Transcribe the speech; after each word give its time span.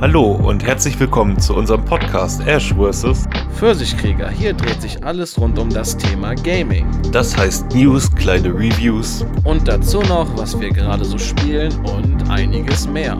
Hallo 0.00 0.32
und 0.32 0.64
herzlich 0.64 0.98
willkommen 0.98 1.38
zu 1.38 1.54
unserem 1.54 1.84
Podcast 1.84 2.44
Ash 2.46 2.74
vs. 2.74 3.26
Pfirsichkrieger. 3.54 4.28
Hier 4.28 4.52
dreht 4.52 4.82
sich 4.82 5.02
alles 5.04 5.38
rund 5.38 5.56
um 5.56 5.70
das 5.70 5.96
Thema 5.96 6.34
Gaming. 6.34 6.84
Das 7.12 7.36
heißt 7.36 7.72
News, 7.72 8.12
kleine 8.16 8.48
Reviews 8.48 9.24
Und 9.44 9.68
dazu 9.68 10.02
noch, 10.02 10.36
was 10.36 10.58
wir 10.60 10.70
gerade 10.70 11.04
so 11.04 11.16
spielen 11.16 11.72
und 11.86 12.28
einiges 12.28 12.88
mehr. 12.88 13.16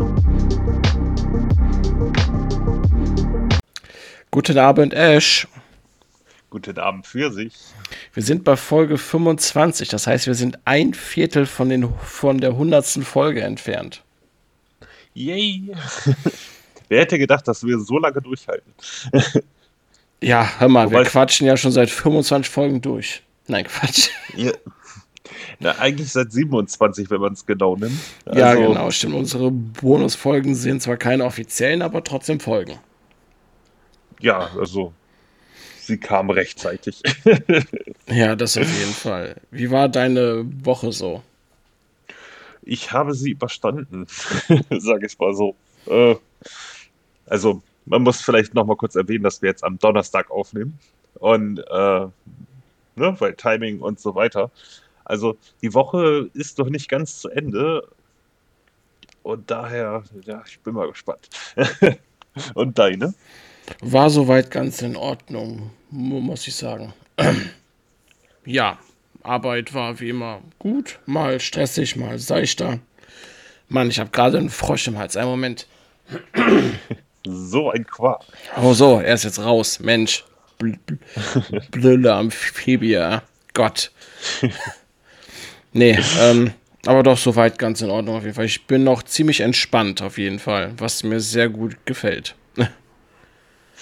Guten 4.32 4.59
Abend, 4.59 4.95
Ash. 4.95 5.46
Guten 6.50 6.79
Abend 6.79 7.06
für 7.06 7.32
sich. 7.32 7.54
Wir 8.12 8.25
sind 8.25 8.43
bei 8.43 8.56
Folge 8.56 8.98
25, 8.98 9.88
das 9.88 10.09
heißt, 10.09 10.27
wir 10.27 10.34
sind 10.34 10.59
ein 10.64 10.93
Viertel 10.93 11.46
von, 11.46 11.68
den, 11.68 11.88
von 12.02 12.38
der 12.38 12.56
hundertsten 12.56 13.04
Folge 13.04 13.43
entfernt. 13.43 14.02
Yay! 15.14 15.72
Wer 16.94 17.00
hätte 17.00 17.18
gedacht, 17.18 17.48
dass 17.48 17.64
wir 17.66 17.76
so 17.80 17.98
lange 17.98 18.21
durchhalten? 18.22 18.72
Ja, 20.22 20.48
hör 20.58 20.68
mal, 20.68 20.90
wir 20.90 20.98
Wobei- 21.00 21.08
quatschen 21.11 21.46
ja 21.46 21.57
schon 21.57 21.72
seit 21.72 21.90
25 21.90 22.48
Folgen 22.50 22.80
durch. 22.80 23.22
Nein, 23.48 23.67
Quatsch. 23.67 24.08
Ja. 24.34 24.53
Na, 25.58 25.72
eigentlich 25.80 26.11
seit 26.12 26.32
27, 26.32 27.11
wenn 27.11 27.20
man 27.20 27.32
es 27.34 27.44
genau 27.44 27.76
nimmt. 27.76 27.98
ja, 28.32 28.50
Also, 28.50 28.68
genau, 28.68 28.90
stimmt. 28.90 29.14
Unsere 29.17 29.50
Bonusfolgen 29.50 30.54
sind 30.54 30.80
zwar 30.82 30.96
keine 30.96 31.25
offiziellen, 31.26 31.82
aber 31.82 32.03
trotzdem 32.05 32.41
Folgen. 32.41 32.78
Ja, 34.20 34.50
also 34.58 34.95
sie 35.81 35.98
kam 35.98 36.31
rechtzeitig. 36.31 37.03
Ja, 38.08 38.34
das 38.36 38.56
auf 38.56 38.78
jeden 38.78 38.95
Fall. 38.95 39.36
Wie 39.50 39.70
war 39.70 39.89
deine 39.91 40.47
Woche 40.64 40.92
so? 40.92 41.22
Ich 42.62 42.92
habe 42.92 43.12
sie 43.14 43.33
überstanden, 43.33 44.06
sage 44.78 45.06
ich 45.06 45.19
mal 45.19 45.34
so. 45.34 45.55
Äh, 45.87 46.15
also, 47.27 47.62
man 47.86 48.03
muss 48.03 48.20
vielleicht 48.20 48.55
noch 48.55 48.67
mal 48.67 48.77
kurz 48.77 48.94
erwähnen, 48.94 49.25
dass 49.25 49.42
wir 49.42 49.50
jetzt 49.50 49.64
am 49.64 49.78
Donnerstag 49.78 50.30
aufnehmen. 50.30 50.78
Und, 51.14 51.58
äh, 51.58 52.06
ne, 52.97 53.16
weil 53.19 53.34
Timing 53.34 53.81
und 53.81 54.00
so 54.00 54.14
weiter. 54.14 54.50
Also, 55.05 55.36
die 55.62 55.75
Woche 55.75 56.31
ist 56.34 56.58
noch 56.58 56.69
nicht 56.69 56.89
ganz 56.89 57.20
zu 57.20 57.28
Ende. 57.28 57.86
Und 59.22 59.50
daher, 59.50 60.05
ja, 60.25 60.42
ich 60.47 60.58
bin 60.61 60.75
mal 60.75 60.89
gespannt. 60.89 61.28
und 62.55 62.78
deine? 62.78 63.14
War 63.81 64.11
soweit 64.11 64.50
ganz 64.50 64.83
in 64.83 64.97
Ordnung, 64.97 65.70
mu- 65.91 66.20
muss 66.20 66.47
ich 66.47 66.56
sagen. 66.56 66.92
ja, 68.44 68.78
Arbeit 69.22 69.72
war 69.72 70.00
wie 70.00 70.11
immer 70.11 70.42
gut, 70.59 70.98
mal 71.06 71.41
stressig, 71.41 71.97
mal 71.97 72.19
seichter. 72.19 72.81
Mann, 73.69 73.88
ich 73.88 73.98
habe 73.98 74.11
gerade 74.11 74.38
einen 74.38 74.50
Frosch 74.50 74.86
im 74.88 74.98
Hals. 74.98 75.16
Einen 75.16 75.31
Moment. 75.31 75.66
So 77.27 77.70
ein 77.70 77.86
Quark. 77.86 78.22
Oh 78.62 78.75
so, 78.75 79.00
er 79.00 79.14
ist 79.14 79.25
jetzt 79.25 79.39
raus. 79.39 79.80
Mensch. 79.80 80.25
Bl 80.58 80.77
bl 80.86 80.98
Blöde 81.70 82.14
Amphibia. 82.14 83.22
Gott. 83.55 83.91
nee, 85.72 85.98
ähm, 86.20 86.53
aber 86.86 87.03
doch 87.03 87.19
soweit 87.19 87.58
ganz 87.58 87.81
in 87.81 87.91
Ordnung 87.91 88.16
auf 88.16 88.25
jeden 88.25 88.34
Fall. 88.34 88.44
Ich 88.44 88.66
bin 88.66 88.84
noch 88.84 89.03
ziemlich 89.03 89.41
entspannt 89.41 90.03
auf 90.03 90.19
jeden 90.19 90.39
Fall, 90.39 90.72
was 90.77 91.03
mir 91.03 91.20
sehr 91.20 91.48
gut 91.48 91.86
gefällt. 91.86 92.34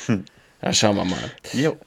ja, 0.06 0.72
schauen 0.72 0.96
wir 0.96 1.04
mal. 1.04 1.30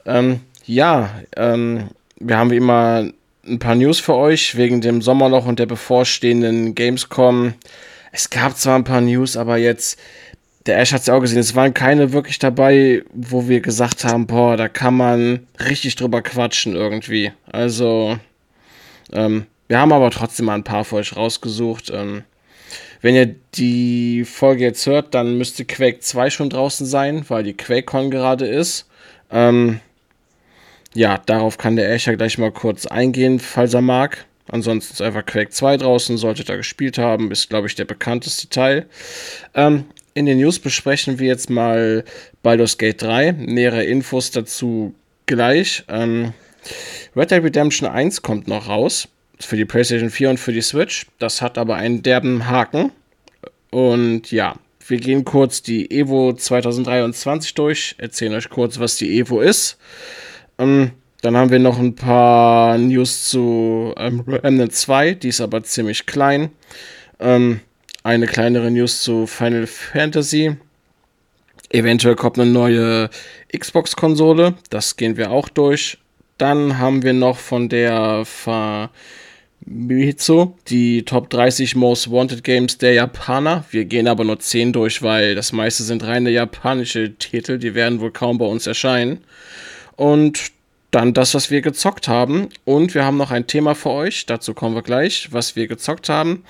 Ähm, 0.05 0.41
ja, 0.65 1.21
ähm, 1.35 1.89
wir 2.19 2.37
haben 2.37 2.51
wie 2.51 2.57
immer 2.57 3.09
ein 3.47 3.59
paar 3.59 3.75
News 3.75 3.99
für 3.99 4.15
euch 4.15 4.57
wegen 4.57 4.81
dem 4.81 5.01
Sommerloch 5.01 5.45
und 5.45 5.59
der 5.59 5.67
bevorstehenden 5.67 6.75
Gamescom. 6.75 7.53
Es 8.11 8.29
gab 8.29 8.57
zwar 8.57 8.75
ein 8.75 8.83
paar 8.83 9.01
News, 9.01 9.37
aber 9.37 9.57
jetzt, 9.57 9.99
der 10.65 10.79
Ash 10.79 10.93
hat 10.93 11.01
es 11.01 11.07
ja 11.07 11.13
auch 11.13 11.21
gesehen, 11.21 11.39
es 11.39 11.55
waren 11.55 11.73
keine 11.73 12.11
wirklich 12.11 12.39
dabei, 12.39 13.03
wo 13.13 13.47
wir 13.47 13.61
gesagt 13.61 14.03
haben, 14.03 14.25
boah, 14.25 14.57
da 14.57 14.67
kann 14.67 14.95
man 14.95 15.47
richtig 15.59 15.95
drüber 15.95 16.21
quatschen 16.21 16.75
irgendwie. 16.75 17.31
Also, 17.51 18.17
ähm, 19.11 19.45
wir 19.67 19.79
haben 19.79 19.93
aber 19.93 20.09
trotzdem 20.11 20.47
mal 20.47 20.55
ein 20.55 20.63
paar 20.63 20.85
für 20.85 20.95
euch 20.95 21.15
rausgesucht. 21.15 21.91
Ähm, 21.93 22.23
wenn 23.01 23.15
ihr 23.15 23.35
die 23.53 24.25
Folge 24.25 24.63
jetzt 24.63 24.85
hört, 24.87 25.13
dann 25.13 25.37
müsste 25.37 25.65
Quake 25.65 25.99
2 25.99 26.29
schon 26.31 26.49
draußen 26.49 26.87
sein, 26.87 27.25
weil 27.27 27.43
die 27.43 27.53
QuakeCon 27.53 28.09
gerade 28.09 28.47
ist. 28.47 28.87
Ähm, 29.29 29.79
ja, 30.95 31.19
darauf 31.25 31.57
kann 31.57 31.75
der 31.75 31.91
Ash 31.91 32.07
ja 32.07 32.15
gleich 32.15 32.37
mal 32.37 32.51
kurz 32.51 32.87
eingehen, 32.87 33.39
falls 33.39 33.73
er 33.75 33.81
mag. 33.81 34.25
Ansonsten 34.47 34.93
ist 34.93 35.01
einfach 35.01 35.25
Quake 35.25 35.49
2 35.49 35.77
draußen, 35.77 36.17
solltet 36.17 36.49
ihr 36.49 36.57
gespielt 36.57 36.97
haben, 36.97 37.31
ist, 37.31 37.49
glaube 37.49 37.67
ich, 37.67 37.75
der 37.75 37.85
bekannteste 37.85 38.47
Teil. 38.49 38.87
Ähm, 39.53 39.85
in 40.15 40.25
den 40.25 40.39
News 40.39 40.59
besprechen 40.59 41.19
wir 41.19 41.27
jetzt 41.27 41.49
mal 41.49 42.03
Baldur's 42.41 42.77
Gate 42.77 43.01
3. 43.01 43.33
Nähere 43.33 43.83
Infos 43.83 44.31
dazu 44.31 44.95
gleich. 45.25 45.83
Ähm, 45.89 46.33
Red 47.15 47.31
Dead 47.31 47.43
Redemption 47.43 47.87
1 47.87 48.21
kommt 48.21 48.47
noch 48.47 48.67
raus. 48.67 49.09
Für 49.39 49.57
die 49.57 49.65
PlayStation 49.65 50.09
4 50.09 50.31
und 50.31 50.39
für 50.39 50.53
die 50.53 50.61
Switch. 50.61 51.07
Das 51.19 51.41
hat 51.41 51.57
aber 51.57 51.75
einen 51.75 52.01
derben 52.01 52.47
Haken. 52.47 52.93
Und 53.71 54.31
ja, 54.31 54.55
wir 54.87 54.97
gehen 54.99 55.25
kurz 55.25 55.61
die 55.61 55.91
Evo 55.91 56.31
2023 56.31 57.53
durch, 57.53 57.95
erzählen 57.97 58.35
euch 58.35 58.49
kurz, 58.49 58.79
was 58.79 58.95
die 58.95 59.19
Evo 59.19 59.41
ist. 59.41 59.77
Ähm, 60.57 60.91
dann 61.21 61.35
haben 61.35 61.51
wir 61.51 61.59
noch 61.59 61.77
ein 61.77 61.95
paar 61.95 62.77
News 62.77 63.27
zu 63.27 63.93
ähm, 63.97 64.21
Remnant 64.21 64.73
2, 64.73 65.15
die 65.15 65.29
ist 65.29 65.41
aber 65.41 65.63
ziemlich 65.63 66.05
klein. 66.05 66.51
Ähm, 67.19 67.59
eine 68.05 68.27
kleinere 68.27 68.69
News 68.69 69.01
zu 69.01 69.25
Final 69.25 69.65
Fantasy. 69.65 70.55
Eventuell 71.71 72.15
kommt 72.15 72.37
eine 72.37 72.51
neue 72.51 73.09
Xbox-Konsole, 73.57 74.53
das 74.69 74.95
gehen 74.95 75.17
wir 75.17 75.31
auch 75.31 75.49
durch. 75.49 75.97
Dann 76.37 76.77
haben 76.77 77.01
wir 77.01 77.13
noch 77.13 77.39
von 77.39 77.67
der 77.67 78.23
Famitsu 79.65 80.53
die 80.67 81.03
Top 81.03 81.31
30 81.31 81.75
Most 81.75 82.11
Wanted 82.11 82.43
Games 82.43 82.77
der 82.77 82.93
Japaner. 82.93 83.65
Wir 83.71 83.85
gehen 83.85 84.07
aber 84.07 84.23
nur 84.23 84.37
10 84.39 84.71
durch, 84.71 85.01
weil 85.01 85.33
das 85.33 85.51
meiste 85.51 85.81
sind 85.81 86.03
reine 86.03 86.29
japanische 86.29 87.15
Titel, 87.15 87.57
die 87.57 87.73
werden 87.73 88.01
wohl 88.01 88.11
kaum 88.11 88.37
bei 88.37 88.45
uns 88.45 88.67
erscheinen. 88.67 89.23
Und 89.95 90.51
dann 90.91 91.15
das, 91.15 91.33
was 91.33 91.49
wir 91.49 91.61
gezockt 91.61 92.07
haben. 92.07 92.49
Und 92.65 92.93
wir 92.93 93.03
haben 93.03 93.17
noch 93.17 93.31
ein 93.31 93.47
Thema 93.47 93.73
für 93.73 93.89
euch, 93.89 94.27
dazu 94.27 94.53
kommen 94.53 94.75
wir 94.75 94.83
gleich, 94.83 95.29
was 95.31 95.55
wir 95.55 95.65
gezockt 95.67 96.07
haben. 96.07 96.43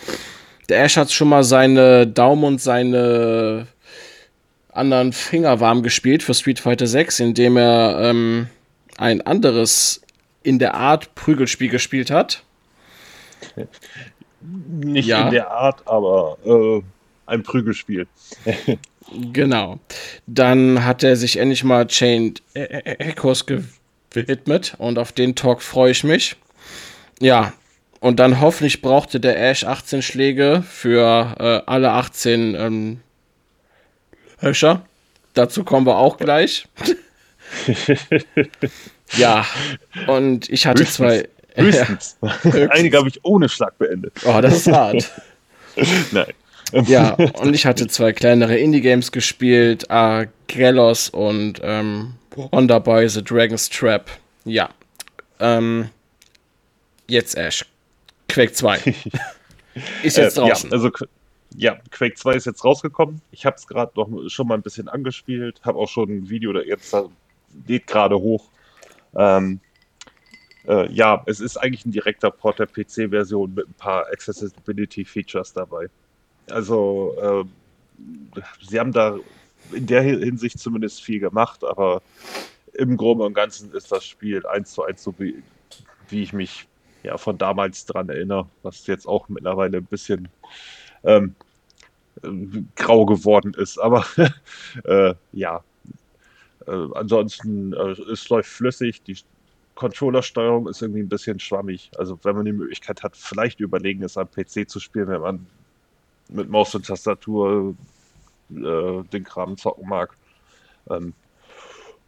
Der 0.70 0.84
Ash 0.84 0.98
hat 0.98 1.12
schon 1.12 1.30
mal 1.30 1.44
seine 1.44 2.08
Daumen 2.08 2.44
und 2.44 2.62
seine 2.62 3.68
anderen 4.72 5.14
Finger 5.14 5.60
warm 5.60 5.84
gespielt 5.84 6.24
für 6.24 6.34
Street 6.34 6.60
Fighter 6.60 6.88
6, 6.88 7.20
indem 7.20 7.58
er 7.58 8.00
ähm, 8.02 8.48
ein 8.98 9.22
anderes 9.22 10.02
in 10.44 10.60
der 10.60 10.74
Art 10.74 11.16
Prügelspiel 11.16 11.70
gespielt 11.70 12.12
hat. 12.12 12.44
Nicht 14.42 15.08
Ja. 15.08 15.26
in 15.28 15.32
der 15.32 15.50
Art, 15.52 15.88
aber 15.88 16.38
äh, 16.46 16.82
ein 17.26 17.44
Prügelspiel. 17.44 18.08
Genau. 19.32 19.78
Dann 20.26 20.84
hat 20.84 21.04
er 21.04 21.16
sich 21.16 21.38
endlich 21.38 21.64
mal 21.64 21.86
Chained 21.86 22.42
E- 22.56 22.62
E- 22.64 22.96
Echoes 22.98 23.46
gewidmet 23.46 24.74
und 24.80 24.98
auf 24.98 25.12
den 25.12 25.36
Talk 25.36 25.62
freue 25.62 25.92
ich 25.92 26.04
mich. 26.04 26.36
Ja, 27.20 27.54
und 28.06 28.20
dann 28.20 28.40
hoffentlich 28.40 28.84
brauchte 28.84 29.20
der 29.20 29.42
Ash 29.42 29.64
18 29.64 30.04
Schläge 30.04 30.64
für 30.70 31.36
äh, 31.40 31.62
alle 31.66 31.90
18 31.90 32.54
ähm, 32.54 33.00
Höscher. 34.38 34.86
Dazu 35.34 35.64
kommen 35.64 35.88
wir 35.88 35.98
auch 35.98 36.18
gleich. 36.18 36.68
ja, 39.18 39.44
und 40.06 40.48
ich 40.52 40.68
hatte 40.68 40.84
Höchstens. 40.84 40.98
zwei. 40.98 41.28
Höchstens. 41.56 42.18
Einige 42.70 43.00
habe 43.00 43.10
ich 43.10 43.26
ohne 43.26 43.50
Schlag 43.50 43.76
beendet. 43.80 44.14
Oh, 44.24 44.40
das 44.40 44.54
ist 44.54 44.68
hart. 44.68 45.12
Nein. 46.12 46.28
Ja, 46.86 47.14
und 47.14 47.56
ich 47.56 47.66
hatte 47.66 47.88
zwei 47.88 48.14
kleinere 48.14 48.56
Indie-Games 48.56 49.12
gespielt, 49.12 49.88
äh, 49.90 50.28
Grelos 50.48 51.10
und 51.10 51.60
ähm, 51.64 52.14
Wonderboy 52.36 53.10
The 53.10 53.24
Dragon's 53.24 53.68
Trap. 53.68 54.12
Ja. 54.44 54.70
Ähm, 55.40 55.90
jetzt 57.08 57.36
Ash. 57.36 57.66
Quake 58.36 58.52
2. 58.52 58.78
Ist 60.04 60.18
jetzt 60.18 60.38
Äh, 60.38 60.42
draußen. 60.42 60.70
Ja, 60.70 60.74
also 60.74 60.92
ja, 61.56 61.78
Quake 61.90 62.16
2 62.16 62.34
ist 62.36 62.46
jetzt 62.46 62.66
rausgekommen. 62.66 63.22
Ich 63.32 63.46
habe 63.46 63.56
es 63.56 63.66
gerade 63.66 63.94
noch 63.96 64.10
schon 64.30 64.48
mal 64.48 64.56
ein 64.56 64.62
bisschen 64.62 64.90
angespielt, 64.90 65.62
habe 65.64 65.80
auch 65.80 65.88
schon 65.88 66.10
ein 66.10 66.30
Video, 66.30 66.52
da 66.52 66.60
jetzt 66.60 66.94
geht 67.66 67.88
gerade 67.88 68.18
hoch. 68.18 68.50
Ähm, 69.16 69.62
äh, 70.68 70.92
ja, 70.92 71.24
es 71.28 71.40
ist 71.40 71.56
eigentlich 71.56 71.86
ein 71.86 71.92
direkter 71.92 72.30
Port 72.30 72.60
der 72.60 72.68
PC-Version 72.68 73.54
mit 73.54 73.70
ein 73.70 73.74
paar 73.76 74.06
Accessibility-Features 74.08 75.54
dabei. 75.54 75.88
Also, 76.50 77.16
äh, 77.22 78.42
sie 78.68 78.80
haben 78.80 78.92
da 78.92 79.18
in 79.72 79.88
der 79.88 80.02
Hinsicht 80.02 80.60
zumindest 80.60 81.02
viel 81.02 81.22
gemacht, 81.22 81.64
aber 81.64 82.02
im 82.74 82.98
Groben 82.98 83.22
und 83.22 83.34
Ganzen 83.34 83.72
ist 83.72 83.94
das 83.94 84.06
Spiel 84.06 84.46
eins 84.46 84.74
zu 84.74 84.84
eins 84.84 85.04
so, 85.04 85.16
wie, 85.18 85.42
wie 86.10 86.24
ich 86.24 86.34
mich 86.34 86.68
ja 87.06 87.18
von 87.18 87.38
damals 87.38 87.86
dran 87.86 88.10
erinnere, 88.10 88.48
was 88.64 88.86
jetzt 88.88 89.08
auch 89.08 89.30
mittlerweile 89.30 89.78
ein 89.78 89.86
bisschen 89.86 90.28
ähm, 91.04 91.36
äh, 92.24 92.30
grau 92.76 93.06
geworden 93.06 93.54
ist. 93.54 93.78
Aber 93.78 94.06
äh, 94.84 95.14
ja, 95.32 95.64
äh, 96.68 96.88
ansonsten, 96.96 97.74
äh, 97.74 97.92
es 98.12 98.28
läuft 98.30 98.50
flüssig. 98.50 99.04
Die 99.04 99.18
Controllersteuerung 99.76 100.68
ist 100.68 100.82
irgendwie 100.82 101.02
ein 101.02 101.10
bisschen 101.10 101.40
schwammig. 101.40 101.92
Also 101.98 102.18
wenn 102.24 102.36
man 102.36 102.46
die 102.46 102.54
Möglichkeit 102.54 103.04
hat, 103.04 103.16
vielleicht 103.16 103.60
überlegen 103.60 104.04
es 104.04 104.18
am 104.18 104.30
PC 104.30 104.70
zu 104.70 104.80
spielen, 104.80 105.08
wenn 105.08 105.22
man 105.22 105.48
mit 106.30 106.50
Maus 106.50 106.74
und 106.76 106.86
Tastatur 106.86 107.76
äh, 108.52 109.04
den 109.04 109.24
Kram 109.24 109.58
zocken 109.58 109.88
mag. 109.88 110.16
Ähm, 110.90 111.14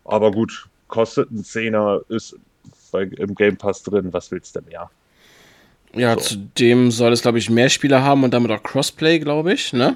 aber 0.05 0.31
gut, 0.31 0.69
kostet 0.87 1.31
ein 1.31 1.43
Zehner, 1.43 2.01
ist 2.09 2.37
bei, 2.87 3.03
im 3.03 3.35
Game 3.35 3.57
Pass 3.57 3.83
drin, 3.83 4.13
was 4.13 4.31
willst 4.31 4.55
du 4.55 4.61
mehr? 4.61 4.89
Ja, 5.93 6.13
so. 6.15 6.21
zudem 6.21 6.91
soll 6.91 7.13
es, 7.13 7.21
glaube 7.21 7.37
ich, 7.37 7.49
mehr 7.49 7.69
Spieler 7.69 8.03
haben 8.03 8.23
und 8.23 8.33
damit 8.33 8.51
auch 8.51 8.61
Crossplay, 8.61 9.19
glaube 9.19 9.53
ich, 9.53 9.73
ne? 9.73 9.95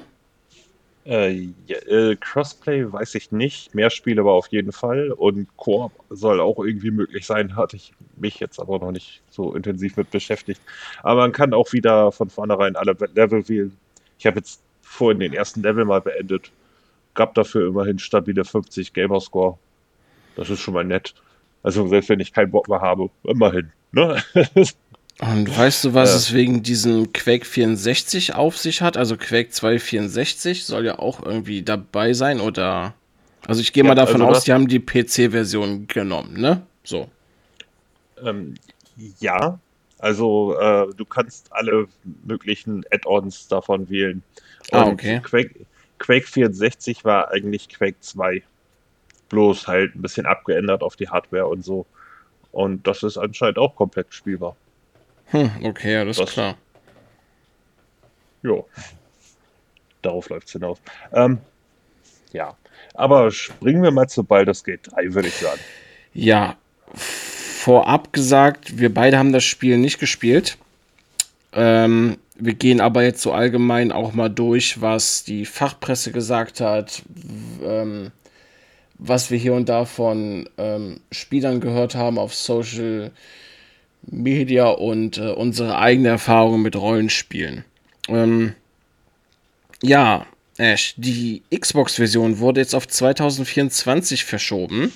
Äh, 1.04 1.48
ja, 1.66 1.78
äh, 1.88 2.16
Crossplay 2.16 2.90
weiß 2.92 3.16
ich 3.16 3.32
nicht. 3.32 3.74
Mehr 3.74 3.90
Spiele 3.90 4.20
aber 4.20 4.32
auf 4.32 4.46
jeden 4.48 4.72
Fall. 4.72 5.10
Und 5.10 5.48
Koop 5.56 5.92
soll 6.10 6.40
auch 6.40 6.58
irgendwie 6.64 6.92
möglich 6.92 7.26
sein. 7.26 7.56
Hatte 7.56 7.76
ich 7.76 7.92
mich 8.16 8.38
jetzt 8.38 8.60
aber 8.60 8.78
noch 8.78 8.92
nicht 8.92 9.20
so 9.30 9.54
intensiv 9.54 9.96
mit 9.96 10.10
beschäftigt. 10.10 10.60
Aber 11.02 11.22
man 11.22 11.32
kann 11.32 11.54
auch 11.54 11.72
wieder 11.72 12.12
von 12.12 12.30
vornherein 12.30 12.76
alle 12.76 12.96
Level 13.14 13.48
wählen. 13.48 13.76
Ich 14.18 14.26
habe 14.26 14.38
jetzt 14.38 14.62
vorhin 14.82 15.18
den 15.18 15.32
ersten 15.32 15.62
Level 15.62 15.84
mal 15.84 16.00
beendet. 16.00 16.52
Gab 17.14 17.34
dafür 17.34 17.68
immerhin 17.68 17.98
stabile 17.98 18.44
50 18.44 18.92
Gamerscore. 18.92 19.58
Das 20.36 20.50
ist 20.50 20.60
schon 20.60 20.74
mal 20.74 20.84
nett. 20.84 21.14
Also 21.62 21.86
selbst 21.88 22.08
wenn 22.08 22.20
ich 22.20 22.32
keinen 22.32 22.50
Bock 22.50 22.68
mehr 22.68 22.80
habe, 22.80 23.10
immerhin. 23.24 23.70
Ne? 23.92 24.22
Und 25.20 25.56
weißt 25.56 25.84
du, 25.84 25.94
was 25.94 26.10
ja. 26.10 26.16
es 26.16 26.32
wegen 26.32 26.62
diesem 26.62 27.12
Quake 27.12 27.44
64 27.44 28.34
auf 28.34 28.58
sich 28.58 28.82
hat? 28.82 28.96
Also 28.96 29.16
Quake 29.16 29.50
264 29.50 30.64
soll 30.64 30.84
ja 30.84 30.98
auch 30.98 31.22
irgendwie 31.22 31.62
dabei 31.62 32.12
sein, 32.12 32.40
oder? 32.40 32.94
Also 33.46 33.60
ich 33.60 33.72
gehe 33.72 33.84
ja, 33.84 33.88
mal 33.88 33.94
davon 33.94 34.22
also 34.22 34.38
aus, 34.38 34.44
die 34.44 34.52
haben 34.52 34.66
die 34.66 34.80
PC-Version 34.80 35.86
genommen, 35.86 36.40
ne? 36.40 36.62
So. 36.82 37.08
Ähm, 38.24 38.54
ja, 39.20 39.58
also 39.98 40.56
äh, 40.58 40.86
du 40.96 41.04
kannst 41.04 41.52
alle 41.52 41.86
möglichen 42.24 42.84
Add-ons 42.90 43.46
davon 43.46 43.88
wählen. 43.88 44.22
Und 44.72 44.78
ah, 44.78 44.86
okay. 44.86 45.20
Quake, 45.22 45.66
Quake 45.98 46.26
64 46.26 47.04
war 47.04 47.30
eigentlich 47.30 47.68
Quake 47.68 48.00
2 48.00 48.42
bloß 49.32 49.66
halt 49.66 49.96
ein 49.96 50.02
bisschen 50.02 50.26
abgeändert 50.26 50.82
auf 50.82 50.94
die 50.94 51.08
Hardware 51.08 51.48
und 51.48 51.64
so. 51.64 51.86
Und 52.52 52.86
das 52.86 53.02
ist 53.02 53.16
anscheinend 53.16 53.58
auch 53.58 53.74
komplett 53.74 54.12
spielbar. 54.14 54.54
Hm, 55.26 55.50
okay, 55.64 55.94
ja, 55.94 56.04
das, 56.04 56.18
klar. 56.18 56.56
Jo. 58.42 58.68
Darauf 60.02 60.28
läuft 60.28 60.48
es 60.48 60.52
hinaus. 60.52 60.78
Ähm, 61.12 61.38
ja. 62.32 62.56
Aber 62.94 63.30
springen 63.30 63.82
wir 63.82 63.90
mal 63.90 64.06
zu 64.06 64.22
Baldur's 64.22 64.62
Gate 64.62 64.80
3, 64.92 65.14
würde 65.14 65.28
ich 65.28 65.34
sagen. 65.34 65.60
Ja. 66.12 66.56
Vorab 66.94 68.12
gesagt, 68.12 68.78
wir 68.78 68.92
beide 68.92 69.16
haben 69.16 69.32
das 69.32 69.44
Spiel 69.44 69.78
nicht 69.78 69.98
gespielt. 69.98 70.58
Ähm, 71.54 72.18
wir 72.34 72.54
gehen 72.54 72.82
aber 72.82 73.02
jetzt 73.02 73.22
so 73.22 73.32
allgemein 73.32 73.92
auch 73.92 74.12
mal 74.12 74.28
durch, 74.28 74.82
was 74.82 75.24
die 75.24 75.46
Fachpresse 75.46 76.12
gesagt 76.12 76.60
hat, 76.60 77.02
ähm, 77.62 78.10
was 78.98 79.30
wir 79.30 79.38
hier 79.38 79.54
und 79.54 79.68
da 79.68 79.84
von 79.84 80.48
ähm, 80.58 81.00
Spielern 81.10 81.60
gehört 81.60 81.94
haben 81.94 82.18
auf 82.18 82.34
Social 82.34 83.12
Media 84.02 84.68
und 84.68 85.18
äh, 85.18 85.30
unsere 85.30 85.78
eigene 85.78 86.08
Erfahrung 86.08 86.62
mit 86.62 86.76
Rollenspielen. 86.76 87.64
Ähm, 88.08 88.54
ja, 89.82 90.26
Ash, 90.58 90.94
die 90.96 91.42
Xbox-Version 91.54 92.38
wurde 92.38 92.60
jetzt 92.60 92.74
auf 92.74 92.86
2024 92.86 94.24
verschoben. 94.24 94.92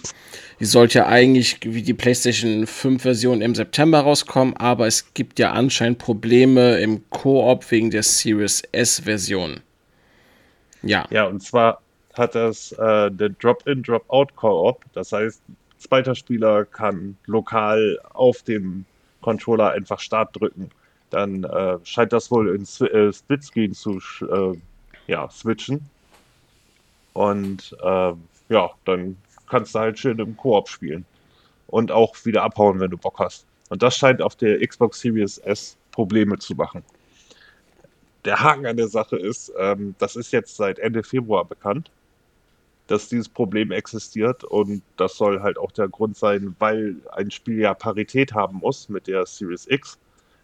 Die 0.61 0.65
sollte 0.65 0.99
ja 0.99 1.07
eigentlich 1.07 1.59
wie 1.63 1.83
die 1.83 1.95
PlayStation 1.95 2.67
5-Version 2.67 3.41
im 3.41 3.55
September 3.55 4.01
rauskommen, 4.01 4.57
aber 4.57 4.87
es 4.87 5.15
gibt 5.15 5.39
ja 5.39 5.53
anscheinend 5.53 5.99
Probleme 5.99 6.79
im 6.79 7.09
Koop 7.11 7.71
wegen 7.71 7.91
der 7.91 8.03
Series 8.03 8.63
S-Version. 8.73 9.61
Ja. 10.83 11.07
Ja, 11.11 11.25
und 11.25 11.43
zwar 11.43 11.81
hat 12.19 12.35
das 12.35 12.73
äh, 12.73 13.11
der 13.11 13.31
Drop-in, 13.31 13.83
Drop-out-Koop. 13.83 14.85
Das 14.93 15.13
heißt, 15.13 15.43
zweiter 15.79 16.15
Spieler 16.15 16.65
kann 16.65 17.17
lokal 17.27 17.99
auf 18.13 18.43
dem 18.43 18.85
Controller 19.21 19.73
einfach 19.73 20.01
Start 20.01 20.39
drücken. 20.39 20.71
Dann 21.11 21.45
äh, 21.45 21.79
scheint 21.85 22.13
das 22.13 22.31
wohl 22.31 22.55
in 22.55 22.63
äh, 22.87 23.13
Splitscreen 23.13 23.73
zu 23.73 23.99
äh, 24.23 24.59
ja, 25.07 25.29
switchen. 25.31 25.89
Und 27.13 27.77
äh, 27.83 28.13
ja, 28.49 28.71
dann 28.85 29.17
kannst 29.49 29.75
du 29.75 29.79
halt 29.79 29.99
schön 29.99 30.19
im 30.19 30.37
Koop 30.37 30.69
spielen. 30.69 31.05
Und 31.69 31.91
auch 31.91 32.15
wieder 32.25 32.43
abhauen, 32.43 32.81
wenn 32.81 32.91
du 32.91 32.97
Bock 32.97 33.19
hast. 33.19 33.47
Und 33.71 33.83
das 33.83 33.97
scheint 33.97 34.23
auf 34.23 34.37
der 34.37 34.65
Xbox 34.67 35.01
Series 35.01 35.39
S 35.39 35.77
Probleme 35.91 36.39
zu 36.39 36.55
machen. 36.55 36.85
Der 38.25 38.41
Haken 38.41 38.67
an 38.67 38.77
der 38.77 38.89
Sache 38.89 39.17
ist, 39.17 39.53
ähm, 39.59 39.95
das 39.99 40.17
ist 40.17 40.33
jetzt 40.33 40.57
seit 40.57 40.79
Ende 40.79 41.03
Februar 41.03 41.45
bekannt 41.45 41.91
dass 42.87 43.09
dieses 43.09 43.29
Problem 43.29 43.73
existiert 43.73 44.45
und 44.45 44.83
das 44.97 45.17
soll 45.17 45.41
halt 45.43 45.59
auch 45.59 45.73
der 45.73 45.89
Grund 45.89 46.17
sein, 46.17 46.55
weil 46.59 46.97
ein 47.13 47.31
Spiel 47.31 47.61
ja 47.61 47.75
Parität 47.75 48.33
haben 48.33 48.59
muss 48.59 48.89
mit 48.89 49.07
der 49.09 49.27
Series 49.27 49.67
X, 49.69 49.99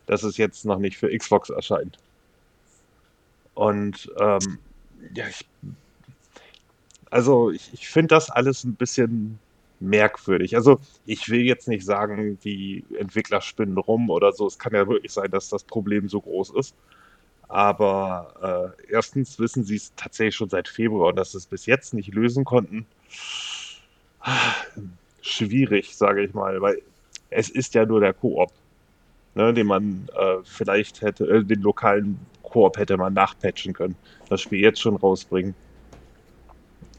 dass 0.07 0.23
es 0.23 0.37
jetzt 0.37 0.65
noch 0.65 0.79
nicht 0.79 0.97
für 0.97 1.17
Xbox 1.17 1.51
erscheint. 1.51 1.99
Und 3.55 4.11
ähm, 4.19 4.59
ja, 5.15 5.29
ich, 5.29 5.47
also 7.11 7.51
ich, 7.51 7.71
ich 7.73 7.89
finde 7.89 8.15
das 8.15 8.31
alles 8.31 8.65
ein 8.65 8.75
bisschen 8.75 9.39
merkwürdig. 9.79 10.57
Also 10.57 10.81
ich 11.07 11.29
will 11.29 11.43
jetzt 11.43 11.69
nicht 11.69 11.85
sagen, 11.85 12.39
die 12.45 12.85
Entwickler 12.99 13.41
spinnen 13.41 13.77
rum 13.77 14.11
oder 14.11 14.33
so. 14.33 14.47
Es 14.47 14.59
kann 14.59 14.75
ja 14.75 14.89
wirklich 14.89 15.13
sein, 15.13 15.31
dass 15.31 15.49
das 15.49 15.65
Problem 15.65 16.09
so 16.09 16.21
groß 16.21 16.51
ist. 16.51 16.75
Aber 17.49 18.75
äh, 18.89 18.93
erstens 18.93 19.39
wissen 19.39 19.65
sie 19.65 19.77
es 19.77 19.95
tatsächlich 19.95 20.37
schon 20.37 20.49
seit 20.49 20.69
Februar 20.69 21.11
und 21.11 21.17
dass 21.17 21.33
sie 21.33 21.39
es 21.39 21.47
bis 21.47 21.67
jetzt 21.67 21.95
nicht 21.95 22.15
lösen 22.15 22.45
konnten. 22.45 22.87
Schwierig, 25.21 25.97
sage 25.97 26.25
ich 26.25 26.35
mal, 26.35 26.61
weil 26.61 26.83
es 27.31 27.49
ist 27.51 27.75
ja 27.75 27.87
nur 27.87 28.01
der 28.01 28.15
Koop, 28.15 28.53
ne, 29.35 29.55
den 29.55 29.67
man 29.67 30.09
äh, 30.15 30.39
vielleicht 30.45 31.03
hätte, 31.03 31.27
äh, 31.29 31.45
den 31.45 31.61
lokalen 31.63 32.27
Koop 32.43 32.79
hätte 32.79 32.97
man 32.97 33.15
nachpatchen 33.15 33.75
können, 33.75 33.97
das 34.29 34.41
Spiel 34.43 34.61
jetzt 34.61 34.81
schon 34.81 34.97
rausbringen. 34.97 35.57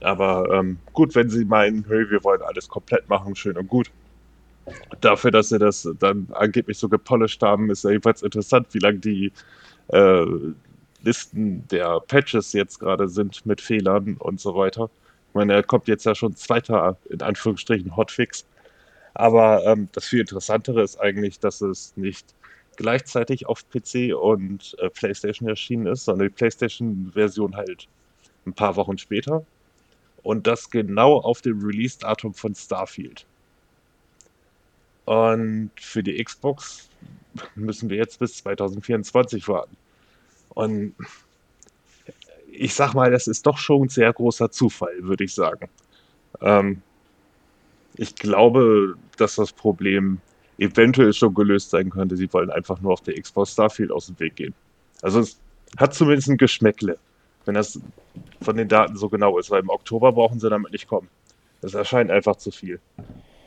Aber 0.01 0.49
ähm, 0.53 0.79
gut, 0.93 1.15
wenn 1.15 1.29
sie 1.29 1.45
meinen, 1.45 1.85
hey, 1.87 2.09
wir 2.09 2.23
wollen 2.23 2.41
alles 2.41 2.67
komplett 2.67 3.07
machen, 3.09 3.35
schön 3.35 3.57
und 3.57 3.67
gut. 3.67 3.91
Dafür, 5.01 5.31
dass 5.31 5.49
sie 5.49 5.59
das 5.59 5.87
dann 5.99 6.27
angeblich 6.31 6.77
so 6.77 6.87
gepolished 6.89 7.41
haben, 7.41 7.69
ist 7.69 7.83
ja 7.83 7.91
jedenfalls 7.91 8.21
interessant, 8.21 8.67
wie 8.73 8.79
lange 8.79 8.99
die 8.99 9.33
äh, 9.93 10.25
Listen 11.03 11.67
der 11.67 11.99
Patches 11.99 12.53
jetzt 12.53 12.79
gerade 12.79 13.09
sind 13.09 13.45
mit 13.45 13.59
Fehlern 13.61 14.15
und 14.17 14.39
so 14.39 14.55
weiter. 14.55 14.89
Ich 15.29 15.35
meine, 15.35 15.53
er 15.53 15.63
kommt 15.63 15.87
jetzt 15.87 16.05
ja 16.05 16.15
schon 16.15 16.35
zweiter, 16.35 16.97
in 17.09 17.21
Anführungsstrichen, 17.21 17.95
Hotfix. 17.95 18.45
Aber 19.13 19.65
ähm, 19.65 19.89
das 19.91 20.05
viel 20.05 20.21
Interessantere 20.21 20.81
ist 20.81 20.99
eigentlich, 20.99 21.39
dass 21.39 21.61
es 21.61 21.95
nicht 21.97 22.33
gleichzeitig 22.77 23.47
auf 23.47 23.65
PC 23.69 24.15
und 24.15 24.75
äh, 24.79 24.89
PlayStation 24.89 25.47
erschienen 25.49 25.87
ist, 25.87 26.05
sondern 26.05 26.29
die 26.29 26.33
PlayStation-Version 26.33 27.55
halt 27.55 27.87
ein 28.45 28.53
paar 28.53 28.75
Wochen 28.75 28.97
später. 28.97 29.45
Und 30.23 30.47
das 30.47 30.69
genau 30.69 31.17
auf 31.19 31.41
dem 31.41 31.63
Release-Datum 31.63 32.33
von 32.33 32.55
Starfield. 32.55 33.25
Und 35.05 35.71
für 35.79 36.01
die 36.01 36.23
Xbox 36.23 36.89
müssen 37.55 37.89
wir 37.89 37.97
jetzt 37.97 38.19
bis 38.19 38.37
2024 38.37 39.47
warten. 39.49 39.75
Und 40.49 40.95
ich 42.51 42.73
sag 42.73 42.93
mal, 42.93 43.11
das 43.11 43.27
ist 43.27 43.45
doch 43.45 43.57
schon 43.57 43.83
ein 43.83 43.89
sehr 43.89 44.13
großer 44.13 44.51
Zufall, 44.51 44.95
würde 44.99 45.23
ich 45.23 45.33
sagen. 45.33 45.69
Ähm, 46.41 46.81
ich 47.95 48.15
glaube, 48.15 48.95
dass 49.17 49.35
das 49.35 49.51
Problem 49.51 50.19
eventuell 50.57 51.13
schon 51.13 51.33
gelöst 51.33 51.71
sein 51.71 51.89
könnte. 51.89 52.15
Sie 52.15 52.31
wollen 52.31 52.49
einfach 52.49 52.79
nur 52.81 52.93
auf 52.93 53.01
der 53.01 53.19
Xbox 53.19 53.53
Starfield 53.53 53.91
aus 53.91 54.07
dem 54.07 54.19
Weg 54.19 54.35
gehen. 54.35 54.53
Also 55.01 55.19
es 55.19 55.39
hat 55.77 55.93
zumindest 55.93 56.29
ein 56.29 56.37
Geschmäckle, 56.37 56.97
wenn 57.45 57.55
das 57.55 57.79
von 58.41 58.55
den 58.55 58.67
Daten 58.67 58.95
so 58.95 59.09
genau 59.09 59.37
ist, 59.37 59.49
weil 59.49 59.61
im 59.61 59.69
Oktober 59.69 60.11
brauchen 60.11 60.39
sie 60.39 60.49
damit 60.49 60.71
nicht 60.71 60.87
kommen. 60.87 61.09
Das 61.61 61.73
erscheint 61.73 62.11
einfach 62.11 62.35
zu 62.35 62.51
viel. 62.51 62.79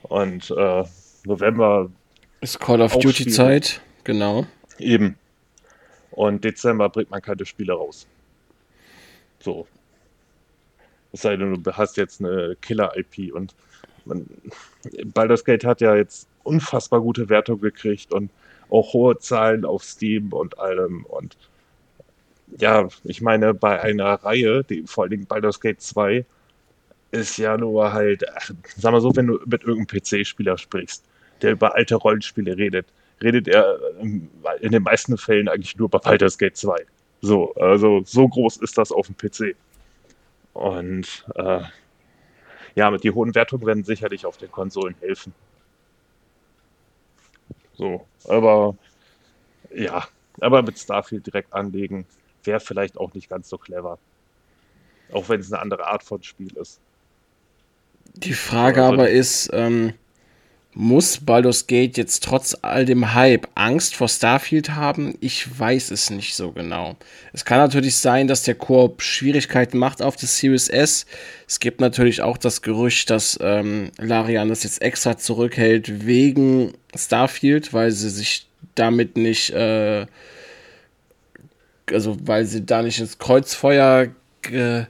Und 0.03 0.51
äh, 0.51 0.85
November 1.25 1.91
ist 2.41 2.61
Call 2.61 2.81
of 2.81 2.99
Duty 2.99 3.29
Zeit, 3.29 3.81
genau. 4.05 4.47
Eben. 4.79 5.17
Und 6.11 6.45
Dezember 6.45 6.89
bringt 6.89 7.11
man 7.11 7.23
keine 7.23 7.45
Spiele 7.45 7.73
raus. 7.73 8.07
So. 9.41 9.67
Es 11.13 11.23
sei 11.23 11.37
denn, 11.37 11.63
du 11.63 11.73
hast 11.73 11.97
jetzt 11.97 12.21
eine 12.21 12.57
Killer-IP 12.61 13.33
und 13.35 13.55
man, 14.05 14.27
Baldur's 15.07 15.45
Gate 15.45 15.65
hat 15.65 15.81
ja 15.81 15.95
jetzt 15.97 16.29
unfassbar 16.43 17.01
gute 17.01 17.29
Wertung 17.29 17.61
gekriegt 17.61 18.13
und 18.13 18.31
auch 18.71 18.93
hohe 18.93 19.19
Zahlen 19.19 19.65
auf 19.65 19.85
Steam 19.85 20.33
und 20.33 20.59
allem 20.59 21.05
und 21.07 21.37
ja, 22.59 22.89
ich 23.05 23.21
meine, 23.21 23.55
bei 23.55 23.81
einer 23.81 24.15
Reihe, 24.15 24.63
die, 24.65 24.85
vor 24.87 25.05
allen 25.05 25.11
Dingen 25.11 25.27
Baldur's 25.27 25.61
Gate 25.61 25.81
2, 25.81 26.25
ist 27.11 27.39
ja 27.39 27.57
nur 27.57 27.93
halt, 27.93 28.25
sag 28.77 28.93
mal 28.93 29.01
so, 29.01 29.15
wenn 29.17 29.27
du 29.27 29.41
mit 29.47 29.65
irgendeinem 29.65 30.01
PC-Spieler 30.01 30.59
sprichst, 30.59 31.05
der 31.43 31.53
über 31.53 31.75
alte 31.75 31.97
Rollenspiele 31.97 32.57
redet, 32.57 32.87
redet 33.23 33.49
er 33.49 33.79
ähm, 34.01 34.29
in 34.61 34.73
den 34.73 34.83
meisten 34.83 35.17
Fällen 35.17 35.49
eigentlich 35.49 35.77
nur 35.77 35.89
bei 35.89 35.99
Baldur's 35.99 36.39
Gate 36.39 36.57
2. 36.57 36.87
So, 37.21 37.55
also 37.55 38.03
so 38.05 38.29
groß 38.29 38.59
ist 38.59 38.77
das 38.79 38.93
auf 38.93 39.07
dem 39.07 39.17
PC. 39.17 39.57
Und 40.53 41.27
äh, 41.35 41.63
ja, 42.75 42.91
mit 42.91 43.05
die 43.05 43.11
hohen 43.11 43.35
Wertungen 43.35 43.67
werden 43.67 43.85
sicherlich 43.85 44.27
auf 44.27 44.37
den 44.37 44.51
Konsolen 44.51 44.95
helfen. 45.01 45.33
So, 47.75 48.07
aber 48.27 48.77
ja, 49.75 50.07
aber 50.41 50.63
mit 50.63 50.79
Starfield 50.79 51.27
direkt 51.27 51.53
anlegen 51.53 52.07
wäre 52.45 52.61
vielleicht 52.61 52.99
auch 52.99 53.13
nicht 53.15 53.29
ganz 53.29 53.49
so 53.49 53.59
clever. 53.59 53.99
Auch 55.13 55.29
wenn 55.29 55.41
es 55.41 55.53
eine 55.53 55.63
andere 55.63 55.87
Art 55.87 56.03
von 56.03 56.23
Spiel 56.23 56.57
ist. 56.57 56.81
Die 58.15 58.33
Frage 58.33 58.83
also, 58.83 58.95
aber 58.95 59.11
ist, 59.11 59.51
ähm, 59.53 59.93
muss 60.79 61.25
Baldur's 61.25 61.67
Gate 61.67 61.97
jetzt 61.97 62.23
trotz 62.23 62.55
all 62.61 62.85
dem 62.85 63.15
Hype 63.15 63.49
Angst 63.55 63.97
vor 63.97 64.11
Starfield 64.11 64.75
haben? 64.75 65.15
Ich 65.21 65.59
weiß 65.59 65.91
es 65.91 66.11
nicht 66.11 66.37
so 66.37 66.53
genau. 66.53 66.97
Es 67.33 67.47
kann 67.47 67.57
natürlich 67.57 67.97
sein, 67.97 68.29
dass 68.29 68.43
der 68.43 68.57
Koop 68.57 69.01
Schwierigkeiten 69.01 69.79
macht 69.79 70.03
auf 70.03 70.17
der 70.17 70.29
Series 70.29 70.69
S. 70.69 71.07
Es 71.49 71.61
gibt 71.61 71.81
natürlich 71.81 72.21
auch 72.21 72.37
das 72.37 72.61
Gerücht, 72.61 73.09
dass 73.09 73.39
ähm, 73.41 73.91
Larian 73.97 74.51
das 74.51 74.65
jetzt 74.65 74.83
extra 74.83 75.17
zurückhält 75.17 76.05
wegen 76.05 76.75
Starfield, 76.95 77.73
weil 77.73 77.91
sie 77.91 78.11
sich 78.11 78.47
damit 78.75 79.17
nicht, 79.17 79.55
äh, 79.55 80.05
also 81.91 82.19
weil 82.21 82.45
sie 82.45 82.67
da 82.67 82.83
nicht 82.83 83.01
ins 83.01 83.19
Kreuzfeuer 83.19 84.09
ge 84.43 84.85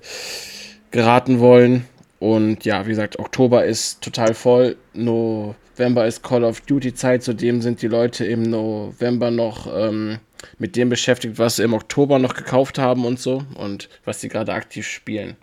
geraten 0.90 1.38
wollen. 1.38 1.86
Und 2.18 2.64
ja, 2.64 2.84
wie 2.86 2.90
gesagt, 2.90 3.18
Oktober 3.18 3.64
ist 3.64 4.02
total 4.02 4.34
voll. 4.34 4.76
November 4.94 6.06
ist 6.06 6.22
Call 6.22 6.44
of 6.44 6.62
Duty 6.62 6.94
Zeit, 6.94 7.22
zudem 7.22 7.60
sind 7.60 7.82
die 7.82 7.88
Leute 7.88 8.24
im 8.24 8.42
November 8.42 9.30
noch 9.30 9.66
ähm, 9.70 10.18
mit 10.58 10.76
dem 10.76 10.88
beschäftigt, 10.88 11.38
was 11.38 11.56
sie 11.56 11.64
im 11.64 11.74
Oktober 11.74 12.18
noch 12.18 12.34
gekauft 12.34 12.78
haben 12.78 13.04
und 13.04 13.20
so 13.20 13.44
und 13.54 13.88
was 14.04 14.20
sie 14.20 14.28
gerade 14.28 14.54
aktiv 14.54 14.86
spielen. 14.86 15.36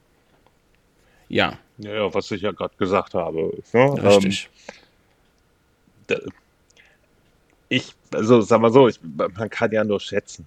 Ja. 1.29 1.59
Ja, 1.77 1.93
ja 1.93 2.13
was 2.13 2.31
ich 2.31 2.41
ja 2.41 2.51
gerade 2.51 2.75
gesagt 2.77 3.13
habe. 3.13 3.51
Ne? 3.73 4.03
Richtig. 4.03 4.49
Ähm, 6.09 6.31
ich, 7.69 7.93
also 8.11 8.41
sag 8.41 8.61
mal 8.61 8.71
so, 8.71 8.87
ich, 8.87 8.99
man 9.01 9.49
kann 9.49 9.71
ja 9.71 9.83
nur 9.83 9.99
schätzen. 9.99 10.45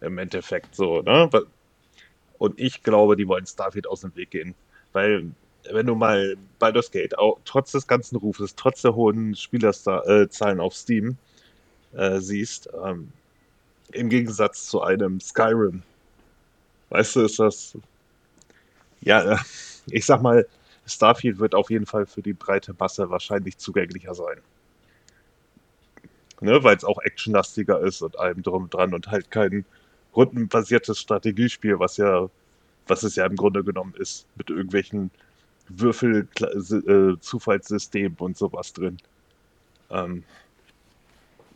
Im 0.00 0.16
Endeffekt 0.18 0.74
so, 0.74 1.02
ne? 1.02 1.28
Und 2.38 2.58
ich 2.58 2.82
glaube, 2.82 3.16
die 3.16 3.28
wollen 3.28 3.46
Starfield 3.46 3.86
aus 3.86 4.00
dem 4.00 4.14
Weg 4.16 4.30
gehen. 4.30 4.54
Weil 4.92 5.30
wenn 5.70 5.86
du 5.86 5.94
mal 5.94 6.36
Baldur's 6.58 6.90
Gate, 6.90 7.18
auch, 7.18 7.38
trotz 7.44 7.72
des 7.72 7.86
ganzen 7.86 8.16
Rufes, 8.16 8.54
trotz 8.54 8.82
der 8.82 8.94
hohen 8.94 9.34
Spielerzahlen 9.34 10.58
äh, 10.58 10.62
auf 10.62 10.74
Steam 10.74 11.16
äh, 11.92 12.18
siehst, 12.18 12.68
ähm, 12.84 13.12
im 13.92 14.08
Gegensatz 14.08 14.66
zu 14.66 14.82
einem 14.82 15.20
Skyrim, 15.20 15.82
weißt 16.90 17.16
du, 17.16 17.20
ist 17.22 17.38
das, 17.38 17.76
ja, 19.00 19.34
äh, 19.34 19.38
ich 19.86 20.06
sag 20.06 20.22
mal, 20.22 20.46
Starfield 20.86 21.38
wird 21.38 21.54
auf 21.54 21.70
jeden 21.70 21.86
Fall 21.86 22.06
für 22.06 22.22
die 22.22 22.32
breite 22.32 22.74
Masse 22.78 23.10
wahrscheinlich 23.10 23.58
zugänglicher 23.58 24.14
sein. 24.14 24.38
Ne, 26.42 26.64
weil 26.64 26.76
es 26.76 26.84
auch 26.84 26.98
actionlastiger 27.02 27.80
ist 27.80 28.00
und 28.00 28.18
allem 28.18 28.42
drum 28.42 28.70
dran 28.70 28.94
und 28.94 29.08
halt 29.08 29.30
kein 29.30 29.66
rundenbasiertes 30.16 30.98
Strategiespiel, 30.98 31.78
was 31.78 31.98
ja, 31.98 32.30
was 32.90 33.04
es 33.04 33.16
ja 33.16 33.24
im 33.24 33.36
Grunde 33.36 33.64
genommen 33.64 33.94
ist, 33.96 34.26
mit 34.36 34.50
irgendwelchen 34.50 35.10
Würfel-Zufallssystem 35.68 38.16
äh, 38.18 38.22
und 38.22 38.36
sowas 38.36 38.72
drin. 38.72 38.98
Ähm, 39.90 40.24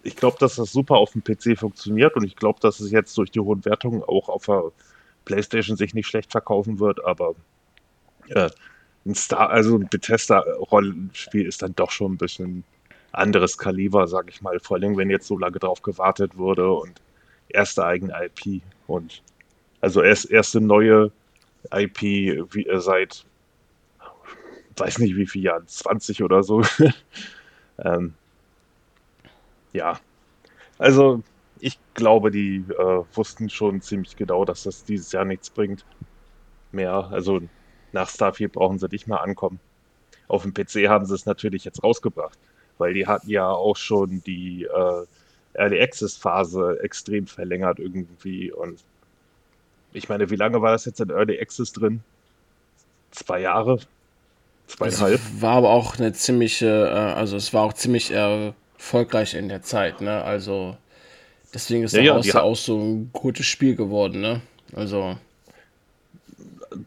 ich 0.03 0.17
glaube, 0.17 0.37
dass 0.39 0.57
das 0.57 0.73
super 0.73 0.97
auf 0.97 1.13
dem 1.13 1.23
PC 1.25 1.59
funktioniert 1.59 2.15
und 2.17 2.25
ich 2.25 2.37
glaube, 2.37 2.61
dass 2.61 2.81
es 2.81 2.91
jetzt 2.91 3.17
durch 3.19 3.31
die 3.31 3.41
hohen 3.41 3.65
Wertungen 3.65 4.03
auch 4.03 4.29
auf 4.29 4.45
der 4.47 4.65
PlayStation 5.25 5.77
sich 5.77 5.95
nicht 5.95 6.07
schlecht 6.07 6.31
verkaufen 6.31 6.79
wird, 6.79 7.05
aber 7.05 7.35
äh, 8.29 8.51
ein 9.07 9.15
Star, 9.15 9.51
also 9.51 9.77
ein 9.77 9.89
Bethesda-Rollenspiel 9.89 11.47
ist 11.47 11.63
dann 11.63 11.75
doch 11.75 11.91
schon 11.91 12.13
ein 12.13 12.19
bisschen 12.19 12.65
anderes 13.13 13.59
Kaliber, 13.59 14.07
sag 14.07 14.29
ich 14.29 14.43
mal. 14.43 14.61
Vor 14.61 14.77
allem, 14.77 14.97
wenn 14.97 15.11
jetzt 15.11 15.27
so 15.27 15.39
lange 15.39 15.59
drauf 15.59 15.83
gewartet 15.83 16.37
wurde 16.37 16.71
und 16.71 17.01
erste 17.49 17.85
eigene 17.85 18.15
IP 18.25 18.63
und 18.87 19.23
also 19.81 20.03
erst 20.03 20.31
erste 20.31 20.61
neue 20.61 21.11
IP 21.73 22.03
wie, 22.53 22.67
äh, 22.67 22.81
seit 22.81 23.25
weiß 24.77 24.99
nicht 24.99 25.17
wie 25.17 25.27
viele 25.27 25.45
Jahren, 25.45 25.67
20 25.67 26.23
oder 26.23 26.43
so. 26.43 26.63
ähm, 27.79 28.15
ja, 29.73 29.99
also 30.79 31.23
ich 31.61 31.79
glaube, 31.95 32.31
die 32.31 32.65
äh, 32.69 33.05
wussten 33.15 33.49
schon 33.49 33.81
ziemlich 33.81 34.17
genau, 34.17 34.45
dass 34.45 34.65
das 34.65 34.85
dieses 34.85 35.13
Jahr 35.13 35.25
nichts 35.25 35.51
bringt. 35.51 35.85
Mehr, 36.73 37.09
also 37.11 37.41
nach 37.93 38.09
Starfield 38.09 38.53
brauchen 38.53 38.79
sie 38.79 38.89
nicht 38.91 39.07
mehr 39.07 39.23
ankommen. 39.23 39.61
Auf 40.29 40.43
dem 40.43 40.55
PC 40.55 40.89
haben 40.89 41.07
sie 41.07 41.15
es 41.15 41.27
natürlich 41.27 41.65
jetzt 41.65 41.83
rausgebracht, 41.83 42.39
weil 42.79 42.95
die 42.95 43.07
hatten 43.07 43.31
ja 43.31 43.49
auch 43.49 43.77
schon 43.77 44.23
die 44.25 44.65
äh, 44.65 45.07
Early 45.55 45.81
Access 45.81 46.17
Phase 46.17 46.79
extrem 46.83 47.27
verlängert 47.27 47.79
irgendwie 47.79 48.53
und 48.53 48.85
ich 49.95 50.09
meine, 50.09 50.29
wie 50.29 50.37
lange 50.37 50.61
war 50.61 50.73
das 50.73 50.85
jetzt 50.85 51.01
in 51.01 51.09
Early 51.09 51.41
Access 51.41 51.73
drin? 51.73 52.03
Zwei 53.11 53.41
Jahre, 53.41 53.81
Zweieinhalb. 54.67 55.21
Es 55.21 55.43
war 55.43 55.57
aber 55.57 55.71
auch 55.71 55.99
eine 55.99 56.13
ziemliche, 56.13 56.67
äh, 56.67 57.13
also 57.15 57.37
es 57.37 57.53
war 57.53 57.63
auch 57.63 57.73
ziemlich 57.73 58.11
erfolgreich 58.11 59.35
in 59.35 59.49
der 59.49 59.63
Zeit, 59.63 60.01
ne? 60.01 60.23
Also 60.25 60.77
deswegen 61.53 61.85
ist 61.85 61.95
ja, 61.95 62.03
daraus 62.03 62.27
ja, 62.27 62.43
auch 62.43 62.57
so 62.57 62.79
ein 62.79 63.11
gutes 63.13 63.47
Spiel 63.47 63.77
geworden, 63.77 64.21
ne? 64.21 64.41
Also. 64.75 65.17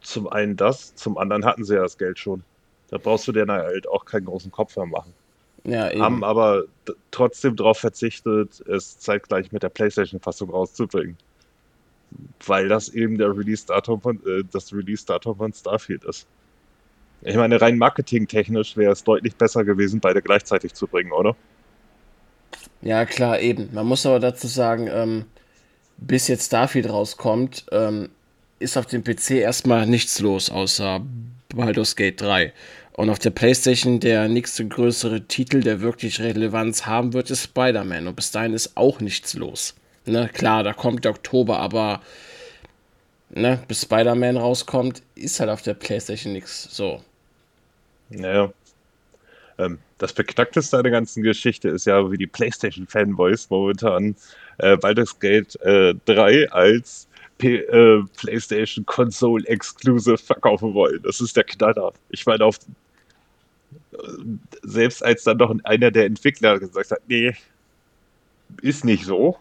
Zum 0.02 0.28
einen 0.28 0.58
das, 0.58 0.96
zum 0.96 1.18
anderen 1.18 1.46
hatten 1.46 1.64
sie 1.64 1.76
ja 1.76 1.82
das 1.82 1.98
Geld 1.98 2.20
schon. 2.20 2.44
Da 2.90 2.98
brauchst 2.98 3.28
du 3.28 3.32
dir 3.32 3.46
halt 3.48 3.88
auch 3.88 4.04
keinen 4.04 4.26
großen 4.26 4.52
Kopf 4.52 4.76
mehr 4.76 4.86
machen. 4.86 5.14
Ja, 5.64 5.90
eben. 5.90 6.02
Haben 6.02 6.24
aber 6.24 6.64
trotzdem 7.12 7.56
darauf 7.56 7.78
verzichtet, 7.78 8.62
es 8.68 9.00
zeitgleich 9.00 9.52
mit 9.52 9.64
der 9.64 9.70
PlayStation-Fassung 9.70 10.50
rauszubringen. 10.50 11.18
Weil 12.46 12.68
das 12.70 12.90
eben 12.90 13.18
der 13.18 13.36
Release-Datum 13.36 14.02
von, 14.02 14.18
äh, 14.26 14.44
das 14.52 14.74
Release-Datum 14.74 15.38
von 15.38 15.54
Starfield 15.54 16.04
ist. 16.06 16.28
Ich 17.22 17.36
meine, 17.36 17.60
rein 17.60 17.78
marketingtechnisch 17.78 18.78
wäre 18.78 18.92
es 18.92 19.04
deutlich 19.04 19.36
besser 19.36 19.64
gewesen, 19.64 20.00
beide 20.00 20.22
gleichzeitig 20.22 20.74
zu 20.74 20.88
bringen, 20.88 21.12
oder? 21.12 21.36
Ja, 22.82 23.06
klar, 23.06 23.40
eben. 23.40 23.70
Man 23.74 23.88
muss 23.88 24.06
aber 24.06 24.20
dazu 24.20 24.48
sagen, 24.48 24.88
ähm, 24.92 25.26
bis 25.98 26.28
jetzt 26.28 26.46
Starfield 26.46 26.90
rauskommt, 26.90 27.66
ähm, 27.72 28.10
ist 28.60 28.78
auf 28.78 28.86
dem 28.86 29.04
PC 29.04 29.32
erstmal 29.32 29.88
nichts 29.88 30.20
los, 30.20 30.50
außer 30.50 31.02
Baldur's 31.56 31.96
Gate 31.96 32.22
3. 32.22 32.54
Und 32.94 33.10
auf 33.10 33.20
der 33.20 33.30
PlayStation 33.30 34.00
der 34.00 34.28
nächste 34.28 34.68
größere 34.68 35.28
Titel, 35.28 35.62
der 35.62 35.82
wirklich 35.82 36.20
Relevanz 36.20 36.86
haben 36.86 37.14
wird, 37.14 37.30
ist 37.30 37.44
Spider-Man. 37.44 38.08
Und 38.08 38.16
bis 38.16 38.32
dahin 38.32 38.54
ist 38.54 38.76
auch 38.76 39.00
nichts 39.00 39.36
los. 39.36 39.76
Ne, 40.08 40.30
klar, 40.30 40.64
da 40.64 40.72
kommt 40.72 41.04
der 41.04 41.12
Oktober, 41.12 41.60
aber 41.60 42.02
ne, 43.30 43.62
bis 43.68 43.82
Spider-Man 43.82 44.38
rauskommt, 44.38 45.04
ist 45.16 45.40
halt 45.42 45.50
auf 45.50 45.62
der 45.62 45.74
PlayStation 45.74 46.32
nichts. 46.32 46.64
So. 46.76 47.04
Naja. 48.10 48.54
Ähm, 49.58 49.80
das 49.98 50.14
Beknackteste 50.14 50.78
an 50.78 50.84
der 50.84 50.92
ganzen 50.92 51.24
Geschichte 51.24 51.68
ist 51.70 51.86
ja, 51.86 52.10
wie 52.10 52.18
die 52.18 52.28
PlayStation-Fanboys 52.28 53.50
momentan 53.50 54.16
äh, 54.60 54.78
Baldur's 54.78 55.20
Gate 55.20 55.60
äh, 55.62 55.94
3 56.06 56.52
als 56.52 57.08
P 57.38 57.58
äh, 57.58 58.04
PlayStation 58.16 58.86
Console 58.86 59.46
Exclusive 59.48 60.18
verkaufen 60.18 60.74
wollen. 60.74 61.02
Das 61.04 61.20
ist 61.20 61.36
der 61.36 61.44
Knaller. 61.44 61.92
Ich 62.12 62.26
meine, 62.26 62.46
auf, 62.46 62.60
selbst 64.62 65.04
als 65.04 65.24
dann 65.24 65.38
noch 65.38 65.54
einer 65.66 65.92
der 65.92 66.06
Entwickler 66.06 66.60
gesagt 66.60 66.92
hat, 66.92 67.02
nee, 67.08 67.36
ist 68.62 68.86
nicht 68.86 69.04
so, 69.04 69.38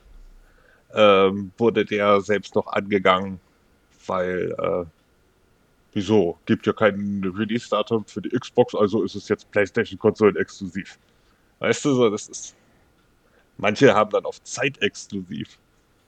ähm, 0.96 1.52
wurde 1.58 1.84
der 1.84 2.20
selbst 2.20 2.54
noch 2.56 2.66
angegangen 2.66 3.38
weil, 4.08 4.54
äh, 4.58 4.84
wieso? 5.92 6.38
Gibt 6.46 6.66
ja 6.66 6.72
kein 6.72 7.22
Release-Datum 7.36 8.04
für 8.06 8.22
die 8.22 8.30
Xbox, 8.30 8.74
also 8.74 9.02
ist 9.02 9.14
es 9.14 9.28
jetzt 9.28 9.50
PlayStation-Konsolen 9.50 10.36
exklusiv. 10.36 10.98
Weißt 11.58 11.84
du, 11.84 11.94
so, 11.94 12.10
das 12.10 12.28
ist. 12.28 12.56
Manche 13.58 13.94
haben 13.94 14.10
dann 14.10 14.26
auf 14.26 14.42
Zeit 14.42 14.82
exklusiv 14.82 15.58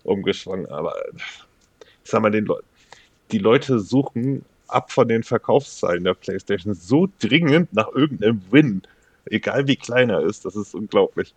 umgeschwungen, 0.04 0.66
aber 0.66 0.94
ich 1.16 2.10
sag 2.10 2.20
mal, 2.20 2.30
den 2.30 2.46
Le 2.46 2.60
die 3.32 3.38
Leute 3.38 3.78
suchen 3.78 4.44
ab 4.68 4.90
von 4.90 5.08
den 5.08 5.22
Verkaufszahlen 5.22 6.04
der 6.04 6.14
PlayStation 6.14 6.74
so 6.74 7.08
dringend 7.20 7.72
nach 7.74 7.88
irgendeinem 7.94 8.42
Win, 8.50 8.82
egal 9.26 9.66
wie 9.66 9.76
klein 9.76 10.08
er 10.10 10.22
ist, 10.22 10.44
das 10.44 10.56
ist 10.56 10.74
unglaublich. 10.74 11.34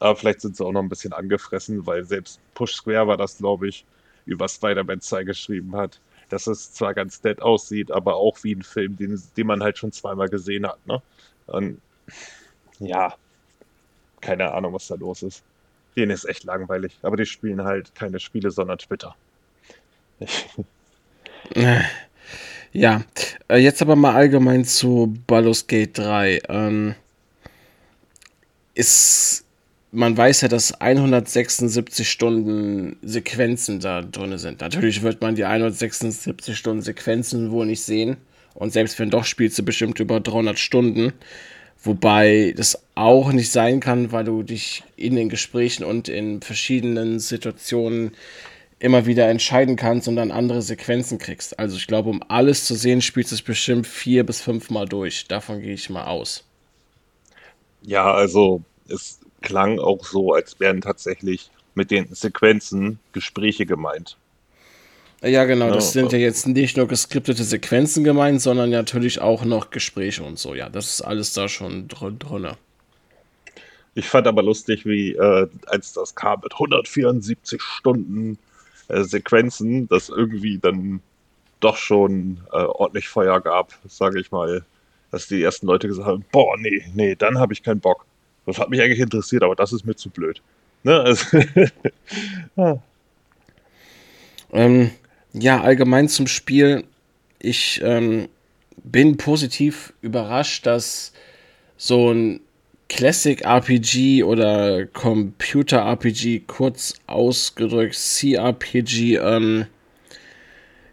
Aber 0.00 0.16
vielleicht 0.16 0.40
sind 0.40 0.56
sie 0.56 0.64
auch 0.64 0.72
noch 0.72 0.82
ein 0.82 0.88
bisschen 0.88 1.12
angefressen, 1.12 1.86
weil 1.86 2.04
selbst 2.04 2.40
Push 2.54 2.74
Square 2.74 3.06
war 3.06 3.16
das, 3.16 3.38
glaube 3.38 3.68
ich, 3.68 3.84
über 4.26 4.48
Spider-Man 4.48 5.00
2 5.00 5.24
geschrieben 5.24 5.76
hat, 5.76 6.00
dass 6.28 6.46
es 6.46 6.72
zwar 6.72 6.94
ganz 6.94 7.22
nett 7.22 7.42
aussieht, 7.42 7.90
aber 7.90 8.16
auch 8.16 8.42
wie 8.42 8.54
ein 8.54 8.62
Film, 8.62 8.96
den, 8.96 9.22
den 9.36 9.46
man 9.46 9.62
halt 9.62 9.78
schon 9.78 9.92
zweimal 9.92 10.28
gesehen 10.28 10.66
hat. 10.66 10.84
Ne? 10.86 11.02
Und 11.46 11.80
ja, 12.78 13.14
keine 14.20 14.52
Ahnung, 14.52 14.72
was 14.72 14.88
da 14.88 14.94
los 14.96 15.22
ist. 15.22 15.42
Denen 15.96 16.12
ist 16.12 16.24
echt 16.24 16.44
langweilig, 16.44 16.98
aber 17.02 17.16
die 17.16 17.26
spielen 17.26 17.64
halt 17.64 17.94
keine 17.94 18.20
Spiele, 18.20 18.50
sondern 18.50 18.78
Twitter. 18.78 19.14
Ja, 22.72 23.02
äh, 23.48 23.56
jetzt 23.56 23.82
aber 23.82 23.96
mal 23.96 24.14
allgemein 24.14 24.64
zu 24.64 25.12
Baldur's 25.26 25.66
Gate 25.66 25.98
3. 25.98 26.42
Ähm, 26.48 26.94
ist, 28.74 29.44
man 29.92 30.16
weiß 30.16 30.42
ja, 30.42 30.48
dass 30.48 30.80
176 30.80 32.08
Stunden 32.08 32.96
Sequenzen 33.02 33.80
da 33.80 34.02
drin 34.02 34.36
sind. 34.38 34.60
Natürlich 34.60 35.02
wird 35.02 35.20
man 35.20 35.34
die 35.34 35.44
176 35.44 36.56
Stunden 36.56 36.82
Sequenzen 36.82 37.50
wohl 37.50 37.66
nicht 37.66 37.82
sehen. 37.82 38.16
Und 38.54 38.72
selbst 38.72 38.98
wenn 38.98 39.10
doch, 39.10 39.24
spielst 39.24 39.58
du 39.58 39.64
bestimmt 39.64 39.98
über 40.00 40.20
300 40.20 40.58
Stunden. 40.58 41.12
Wobei 41.82 42.52
das 42.56 42.82
auch 42.94 43.32
nicht 43.32 43.50
sein 43.50 43.80
kann, 43.80 44.12
weil 44.12 44.24
du 44.24 44.42
dich 44.42 44.82
in 44.96 45.16
den 45.16 45.28
Gesprächen 45.28 45.82
und 45.82 46.08
in 46.08 46.42
verschiedenen 46.42 47.18
Situationen 47.18 48.12
immer 48.78 49.06
wieder 49.06 49.28
entscheiden 49.28 49.76
kannst 49.76 50.06
und 50.06 50.16
dann 50.16 50.30
andere 50.30 50.62
Sequenzen 50.62 51.18
kriegst. 51.18 51.58
Also 51.58 51.76
ich 51.76 51.86
glaube, 51.86 52.10
um 52.10 52.22
alles 52.28 52.64
zu 52.64 52.74
sehen, 52.74 53.02
spielst 53.02 53.30
du 53.30 53.34
es 53.34 53.42
bestimmt 53.42 53.86
vier 53.86 54.24
bis 54.24 54.40
fünf 54.40 54.70
Mal 54.70 54.86
durch. 54.86 55.26
Davon 55.26 55.60
gehe 55.60 55.74
ich 55.74 55.90
mal 55.90 56.04
aus. 56.04 56.44
Ja, 57.82 58.12
also 58.12 58.62
es 58.88 59.19
klang 59.40 59.78
auch 59.78 60.04
so, 60.04 60.32
als 60.34 60.60
wären 60.60 60.80
tatsächlich 60.80 61.50
mit 61.74 61.90
den 61.90 62.14
Sequenzen 62.14 62.98
Gespräche 63.12 63.66
gemeint. 63.66 64.16
Ja, 65.22 65.44
genau, 65.44 65.70
das 65.70 65.94
ja, 65.94 66.00
sind 66.00 66.12
ja 66.12 66.18
jetzt 66.18 66.46
nicht 66.46 66.76
nur 66.78 66.88
geskriptete 66.88 67.44
Sequenzen 67.44 68.04
gemeint, 68.04 68.40
sondern 68.40 68.70
natürlich 68.70 69.20
auch 69.20 69.44
noch 69.44 69.70
Gespräche 69.70 70.22
und 70.22 70.38
so. 70.38 70.54
Ja, 70.54 70.70
das 70.70 70.90
ist 70.90 71.02
alles 71.02 71.34
da 71.34 71.48
schon 71.48 71.88
drin. 71.88 72.18
Ich 73.94 74.08
fand 74.08 74.26
aber 74.26 74.42
lustig, 74.42 74.86
wie 74.86 75.12
äh, 75.12 75.48
als 75.66 75.92
das 75.92 76.14
kam 76.14 76.40
mit 76.42 76.54
174 76.54 77.60
Stunden 77.60 78.38
äh, 78.88 79.02
Sequenzen, 79.02 79.88
dass 79.88 80.08
irgendwie 80.08 80.58
dann 80.58 81.02
doch 81.60 81.76
schon 81.76 82.40
äh, 82.52 82.56
ordentlich 82.56 83.08
Feuer 83.08 83.40
gab, 83.40 83.74
sage 83.86 84.20
ich 84.20 84.30
mal. 84.30 84.64
Dass 85.10 85.26
die 85.26 85.42
ersten 85.42 85.66
Leute 85.66 85.88
gesagt 85.88 86.06
haben, 86.06 86.24
boah, 86.30 86.56
nee, 86.56 86.84
nee, 86.94 87.14
dann 87.14 87.38
habe 87.38 87.52
ich 87.52 87.62
keinen 87.62 87.80
Bock. 87.80 88.06
Das 88.50 88.58
hat 88.58 88.70
mich 88.70 88.80
eigentlich 88.80 89.00
interessiert, 89.00 89.42
aber 89.42 89.54
das 89.54 89.72
ist 89.72 89.84
mir 89.86 89.94
zu 89.94 90.10
blöd. 90.10 90.42
Ne? 90.82 91.00
Also, 91.00 91.38
ja. 92.56 92.82
Ähm, 94.52 94.90
ja, 95.32 95.60
allgemein 95.60 96.08
zum 96.08 96.26
Spiel. 96.26 96.82
Ich 97.38 97.80
ähm, 97.84 98.28
bin 98.82 99.16
positiv 99.16 99.92
überrascht, 100.02 100.66
dass 100.66 101.12
so 101.76 102.12
ein 102.12 102.40
Classic 102.88 103.40
RPG 103.42 104.24
oder 104.24 104.86
Computer 104.86 105.78
RPG, 105.82 106.40
kurz 106.48 106.94
ausgedrückt 107.06 107.94
CRPG, 107.94 109.18
ähm, 109.18 109.66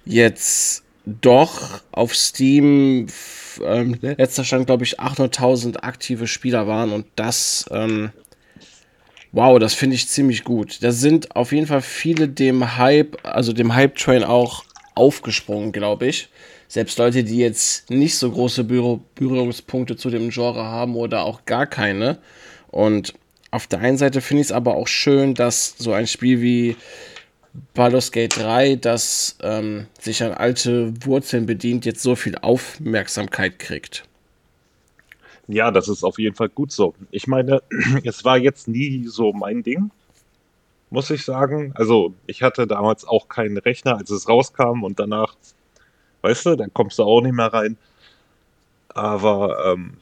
jetzt 0.05 0.83
doch 1.05 1.81
auf 1.91 2.15
Steam, 2.15 3.07
ähm, 3.65 3.97
letzter 4.01 4.43
Stand, 4.43 4.67
glaube 4.67 4.83
ich, 4.83 4.99
800.000 4.99 5.77
aktive 5.77 6.27
Spieler 6.27 6.67
waren 6.67 6.91
und 6.91 7.05
das, 7.15 7.65
ähm, 7.71 8.11
wow, 9.31 9.59
das 9.59 9.73
finde 9.73 9.95
ich 9.95 10.07
ziemlich 10.07 10.43
gut. 10.43 10.83
Da 10.83 10.91
sind 10.91 11.35
auf 11.35 11.51
jeden 11.51 11.67
Fall 11.67 11.81
viele 11.81 12.27
dem 12.27 12.77
Hype, 12.77 13.17
also 13.23 13.53
dem 13.53 13.73
Hype-Train 13.73 14.23
auch 14.23 14.63
aufgesprungen, 14.95 15.71
glaube 15.71 16.07
ich 16.07 16.29
selbst 16.67 16.99
Leute, 16.99 17.23
die 17.23 17.37
jetzt 17.37 17.89
nicht 17.89 18.17
so 18.17 18.29
große 18.29 18.63
Berührungspunkte 18.63 19.95
zu 19.95 20.09
dem 20.09 20.29
Genre 20.29 20.63
haben 20.63 20.95
oder 20.95 21.23
auch 21.23 21.45
gar 21.45 21.65
keine. 21.65 22.17
Und 22.69 23.13
auf 23.51 23.67
der 23.67 23.79
einen 23.79 23.97
Seite 23.97 24.21
finde 24.21 24.41
ich 24.41 24.47
es 24.47 24.51
aber 24.51 24.75
auch 24.75 24.87
schön, 24.87 25.33
dass 25.33 25.75
so 25.77 25.93
ein 25.93 26.07
Spiel 26.07 26.41
wie 26.41 26.75
Baldur's 27.73 28.11
Gate 28.11 28.37
3, 28.37 28.75
das 28.75 29.37
ähm, 29.41 29.87
sich 29.99 30.23
an 30.23 30.33
alte 30.33 30.93
Wurzeln 31.05 31.45
bedient, 31.45 31.85
jetzt 31.85 32.03
so 32.03 32.15
viel 32.15 32.37
Aufmerksamkeit 32.37 33.59
kriegt. 33.59 34.03
Ja, 35.47 35.71
das 35.71 35.87
ist 35.87 36.03
auf 36.03 36.19
jeden 36.19 36.35
Fall 36.35 36.49
gut 36.49 36.71
so. 36.71 36.93
Ich 37.09 37.27
meine, 37.27 37.61
es 38.03 38.25
war 38.25 38.37
jetzt 38.37 38.67
nie 38.67 39.05
so 39.07 39.33
mein 39.33 39.63
Ding, 39.63 39.91
muss 40.89 41.09
ich 41.09 41.23
sagen. 41.23 41.71
Also 41.75 42.13
ich 42.27 42.43
hatte 42.43 42.67
damals 42.67 43.05
auch 43.05 43.27
keinen 43.27 43.57
Rechner, 43.57 43.97
als 43.97 44.09
es 44.09 44.27
rauskam 44.27 44.83
und 44.83 44.99
danach 44.99 45.35
Weißt 46.21 46.45
du, 46.45 46.55
dann 46.55 46.73
kommst 46.73 46.99
du 46.99 47.03
auch 47.03 47.21
nicht 47.21 47.33
mehr 47.33 47.53
rein. 47.53 47.77
Aber 48.89 49.65
ähm, 49.65 49.97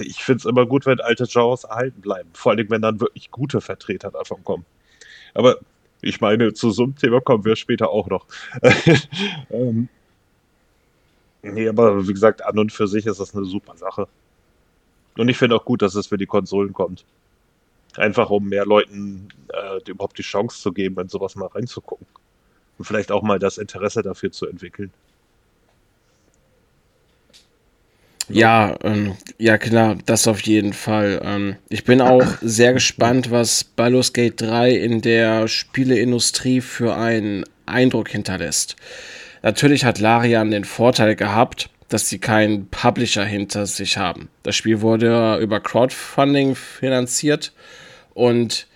ich 0.00 0.24
finde 0.24 0.38
es 0.38 0.44
immer 0.44 0.66
gut, 0.66 0.86
wenn 0.86 1.00
alte 1.00 1.26
Genres 1.26 1.64
erhalten 1.64 2.00
bleiben. 2.00 2.30
Vor 2.32 2.52
allem, 2.52 2.70
wenn 2.70 2.82
dann 2.82 3.00
wirklich 3.00 3.30
gute 3.30 3.60
Vertreter 3.60 4.10
davon 4.10 4.44
kommen. 4.44 4.64
Aber 5.34 5.58
ich 6.06 6.20
meine, 6.20 6.52
zu 6.52 6.70
so 6.70 6.84
einem 6.84 6.96
Thema 6.96 7.20
kommen 7.20 7.44
wir 7.44 7.56
später 7.56 7.90
auch 7.90 8.08
noch. 8.08 8.26
ähm, 9.50 9.88
nee, 11.42 11.68
aber 11.68 12.06
wie 12.06 12.12
gesagt, 12.12 12.44
an 12.44 12.58
und 12.58 12.72
für 12.72 12.86
sich 12.86 13.06
ist 13.06 13.20
das 13.20 13.34
eine 13.34 13.44
super 13.44 13.76
Sache. 13.76 14.08
Und 15.16 15.28
ich 15.28 15.36
finde 15.36 15.56
auch 15.56 15.64
gut, 15.64 15.82
dass 15.82 15.94
es 15.94 16.06
für 16.06 16.18
die 16.18 16.26
Konsolen 16.26 16.72
kommt. 16.72 17.04
Einfach 17.96 18.30
um 18.30 18.48
mehr 18.48 18.66
Leuten 18.66 19.28
äh, 19.48 19.90
überhaupt 19.90 20.18
die 20.18 20.22
Chance 20.22 20.60
zu 20.60 20.72
geben, 20.72 21.00
in 21.00 21.08
sowas 21.08 21.34
mal 21.34 21.46
reinzugucken. 21.46 22.06
Und 22.78 22.84
vielleicht 22.84 23.10
auch 23.10 23.22
mal 23.22 23.38
das 23.38 23.58
Interesse 23.58 24.02
dafür 24.02 24.30
zu 24.30 24.46
entwickeln. 24.46 24.92
Ja, 28.28 28.76
ähm, 28.82 29.16
ja 29.38 29.56
klar, 29.58 29.96
das 30.04 30.26
auf 30.26 30.40
jeden 30.42 30.72
Fall. 30.72 31.20
Ähm, 31.24 31.56
ich 31.68 31.84
bin 31.84 32.00
auch 32.00 32.26
sehr 32.40 32.72
gespannt, 32.72 33.30
was 33.30 33.64
Baldur's 33.64 34.12
Gate 34.12 34.40
3 34.40 34.70
in 34.72 35.00
der 35.00 35.48
Spieleindustrie 35.48 36.60
für 36.60 36.96
einen 36.96 37.44
Eindruck 37.66 38.08
hinterlässt. 38.08 38.76
Natürlich 39.42 39.84
hat 39.84 40.00
Larian 40.00 40.50
den 40.50 40.64
Vorteil 40.64 41.14
gehabt, 41.14 41.70
dass 41.88 42.08
sie 42.08 42.18
keinen 42.18 42.68
Publisher 42.68 43.24
hinter 43.24 43.66
sich 43.66 43.96
haben. 43.96 44.28
Das 44.42 44.56
Spiel 44.56 44.80
wurde 44.80 45.38
über 45.40 45.60
Crowdfunding 45.60 46.56
finanziert 46.56 47.52
und 48.12 48.66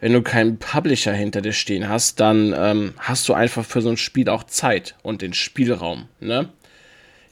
wenn 0.00 0.12
du 0.12 0.22
keinen 0.22 0.58
Publisher 0.58 1.12
hinter 1.12 1.40
dir 1.40 1.52
stehen 1.52 1.88
hast, 1.88 2.20
dann 2.20 2.54
ähm, 2.56 2.94
hast 2.98 3.28
du 3.28 3.34
einfach 3.34 3.64
für 3.64 3.80
so 3.80 3.88
ein 3.88 3.96
Spiel 3.96 4.28
auch 4.28 4.44
Zeit 4.44 4.94
und 5.02 5.22
den 5.22 5.32
Spielraum. 5.32 6.08
Ne? 6.20 6.50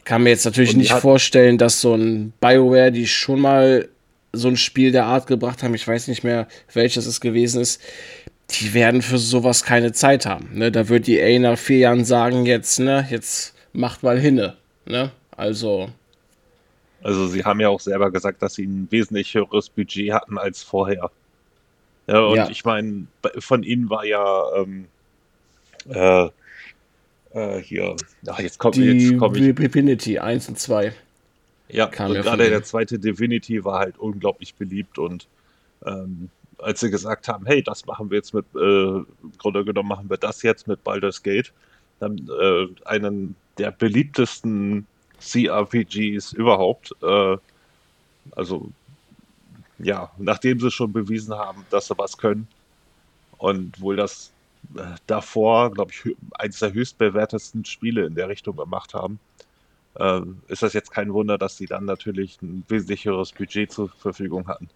Kann 0.05 0.23
mir 0.23 0.31
jetzt 0.31 0.45
natürlich 0.45 0.77
nicht 0.77 0.93
vorstellen, 0.93 1.59
dass 1.59 1.81
so 1.81 1.95
ein 1.95 2.33
BioWare, 2.41 2.93
die 2.93 3.07
schon 3.07 3.41
mal 3.41 3.89
so 4.33 4.49
ein 4.49 4.57
Spiel 4.57 4.93
der 4.93 5.07
Art 5.07 5.27
gebracht 5.27 5.63
haben, 5.63 5.75
ich 5.75 5.87
weiß 5.87 6.09
nicht 6.09 6.25
mehr, 6.25 6.49
welches 6.73 7.07
es 7.07 7.21
gewesen 7.21 7.61
ist, 7.61 7.81
die 8.51 8.75
werden 8.75 9.03
für 9.03 9.19
sowas 9.19 9.65
keine 9.65 9.93
Zeit 9.93 10.27
haben. 10.27 10.51
Ne? 10.53 10.71
Da 10.71 10.89
wird 10.89 11.07
die 11.07 11.21
A 11.21 11.39
nach 11.39 11.59
vier 11.59 11.79
Jahren 11.79 12.05
sagen, 12.05 12.45
jetzt, 12.47 12.79
ne, 12.79 13.07
jetzt 13.11 13.55
macht 13.73 14.03
mal 14.03 14.19
hinne. 14.19 14.57
Ne? 14.87 15.11
Also. 15.37 15.91
Also 17.03 17.27
sie 17.27 17.45
haben 17.45 17.61
ja 17.61 17.69
auch 17.69 17.81
selber 17.81 18.11
gesagt, 18.11 18.43
dass 18.43 18.55
sie 18.55 18.65
ein 18.65 18.89
wesentlich 18.91 19.35
höheres 19.35 19.69
Budget 19.69 20.13
hatten 20.13 20.39
als 20.39 20.63
vorher. 20.63 21.11
Ja, 22.07 22.21
und 22.21 22.37
ja. 22.37 22.49
ich 22.51 22.65
meine, 22.65 23.07
von 23.39 23.63
ihnen 23.63 23.89
war 23.89 24.05
ja 24.05 24.45
ähm, 24.57 24.87
äh, 25.89 26.29
äh, 27.35 27.59
hier, 27.59 27.97
ach, 28.27 28.39
jetzt 28.39 28.59
kommt 28.59 28.77
die 28.77 29.17
komm 29.17 29.35
ich. 29.35 29.55
Divinity 29.55 30.19
1 30.19 30.49
und 30.49 30.59
2. 30.59 30.95
Ja, 31.69 31.87
und 31.87 31.93
gerade 31.93 32.49
der 32.49 32.63
zweite 32.63 32.99
Divinity 32.99 33.65
war 33.65 33.81
halt 33.81 33.99
unglaublich 33.99 34.55
beliebt 34.55 34.99
und 34.99 35.27
ähm, 35.85 36.31
als 36.59 36.81
sie 36.81 36.91
gesagt 36.91 37.27
haben, 37.29 37.47
hey, 37.47 37.63
das 37.63 37.85
machen 37.87 38.11
wir 38.11 38.19
jetzt 38.19 38.33
mit, 38.33 38.47
äh, 38.55 38.59
im 38.59 39.33
Grunde 39.39 39.65
genommen 39.65 39.89
machen 39.89 40.09
wir 40.09 40.17
das 40.17 40.43
jetzt 40.43 40.69
mit 40.69 40.85
Baldur's 40.85 41.23
Gate, 41.23 41.53
dann 41.99 42.31
äh, 42.41 42.67
einen 42.85 43.35
der 43.59 43.73
beliebtesten 43.73 44.87
CRPGs 45.21 46.33
überhaupt. 46.33 46.95
Äh, 47.03 47.37
also 48.33 48.71
ja, 49.79 50.11
nachdem 50.19 50.61
sie 50.61 50.71
schon 50.71 50.93
bewiesen 50.93 51.35
haben, 51.35 51.65
dass 51.71 51.89
sie 51.89 51.99
was 51.99 52.17
können 52.17 52.47
und 53.39 53.81
wohl 53.81 53.97
das 53.97 54.34
davor, 55.07 55.71
glaube 55.73 55.93
ich, 55.93 56.17
eines 56.39 56.59
der 56.59 56.73
höchstbewertesten 56.73 57.65
Spiele 57.65 58.07
in 58.07 58.15
der 58.15 58.29
Richtung 58.29 58.57
gemacht 58.57 58.95
haben. 58.95 59.19
Äh, 59.99 60.21
ist 60.49 60.63
das 60.63 60.73
jetzt 60.73 60.91
kein 60.91 61.13
Wunder, 61.13 61.39
dass 61.39 61.57
sie 61.57 61.67
dann 61.67 61.85
natürlich 61.85 62.41
ein 62.43 62.65
wesentlich 62.69 63.05
Budget 63.05 63.71
zur 63.71 63.89
Verfügung 63.91 64.49
hatten. 64.49 64.69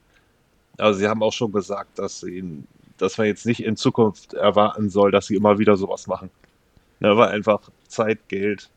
Also 0.77 1.01
sie 1.01 1.09
haben 1.09 1.23
auch 1.23 1.33
schon 1.33 1.53
gesagt, 1.53 1.99
dass, 1.99 2.21
sie, 2.21 2.63
dass 2.99 3.19
man 3.19 3.27
jetzt 3.27 3.47
nicht 3.47 3.63
in 3.63 3.77
Zukunft 3.77 4.35
erwarten 4.35 4.91
soll, 4.91 5.11
dass 5.11 5.27
sie 5.27 5.35
immer 5.35 5.59
wieder 5.59 5.77
sowas 5.77 6.07
machen. 6.07 6.31
Ne, 7.01 7.17
weil 7.17 7.29
einfach 7.29 7.61
Zeit, 7.87 8.29
Geld, 8.29 8.71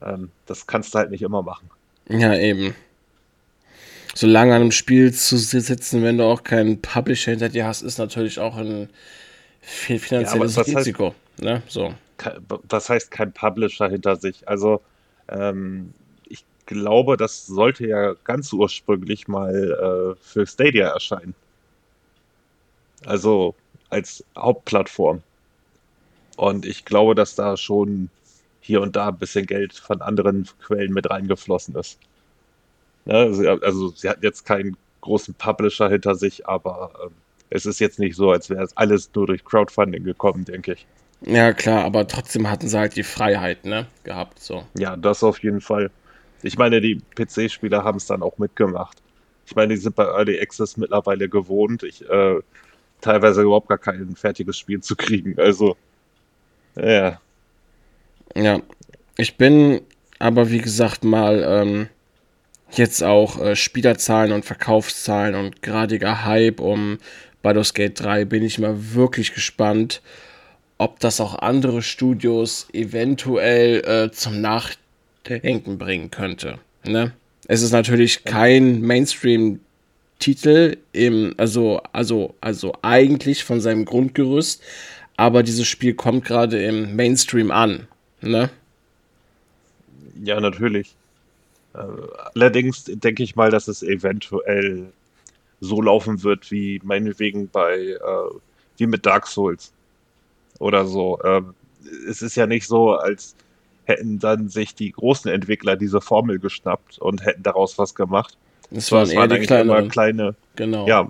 ähm, 0.00 0.30
das 0.46 0.66
kannst 0.66 0.94
du 0.94 0.98
halt 0.98 1.10
nicht 1.10 1.22
immer 1.22 1.42
machen. 1.42 1.68
Ja, 2.08 2.36
eben. 2.36 2.74
so 4.14 4.26
lange 4.26 4.54
an 4.54 4.62
einem 4.62 4.72
Spiel 4.72 5.12
zu 5.12 5.36
sitzen, 5.36 6.02
wenn 6.02 6.18
du 6.18 6.24
auch 6.24 6.44
keinen 6.44 6.80
Publisher 6.80 7.32
hinter 7.32 7.48
dir 7.48 7.66
hast, 7.66 7.82
ist 7.82 7.98
natürlich 7.98 8.38
auch 8.38 8.56
ein 8.56 8.88
finanzielles 9.64 10.56
ja, 10.56 10.62
Risiko. 10.62 11.06
Heißt, 11.06 11.42
ne? 11.42 11.62
so. 11.68 11.94
Was 12.68 12.88
heißt 12.88 13.10
kein 13.10 13.32
Publisher 13.32 13.88
hinter 13.88 14.16
sich? 14.16 14.48
Also 14.48 14.80
ähm, 15.28 15.92
ich 16.26 16.44
glaube, 16.66 17.16
das 17.16 17.46
sollte 17.46 17.86
ja 17.86 18.14
ganz 18.24 18.52
ursprünglich 18.52 19.26
mal 19.26 20.14
äh, 20.16 20.22
für 20.22 20.46
Stadia 20.46 20.88
erscheinen. 20.88 21.34
Also 23.04 23.54
als 23.90 24.24
Hauptplattform. 24.36 25.22
Und 26.36 26.66
ich 26.66 26.84
glaube, 26.84 27.14
dass 27.14 27.34
da 27.34 27.56
schon 27.56 28.10
hier 28.60 28.80
und 28.80 28.96
da 28.96 29.08
ein 29.08 29.18
bisschen 29.18 29.46
Geld 29.46 29.74
von 29.74 30.00
anderen 30.00 30.48
Quellen 30.62 30.92
mit 30.92 31.08
reingeflossen 31.08 31.74
ist. 31.76 31.98
Ja, 33.04 33.16
also, 33.16 33.48
also 33.48 33.88
sie 33.90 34.08
hat 34.08 34.22
jetzt 34.22 34.46
keinen 34.46 34.76
großen 35.02 35.34
Publisher 35.34 35.90
hinter 35.90 36.14
sich, 36.14 36.48
aber 36.48 36.90
ähm, 37.04 37.12
es 37.54 37.66
ist 37.66 37.78
jetzt 37.78 38.00
nicht 38.00 38.16
so, 38.16 38.32
als 38.32 38.50
wäre 38.50 38.64
es 38.64 38.76
alles 38.76 39.08
nur 39.14 39.28
durch 39.28 39.44
Crowdfunding 39.44 40.02
gekommen, 40.02 40.44
denke 40.44 40.72
ich. 40.72 40.86
Ja, 41.20 41.52
klar, 41.52 41.84
aber 41.84 42.06
trotzdem 42.08 42.50
hatten 42.50 42.66
sie 42.66 42.76
halt 42.76 42.96
die 42.96 43.04
Freiheit, 43.04 43.64
ne, 43.64 43.86
gehabt, 44.02 44.40
so. 44.40 44.64
Ja, 44.76 44.96
das 44.96 45.22
auf 45.22 45.38
jeden 45.38 45.60
Fall. 45.60 45.90
Ich 46.42 46.58
meine, 46.58 46.80
die 46.80 47.00
PC-Spieler 47.14 47.84
haben 47.84 47.98
es 47.98 48.06
dann 48.06 48.22
auch 48.22 48.38
mitgemacht. 48.38 48.98
Ich 49.46 49.54
meine, 49.54 49.72
die 49.74 49.80
sind 49.80 49.94
bei 49.94 50.04
Early 50.04 50.40
Access 50.40 50.76
mittlerweile 50.76 51.28
gewohnt, 51.28 51.84
ich, 51.84 52.06
äh, 52.10 52.40
teilweise 53.00 53.42
überhaupt 53.42 53.68
gar 53.68 53.78
kein 53.78 54.16
fertiges 54.16 54.58
Spiel 54.58 54.80
zu 54.80 54.96
kriegen. 54.96 55.38
Also, 55.38 55.76
ja. 56.74 57.20
Ja. 58.34 58.60
Ich 59.16 59.36
bin 59.36 59.80
aber, 60.18 60.50
wie 60.50 60.60
gesagt, 60.60 61.04
mal 61.04 61.44
ähm, 61.46 61.88
jetzt 62.72 63.04
auch 63.04 63.40
äh, 63.40 63.54
Spielerzahlen 63.54 64.32
und 64.32 64.44
Verkaufszahlen 64.44 65.36
und 65.36 65.62
geradiger 65.62 66.24
Hype 66.24 66.58
um 66.58 66.98
Baldur's 67.44 67.74
Gate 67.74 68.00
3 68.00 68.24
bin 68.24 68.42
ich 68.42 68.58
mal 68.58 68.94
wirklich 68.94 69.34
gespannt, 69.34 70.00
ob 70.78 70.98
das 71.00 71.20
auch 71.20 71.38
andere 71.38 71.82
Studios 71.82 72.68
eventuell 72.72 73.84
äh, 73.84 74.10
zum 74.10 74.40
Nachdenken 74.40 75.76
bringen 75.76 76.10
könnte. 76.10 76.58
Ne? 76.86 77.12
Es 77.46 77.60
ist 77.60 77.72
natürlich 77.72 78.24
kein 78.24 78.80
Mainstream-Titel 78.80 80.78
im, 80.94 81.34
also, 81.36 81.82
also, 81.92 82.34
also 82.40 82.72
eigentlich 82.80 83.44
von 83.44 83.60
seinem 83.60 83.84
Grundgerüst, 83.84 84.62
aber 85.18 85.42
dieses 85.42 85.66
Spiel 85.66 85.92
kommt 85.92 86.24
gerade 86.24 86.64
im 86.64 86.96
Mainstream 86.96 87.50
an. 87.50 87.86
Ne? 88.22 88.48
Ja, 90.24 90.40
natürlich. 90.40 90.94
Äh, 91.74 91.80
allerdings 92.34 92.84
denke 92.86 93.22
ich 93.22 93.36
mal, 93.36 93.50
dass 93.50 93.68
es 93.68 93.82
eventuell 93.82 94.86
so 95.64 95.82
laufen 95.82 96.22
wird 96.22 96.50
wie 96.50 96.80
meinetwegen 96.84 97.48
bei 97.48 97.78
äh, 97.78 98.38
wie 98.76 98.86
mit 98.86 99.06
Dark 99.06 99.26
Souls 99.26 99.72
oder 100.58 100.86
so. 100.86 101.18
Ähm, 101.24 101.54
es 102.08 102.22
ist 102.22 102.36
ja 102.36 102.46
nicht 102.46 102.66
so, 102.66 102.92
als 102.92 103.34
hätten 103.84 104.18
dann 104.18 104.48
sich 104.48 104.74
die 104.74 104.92
großen 104.92 105.30
Entwickler 105.30 105.76
diese 105.76 106.00
Formel 106.00 106.38
geschnappt 106.38 106.98
und 106.98 107.24
hätten 107.24 107.42
daraus 107.42 107.78
was 107.78 107.94
gemacht. 107.94 108.36
Es 108.70 108.90
waren, 108.90 109.02
es 109.02 109.14
waren 109.14 109.30
eher 109.30 109.38
die 109.38 109.46
kleine, 109.46 109.88
kleine, 109.88 110.34
genau. 110.56 110.86
ja, 110.86 111.08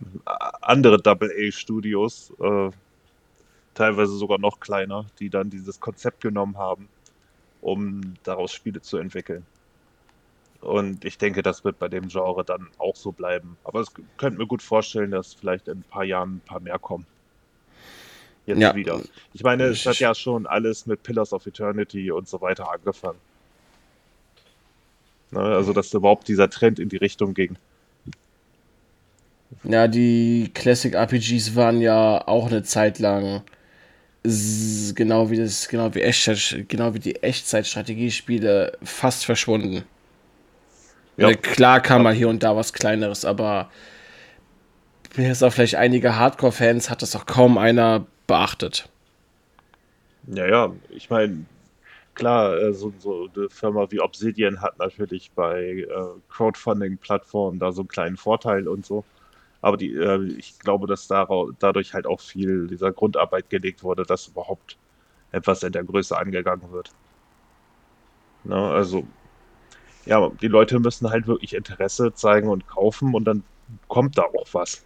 andere 0.60 1.00
Double-A-Studios, 1.00 2.32
äh, 2.40 2.70
teilweise 3.74 4.16
sogar 4.16 4.38
noch 4.38 4.60
kleiner, 4.60 5.06
die 5.20 5.30
dann 5.30 5.50
dieses 5.50 5.80
Konzept 5.80 6.20
genommen 6.20 6.58
haben, 6.58 6.88
um 7.62 8.14
daraus 8.24 8.52
Spiele 8.52 8.82
zu 8.82 8.98
entwickeln. 8.98 9.46
Und 10.64 11.04
ich 11.04 11.18
denke, 11.18 11.42
das 11.42 11.62
wird 11.64 11.78
bei 11.78 11.88
dem 11.88 12.08
Genre 12.08 12.44
dann 12.44 12.68
auch 12.78 12.96
so 12.96 13.12
bleiben. 13.12 13.56
Aber 13.64 13.80
es 13.80 13.88
könnte 14.16 14.38
mir 14.38 14.46
gut 14.46 14.62
vorstellen, 14.62 15.10
dass 15.10 15.34
vielleicht 15.34 15.68
in 15.68 15.78
ein 15.78 15.84
paar 15.84 16.04
Jahren 16.04 16.36
ein 16.36 16.40
paar 16.40 16.60
mehr 16.60 16.78
kommen. 16.78 17.06
Jetzt 18.46 18.60
ja. 18.60 18.74
wieder. 18.74 19.00
Ich 19.32 19.42
meine, 19.42 19.64
es 19.64 19.84
hat 19.86 19.98
ja 19.98 20.14
schon 20.14 20.46
alles 20.46 20.86
mit 20.86 21.02
Pillars 21.02 21.32
of 21.32 21.46
Eternity 21.46 22.10
und 22.10 22.28
so 22.28 22.40
weiter 22.40 22.70
angefangen. 22.70 23.18
Ne, 25.30 25.40
also, 25.40 25.72
dass 25.72 25.92
überhaupt 25.92 26.28
dieser 26.28 26.48
Trend 26.48 26.78
in 26.78 26.88
die 26.88 26.96
Richtung 26.96 27.34
ging. 27.34 27.56
Ja, 29.64 29.88
die 29.88 30.50
Classic 30.54 30.94
RPGs 30.94 31.56
waren 31.56 31.80
ja 31.80 32.26
auch 32.26 32.46
eine 32.46 32.62
Zeit 32.62 32.98
lang 32.98 33.42
genau 34.22 35.30
wie 35.30 35.36
das, 35.36 35.68
genau 35.68 35.94
wie 35.94 36.00
Echtzeit, 36.00 36.66
genau 36.68 36.94
wie 36.94 36.98
die 36.98 37.22
Echtzeitstrategiespiele 37.22 38.78
fast 38.82 39.26
verschwunden. 39.26 39.84
Ja. 41.16 41.32
Klar 41.34 41.80
kam 41.80 42.02
mal 42.02 42.14
hier 42.14 42.28
und 42.28 42.42
da 42.42 42.56
was 42.56 42.72
Kleineres, 42.72 43.24
aber 43.24 43.70
bis 45.14 45.42
auf 45.42 45.54
vielleicht 45.54 45.76
einige 45.76 46.16
Hardcore-Fans 46.16 46.90
hat 46.90 47.02
das 47.02 47.14
auch 47.14 47.26
kaum 47.26 47.56
einer 47.56 48.06
beachtet. 48.26 48.88
Ja, 50.26 50.46
ja, 50.46 50.72
ich 50.90 51.10
meine, 51.10 51.44
klar, 52.14 52.58
äh, 52.58 52.72
so, 52.72 52.92
so, 52.98 53.28
eine 53.36 53.48
Firma 53.50 53.86
wie 53.90 54.00
Obsidian 54.00 54.60
hat 54.60 54.78
natürlich 54.78 55.30
bei 55.32 55.86
äh, 55.86 55.86
Crowdfunding-Plattformen 56.30 57.58
da 57.58 57.72
so 57.72 57.82
einen 57.82 57.88
kleinen 57.88 58.16
Vorteil 58.16 58.66
und 58.66 58.84
so. 58.86 59.04
Aber 59.60 59.76
die, 59.76 59.94
äh, 59.94 60.24
ich 60.36 60.58
glaube, 60.58 60.86
dass 60.86 61.08
dadurch 61.08 61.94
halt 61.94 62.06
auch 62.06 62.20
viel 62.20 62.66
dieser 62.66 62.92
Grundarbeit 62.92 63.50
gelegt 63.50 63.82
wurde, 63.82 64.04
dass 64.04 64.28
überhaupt 64.28 64.76
etwas 65.32 65.62
in 65.62 65.72
der 65.72 65.84
Größe 65.84 66.16
angegangen 66.16 66.72
wird. 66.72 66.90
Na, 68.44 68.68
ne, 68.68 68.74
also 68.74 69.06
ja, 70.06 70.30
die 70.40 70.48
Leute 70.48 70.78
müssen 70.80 71.10
halt 71.10 71.26
wirklich 71.26 71.54
Interesse 71.54 72.12
zeigen 72.14 72.48
und 72.48 72.66
kaufen 72.66 73.14
und 73.14 73.24
dann 73.24 73.42
kommt 73.88 74.18
da 74.18 74.22
auch 74.22 74.48
was. 74.52 74.84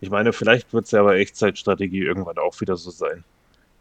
Ich 0.00 0.10
meine, 0.10 0.32
vielleicht 0.32 0.72
wird 0.72 0.86
es 0.86 0.90
ja 0.90 1.02
bei 1.02 1.18
Echtzeitstrategie 1.18 2.02
irgendwann 2.02 2.38
auch 2.38 2.60
wieder 2.60 2.76
so 2.76 2.90
sein. 2.90 3.24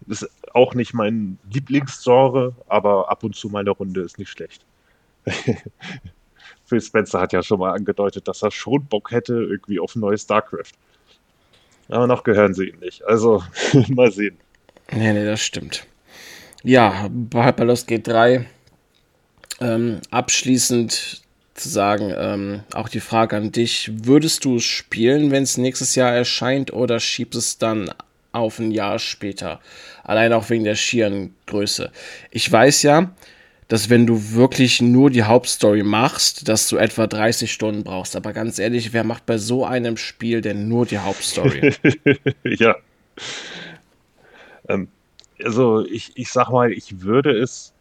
Ist 0.08 0.30
auch 0.54 0.74
nicht 0.74 0.94
mein 0.94 1.38
Lieblingsgenre, 1.52 2.54
aber 2.68 3.10
ab 3.10 3.24
und 3.24 3.36
zu 3.36 3.50
mal 3.50 3.60
eine 3.60 3.72
Runde 3.72 4.02
ist 4.02 4.18
nicht 4.18 4.30
schlecht. 4.30 4.66
Phil 6.66 6.82
Spencer 6.82 7.20
hat 7.20 7.34
ja 7.34 7.44
schon 7.44 7.60
mal 7.60 7.74
angedeutet, 7.74 8.28
dass 8.28 8.42
er 8.42 8.52
schon 8.52 8.86
Bock 8.86 9.12
hätte 9.12 9.34
irgendwie 9.34 9.80
auf 9.80 9.96
ein 9.96 10.02
neues 10.02 10.24
StarCraft. 10.24 10.72
Aber 11.90 12.08
noch 12.08 12.24
gehören 12.24 12.54
sie 12.54 12.70
ihm 12.70 12.80
nicht. 12.80 13.04
Also, 13.04 13.44
mal 13.90 14.12
sehen. 14.12 14.38
Nee, 14.92 15.14
nee, 15.14 15.26
das 15.26 15.42
stimmt. 15.42 15.86
Ja, 16.64 17.10
bei 17.12 17.52
Baldur's 17.52 17.86
Gate 17.86 18.08
3 18.08 18.46
ähm, 19.60 20.00
abschließend 20.12 21.22
zu 21.54 21.70
sagen, 21.70 22.14
ähm, 22.16 22.62
auch 22.74 22.90
die 22.90 23.00
Frage 23.00 23.36
an 23.36 23.52
dich, 23.52 23.92
würdest 24.06 24.46
du 24.46 24.58
es 24.58 24.64
spielen, 24.64 25.32
wenn 25.32 25.44
es 25.44 25.58
nächstes 25.58 25.96
Jahr 25.96 26.14
erscheint 26.14 26.72
oder 26.74 27.00
schiebst 27.00 27.38
es 27.38 27.58
dann 27.58 27.92
auf 28.32 28.60
ein 28.60 28.72
Jahr 28.72 29.00
später? 29.00 29.60
Allein 30.04 30.34
auch 30.34 30.50
wegen 30.50 30.64
der 30.64 30.76
schieren 30.76 31.36
Größe. 31.46 31.92
Ich 32.32 32.50
weiß 32.52 32.84
ja, 32.84 33.12
dass 33.68 33.90
wenn 33.90 34.08
du 34.08 34.34
wirklich 34.34 34.82
nur 34.82 35.12
die 35.12 35.24
Hauptstory 35.24 35.84
machst, 35.84 36.48
dass 36.48 36.68
du 36.70 36.78
etwa 36.78 37.06
30 37.06 37.52
Stunden 37.52 37.84
brauchst. 37.84 38.16
Aber 38.16 38.34
ganz 38.34 38.58
ehrlich, 38.58 38.94
wer 38.94 39.04
macht 39.04 39.28
bei 39.28 39.38
so 39.38 39.64
einem 39.64 39.96
Spiel 39.96 40.42
denn 40.42 40.68
nur 40.68 40.88
die 40.88 40.98
Hauptstory? 40.98 41.76
ja. 42.44 42.76
Ähm, 44.68 44.88
also 45.44 45.86
ich, 45.86 46.12
ich 46.16 46.32
sag 46.32 46.50
mal, 46.50 46.72
ich 46.72 47.02
würde 47.02 47.38
es 47.38 47.74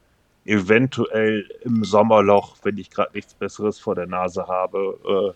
eventuell 0.48 1.46
im 1.61 1.84
Sommerloch, 1.84 2.56
wenn 2.62 2.78
ich 2.78 2.90
gerade 2.90 3.12
nichts 3.12 3.34
Besseres 3.34 3.78
vor 3.78 3.94
der 3.94 4.06
Nase 4.06 4.48
habe, 4.48 5.34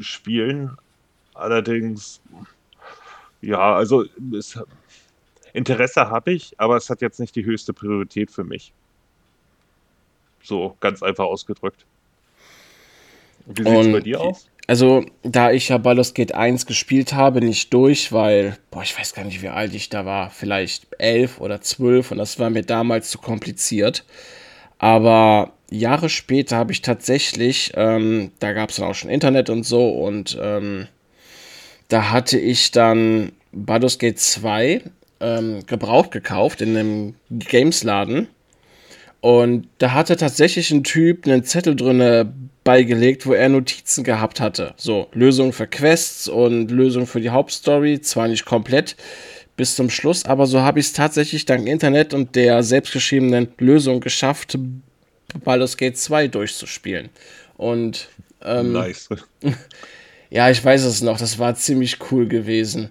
äh, 0.00 0.02
spielen. 0.02 0.76
Allerdings, 1.34 2.20
ja, 3.42 3.74
also 3.74 4.04
es, 4.32 4.58
Interesse 5.52 6.10
habe 6.10 6.32
ich, 6.32 6.54
aber 6.58 6.76
es 6.76 6.88
hat 6.90 7.00
jetzt 7.00 7.18
nicht 7.18 7.34
die 7.34 7.44
höchste 7.44 7.72
Priorität 7.72 8.30
für 8.30 8.44
mich. 8.44 8.72
So 10.42 10.76
ganz 10.78 11.02
einfach 11.02 11.24
ausgedrückt. 11.24 11.84
Wie 13.46 13.64
sieht 13.64 13.86
es 13.86 13.92
bei 13.92 14.00
dir 14.00 14.20
aus? 14.20 14.48
Also, 14.66 15.04
da 15.22 15.52
ich 15.52 15.68
ja 15.68 15.76
Baldur's 15.78 16.14
Gate 16.14 16.34
1 16.34 16.64
gespielt 16.64 17.12
habe, 17.12 17.42
nicht 17.42 17.72
durch, 17.74 18.12
weil, 18.12 18.56
boah, 18.70 18.82
ich 18.82 18.98
weiß 18.98 19.12
gar 19.14 19.24
nicht, 19.24 19.42
wie 19.42 19.48
alt 19.48 19.74
ich 19.74 19.90
da 19.90 20.06
war, 20.06 20.30
vielleicht 20.30 20.86
elf 20.98 21.38
oder 21.40 21.60
zwölf 21.60 22.10
und 22.10 22.18
das 22.18 22.38
war 22.38 22.48
mir 22.48 22.62
damals 22.62 23.10
zu 23.10 23.18
kompliziert. 23.18 24.04
Aber 24.78 25.52
Jahre 25.70 26.08
später 26.08 26.56
habe 26.56 26.72
ich 26.72 26.80
tatsächlich, 26.80 27.72
ähm, 27.76 28.32
da 28.38 28.52
gab 28.52 28.70
es 28.70 28.76
dann 28.76 28.86
auch 28.86 28.94
schon 28.94 29.10
Internet 29.10 29.50
und 29.50 29.64
so 29.64 29.88
und 29.90 30.38
ähm, 30.40 30.88
da 31.88 32.10
hatte 32.10 32.38
ich 32.38 32.70
dann 32.70 33.32
Baldur's 33.52 33.98
Gate 33.98 34.18
2 34.18 34.82
ähm, 35.20 35.66
gebraucht 35.66 36.10
gekauft 36.10 36.62
in 36.62 36.76
einem 36.76 37.14
Gamesladen. 37.30 38.28
Und 39.20 39.68
da 39.78 39.92
hatte 39.92 40.16
tatsächlich 40.16 40.70
ein 40.70 40.84
Typ 40.84 41.26
einen 41.26 41.44
Zettel 41.44 41.76
drin, 41.76 42.50
beigelegt, 42.64 43.26
wo 43.26 43.34
er 43.34 43.48
Notizen 43.48 44.02
gehabt 44.04 44.40
hatte. 44.40 44.74
So, 44.76 45.08
Lösung 45.12 45.52
für 45.52 45.66
Quests 45.66 46.28
und 46.28 46.70
Lösung 46.70 47.06
für 47.06 47.20
die 47.20 47.30
Hauptstory. 47.30 48.00
Zwar 48.00 48.28
nicht 48.28 48.44
komplett 48.44 48.96
bis 49.56 49.76
zum 49.76 49.90
Schluss, 49.90 50.24
aber 50.24 50.46
so 50.46 50.60
habe 50.62 50.80
ich 50.80 50.86
es 50.86 50.92
tatsächlich 50.92 51.44
dank 51.44 51.68
Internet 51.68 52.12
und 52.12 52.34
der 52.34 52.62
selbstgeschriebenen 52.62 53.48
Lösung 53.58 54.00
geschafft, 54.00 54.58
Baldur's 55.44 55.76
Gate 55.76 55.96
2 55.96 56.28
durchzuspielen. 56.28 57.10
Und 57.56 58.08
Ähm, 58.42 58.72
nice. 58.72 59.08
ja, 60.30 60.50
ich 60.50 60.64
weiß 60.64 60.84
es 60.84 61.02
noch, 61.02 61.18
das 61.18 61.38
war 61.38 61.54
ziemlich 61.54 61.98
cool 62.10 62.26
gewesen. 62.26 62.90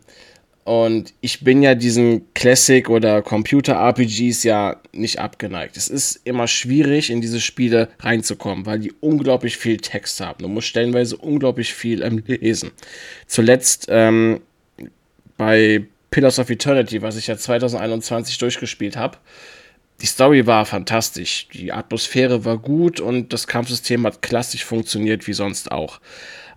Und 0.63 1.13
ich 1.19 1.43
bin 1.43 1.61
ja 1.61 1.75
diesen 1.75 2.33
Classic- 2.33 2.89
oder 2.89 3.21
Computer-RPGs 3.21 4.43
ja 4.43 4.77
nicht 4.93 5.19
abgeneigt. 5.19 5.75
Es 5.75 5.89
ist 5.89 6.21
immer 6.23 6.47
schwierig, 6.47 7.09
in 7.09 7.19
diese 7.19 7.41
Spiele 7.41 7.89
reinzukommen, 7.99 8.65
weil 8.65 8.79
die 8.79 8.93
unglaublich 9.01 9.57
viel 9.57 9.77
Text 9.77 10.21
haben. 10.21 10.41
Du 10.41 10.47
musst 10.47 10.67
stellenweise 10.67 11.17
unglaublich 11.17 11.73
viel 11.73 12.01
ähm, 12.01 12.23
lesen. 12.25 12.71
Zuletzt 13.27 13.87
ähm, 13.89 14.39
bei 15.35 15.85
Pillars 16.11 16.39
of 16.39 16.49
Eternity, 16.49 17.01
was 17.01 17.17
ich 17.17 17.27
ja 17.27 17.35
2021 17.35 18.37
durchgespielt 18.37 18.95
habe, 18.95 19.17
die 20.01 20.05
Story 20.05 20.45
war 20.47 20.65
fantastisch, 20.65 21.47
die 21.53 21.71
Atmosphäre 21.71 22.45
war 22.45 22.57
gut 22.57 22.99
und 22.99 23.33
das 23.33 23.47
Kampfsystem 23.47 24.05
hat 24.05 24.21
klassisch 24.21 24.63
funktioniert 24.63 25.27
wie 25.27 25.33
sonst 25.33 25.71
auch. 25.71 25.99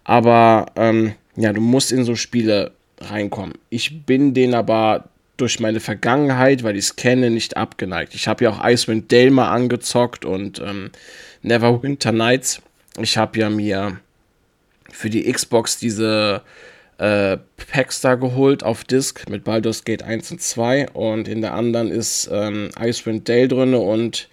Aber 0.05 0.67
ähm, 0.77 1.15
ja, 1.37 1.53
du 1.53 1.61
musst 1.61 1.91
in 1.93 2.05
so 2.05 2.15
Spiele 2.15 2.73
reinkommen. 3.01 3.55
Ich 3.71 4.05
bin 4.05 4.35
denen 4.35 4.55
aber 4.55 5.09
durch 5.37 5.61
meine 5.61 5.81
Vergangenheit, 5.81 6.63
weil 6.63 6.77
ich 6.77 6.87
es 6.87 6.97
kenne, 6.97 7.31
nicht 7.31 7.57
abgeneigt. 7.57 8.15
Ich 8.15 8.27
habe 8.27 8.45
ja 8.45 8.51
auch 8.51 8.65
Icewind 8.65 9.13
Dale 9.13 9.31
mal 9.31 9.51
angezockt 9.51 10.25
und 10.25 10.61
ähm, 10.61 10.91
Neverwinter 11.43 12.13
Nights. 12.13 12.63
Ich 12.99 13.19
habe 13.19 13.39
ja 13.39 13.51
mir 13.51 14.01
für 14.91 15.11
die 15.11 15.31
Xbox 15.31 15.79
diese 15.79 16.43
äh, 16.99 17.37
Packs 17.71 18.01
da 18.01 18.15
geholt 18.15 18.63
auf 18.63 18.85
Disc 18.85 19.29
mit 19.29 19.45
Baldur's 19.45 19.85
Gate 19.85 20.03
1 20.03 20.33
und 20.33 20.41
2 20.41 20.91
und 20.91 21.29
in 21.29 21.43
der 21.43 21.53
anderen 21.53 21.91
ist 21.91 22.31
ähm, 22.33 22.71
Icewind 22.79 23.29
Dale 23.29 23.49
drin 23.49 23.75
und 23.75 24.29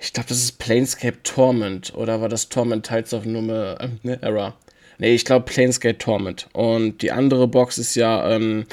ich 0.00 0.12
glaube, 0.12 0.28
das 0.28 0.38
ist 0.38 0.58
Planescape 0.58 1.22
Torment 1.22 1.94
oder 1.94 2.20
war 2.20 2.28
das 2.28 2.48
Torment 2.48 2.86
Tides 2.86 3.14
of 3.14 3.24
Nummer 3.24 3.78
Error? 4.20 4.54
Nee, 4.98 5.14
ich 5.14 5.24
glaube 5.24 5.46
Planescape 5.46 5.98
Torment. 5.98 6.48
Und 6.52 7.02
die 7.02 7.12
andere 7.12 7.48
Box 7.48 7.78
ist 7.78 7.94
ja 7.94 8.30
ähm, 8.30 8.64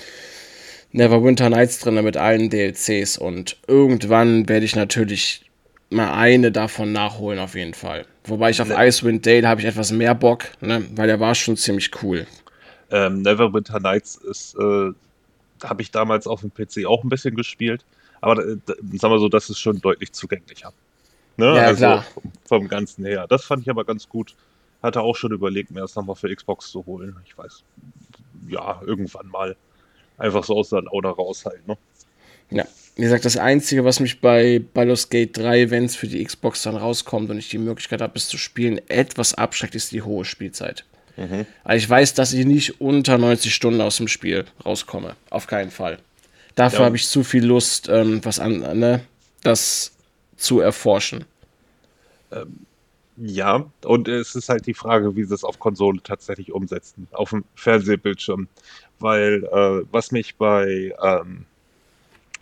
Neverwinter 0.92 1.50
Nights 1.50 1.80
drin 1.80 2.04
mit 2.04 2.18
allen 2.18 2.50
DLCs. 2.50 3.18
Und 3.18 3.58
irgendwann 3.68 4.48
werde 4.50 4.66
ich 4.66 4.76
natürlich 4.76 5.50
mal 5.90 6.14
eine 6.14 6.52
davon 6.52 6.92
nachholen, 6.92 7.40
auf 7.40 7.56
jeden 7.56 7.74
Fall. 7.74 8.06
Wobei 8.26 8.50
ich 8.50 8.62
auf 8.62 8.70
ne 8.70 8.76
Icewind 8.78 9.26
Dale 9.26 9.48
habe 9.48 9.62
ich 9.62 9.68
etwas 9.68 9.92
mehr 9.92 10.16
Bock, 10.16 10.46
ne? 10.62 10.86
weil 10.96 11.08
der 11.08 11.20
war 11.20 11.36
schon 11.36 11.58
ziemlich 11.58 11.92
cool. 12.04 12.28
Ähm, 12.92 13.22
Neverwinter 13.22 13.80
Nights 13.80 14.16
ist, 14.16 14.56
äh, 14.56 14.92
habe 15.64 15.82
ich 15.82 15.92
damals 15.92 16.28
auf 16.28 16.42
dem 16.42 16.54
PC 16.54 16.86
auch 16.86 17.04
ein 17.04 17.10
bisschen 17.10 17.36
gespielt. 17.36 17.84
Aber 18.20 18.40
äh, 18.40 18.58
sagen 18.98 19.14
wir 19.14 19.20
so, 19.20 19.30
das 19.30 19.50
ist 19.50 19.60
schon 19.60 19.82
deutlich 19.82 20.12
zugänglicher. 20.12 20.72
Ne? 21.38 21.56
Ja, 21.56 21.64
also 21.64 21.78
klar. 21.78 22.06
vom 22.46 22.68
Ganzen 22.68 23.06
her. 23.06 23.26
Das 23.28 23.46
fand 23.46 23.64
ich 23.64 23.70
aber 23.70 23.84
ganz 23.84 24.08
gut. 24.08 24.36
Hatte 24.82 25.02
auch 25.02 25.15
schon 25.15 25.32
überlegt, 25.32 25.72
mir 25.72 25.82
das 25.82 25.96
nochmal 25.96 26.15
für 26.15 26.34
Xbox 26.34 26.72
zu 26.72 26.86
holen. 26.86 27.15
Ich 27.26 27.38
weiß, 27.38 27.63
ja, 28.48 28.82
irgendwann 28.86 29.28
mal. 29.28 29.56
Einfach 30.17 30.44
so 30.44 30.58
aus 30.58 30.70
der 30.70 30.84
Laune 30.84 31.10
raus 31.10 31.46
halt, 31.46 31.67
ne? 31.67 31.78
Ja, 32.52 32.65
wie 32.96 33.04
gesagt, 33.04 33.26
das 33.26 33.38
Einzige, 33.38 33.86
was 33.86 34.00
mich 34.00 34.20
bei 34.20 34.62
Baldur's 34.74 35.10
Gate 35.10 35.36
3, 35.38 35.72
wenn 35.72 35.86
es 35.86 35.96
für 35.96 36.08
die 36.08 36.24
Xbox 36.24 36.63
dann 36.63 36.76
rauskommt 36.76 37.30
und 37.30 37.38
ich 37.38 37.50
die 37.50 37.58
Möglichkeit 37.58 38.02
habe, 38.02 38.13
es 38.15 38.28
zu 38.28 38.38
spielen, 38.38 38.82
etwas 38.89 39.34
abschreckt, 39.34 39.74
ist 39.76 39.91
die 39.91 40.02
hohe 40.02 40.26
Spielzeit. 40.26 40.84
Mhm. 41.15 41.46
Also 41.63 41.84
ich 41.84 41.89
weiß, 41.89 42.13
dass 42.13 42.34
ich 42.34 42.46
nicht 42.46 42.82
unter 42.82 43.17
90 43.17 43.54
Stunden 43.54 43.82
aus 43.82 43.98
dem 43.98 44.08
Spiel 44.08 44.46
rauskomme. 44.65 45.15
Auf 45.30 45.48
keinen 45.48 45.72
Fall. 45.72 46.00
Dafür 46.56 46.80
ja. 46.80 46.86
habe 46.86 46.98
ich 46.98 47.08
zu 47.08 47.24
viel 47.24 47.46
Lust, 47.46 47.88
ähm, 47.89 48.20
was 48.24 48.39
an, 48.39 48.60
ne, 48.78 49.02
das 49.41 49.94
zu 50.36 50.60
erforschen. 50.60 51.26
Ähm, 52.32 52.65
ja, 53.24 53.66
und 53.86 54.08
es 54.08 54.36
ist 54.36 54.50
halt 54.50 54.66
die 54.66 54.74
Frage, 54.74 55.16
wie 55.16 55.24
sie 55.24 55.36
es 55.36 55.44
auf 55.44 55.60
Konsole 55.60 56.02
tatsächlich 56.04 56.52
umsetzen, 56.52 57.08
auf 57.12 57.30
dem 57.30 57.46
Fernsehbildschirm. 57.54 58.48
Weil 59.00 59.44
äh, 59.44 59.86
was 59.92 60.12
mich 60.12 60.38
bei 60.38 60.96
ähm, 61.04 61.46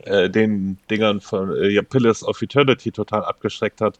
äh, 0.03 0.29
den 0.29 0.77
Dingern 0.89 1.19
von 1.19 1.53
äh, 1.53 1.81
Pillars 1.83 2.23
of 2.23 2.41
Eternity 2.41 2.93
total 2.93 3.25
abgeschreckt 3.25 3.81
hat, 3.81 3.99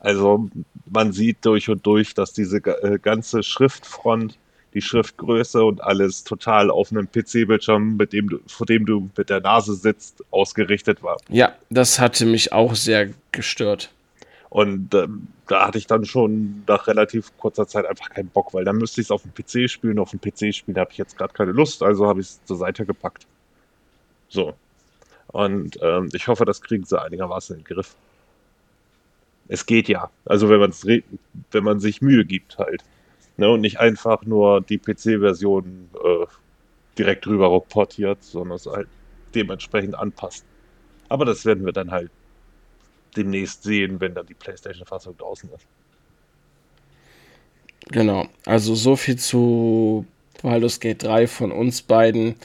also 0.00 0.48
man 0.86 1.12
sieht 1.12 1.44
durch 1.44 1.68
und 1.68 1.86
durch, 1.86 2.14
dass 2.14 2.32
diese 2.32 2.56
äh, 2.56 2.98
ganze 2.98 3.44
Schriftfront, 3.44 4.36
die 4.74 4.82
Schriftgröße 4.82 5.62
und 5.62 5.80
alles 5.80 6.24
total 6.24 6.70
auf 6.70 6.90
einem 6.90 7.08
PC-Bildschirm, 7.08 7.96
mit 7.96 8.12
dem 8.12 8.30
du, 8.30 8.40
vor 8.48 8.66
dem 8.66 8.84
du 8.84 9.10
mit 9.16 9.30
der 9.30 9.40
Nase 9.40 9.74
sitzt, 9.74 10.24
ausgerichtet 10.32 11.04
war. 11.04 11.18
Ja, 11.28 11.54
das 11.70 12.00
hatte 12.00 12.26
mich 12.26 12.52
auch 12.52 12.74
sehr 12.74 13.10
gestört. 13.30 13.90
Und 14.50 14.94
ähm, 14.94 15.28
da 15.46 15.68
hatte 15.68 15.78
ich 15.78 15.86
dann 15.86 16.04
schon 16.04 16.64
nach 16.66 16.88
relativ 16.88 17.36
kurzer 17.38 17.68
Zeit 17.68 17.86
einfach 17.86 18.10
keinen 18.10 18.28
Bock, 18.28 18.52
weil 18.52 18.64
dann 18.64 18.76
müsste 18.78 19.00
ich 19.00 19.06
es 19.06 19.10
auf 19.12 19.22
dem 19.22 19.32
PC 19.32 19.70
spielen. 19.70 20.00
Auf 20.00 20.10
dem 20.10 20.20
PC 20.20 20.52
spielen 20.52 20.76
habe 20.76 20.90
ich 20.90 20.98
jetzt 20.98 21.16
gerade 21.16 21.32
keine 21.32 21.52
Lust, 21.52 21.82
also 21.84 22.06
habe 22.08 22.20
ich 22.20 22.26
es 22.26 22.44
zur 22.44 22.56
Seite 22.56 22.84
gepackt. 22.84 23.26
So. 24.28 24.54
Und 25.28 25.78
ähm, 25.80 26.08
ich 26.12 26.26
hoffe, 26.26 26.44
das 26.44 26.60
kriegen 26.60 26.84
sie 26.84 27.00
einigermaßen 27.00 27.56
in 27.56 27.62
den 27.62 27.74
Griff. 27.74 27.94
Es 29.46 29.66
geht 29.66 29.88
ja. 29.88 30.10
Also 30.24 30.48
wenn 30.48 30.58
man 30.60 30.72
wenn 31.52 31.64
man 31.64 31.78
sich 31.78 32.02
Mühe 32.02 32.24
gibt 32.24 32.58
halt. 32.58 32.82
Ne, 33.36 33.48
und 33.48 33.60
nicht 33.60 33.80
einfach 33.80 34.22
nur 34.26 34.60
die 34.60 34.78
PC-Version 34.78 35.88
äh, 35.94 36.26
direkt 36.98 37.26
rüber 37.26 37.58
portiert, 37.60 38.22
sondern 38.22 38.56
es 38.56 38.66
halt 38.66 38.88
dementsprechend 39.34 39.94
anpasst. 39.94 40.44
Aber 41.08 41.24
das 41.24 41.46
werden 41.46 41.64
wir 41.64 41.72
dann 41.72 41.90
halt 41.90 42.10
demnächst 43.16 43.62
sehen, 43.62 44.00
wenn 44.00 44.14
dann 44.14 44.26
die 44.26 44.34
PlayStation-Fassung 44.34 45.16
draußen 45.16 45.50
ist. 45.54 45.66
Genau, 47.88 48.28
also 48.46 48.74
so 48.74 48.96
viel 48.96 49.16
zu 49.16 50.06
Baldur's 50.42 50.80
Gate 50.80 51.02
3 51.02 51.26
von 51.26 51.52
uns 51.52 51.82
beiden. 51.82 52.36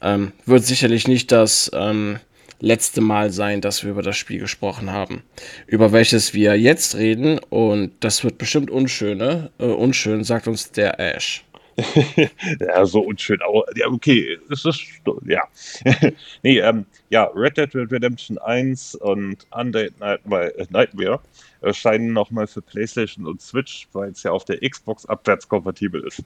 Ähm, 0.00 0.32
wird 0.46 0.64
sicherlich 0.64 1.08
nicht 1.08 1.32
das 1.32 1.70
ähm, 1.74 2.18
letzte 2.60 3.00
Mal 3.00 3.30
sein, 3.30 3.60
dass 3.60 3.84
wir 3.84 3.90
über 3.90 4.02
das 4.02 4.16
Spiel 4.16 4.40
gesprochen 4.40 4.90
haben, 4.90 5.22
über 5.66 5.92
welches 5.92 6.34
wir 6.34 6.58
jetzt 6.58 6.96
reden. 6.96 7.38
Und 7.38 7.92
das 8.00 8.24
wird 8.24 8.38
bestimmt 8.38 8.70
unschön? 8.70 9.20
Äh, 9.20 9.64
unschön, 9.64 10.24
sagt 10.24 10.48
uns 10.48 10.72
der 10.72 10.98
Ash. 10.98 11.44
ja, 12.60 12.86
so 12.86 13.00
unschön. 13.00 13.40
Aber, 13.42 13.64
ja, 13.76 13.88
okay, 13.88 14.38
es 14.50 14.64
ist, 14.64 14.82
ja. 15.26 15.42
nee, 16.42 16.58
ähm, 16.58 16.86
ja, 17.10 17.24
Red 17.34 17.56
Dead 17.56 17.74
Redemption 17.74 18.38
1 18.38 18.94
und 18.96 19.46
Undead 19.50 19.98
Nightmare, 19.98 20.56
äh, 20.58 20.66
Nightmare 20.70 21.20
erscheinen 21.60 22.12
nochmal 22.12 22.46
für 22.46 22.62
PlayStation 22.62 23.26
und 23.26 23.40
Switch, 23.40 23.88
weil 23.92 24.10
es 24.10 24.22
ja 24.22 24.30
auf 24.30 24.44
der 24.44 24.58
Xbox 24.68 25.06
abwärtskompatibel 25.06 26.06
ist. 26.06 26.22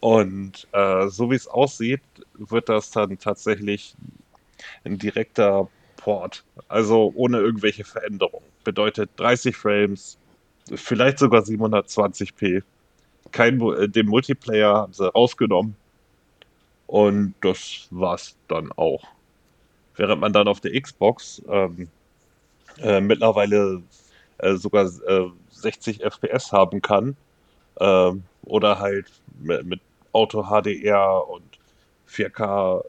Und 0.00 0.68
äh, 0.72 1.08
so 1.08 1.30
wie 1.30 1.36
es 1.36 1.48
aussieht, 1.48 2.02
wird 2.34 2.68
das 2.68 2.90
dann 2.90 3.18
tatsächlich 3.18 3.94
ein 4.84 4.98
direkter 4.98 5.68
Port, 5.96 6.44
also 6.68 7.12
ohne 7.16 7.38
irgendwelche 7.38 7.84
Veränderungen. 7.84 8.46
Bedeutet 8.64 9.10
30 9.16 9.56
Frames, 9.56 10.18
vielleicht 10.74 11.18
sogar 11.18 11.42
720p 11.42 12.62
kein, 13.32 13.60
äh, 13.60 13.88
den 13.88 14.06
Multiplayer 14.06 14.74
haben 14.74 14.92
sie 14.92 15.12
rausgenommen. 15.12 15.76
Und 16.86 17.34
das 17.42 17.88
war's 17.90 18.36
dann 18.48 18.72
auch. 18.72 19.04
Während 19.96 20.20
man 20.20 20.32
dann 20.32 20.48
auf 20.48 20.60
der 20.60 20.80
Xbox 20.80 21.42
ähm, 21.48 21.88
äh, 22.78 23.00
mittlerweile 23.00 23.82
äh, 24.38 24.54
sogar 24.54 24.86
äh, 25.06 25.26
60 25.50 26.00
FPS 26.02 26.52
haben 26.52 26.80
kann. 26.80 27.16
Ähm, 27.80 28.22
oder 28.44 28.78
halt 28.78 29.06
mit, 29.40 29.66
mit 29.66 29.80
Auto 30.12 30.44
HDR 30.44 31.28
und 31.28 31.44
4K 32.08 32.82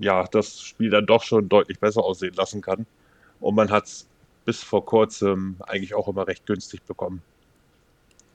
ja, 0.00 0.24
das 0.24 0.60
Spiel 0.60 0.90
dann 0.90 1.06
doch 1.06 1.22
schon 1.22 1.48
deutlich 1.48 1.78
besser 1.78 2.02
aussehen 2.02 2.34
lassen 2.34 2.62
kann. 2.62 2.86
Und 3.40 3.54
man 3.54 3.70
hat 3.70 3.84
es 3.84 4.06
bis 4.44 4.62
vor 4.62 4.84
kurzem 4.84 5.56
eigentlich 5.60 5.94
auch 5.94 6.08
immer 6.08 6.26
recht 6.26 6.46
günstig 6.46 6.82
bekommen. 6.82 7.22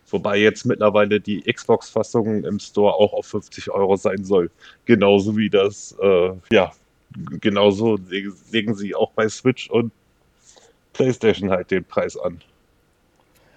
Wobei 0.10 0.38
jetzt 0.38 0.66
mittlerweile 0.66 1.20
die 1.20 1.42
Xbox-Fassung 1.42 2.44
im 2.44 2.60
Store 2.60 2.94
auch 2.94 3.14
auf 3.14 3.26
50 3.26 3.72
Euro 3.72 3.96
sein 3.96 4.24
soll. 4.24 4.52
Genauso 4.86 5.36
wie 5.36 5.50
das, 5.50 5.96
äh, 6.00 6.32
ja, 6.52 6.72
genauso 7.42 7.98
legen 8.52 8.76
sie 8.76 8.94
auch 8.94 9.12
bei 9.12 9.28
Switch 9.30 9.70
und 9.70 9.92
PlayStation 10.94 11.50
halt 11.50 11.72
den 11.72 11.84
Preis 11.84 12.18
an. 12.18 12.42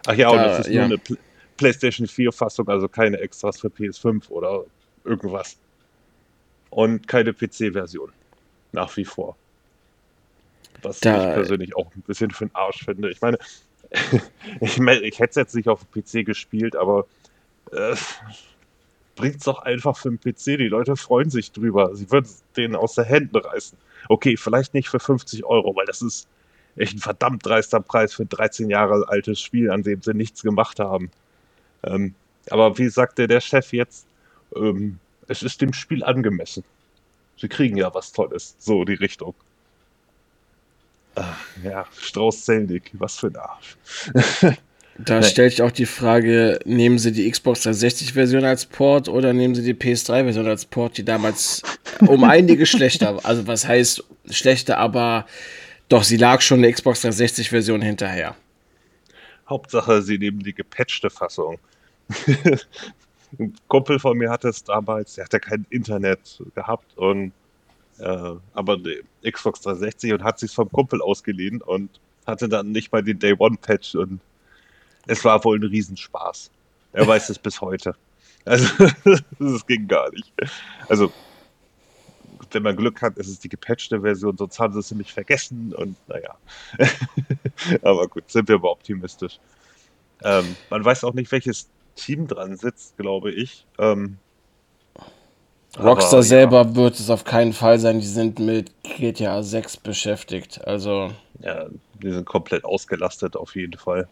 Ach 0.07 0.15
ja, 0.15 0.31
und 0.31 0.39
es 0.39 0.61
ist 0.61 0.69
ja. 0.69 0.83
nur 0.83 0.85
eine 0.85 0.99
Pl 0.99 1.19
PlayStation 1.59 2.07
4-Fassung, 2.07 2.69
also 2.69 2.89
keine 2.89 3.19
Extras 3.19 3.59
für 3.59 3.67
PS5 3.67 4.31
oder 4.31 4.63
irgendwas. 5.05 5.57
Und 6.71 7.09
keine 7.09 7.33
PC-Version. 7.33 8.13
Nach 8.71 8.97
wie 8.97 9.05
vor. 9.05 9.37
Was 10.83 11.01
da, 11.01 11.31
ich 11.31 11.35
persönlich 11.35 11.75
auch 11.75 11.93
ein 11.97 12.03
bisschen 12.03 12.31
für 12.31 12.47
den 12.47 12.55
Arsch 12.55 12.85
finde. 12.85 13.11
Ich 13.11 13.21
meine, 13.21 13.39
ich, 14.61 14.79
ich 14.79 15.19
hätte 15.19 15.31
es 15.31 15.37
jetzt 15.37 15.55
nicht 15.55 15.69
auf 15.69 15.85
dem 15.85 16.03
PC 16.03 16.27
gespielt, 16.27 16.77
aber 16.77 17.07
äh, 17.73 17.97
bringt 19.17 19.37
es 19.37 19.45
doch 19.45 19.61
einfach 19.61 19.97
für 19.97 20.11
den 20.11 20.21
PC. 20.21 20.59
Die 20.59 20.69
Leute 20.69 20.97
freuen 20.97 21.31
sich 21.31 21.53
drüber. 21.53 21.95
Sie 21.95 22.11
würden 22.11 22.29
den 22.57 22.77
aus 22.77 22.95
der 22.95 23.05
Hände 23.05 23.45
reißen. 23.45 23.77
Okay, 24.09 24.37
vielleicht 24.37 24.75
nicht 24.75 24.89
für 24.89 25.01
50 25.01 25.45
Euro, 25.45 25.75
weil 25.77 25.87
das 25.87 26.03
ist 26.03 26.29
echt 26.77 26.95
ein 26.95 27.01
verdammt 27.01 27.45
dreister 27.45 27.81
Preis 27.81 28.15
für 28.15 28.23
ein 28.23 28.29
13 28.29 28.71
Jahre 28.71 29.09
altes 29.09 29.41
Spiel, 29.41 29.71
an 29.71 29.83
dem 29.83 30.03
sie 30.03 30.15
nichts 30.15 30.43
gemacht 30.43 30.79
haben. 30.79 31.11
Ähm, 31.83 32.15
aber 32.51 32.79
wie 32.79 32.89
sagte 32.89 33.27
der 33.27 33.41
Chef 33.41 33.73
jetzt, 33.73 34.07
ähm, 34.55 34.99
es 35.27 35.43
ist 35.43 35.61
dem 35.61 35.73
Spiel 35.73 36.05
angemessen. 36.05 36.65
Sie 37.37 37.49
kriegen 37.49 37.77
ja 37.77 37.93
was 37.95 38.13
Tolles, 38.13 38.57
so 38.59 38.85
die 38.85 38.95
Richtung. 38.95 39.35
Ach, 41.21 41.39
ja, 41.65 41.85
Strauß 41.99 42.45
Zelnick, 42.45 42.91
was 42.95 43.19
für 43.19 43.29
ein 43.29 43.37
Arsch. 43.37 43.77
Da 45.01 45.23
stellt 45.23 45.53
sich 45.53 45.63
auch 45.63 45.71
die 45.71 45.87
Frage, 45.87 46.59
nehmen 46.65 46.99
Sie 46.99 47.13
die 47.13 47.31
Xbox 47.31 47.65
360-Version 47.65 48.45
als 48.45 48.67
Port 48.67 49.09
oder 49.09 49.33
nehmen 49.33 49.55
Sie 49.55 49.63
die 49.63 49.75
PS3-Version 49.75 50.49
als 50.49 50.65
Port, 50.65 50.99
die 50.99 51.05
damals 51.05 51.63
um 52.01 52.25
einige 52.25 52.67
schlechter, 52.67 53.21
also 53.25 53.47
was 53.47 53.69
heißt 53.69 54.03
schlechter, 54.29 54.79
aber 54.79 55.27
doch, 55.89 56.03
sie 56.03 56.17
lag 56.17 56.41
schon 56.41 56.59
eine 56.59 56.73
Xbox 56.73 57.05
360-Version 57.05 57.81
hinterher. 57.81 58.35
Hauptsache, 59.49 60.03
sie 60.03 60.19
nehmen 60.19 60.41
die 60.41 60.53
gepatchte 60.53 61.11
Fassung. 61.11 61.61
Ein 63.39 63.55
Kumpel 63.69 64.01
von 64.01 64.19
mir 64.19 64.31
hatte 64.31 64.49
es 64.49 64.65
damals, 64.65 65.15
der 65.15 65.27
hatte 65.27 65.39
kein 65.39 65.65
Internet 65.71 66.43
gehabt 66.57 66.97
und 66.97 67.33
äh, 67.99 68.35
aber 68.55 68.77
die 68.77 69.03
Xbox 69.31 69.61
360 69.63 70.13
und 70.13 70.23
hat 70.23 70.39
sich 70.39 70.53
vom 70.53 70.71
Kumpel 70.71 71.03
ausgeliehen 71.03 71.63
und 71.63 72.01
hatte 72.27 72.49
dann 72.49 72.73
nicht 72.73 72.93
mal 72.93 73.03
den 73.03 73.19
Day 73.19 73.35
One 73.39 73.57
Patch 73.61 73.95
und 73.95 74.21
es 75.07 75.25
war 75.25 75.43
wohl 75.45 75.59
ein 75.59 75.65
Riesenspaß. 75.65 76.51
Er 76.93 77.07
weiß 77.07 77.31
es 77.31 77.39
bis 77.39 77.61
heute. 77.61 77.95
Also, 78.45 78.69
das 79.39 79.67
ging 79.67 79.89
gar 79.89 80.11
nicht. 80.11 80.33
Also, 80.89 81.13
wenn 82.51 82.63
man 82.63 82.77
Glück 82.77 83.03
hat, 83.03 83.17
ist 83.19 83.29
es 83.29 83.39
die 83.39 83.49
gepatchte 83.49 84.01
Version, 84.01 84.37
sonst 84.37 84.59
haben 84.59 84.73
sie 84.73 84.81
es 84.81 84.91
nämlich 84.91 85.13
vergessen 85.13 85.75
und 85.75 85.97
naja. 86.09 86.37
Aber 87.83 88.09
gut, 88.09 88.31
sind 88.31 88.49
wir 88.49 88.57
aber 88.57 88.71
optimistisch. 88.71 89.39
Ähm, 90.23 90.57
man 90.71 90.85
weiß 90.85 91.05
auch 91.05 91.15
nicht, 91.15 91.31
welches 91.31 91.69
Team 91.95 92.27
dran 92.27 92.57
sitzt, 92.57 92.97
glaube 92.97 93.33
ich. 93.33 93.67
Ähm, 93.79 94.19
Rockstar 95.79 96.15
aber, 96.15 96.23
selber 96.23 96.63
ja. 96.63 96.77
wird 96.77 96.99
es 96.99 97.11
auf 97.11 97.25
keinen 97.25 97.53
Fall 97.53 97.79
sein. 97.79 98.01
Die 98.01 98.07
sind 98.07 98.39
mit 98.39 98.73
GTA 98.83 99.43
6 99.43 99.79
beschäftigt. 99.79 100.67
Also. 100.67 101.11
Ja, 101.41 101.67
die 102.03 102.11
sind 102.11 102.25
komplett 102.25 102.65
ausgelastet 102.65 103.37
auf 103.37 103.55
jeden 103.55 103.79
Fall. 103.79 104.09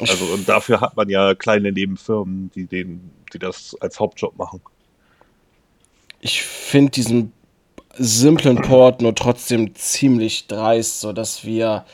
Also 0.00 0.24
und 0.26 0.48
dafür 0.48 0.80
hat 0.80 0.96
man 0.96 1.08
ja 1.08 1.34
kleine 1.34 1.72
Nebenfirmen, 1.72 2.50
die 2.54 2.66
den, 2.66 3.10
die 3.32 3.38
das 3.38 3.76
als 3.80 3.98
Hauptjob 3.98 4.36
machen. 4.38 4.60
Ich 6.20 6.42
finde 6.42 6.92
diesen 6.92 7.32
simplen 7.96 8.62
Port 8.62 9.02
nur 9.02 9.14
trotzdem 9.14 9.74
ziemlich 9.74 10.46
dreist, 10.46 11.00
sodass 11.00 11.44
wir 11.44 11.84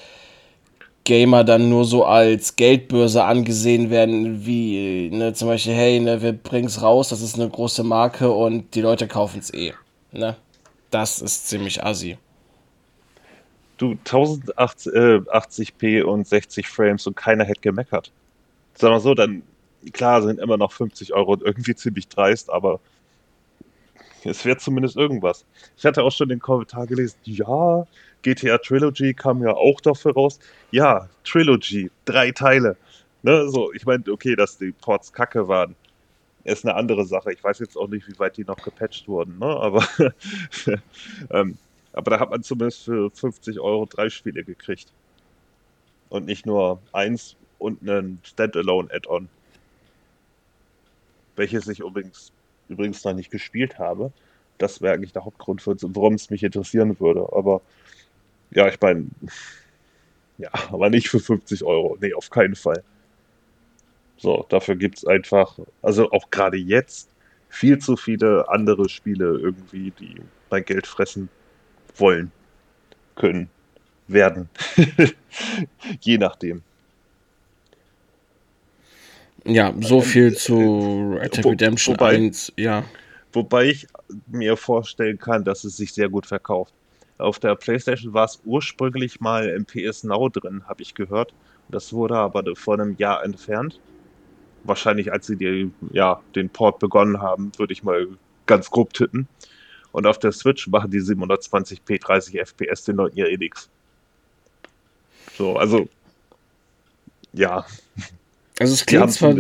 Gamer 1.05 1.45
dann 1.45 1.69
nur 1.69 1.85
so 1.85 2.05
als 2.05 2.57
Geldbörse 2.57 3.25
angesehen 3.25 3.90
werden, 3.90 4.47
wie 4.47 5.11
ne, 5.12 5.35
zum 5.35 5.49
Beispiel, 5.49 5.75
hey, 5.75 6.01
ne, 6.01 6.23
wir 6.23 6.38
es 6.64 6.83
raus, 6.83 7.11
das 7.11 7.21
ist 7.21 7.35
eine 7.35 7.49
große 7.49 7.85
Marke 7.85 8.31
und 8.31 8.75
die 8.75 8.81
Leute 8.81 9.07
kaufen 9.07 9.40
es 9.40 9.53
eh. 9.53 9.75
Ne? 10.12 10.37
Das 10.90 11.21
ist 11.21 11.49
ziemlich 11.49 11.85
assi 11.85 12.17
du 13.79 13.97
1080p 14.05 15.85
äh, 15.85 16.03
und 16.03 16.27
60 16.27 16.69
Frames 16.69 17.07
und 17.07 17.17
keiner 17.17 17.45
hätte 17.45 17.61
gemeckert. 17.61 18.11
Sag 18.75 18.90
mal 18.90 19.01
so, 19.01 19.14
dann, 19.14 19.43
klar, 19.93 20.23
sind 20.23 20.40
immer 20.40 20.57
noch 20.57 20.73
50 20.73 21.12
Euro 21.12 21.37
irgendwie 21.40 21.75
ziemlich 21.75 22.09
dreist, 22.09 22.51
aber 22.51 22.81
es 24.25 24.45
wäre 24.45 24.57
zumindest 24.57 24.97
irgendwas. 24.97 25.45
Ich 25.77 25.85
hatte 25.85 26.03
auch 26.03 26.12
schon 26.12 26.29
den 26.29 26.40
Kommentar 26.40 26.87
gelesen, 26.87 27.17
ja, 27.25 27.87
GTA 28.24 28.58
Trilogy 28.58 29.14
kam 29.14 29.42
ja 29.42 29.52
auch 29.52 29.80
dafür 29.80 30.14
raus. 30.14 30.40
Ja, 30.70 31.08
Trilogy, 31.22 31.90
drei 32.04 32.32
Teile. 32.32 32.76
Ne, 33.22 33.48
so, 33.48 33.72
ich 33.72 33.87
meine, 33.87 34.04
okay, 34.10 34.34
dass 34.34 34.58
die 34.58 34.72
Ports 34.72 35.12
kacke 35.12 35.46
waren, 35.46 35.76
ist 36.44 36.64
eine 36.64 36.74
andere 36.74 37.04
Sache. 37.06 37.32
Ich 37.32 37.42
weiß 37.42 37.58
jetzt 37.60 37.76
auch 37.76 37.88
nicht, 37.88 38.08
wie 38.08 38.18
weit 38.18 38.37
die 38.37 38.44
noch 38.44 38.62
gepatcht 38.62 39.08
wurden, 39.08 39.38
ne? 39.38 39.46
aber 39.46 39.87
ähm, 41.30 41.56
aber 41.94 42.10
da 42.10 42.20
hat 42.20 42.30
man 42.30 42.42
zumindest 42.42 42.84
für 42.84 43.10
50 43.10 43.60
Euro 43.60 43.87
drei 43.87 44.10
Spiele 44.10 44.44
gekriegt. 44.44 44.92
Und 46.08 46.26
nicht 46.26 46.44
nur 46.44 46.80
eins 46.92 47.37
und 47.58 47.82
einen 47.82 48.20
Standalone-Add-on. 48.24 49.28
Welches 51.37 51.68
ich 51.68 51.80
übrigens, 51.80 52.32
übrigens 52.68 53.04
noch 53.04 53.14
nicht 53.14 53.30
gespielt 53.30 53.78
habe. 53.78 54.12
Das 54.58 54.82
wäre 54.82 54.94
eigentlich 54.94 55.12
der 55.12 55.24
Hauptgrund, 55.24 55.64
warum 55.66 56.14
es 56.14 56.30
mich 56.30 56.42
interessieren 56.42 56.98
würde. 57.00 57.28
Aber 57.32 57.62
ja, 58.55 58.69
ich 58.69 58.81
meine, 58.81 59.07
ja, 60.38 60.51
aber 60.71 60.90
nicht 60.90 61.09
für 61.09 61.21
50 61.21 61.64
Euro. 61.64 61.97
Nee, 62.01 62.14
auf 62.14 62.31
keinen 62.31 62.55
Fall. 62.55 62.83
So, 64.17 64.47
dafür 64.49 64.77
gibt 64.77 64.99
es 64.99 65.07
einfach, 65.07 65.59
also 65.83 66.11
auch 66.11 66.31
gerade 66.31 66.57
jetzt, 66.57 67.11
viel 67.49 67.79
zu 67.79 67.97
viele 67.97 68.49
andere 68.49 68.88
Spiele 68.88 69.38
irgendwie, 69.38 69.93
die 69.93 70.17
mein 70.51 70.64
Geld 70.64 70.87
fressen 70.87 71.29
wollen, 71.97 72.33
können, 73.14 73.49
werden. 74.09 74.49
Je 76.01 76.19
nachdem. 76.19 76.62
Ja, 79.45 79.75
so 79.81 80.01
viel 80.01 80.29
ähm, 80.29 80.37
zu 80.37 81.17
Red 81.21 81.37
Dead 81.37 81.47
Redemption 81.47 81.95
wobei, 81.95 82.17
1, 82.17 82.53
ja. 82.57 82.85
Wobei 83.33 83.67
ich 83.67 83.87
mir 84.27 84.57
vorstellen 84.57 85.19
kann, 85.19 85.45
dass 85.45 85.64
es 85.64 85.77
sich 85.77 85.93
sehr 85.93 86.09
gut 86.09 86.27
verkauft. 86.27 86.73
Auf 87.18 87.38
der 87.38 87.55
PlayStation 87.55 88.12
war 88.12 88.24
es 88.24 88.40
ursprünglich 88.44 89.20
mal 89.20 89.48
im 89.48 89.64
PS 89.64 90.05
Now 90.05 90.29
drin, 90.29 90.64
habe 90.66 90.83
ich 90.83 90.94
gehört. 90.94 91.33
Das 91.68 91.92
wurde 91.92 92.16
aber 92.16 92.42
vor 92.57 92.74
einem 92.74 92.96
Jahr 92.98 93.24
entfernt. 93.24 93.81
Wahrscheinlich, 94.64 95.12
als 95.12 95.27
sie 95.27 95.37
die, 95.37 95.70
ja, 95.92 96.20
den 96.35 96.48
Port 96.48 96.79
begonnen 96.79 97.20
haben, 97.20 97.53
würde 97.57 97.72
ich 97.72 97.83
mal 97.83 98.09
ganz 98.46 98.70
grob 98.70 98.92
tippen. 98.92 99.29
Und 99.92 100.07
auf 100.07 100.18
der 100.18 100.33
Switch 100.33 100.66
machen 100.66 100.90
die 100.90 101.00
720p 101.00 102.00
30 102.00 102.40
FPS 102.40 102.85
den 102.85 102.96
Leuten 102.96 103.16
ja 103.16 103.27
eh 103.27 103.37
nix. 103.37 103.70
So, 105.37 105.57
also, 105.57 105.88
ja. 107.33 107.64
Also 108.59 108.73
es 108.73 108.87
klingt 108.87 109.11
zwar 109.12 109.35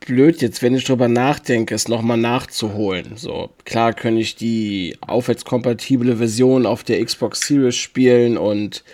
blöd 0.00 0.40
jetzt, 0.40 0.62
wenn 0.62 0.74
ich 0.74 0.84
drüber 0.84 1.08
nachdenke, 1.08 1.74
es 1.74 1.86
nochmal 1.86 2.16
nachzuholen. 2.16 3.16
So, 3.16 3.50
klar 3.64 3.92
kann 3.92 4.16
ich 4.16 4.36
die 4.36 4.96
aufwärtskompatible 5.02 6.16
Version 6.16 6.64
auf 6.64 6.82
der 6.82 7.04
Xbox 7.04 7.40
Series 7.46 7.76
spielen 7.76 8.38
und 8.38 8.84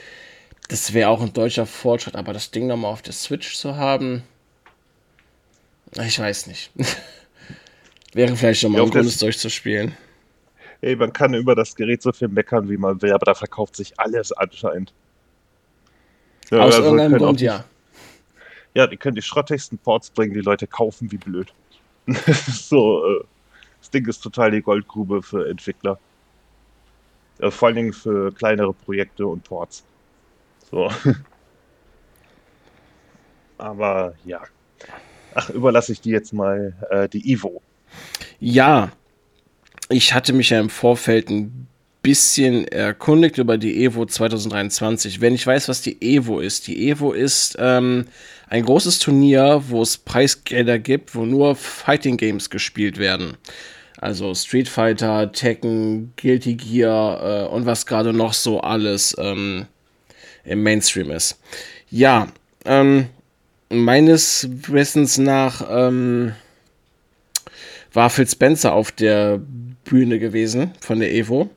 das 0.69 0.93
wäre 0.93 1.09
auch 1.11 1.23
ein 1.23 1.33
deutscher 1.33 1.67
Fortschritt, 1.67 2.17
aber 2.17 2.33
das 2.33 2.51
Ding 2.51 2.67
nochmal 2.67 2.93
auf 2.93 3.03
der 3.03 3.13
Switch 3.13 3.55
zu 3.55 3.77
haben, 3.77 4.25
ich 6.05 6.19
weiß 6.19 6.49
nicht. 6.49 6.73
wäre 8.13 8.35
vielleicht 8.35 8.61
schon 8.61 8.73
mal 8.73 8.79
ja, 8.79 8.85
ein 8.85 8.91
Grund, 8.91 9.07
es 9.07 9.19
durchzuspielen 9.19 9.97
ey, 10.85 10.97
man 10.97 11.13
kann 11.13 11.35
über 11.35 11.55
das 11.55 11.75
Gerät 11.75 12.03
so 12.03 12.13
viel 12.13 12.29
meckern, 12.29 12.69
wie 12.69 12.77
man 12.77 13.01
will, 13.01 13.13
aber 13.13 13.27
da 13.27 13.35
verkauft 13.35 13.77
sich 13.77 13.99
alles 13.99 14.33
anscheinend. 14.33 14.93
Ja, 16.51 16.59
Aus 16.59 16.75
also 16.75 16.85
irgendeinem 16.85 17.19
Grund, 17.19 17.41
ja. 17.41 17.65
Ja, 18.75 18.87
die 18.87 18.97
können 18.97 19.15
die 19.15 19.23
schrottigsten 19.23 19.79
Ports 19.79 20.11
bringen, 20.11 20.35
die 20.35 20.41
Leute 20.41 20.67
kaufen 20.67 21.11
wie 21.13 21.17
blöd. 21.17 21.53
so, 22.07 23.07
äh, 23.07 23.25
das 23.81 23.91
Ding 23.91 24.07
ist 24.07 24.21
total 24.21 24.51
die 24.51 24.63
Goldgrube 24.63 25.23
für 25.23 25.49
Entwickler. 25.49 25.99
Ja, 27.39 27.51
vor 27.51 27.69
allen 27.69 27.77
Dingen 27.77 27.93
für 27.93 28.33
kleinere 28.33 28.73
Projekte 28.73 29.27
und 29.27 29.45
Ports. 29.45 29.85
So. 30.71 30.91
Aber 33.59 34.15
ja. 34.25 34.43
Ach, 35.35 35.51
überlasse 35.51 35.93
ich 35.93 36.01
die 36.01 36.11
jetzt 36.11 36.33
mal 36.33 36.75
äh, 36.91 37.09
die 37.09 37.33
Ivo. 37.33 37.63
Ja, 38.41 38.91
ich 39.89 40.15
hatte 40.15 40.33
mich 40.33 40.51
ja 40.51 40.61
im 40.61 40.71
Vorfeld 40.71 41.31
ein 41.31 41.69
bisschen 42.05 42.69
erkundigt 42.69 43.39
über 43.39 43.57
die 43.57 43.83
Evo 43.83 44.05
2023. 44.05 45.23
Wenn 45.23 45.35
ich 45.35 45.47
weiß, 45.47 45.69
was 45.69 45.81
die 45.81 45.97
Evo 46.03 46.39
ist. 46.39 46.67
Die 46.67 46.91
Evo 46.91 47.13
ist 47.13 47.57
ähm, 47.59 48.05
ein 48.49 48.65
großes 48.65 48.99
Turnier, 48.99 49.65
wo 49.69 49.81
es 49.81 49.97
Preisgelder 49.97 50.79
gibt, 50.79 51.15
wo 51.15 51.25
nur 51.25 51.57
Fighting 51.57 52.19
Games 52.19 52.51
gespielt 52.51 52.99
werden. 52.99 53.39
Also 53.99 54.35
Street 54.35 54.69
Fighter, 54.69 55.33
Tekken, 55.33 56.13
Guilty 56.17 56.55
Gear 56.55 57.47
äh, 57.47 57.49
und 57.49 57.65
was 57.65 57.87
gerade 57.87 58.13
noch 58.13 58.35
so 58.35 58.61
alles 58.61 59.17
ähm, 59.19 59.65
im 60.45 60.63
Mainstream 60.63 61.11
ist. 61.11 61.41
Ja, 61.91 62.29
ähm, 62.67 63.07
meines 63.71 64.47
Wissens 64.69 65.17
nach 65.17 65.67
ähm, 65.71 66.35
war 67.95 68.11
Phil 68.11 68.29
Spencer 68.29 68.75
auf 68.75 68.93
der 68.93 69.41
Bühne 69.85 70.19
gewesen 70.19 70.73
von 70.81 70.99
der 70.99 71.15
Evo. 71.15 71.49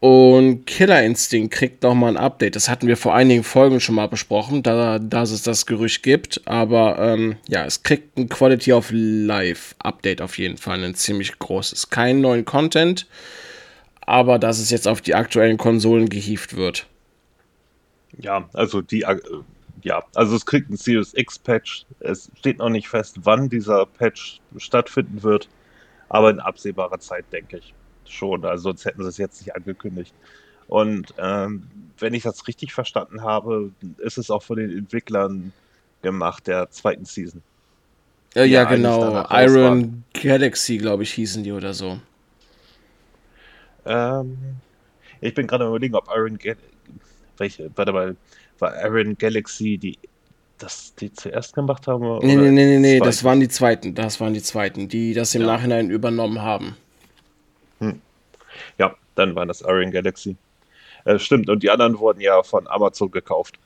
Und 0.00 0.64
Killer 0.64 1.02
Instinct 1.02 1.52
kriegt 1.52 1.82
nochmal 1.82 2.16
ein 2.16 2.16
Update. 2.16 2.56
Das 2.56 2.70
hatten 2.70 2.86
wir 2.86 2.96
vor 2.96 3.14
einigen 3.14 3.44
Folgen 3.44 3.80
schon 3.80 3.94
mal 3.94 4.08
besprochen, 4.08 4.62
da, 4.62 4.98
dass 4.98 5.30
es 5.30 5.42
das 5.42 5.66
Gerücht 5.66 6.02
gibt. 6.02 6.40
Aber 6.46 6.98
ähm, 6.98 7.36
ja, 7.48 7.66
es 7.66 7.82
kriegt 7.82 8.16
ein 8.16 8.30
Quality 8.30 8.72
of 8.72 8.88
Life 8.90 9.74
Update 9.78 10.22
auf 10.22 10.38
jeden 10.38 10.56
Fall. 10.56 10.82
Ein 10.82 10.94
ziemlich 10.94 11.38
großes. 11.38 11.90
Kein 11.90 12.22
neuen 12.22 12.46
Content, 12.46 13.06
aber 14.00 14.38
dass 14.38 14.58
es 14.58 14.70
jetzt 14.70 14.88
auf 14.88 15.02
die 15.02 15.14
aktuellen 15.14 15.58
Konsolen 15.58 16.08
gehievt 16.08 16.56
wird. 16.56 16.86
Ja, 18.18 18.48
also 18.54 18.80
die, 18.80 19.02
äh, 19.02 19.20
ja, 19.82 20.02
also 20.14 20.34
es 20.34 20.46
kriegt 20.46 20.70
ein 20.70 20.78
Series 20.78 21.12
X-Patch. 21.14 21.84
Es 22.00 22.30
steht 22.38 22.56
noch 22.56 22.70
nicht 22.70 22.88
fest, 22.88 23.18
wann 23.24 23.50
dieser 23.50 23.84
Patch 23.84 24.40
stattfinden 24.56 25.22
wird, 25.22 25.50
aber 26.08 26.30
in 26.30 26.40
absehbarer 26.40 27.00
Zeit, 27.00 27.26
denke 27.32 27.58
ich 27.58 27.74
schon. 28.10 28.44
Also 28.44 28.64
sonst 28.64 28.84
hätten 28.84 29.02
sie 29.02 29.08
es 29.08 29.18
jetzt 29.18 29.40
nicht 29.40 29.54
angekündigt. 29.54 30.14
Und 30.68 31.14
ähm, 31.18 31.68
wenn 31.98 32.14
ich 32.14 32.22
das 32.22 32.46
richtig 32.46 32.72
verstanden 32.72 33.22
habe, 33.22 33.70
ist 33.98 34.18
es 34.18 34.30
auch 34.30 34.42
von 34.42 34.56
den 34.56 34.76
Entwicklern 34.76 35.52
gemacht 36.02 36.46
der 36.46 36.70
zweiten 36.70 37.04
Season. 37.04 37.42
Ja, 38.34 38.44
ja 38.44 38.64
genau. 38.64 39.26
Iron 39.30 40.04
Galaxy, 40.12 40.78
glaube 40.78 41.02
ich, 41.02 41.12
hießen 41.12 41.42
die 41.42 41.52
oder 41.52 41.74
so. 41.74 41.98
Ähm, 43.84 44.38
ich 45.20 45.34
bin 45.34 45.46
gerade 45.46 45.66
überlegen, 45.66 45.94
ob 45.96 46.08
Iron 46.14 46.38
Galaxy. 46.38 46.64
Welche? 47.36 47.70
Warte 47.74 47.92
mal. 47.92 48.16
War 48.58 48.84
Iron 48.84 49.16
Galaxy 49.16 49.78
die 49.78 49.98
das 50.58 50.94
die 50.94 51.12
zuerst 51.12 51.54
gemacht 51.54 51.86
haben? 51.86 52.04
Oder 52.04 52.26
nee, 52.26 52.36
nee, 52.36 52.50
nee, 52.50 52.66
nee, 52.66 52.78
nee, 52.78 52.98
das 53.00 53.24
waren 53.24 53.40
die 53.40 53.48
zweiten. 53.48 53.94
Das 53.94 54.20
waren 54.20 54.34
die 54.34 54.42
zweiten, 54.42 54.88
die 54.88 55.14
das 55.14 55.34
im 55.34 55.42
ja. 55.42 55.48
Nachhinein 55.48 55.90
übernommen 55.90 56.42
haben. 56.42 56.76
Dann 59.14 59.34
waren 59.34 59.48
das 59.48 59.62
Iron 59.62 59.90
Galaxy. 59.90 60.36
Äh, 61.04 61.18
stimmt, 61.18 61.48
und 61.48 61.62
die 61.62 61.70
anderen 61.70 61.98
wurden 61.98 62.20
ja 62.20 62.42
von 62.42 62.66
Amazon 62.68 63.10
gekauft 63.10 63.58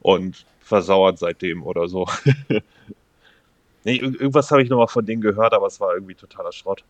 und 0.00 0.44
versauert 0.60 1.18
seitdem 1.18 1.62
oder 1.62 1.88
so. 1.88 2.06
nee, 3.84 3.96
irgendwas 3.96 4.50
habe 4.50 4.62
ich 4.62 4.70
nochmal 4.70 4.88
von 4.88 5.06
denen 5.06 5.22
gehört, 5.22 5.54
aber 5.54 5.66
es 5.66 5.80
war 5.80 5.94
irgendwie 5.94 6.14
totaler 6.14 6.52
Schrott. 6.52 6.84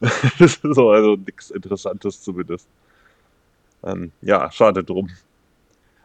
so, 0.62 0.90
also 0.90 1.16
nichts 1.16 1.50
Interessantes 1.50 2.22
zumindest. 2.22 2.68
Ähm, 3.84 4.12
ja, 4.22 4.50
schade 4.50 4.84
drum. 4.84 5.10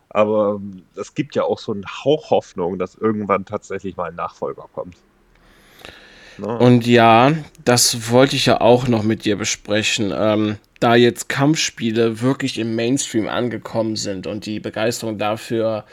Aber 0.10 0.56
ähm, 0.56 0.84
es 0.96 1.14
gibt 1.14 1.36
ja 1.36 1.44
auch 1.44 1.60
so 1.60 1.72
einen 1.72 1.86
Hauch 1.86 2.32
Hoffnung, 2.32 2.80
dass 2.80 2.96
irgendwann 2.96 3.46
tatsächlich 3.46 3.96
mal 3.96 4.10
ein 4.10 4.16
Nachfolger 4.16 4.66
kommt. 4.74 4.98
Ne? 6.38 6.58
Und 6.58 6.88
ja, 6.88 7.34
das 7.66 8.10
wollte 8.10 8.36
ich 8.36 8.48
ja 8.48 8.62
auch 8.62 8.88
noch 8.88 9.04
mit 9.04 9.26
dir 9.26 9.38
besprechen. 9.38 10.12
Ähm, 10.16 10.58
da 10.80 10.96
jetzt 10.96 11.30
Kampfspiele 11.30 12.22
wirklich 12.22 12.58
im 12.58 12.76
Mainstream 12.76 13.28
angekommen 13.28 13.96
sind 13.96 14.28
und 14.28 14.46
die 14.46 14.60
Begeisterung 14.60 15.18
dafür 15.18 15.86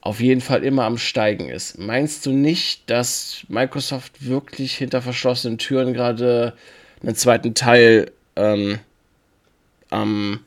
auf 0.00 0.20
jeden 0.20 0.40
Fall 0.40 0.64
immer 0.64 0.84
am 0.84 0.98
Steigen 0.98 1.48
ist. 1.48 1.78
Meinst 1.78 2.26
du 2.26 2.32
nicht, 2.32 2.90
dass 2.90 3.44
Microsoft 3.48 4.26
wirklich 4.26 4.74
hinter 4.74 5.00
verschlossenen 5.00 5.58
Türen 5.58 5.94
gerade 5.94 6.54
einen 7.02 7.14
zweiten 7.14 7.54
Teil 7.54 8.10
ähm, 8.36 8.78
am 9.90 10.40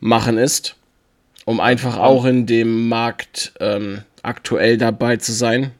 Machen 0.00 0.38
ist? 0.38 0.76
Um 1.44 1.60
einfach 1.60 1.98
auch 1.98 2.24
in 2.24 2.46
dem 2.46 2.88
Markt 2.88 3.52
ähm, 3.60 4.02
aktuell 4.22 4.78
dabei 4.78 5.16
zu 5.16 5.32
sein? 5.32 5.72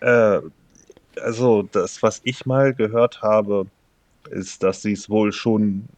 Äh, 0.00 0.40
also, 1.20 1.62
das, 1.62 2.02
was 2.02 2.20
ich 2.24 2.46
mal 2.46 2.74
gehört 2.74 3.22
habe, 3.22 3.66
ist, 4.30 4.62
dass 4.62 4.82
sie 4.82 4.92
es 4.92 5.10
wohl 5.10 5.32
schon 5.32 5.88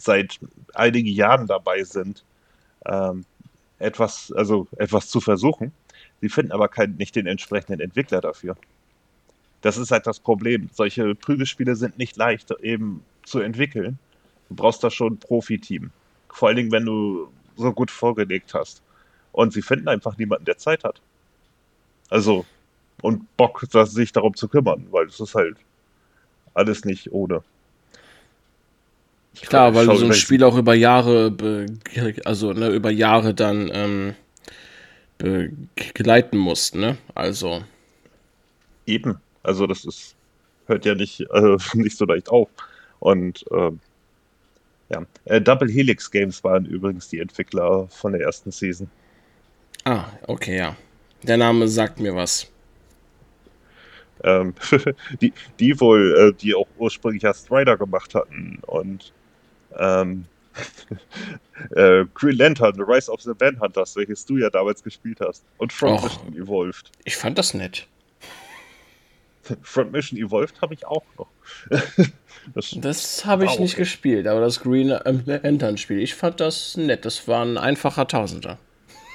seit 0.00 0.38
einigen 0.74 1.08
Jahren 1.08 1.46
dabei 1.46 1.84
sind, 1.84 2.24
ähm, 2.86 3.24
etwas, 3.78 4.32
also 4.32 4.66
etwas 4.76 5.08
zu 5.08 5.20
versuchen. 5.20 5.72
Sie 6.20 6.28
finden 6.28 6.52
aber 6.52 6.68
kein, 6.68 6.96
nicht 6.96 7.16
den 7.16 7.26
entsprechenden 7.26 7.80
Entwickler 7.80 8.20
dafür. 8.20 8.56
Das 9.60 9.76
ist 9.76 9.90
halt 9.90 10.06
das 10.06 10.20
Problem. 10.20 10.68
Solche 10.72 11.14
Prügelspiele 11.14 11.76
sind 11.76 11.98
nicht 11.98 12.16
leicht 12.16 12.50
eben 12.62 13.02
zu 13.24 13.40
entwickeln. 13.40 13.98
Du 14.48 14.56
brauchst 14.56 14.82
da 14.84 14.90
schon 14.90 15.14
ein 15.14 15.18
Profi-Team. 15.18 15.90
Vor 16.28 16.48
allen 16.48 16.56
Dingen, 16.56 16.72
wenn 16.72 16.84
du 16.84 17.28
so 17.56 17.72
gut 17.72 17.90
vorgelegt 17.90 18.54
hast. 18.54 18.82
Und 19.32 19.52
sie 19.52 19.62
finden 19.62 19.88
einfach 19.88 20.18
niemanden, 20.18 20.44
der 20.44 20.58
Zeit 20.58 20.84
hat. 20.84 21.00
Also, 22.10 22.44
und 23.00 23.36
Bock, 23.36 23.64
sich 23.70 24.12
darum 24.12 24.34
zu 24.34 24.48
kümmern, 24.48 24.86
weil 24.90 25.06
es 25.06 25.18
ist 25.20 25.34
halt 25.34 25.56
alles 26.54 26.84
nicht 26.84 27.12
ohne. 27.12 27.42
Klar, 29.40 29.74
weil 29.74 29.86
du 29.86 29.96
so 29.96 30.06
ein 30.06 30.12
Spiel 30.12 30.44
auch 30.44 30.56
über 30.56 30.74
Jahre, 30.74 31.34
also 32.24 32.52
ne, 32.52 32.68
über 32.68 32.90
Jahre 32.90 33.34
dann 33.34 33.70
ähm, 33.72 34.14
begleiten 35.74 36.36
musst, 36.36 36.74
ne? 36.74 36.98
Also. 37.14 37.64
Eben. 38.86 39.18
Also 39.42 39.66
das 39.66 39.84
ist, 39.84 40.14
hört 40.66 40.84
ja 40.84 40.94
nicht, 40.94 41.20
äh, 41.20 41.56
nicht 41.74 41.96
so 41.96 42.04
leicht 42.04 42.28
auf. 42.28 42.48
Und 43.00 43.44
ähm, 43.50 43.80
ja, 44.90 45.04
äh, 45.24 45.40
Double 45.40 45.70
Helix 45.70 46.10
Games 46.10 46.44
waren 46.44 46.66
übrigens 46.66 47.08
die 47.08 47.18
Entwickler 47.18 47.88
von 47.88 48.12
der 48.12 48.22
ersten 48.22 48.50
Season. 48.50 48.88
Ah, 49.84 50.04
okay, 50.26 50.58
ja. 50.58 50.76
Der 51.22 51.36
Name 51.36 51.66
sagt 51.68 51.98
mir 51.98 52.14
was. 52.14 52.50
Ähm, 54.22 54.54
die, 55.20 55.32
die 55.58 55.80
wohl, 55.80 56.14
äh, 56.16 56.38
die 56.38 56.54
auch 56.54 56.68
ursprünglich 56.78 57.22
ja 57.22 57.34
Strider 57.34 57.76
gemacht 57.76 58.14
hatten 58.14 58.60
und 58.66 59.12
ähm, 59.78 60.26
äh, 61.74 62.04
Green 62.14 62.36
Lantern, 62.36 62.74
The 62.74 62.82
Rise 62.82 63.10
of 63.10 63.22
the 63.22 63.32
Manhunters, 63.38 63.96
welches 63.96 64.24
du 64.24 64.38
ja 64.38 64.50
damals 64.50 64.82
gespielt 64.82 65.20
hast. 65.20 65.44
Und 65.58 65.72
Front 65.72 66.02
Mission 66.02 66.36
Evolved. 66.36 66.90
Ich 67.04 67.16
fand 67.16 67.38
das 67.38 67.54
nett. 67.54 67.86
Front 69.62 69.92
Mission 69.92 70.18
Evolved 70.18 70.60
habe 70.60 70.74
ich 70.74 70.86
auch 70.86 71.04
noch. 71.18 71.28
das, 72.54 72.74
das 72.76 73.24
habe 73.24 73.44
ich 73.44 73.58
nicht 73.58 73.74
okay. 73.74 73.82
gespielt, 73.82 74.26
aber 74.26 74.40
das 74.40 74.60
Green 74.60 74.88
Lantern 74.88 75.78
Spiel, 75.78 76.00
ich 76.00 76.14
fand 76.14 76.40
das 76.40 76.76
nett. 76.76 77.04
Das 77.04 77.26
war 77.28 77.44
ein 77.44 77.58
einfacher 77.58 78.06
Tausender. 78.06 78.58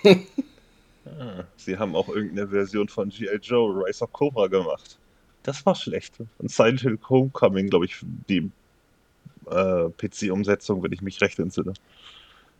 ah, 0.04 1.44
sie 1.56 1.78
haben 1.78 1.96
auch 1.96 2.10
irgendeine 2.10 2.48
Version 2.48 2.88
von 2.88 3.10
G.I. 3.10 3.38
Joe, 3.42 3.86
Rise 3.86 4.04
of 4.04 4.12
Cobra 4.12 4.48
gemacht. 4.48 4.98
Das 5.44 5.66
war 5.66 5.76
schlecht. 5.76 6.16
Und 6.40 6.52
Silent 6.52 6.82
Hill 6.82 7.00
Homecoming, 7.10 7.70
glaube 7.70 7.86
ich, 7.86 7.96
die 8.28 8.52
äh, 9.52 9.90
PC-Umsetzung, 9.90 10.84
wenn 10.84 10.92
ich 10.92 11.02
mich 11.02 11.22
recht 11.22 11.40
entsinne. 11.40 11.74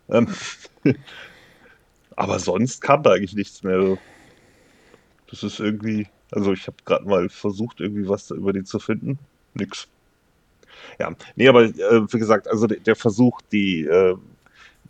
Ähm, 0.10 0.28
aber 2.16 2.40
sonst 2.40 2.82
kam 2.82 3.04
da 3.04 3.12
eigentlich 3.12 3.36
nichts 3.36 3.64
mehr. 3.64 3.98
Das 5.30 5.44
ist 5.44 5.60
irgendwie, 5.60 6.08
also 6.32 6.54
ich 6.54 6.68
habe 6.68 6.78
gerade 6.86 7.06
mal 7.06 7.30
versucht, 7.30 7.80
irgendwie 7.80 8.08
was 8.08 8.32
über 8.32 8.54
die 8.54 8.64
zu 8.64 8.80
finden. 8.80 9.20
Nix. 9.54 9.88
Ja, 11.00 11.12
nee, 11.36 11.48
aber 11.48 11.64
äh, 11.64 12.14
wie 12.14 12.20
gesagt, 12.20 12.48
also 12.48 12.68
der, 12.68 12.80
der 12.80 12.96
Versuch, 12.96 13.42
die 13.52 13.82
äh, 13.82 14.16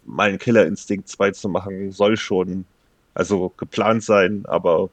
meinen 0.06 0.38
Killer 0.38 0.66
Instinct 0.66 1.08
2 1.10 1.32
zu 1.32 1.50
machen, 1.50 1.91
soll 1.91 2.18
schon 2.18 2.66
also 3.14 3.52
geplant 3.58 4.04
sein, 4.04 4.45
aber 4.45 4.89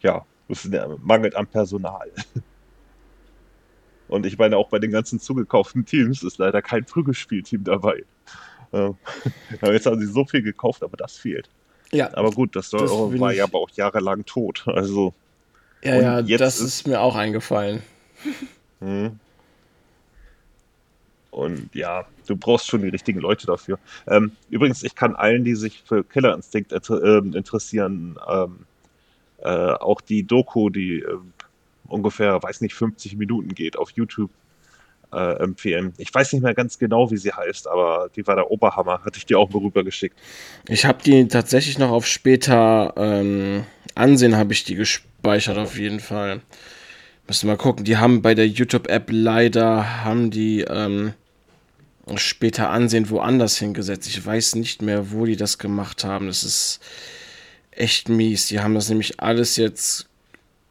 ja, 0.00 0.24
es 0.48 0.68
mangelt 1.02 1.34
an 1.34 1.46
Personal. 1.46 2.10
Und 4.14 4.26
ich 4.26 4.38
meine, 4.38 4.56
auch 4.56 4.68
bei 4.68 4.78
den 4.78 4.92
ganzen 4.92 5.18
zugekauften 5.18 5.84
Teams 5.86 6.22
ist 6.22 6.38
leider 6.38 6.62
kein 6.62 6.84
Prügelspielteam 6.84 7.64
dabei. 7.64 8.04
Ähm, 8.72 8.96
jetzt 9.60 9.86
haben 9.86 9.98
sie 9.98 10.06
so 10.06 10.24
viel 10.24 10.40
gekauft, 10.40 10.84
aber 10.84 10.96
das 10.96 11.16
fehlt. 11.16 11.48
Ja. 11.90 12.16
Aber 12.16 12.30
gut, 12.30 12.54
das, 12.54 12.70
das 12.70 12.90
war 12.90 13.32
ja 13.32 13.42
aber 13.42 13.58
auch 13.58 13.70
jahrelang 13.70 14.24
tot. 14.24 14.64
Also. 14.66 15.14
Ja, 15.82 16.20
ja, 16.20 16.38
das 16.38 16.60
ist, 16.60 16.66
ist, 16.66 16.86
mir 16.86 17.00
auch 17.00 17.16
eingefallen. 17.16 17.82
Hm. 18.78 19.18
Und 21.32 21.74
ja, 21.74 22.06
du 22.28 22.36
brauchst 22.36 22.68
schon 22.68 22.82
die 22.82 22.90
richtigen 22.90 23.18
Leute 23.18 23.48
dafür. 23.48 23.80
Ähm, 24.06 24.30
übrigens, 24.48 24.84
ich 24.84 24.94
kann 24.94 25.16
allen, 25.16 25.42
die 25.42 25.56
sich 25.56 25.82
für 25.84 26.04
Killer 26.04 26.36
Instinct 26.36 26.72
äh, 26.72 27.18
interessieren, 27.18 28.16
ähm, 28.30 28.60
äh, 29.38 29.48
auch 29.48 30.00
die 30.00 30.22
Doku, 30.22 30.70
die 30.70 31.00
äh, 31.00 31.18
ungefähr, 31.88 32.42
weiß 32.42 32.60
nicht, 32.60 32.74
50 32.74 33.16
Minuten 33.16 33.54
geht 33.54 33.76
auf 33.76 33.90
YouTube 33.90 34.30
äh, 35.12 35.38
empfehlen. 35.38 35.94
Ich 35.96 36.12
weiß 36.12 36.32
nicht 36.32 36.42
mehr 36.42 36.54
ganz 36.54 36.78
genau, 36.78 37.10
wie 37.10 37.16
sie 37.16 37.32
heißt, 37.32 37.68
aber 37.68 38.10
die 38.14 38.26
war 38.26 38.36
der 38.36 38.50
Oberhammer. 38.50 39.00
Hatte 39.04 39.18
ich 39.18 39.26
dir 39.26 39.38
auch 39.38 39.50
mal 39.50 39.62
rübergeschickt. 39.62 40.18
Ich 40.68 40.84
habe 40.84 41.02
die 41.02 41.28
tatsächlich 41.28 41.78
noch 41.78 41.90
auf 41.90 42.06
später 42.06 42.94
ähm, 42.96 43.64
Ansehen, 43.94 44.36
habe 44.36 44.52
ich 44.52 44.64
die 44.64 44.74
gespeichert 44.74 45.56
auf 45.56 45.78
jeden 45.78 46.00
Fall. 46.00 46.40
Müssen 47.26 47.48
wir 47.48 47.52
mal 47.54 47.58
gucken. 47.62 47.84
Die 47.84 47.96
haben 47.96 48.22
bei 48.22 48.34
der 48.34 48.48
YouTube-App 48.48 49.08
leider, 49.10 50.04
haben 50.04 50.30
die 50.30 50.62
ähm, 50.62 51.14
später 52.16 52.70
Ansehen 52.70 53.08
woanders 53.08 53.56
hingesetzt. 53.56 54.08
Ich 54.08 54.24
weiß 54.24 54.56
nicht 54.56 54.82
mehr, 54.82 55.12
wo 55.12 55.24
die 55.24 55.36
das 55.36 55.58
gemacht 55.58 56.04
haben. 56.04 56.26
Das 56.26 56.42
ist 56.42 56.80
echt 57.70 58.08
mies. 58.08 58.48
Die 58.48 58.60
haben 58.60 58.74
das 58.74 58.88
nämlich 58.88 59.20
alles 59.20 59.56
jetzt 59.56 60.08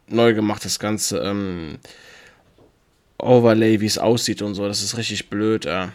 neu 0.08 0.34
gemacht, 0.34 0.64
das 0.64 0.78
ganze 0.78 1.18
ähm, 1.18 1.78
Overlay, 3.18 3.80
wie 3.80 3.86
es 3.86 3.98
aussieht 3.98 4.42
und 4.42 4.54
so. 4.54 4.66
Das 4.66 4.82
ist 4.82 4.96
richtig 4.96 5.30
blöd. 5.30 5.66
Äh. 5.66 5.88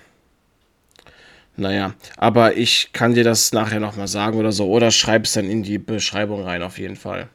Naja, 1.58 1.94
aber 2.18 2.56
ich 2.56 2.92
kann 2.94 3.14
dir 3.14 3.24
das 3.24 3.52
nachher 3.52 3.80
nochmal 3.80 4.08
sagen 4.08 4.38
oder 4.38 4.52
so. 4.52 4.70
Oder 4.70 4.92
schreib 4.92 5.26
es 5.26 5.34
dann 5.34 5.46
in 5.46 5.64
die 5.64 5.78
Beschreibung 5.78 6.44
rein, 6.44 6.64
auf 6.64 6.80
jeden 6.80 6.96
Fall. 6.96 7.28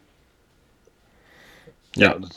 Ja, 1.96 2.18
das 2.18 2.30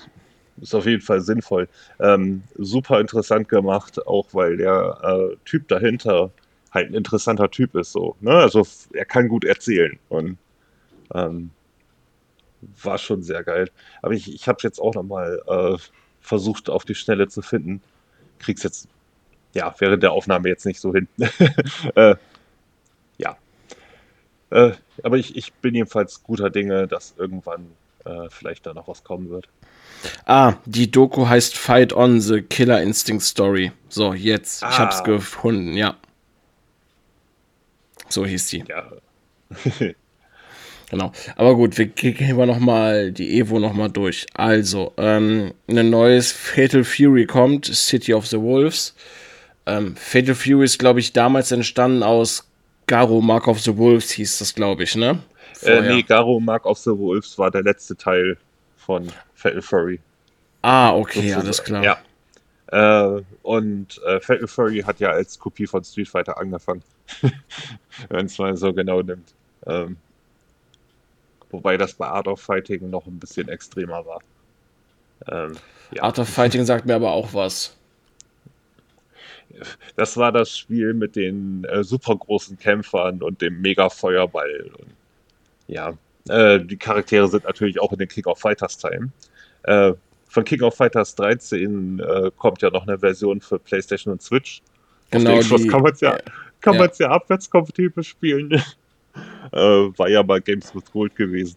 ist 0.62 0.76
auf 0.76 0.86
jeden 0.86 1.02
Fall 1.02 1.22
sinnvoll. 1.22 1.68
Ähm, 2.00 2.44
super 2.58 3.00
interessant 3.00 3.48
gemacht, 3.50 4.06
auch 4.06 4.28
weil 4.34 4.58
der 4.58 5.00
äh, 5.02 5.36
Typ 5.46 5.68
dahinter 5.68 6.32
halt 6.72 6.90
ein 6.90 6.94
interessanter 6.94 7.50
Typ 7.50 7.76
ist. 7.76 7.92
So, 7.92 8.16
ne? 8.20 8.34
Also 8.34 8.68
er 8.94 9.06
kann 9.06 9.30
gut 9.30 9.46
erzählen. 9.46 9.98
Und 10.10 10.38
ähm, 11.14 11.52
war 12.84 12.98
schon 12.98 13.24
sehr 13.24 13.44
geil. 13.44 13.70
Aber 14.02 14.14
ich, 14.14 14.34
ich 14.34 14.48
habe 14.48 14.58
es 14.58 14.64
jetzt 14.64 14.80
auch 14.80 14.94
nochmal 14.94 15.42
äh, 15.48 15.78
versucht, 16.22 16.70
auf 16.70 16.86
die 16.86 16.96
Schnelle 16.96 17.28
zu 17.28 17.42
finden. 17.42 17.82
Krieg's 18.40 18.64
jetzt, 18.64 18.88
ja, 19.54 19.74
während 19.80 20.04
der 20.04 20.12
Aufnahme 20.12 20.50
jetzt 20.50 20.66
nicht 20.66 20.80
so 20.80 20.94
hin. 20.94 21.08
äh, 21.96 22.16
ja. 23.18 23.38
Äh, 24.50 24.72
aber 25.04 25.18
ich, 25.18 25.36
ich 25.36 25.54
bin 25.54 25.76
jedenfalls 25.76 26.24
guter 26.24 26.50
Dinge, 26.50 26.88
dass 26.88 27.16
irgendwann 27.18 27.72
äh, 28.06 28.30
vielleicht 28.30 28.66
da 28.66 28.74
noch 28.74 28.88
was 28.88 29.04
kommen 29.04 29.30
wird. 29.30 29.48
Ah, 30.26 30.56
die 30.66 30.92
Doku 30.92 31.28
heißt 31.28 31.58
Fight 31.58 31.94
on 31.94 32.22
the 32.22 32.42
Killer 32.42 32.82
Instinct 32.82 33.24
Story. 33.24 33.72
So, 33.90 34.14
jetzt. 34.14 34.64
Ah. 34.64 34.70
Ich 34.70 34.80
hab's 34.80 35.04
gefunden, 35.04 35.74
ja. 35.74 35.96
So 38.10 38.26
hieß 38.26 38.48
die. 38.48 38.64
Ja. 38.68 38.92
genau. 40.90 41.12
Aber 41.36 41.56
gut, 41.56 41.78
wir 41.78 41.88
gehen 41.88 42.38
wir 42.38 42.46
nochmal 42.46 43.12
die 43.12 43.40
Evo 43.40 43.60
nochmal 43.60 43.90
durch. 43.90 44.26
Also, 44.34 44.94
ähm, 44.98 45.54
ein 45.68 45.90
neues 45.90 46.32
Fatal 46.32 46.84
Fury 46.84 47.26
kommt, 47.26 47.66
City 47.66 48.14
of 48.14 48.28
the 48.28 48.40
Wolves. 48.40 48.96
Ähm, 49.66 49.96
Fatal 49.96 50.36
Fury 50.36 50.66
ist, 50.66 50.80
glaube 50.80 51.00
ich, 51.00 51.14
damals 51.14 51.52
entstanden 51.52 52.04
aus 52.04 52.50
Garo 52.88 53.22
Mark 53.22 53.48
of 53.48 53.60
the 53.60 53.76
Wolves, 53.78 54.12
hieß 54.12 54.40
das, 54.40 54.56
glaube 54.56 54.84
ich, 54.84 54.96
ne? 54.96 55.20
Äh, 55.62 55.82
nee, 55.82 56.04
Garo 56.04 56.40
Mark 56.40 56.66
of 56.66 56.78
the 56.78 56.92
Wolves 56.92 57.38
war 57.38 57.52
der 57.52 57.64
letzte 57.64 57.96
Teil 57.98 58.38
von 58.78 59.12
Fatal 59.36 59.62
Fury. 59.62 60.00
Ah, 60.62 60.96
okay, 60.96 61.20
sozusagen. 61.20 61.42
alles 61.42 61.64
klar. 61.64 61.84
Ja. 61.84 61.98
Äh, 62.70 63.22
und 63.44 64.02
äh, 64.06 64.20
Fatal 64.20 64.48
Fury 64.48 64.82
hat 64.82 65.00
ja 65.00 65.10
als 65.10 65.38
Kopie 65.40 65.68
von 65.68 65.84
Street 65.84 66.08
Fighter 66.08 66.38
angefangen. 66.38 66.84
Wenn 68.10 68.26
es 68.26 68.38
mal 68.38 68.56
so 68.58 68.74
genau 68.74 69.02
nimmt. 69.02 69.34
Ähm, 69.66 69.98
wobei 71.52 71.78
das 71.78 71.94
bei 71.94 72.08
Art 72.08 72.28
of 72.28 72.42
Fighting 72.42 72.90
noch 72.90 73.06
ein 73.08 73.20
bisschen 73.20 73.50
extremer 73.50 74.06
war. 74.06 74.22
Ähm, 75.28 75.54
ja. 75.92 76.04
Art 76.04 76.20
of 76.20 76.30
Fighting 76.30 76.66
sagt 76.66 76.86
mir 76.86 76.96
aber 76.96 77.12
auch 77.12 77.34
was. 77.34 77.76
Das 79.96 80.18
war 80.18 80.32
das 80.32 80.56
Spiel 80.56 80.94
mit 80.94 81.16
den 81.16 81.64
äh, 81.66 81.84
super 81.84 82.16
großen 82.16 82.60
Kämpfern 82.60 83.24
und 83.24 83.42
dem 83.42 83.62
Mega-Feuerball. 83.62 84.72
ja, 85.68 85.94
äh, 86.30 86.60
die 86.60 86.78
Charaktere 86.78 87.28
sind 87.28 87.46
natürlich 87.46 87.80
auch 87.80 87.92
in 87.94 88.00
den 88.00 88.08
King 88.08 88.26
of 88.26 88.40
Fighters 88.40 88.78
Teilen. 88.78 89.12
Äh, 89.64 89.94
von 90.28 90.44
King 90.44 90.62
of 90.62 90.76
Fighters 90.76 91.16
13 91.16 92.00
äh, 92.00 92.32
kommt 92.38 92.62
ja 92.62 92.70
noch 92.70 92.86
eine 92.86 93.00
Version 93.00 93.42
für 93.42 93.58
PlayStation 93.60 94.12
und 94.12 94.22
Switch. 94.22 94.62
Genau. 95.10 95.38
Auf 95.38 95.48
die, 95.48 95.68
kann 95.68 95.82
man 95.82 95.94
es 95.94 96.02
ja, 96.02 96.18
kann 96.62 96.76
ja. 96.76 96.90
ja 97.00 97.10
abwärtskompatibel 97.10 98.04
spielen. 98.04 98.62
Äh, 99.52 99.58
war 99.58 100.10
ja 100.10 100.24
mal 100.24 100.42
Games 100.42 100.74
with 100.74 100.92
Gold 100.92 101.16
gewesen. 101.16 101.56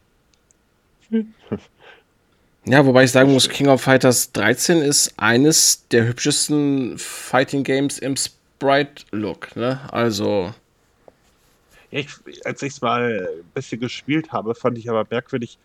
Ja, 2.67 2.85
wobei 2.85 3.05
ich 3.05 3.11
sagen 3.11 3.33
muss, 3.33 3.49
King 3.49 3.69
of 3.69 3.83
Fighters 3.83 4.33
13 4.33 4.79
ist 4.79 5.15
eines 5.17 5.89
der 5.89 6.07
hübschesten 6.07 6.99
Fighting 6.99 7.65
Games 7.65 7.99
im 7.99 8.17
Sprite-Look. 8.17 9.57
Ne? 9.57 9.81
Also. 9.91 10.53
Ja, 11.91 12.01
ich, 12.01 12.47
als 12.47 12.63
ich 12.63 12.75
es 12.75 12.81
mal 12.81 13.29
ein 13.41 13.45
bisschen 13.55 13.81
gespielt 13.81 14.31
habe, 14.31 14.55
fand 14.55 14.79
ich 14.79 14.89
aber 14.89 15.07
merkwürdig, 15.11 15.59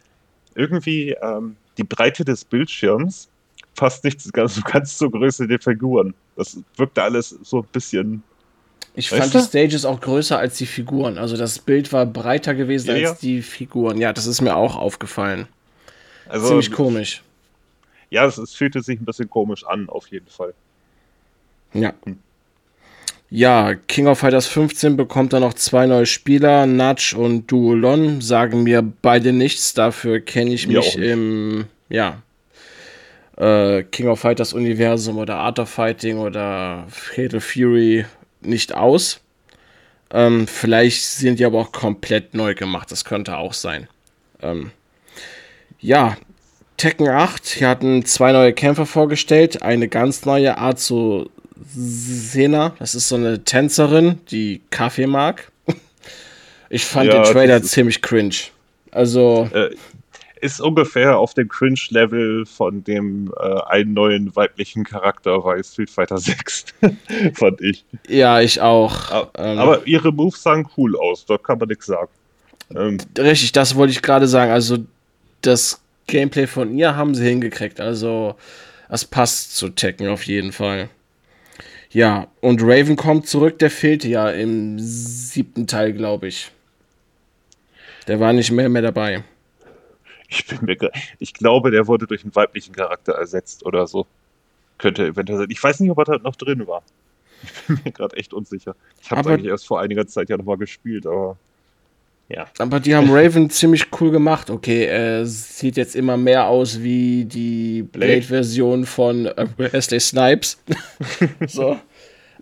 irgendwie 0.56 1.12
ähm, 1.22 1.58
die 1.78 1.84
Breite 1.84 2.24
des 2.24 2.46
Bildschirms 2.46 3.28
passt 3.76 4.04
nicht 4.04 4.34
ganz, 4.34 4.64
ganz 4.64 4.98
zur 4.98 5.12
Größe 5.12 5.48
der 5.48 5.60
Figuren. 5.60 6.14
Das 6.36 6.58
wirkte 6.78 7.04
alles 7.04 7.30
so 7.44 7.60
ein 7.60 7.68
bisschen. 7.72 8.24
Ich 8.96 9.10
fand 9.10 9.34
du? 9.34 9.40
die 9.40 9.44
Stages 9.44 9.86
auch 9.86 10.00
größer 10.00 10.38
als 10.38 10.58
die 10.58 10.66
Figuren. 10.66 11.18
Also 11.18 11.38
das 11.38 11.60
Bild 11.60 11.92
war 11.92 12.06
breiter 12.06 12.56
gewesen 12.56 12.88
ja, 12.88 12.94
als 12.94 13.04
ja. 13.04 13.18
die 13.22 13.42
Figuren. 13.42 14.00
Ja, 14.00 14.14
das 14.14 14.26
ist 14.26 14.42
mir 14.42 14.56
auch 14.56 14.76
aufgefallen. 14.76 15.48
Also, 16.28 16.48
Ziemlich 16.48 16.72
komisch. 16.72 17.22
Ja, 18.10 18.26
es, 18.26 18.38
es 18.38 18.54
fühlte 18.54 18.82
sich 18.82 19.00
ein 19.00 19.06
bisschen 19.06 19.30
komisch 19.30 19.66
an, 19.66 19.90
auf 19.90 20.08
jeden 20.08 20.28
Fall. 20.28 20.54
Ja. 21.74 21.94
Hm. 22.06 22.20
Ja, 23.30 23.74
King 23.74 24.08
of 24.08 24.20
Fighters 24.20 24.48
15 24.48 24.96
bekommt 24.96 25.34
dann 25.34 25.42
noch 25.42 25.56
zwei 25.56 25.88
neue 25.88 26.06
Spieler, 26.06 26.68
Nudge 26.68 27.16
und 27.18 27.52
Duolon, 27.52 28.22
sagen 28.22 28.64
mir 28.64 28.82
beide 28.82 29.34
nichts, 29.34 29.74
dafür 29.74 30.20
kenne 30.20 30.54
ich 30.54 30.68
mich 30.68 30.96
im, 30.96 31.66
ja, 31.90 32.22
äh, 33.36 33.84
King 33.84 34.08
of 34.08 34.20
Fighters 34.20 34.54
Universum 34.54 35.18
oder 35.18 35.38
Art 35.38 35.60
of 35.60 35.70
Fighting 35.70 36.20
oder 36.20 36.86
Fatal 36.88 37.42
Fury 37.42 38.06
nicht 38.48 38.74
aus. 38.74 39.20
Ähm, 40.12 40.48
vielleicht 40.48 41.04
sind 41.04 41.40
die 41.40 41.46
aber 41.46 41.60
auch 41.60 41.72
komplett 41.72 42.34
neu 42.34 42.56
gemacht, 42.56 42.92
das 42.92 43.06
könnte 43.06 43.38
auch 43.38 43.54
sein. 43.54 43.88
Ähm, 44.42 44.72
ja, 45.80 46.18
Tekken 46.78 47.08
8, 47.08 47.46
hier 47.46 47.70
hatten 47.70 48.06
zwei 48.06 48.32
neue 48.32 48.54
Kämpfer 48.54 48.86
vorgestellt, 48.86 49.62
eine 49.62 49.88
ganz 49.88 50.26
neue 50.26 50.58
Art 50.58 50.80
zu 50.80 51.30
Sena, 51.74 52.76
das 52.80 52.96
ist 52.96 53.08
so 53.08 53.16
eine 53.16 53.44
Tänzerin, 53.44 54.20
die 54.30 54.62
Kaffee 54.70 55.08
mag. 55.08 55.52
Ich 56.68 56.84
fand 56.84 57.14
ja, 57.14 57.22
den 57.22 57.32
Trailer 57.32 57.62
ziemlich 57.62 58.02
cringe. 58.02 58.36
Also. 58.90 59.48
Äh, 59.54 59.76
ist 60.42 60.62
ungefähr 60.62 61.18
auf 61.18 61.34
dem 61.34 61.48
Cringe-Level 61.48 62.46
von 62.46 62.84
dem 62.84 63.34
äh, 63.40 63.62
einen 63.68 63.94
neuen 63.94 64.36
weiblichen 64.36 64.84
Charakter 64.84 65.40
bei 65.42 65.62
Street 65.64 65.90
Fighter 65.90 66.18
6, 66.18 66.66
fand 67.34 67.62
ich. 67.62 67.86
Ja, 68.08 68.42
ich 68.42 68.62
auch. 68.62 69.12
Aber, 69.12 69.32
ähm, 69.38 69.58
aber, 69.58 69.88
ihre 69.88 70.12
Moves 70.12 70.44
sahen 70.44 70.68
cool 70.78 70.98
aus, 70.98 71.26
da 71.26 71.38
kann 71.38 71.60
man 71.60 71.70
nichts 71.70 71.86
sagen. 71.86 72.12
Ähm, 72.76 72.98
richtig, 73.18 73.52
das 73.52 73.76
wollte 73.76 73.92
ich 73.92 74.02
gerade 74.02 74.28
sagen. 74.28 74.52
Also, 74.52 74.78
das 75.42 75.82
Gameplay 76.08 76.48
von 76.48 76.78
ihr 76.78 76.96
haben 76.96 77.16
sie 77.16 77.26
hingekriegt. 77.26 77.80
Also, 77.80 78.36
das 78.90 79.06
passt 79.06 79.56
zu 79.56 79.70
Tekken 79.70 80.08
auf 80.08 80.24
jeden 80.24 80.52
Fall. 80.52 80.90
Ja, 81.92 82.28
und 82.42 82.62
Raven 82.62 82.98
kommt 82.98 83.28
zurück, 83.28 83.60
der 83.60 83.72
fehlte 83.72 84.08
ja 84.10 84.30
im 84.30 84.78
siebten 84.80 85.66
Teil, 85.66 85.94
glaube 85.94 86.28
ich. 86.28 86.52
Der 88.08 88.20
war 88.20 88.34
nicht 88.34 88.52
mehr, 88.52 88.70
mehr 88.70 88.82
dabei. 88.82 89.24
Ich, 90.30 90.46
bin 90.48 90.60
mir, 90.64 90.78
ich 91.20 91.34
glaube, 91.34 91.72
der 91.72 91.88
wurde 91.88 92.08
durch 92.08 92.24
einen 92.24 92.36
weiblichen 92.36 92.74
Charakter 92.74 93.14
ersetzt 93.14 93.66
oder 93.66 93.88
so. 93.88 94.08
Könnte 94.78 95.06
eventuell 95.06 95.40
sein. 95.40 95.48
Ich 95.50 95.64
weiß 95.64 95.80
nicht, 95.80 95.92
ob 95.92 96.00
er 96.00 96.06
da 96.06 96.18
noch 96.18 96.36
drin 96.36 96.68
war. 96.68 96.84
Ich 97.44 97.68
bin 97.68 97.80
mir 97.86 97.92
gerade 97.92 98.18
echt 98.18 98.34
unsicher. 98.34 98.76
Ich 99.02 99.12
habe 99.12 99.30
eigentlich 99.30 99.52
erst 99.52 99.68
vor 99.68 99.80
einiger 99.80 100.08
Zeit 100.08 100.30
ja 100.30 100.38
nochmal 100.38 100.58
gespielt, 100.58 101.06
aber 101.06 101.38
ja. 102.28 102.48
Aber 102.58 102.80
die 102.80 102.96
haben 102.96 103.12
Raven 103.12 103.50
ziemlich 103.50 103.88
cool 104.00 104.10
gemacht. 104.10 104.50
Okay, 104.50 104.86
er 104.86 105.26
sieht 105.26 105.78
jetzt 105.78 105.96
immer 105.96 106.18
mehr 106.18 106.48
aus 106.48 106.82
wie 106.82 107.26
die 107.26 107.84
Blade-Version 107.84 108.86
von 108.86 109.28
äh, 109.28 109.48
Wesley 109.58 110.00
Snipes. 110.00 110.60
so. 111.48 111.80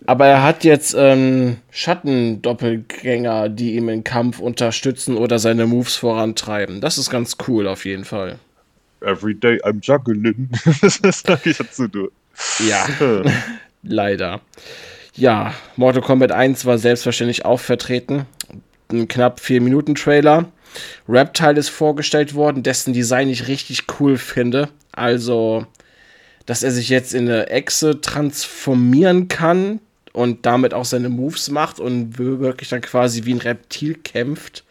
Aber 0.06 0.26
er 0.26 0.42
hat 0.42 0.64
jetzt 0.64 0.94
ähm, 0.98 1.58
Schattendoppelgänger, 1.70 3.48
die 3.48 3.76
ihm 3.76 3.88
im 3.88 4.04
Kampf 4.04 4.38
unterstützen 4.38 5.16
oder 5.16 5.38
seine 5.38 5.66
Moves 5.66 5.96
vorantreiben. 5.96 6.80
Das 6.80 6.98
ist 6.98 7.10
ganz 7.10 7.36
cool 7.48 7.66
auf 7.66 7.84
jeden 7.84 8.04
Fall. 8.04 8.38
Every 9.00 9.34
day 9.34 9.60
I'm 9.62 9.80
juggling. 9.82 10.50
das 11.02 11.22
ich 11.44 11.56
dazu. 11.56 11.88
Ja, 12.68 12.86
leider. 13.82 14.40
Ja, 15.14 15.54
Mortal 15.76 16.02
Kombat 16.02 16.32
1 16.32 16.64
war 16.64 16.78
selbstverständlich 16.78 17.44
auch 17.44 17.60
vertreten 17.60 18.26
ein 18.90 19.08
knapp 19.08 19.40
4-Minuten-Trailer. 19.40 20.46
Reptile 21.08 21.58
ist 21.58 21.68
vorgestellt 21.68 22.34
worden, 22.34 22.62
dessen 22.62 22.92
Design 22.92 23.28
ich 23.28 23.48
richtig 23.48 23.84
cool 23.98 24.16
finde. 24.16 24.68
Also, 24.92 25.66
dass 26.46 26.62
er 26.62 26.70
sich 26.70 26.88
jetzt 26.88 27.14
in 27.14 27.28
eine 27.28 27.48
Echse 27.48 28.00
transformieren 28.00 29.28
kann 29.28 29.80
und 30.12 30.46
damit 30.46 30.74
auch 30.74 30.84
seine 30.84 31.08
Moves 31.08 31.50
macht 31.50 31.80
und 31.80 32.18
wirklich 32.18 32.68
dann 32.68 32.80
quasi 32.80 33.24
wie 33.24 33.34
ein 33.34 33.40
Reptil 33.40 33.94
kämpft. 33.94 34.64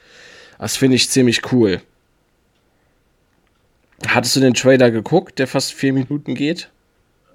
Das 0.60 0.78
finde 0.78 0.96
ich 0.96 1.10
ziemlich 1.10 1.52
cool. 1.52 1.82
Hattest 4.08 4.36
du 4.36 4.40
den 4.40 4.54
Trailer 4.54 4.92
geguckt, 4.92 5.40
der 5.40 5.48
fast 5.48 5.74
vier 5.74 5.94
Minuten 5.94 6.36
geht? 6.36 6.70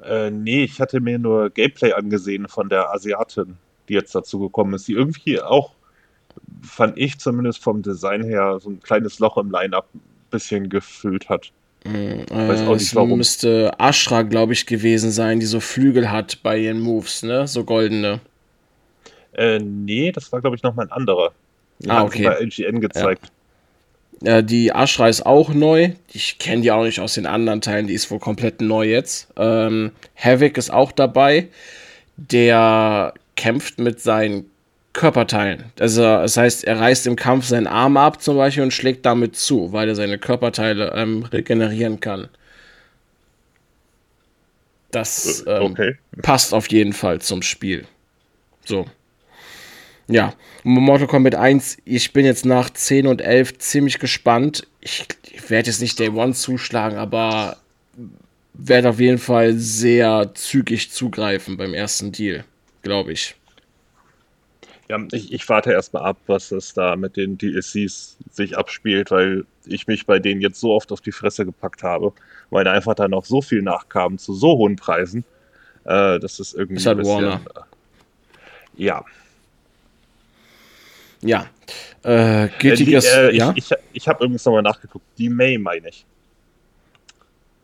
Äh, 0.05 0.31
nee, 0.31 0.65
ich 0.65 0.81
hatte 0.81 1.01
mir 1.01 1.19
nur 1.19 1.51
Gameplay 1.51 1.93
angesehen 1.93 2.49
von 2.49 2.69
der 2.69 2.91
Asiatin, 2.91 3.57
die 3.89 3.95
jetzt 3.95 4.15
dazu 4.15 4.39
gekommen 4.39 4.75
ist, 4.75 4.87
die 4.87 4.93
irgendwie 4.93 5.41
auch 5.41 5.73
fand 6.63 6.99
ich 6.99 7.19
zumindest 7.19 7.63
vom 7.63 7.83
Design 7.83 8.23
her, 8.23 8.59
so 8.61 8.71
ein 8.71 8.81
kleines 8.81 9.19
Loch 9.19 9.37
im 9.39 9.51
Line-Up 9.51 9.89
ein 9.95 10.01
bisschen 10.31 10.69
gefüllt 10.69 11.29
hat. 11.29 11.53
Mm, 11.85 12.25
weiß 12.29 12.63
auch 12.63 12.75
nicht, 12.75 12.95
warum. 12.95 13.19
müsste 13.19 13.73
Ashra, 13.79 14.23
glaube 14.23 14.53
ich, 14.53 14.67
gewesen 14.67 15.11
sein, 15.11 15.41
die 15.41 15.47
so 15.47 15.61
Flügel 15.61 16.11
hat 16.11 16.43
bei 16.43 16.59
ihren 16.59 16.81
Moves, 16.81 17.23
ne? 17.23 17.47
So 17.47 17.65
goldene. 17.65 18.21
Äh, 19.33 19.61
nee, 19.61 20.11
das 20.13 20.33
war, 20.33 20.41
glaube 20.41 20.57
ich, 20.57 20.63
nochmal 20.63 20.87
ein 20.87 20.93
anderer. 20.93 21.33
Die 21.79 21.91
ah, 21.91 22.03
okay. 22.03 22.25
bei 22.25 22.41
LGN 22.41 22.81
gezeigt. 22.81 23.31
Ja. 24.21 24.37
ja. 24.37 24.43
die 24.43 24.73
Ashra 24.73 25.09
ist 25.09 25.25
auch 25.25 25.55
neu. 25.55 25.93
Ich 26.13 26.39
kenne 26.39 26.63
die 26.63 26.73
auch 26.73 26.85
nicht 26.85 27.01
aus 27.01 27.15
den 27.15 27.27
anderen 27.27 27.61
Teilen, 27.61 27.87
die 27.87 27.95
ist 27.95 28.11
wohl 28.11 28.19
komplett 28.19 28.61
neu 28.61 28.89
jetzt. 28.89 29.29
Ähm, 29.37 29.93
Havoc 30.17 30.59
ist 30.59 30.71
auch 30.71 30.91
dabei. 30.91 31.49
Der 32.17 33.15
kämpft 33.37 33.79
mit 33.79 34.01
seinen 34.01 34.51
Körperteilen. 34.93 35.65
Also, 35.79 36.03
das 36.03 36.37
heißt, 36.37 36.65
er 36.65 36.81
reißt 36.81 37.07
im 37.07 37.17
Kampf 37.17 37.47
seinen 37.47 37.67
Arm 37.67 37.97
ab 37.97 38.21
zum 38.23 38.37
Beispiel 38.37 38.63
und 38.63 38.73
schlägt 38.73 39.07
damit 39.07 39.37
zu, 39.37 39.73
weil 39.73 39.89
er 39.89 39.95
seine 39.95 40.19
Körperteile 40.19 40.93
ähm, 40.95 41.25
regenerieren 41.25 42.01
kann. 42.01 42.29
Das 44.91 45.43
äh, 45.43 45.51
ähm, 45.51 45.73
okay. 45.73 45.99
passt 46.23 46.55
auf 46.55 46.71
jeden 46.71 46.93
Fall 46.93 47.21
zum 47.21 47.43
Spiel. 47.43 47.87
So. 48.65 48.87
Ja, 50.09 50.33
Mortal 50.65 51.07
Kombat 51.07 51.35
1, 51.35 51.79
ich 51.85 52.15
bin 52.15 52.25
jetzt 52.25 52.47
nach 52.47 52.71
10 52.71 53.07
und 53.07 53.21
11 53.21 53.59
ziemlich 53.59 53.99
gespannt. 53.99 54.67
Ich, 54.81 55.05
ich 55.31 55.51
werde 55.51 55.69
jetzt 55.69 55.83
nicht 55.83 55.99
Day 55.99 56.09
One 56.09 56.33
zuschlagen, 56.33 56.97
aber 56.97 57.59
werde 58.55 58.89
auf 58.89 59.01
jeden 59.01 59.19
Fall 59.19 59.55
sehr 59.55 60.31
zügig 60.35 60.91
zugreifen 60.91 61.59
beim 61.59 61.75
ersten 61.75 62.11
Deal, 62.11 62.45
glaube 62.83 63.13
ich. 63.13 63.35
Ja, 64.89 64.99
ich, 65.13 65.33
ich 65.33 65.49
warte 65.49 65.73
erstmal 65.73 66.05
ab, 66.05 66.17
was 66.27 66.51
es 66.51 66.73
da 66.73 66.97
mit 66.97 67.17
den 67.17 67.37
DLCs 67.37 68.17
sich 68.31 68.57
abspielt, 68.57 69.11
weil 69.11 69.45
ich 69.67 69.87
mich 69.87 70.07
bei 70.07 70.19
denen 70.19 70.41
jetzt 70.41 70.61
so 70.61 70.73
oft 70.73 70.93
auf 70.93 71.03
die 71.03 71.13
Fresse 71.13 71.45
gepackt 71.45 71.83
habe, 71.83 72.13
weil 72.51 72.65
da 72.65 72.73
einfach 72.73 72.95
dann 72.95 73.11
noch 73.11 73.27
so 73.27 73.43
viel 73.43 73.61
nachkam 73.61 74.17
zu 74.17 74.33
so 74.33 74.57
hohen 74.57 74.77
Preisen, 74.77 75.25
äh, 75.85 76.19
dass 76.19 76.39
es 76.39 76.55
irgendwie 76.55 76.77
ist 76.77 76.87
halt 76.87 76.99
ein 76.99 77.03
bisschen, 77.03 77.23
Warner. 77.23 77.41
Äh, 77.55 78.83
ja, 78.83 79.05
ja. 81.23 81.47
Äh, 82.03 82.49
gültiges, 82.59 83.05
äh, 83.05 83.31
äh, 83.31 83.37
ja? 83.37 83.53
Ich, 83.57 83.71
ich, 83.71 83.79
ich 83.93 84.09
habe 84.09 84.25
übrigens 84.25 84.45
nochmal 84.45 84.63
nachgeguckt. 84.63 85.05
Die 85.19 85.29
May, 85.29 85.59
meine 85.59 85.89
ich. 85.89 86.07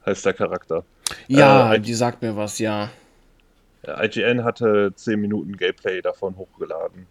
Heißt 0.05 0.27
der 0.27 0.35
Charakter. 0.35 0.85
Ja, 1.29 1.75
äh, 1.75 1.81
die 1.81 1.95
sagt 1.95 2.23
mir 2.23 2.37
was, 2.37 2.59
ja. 2.59 2.91
IGN 3.87 4.45
hatte 4.45 4.93
10 4.95 5.21
Minuten 5.21 5.57
Gameplay 5.57 6.01
davon 6.01 6.37
hochgeladen. 6.37 7.07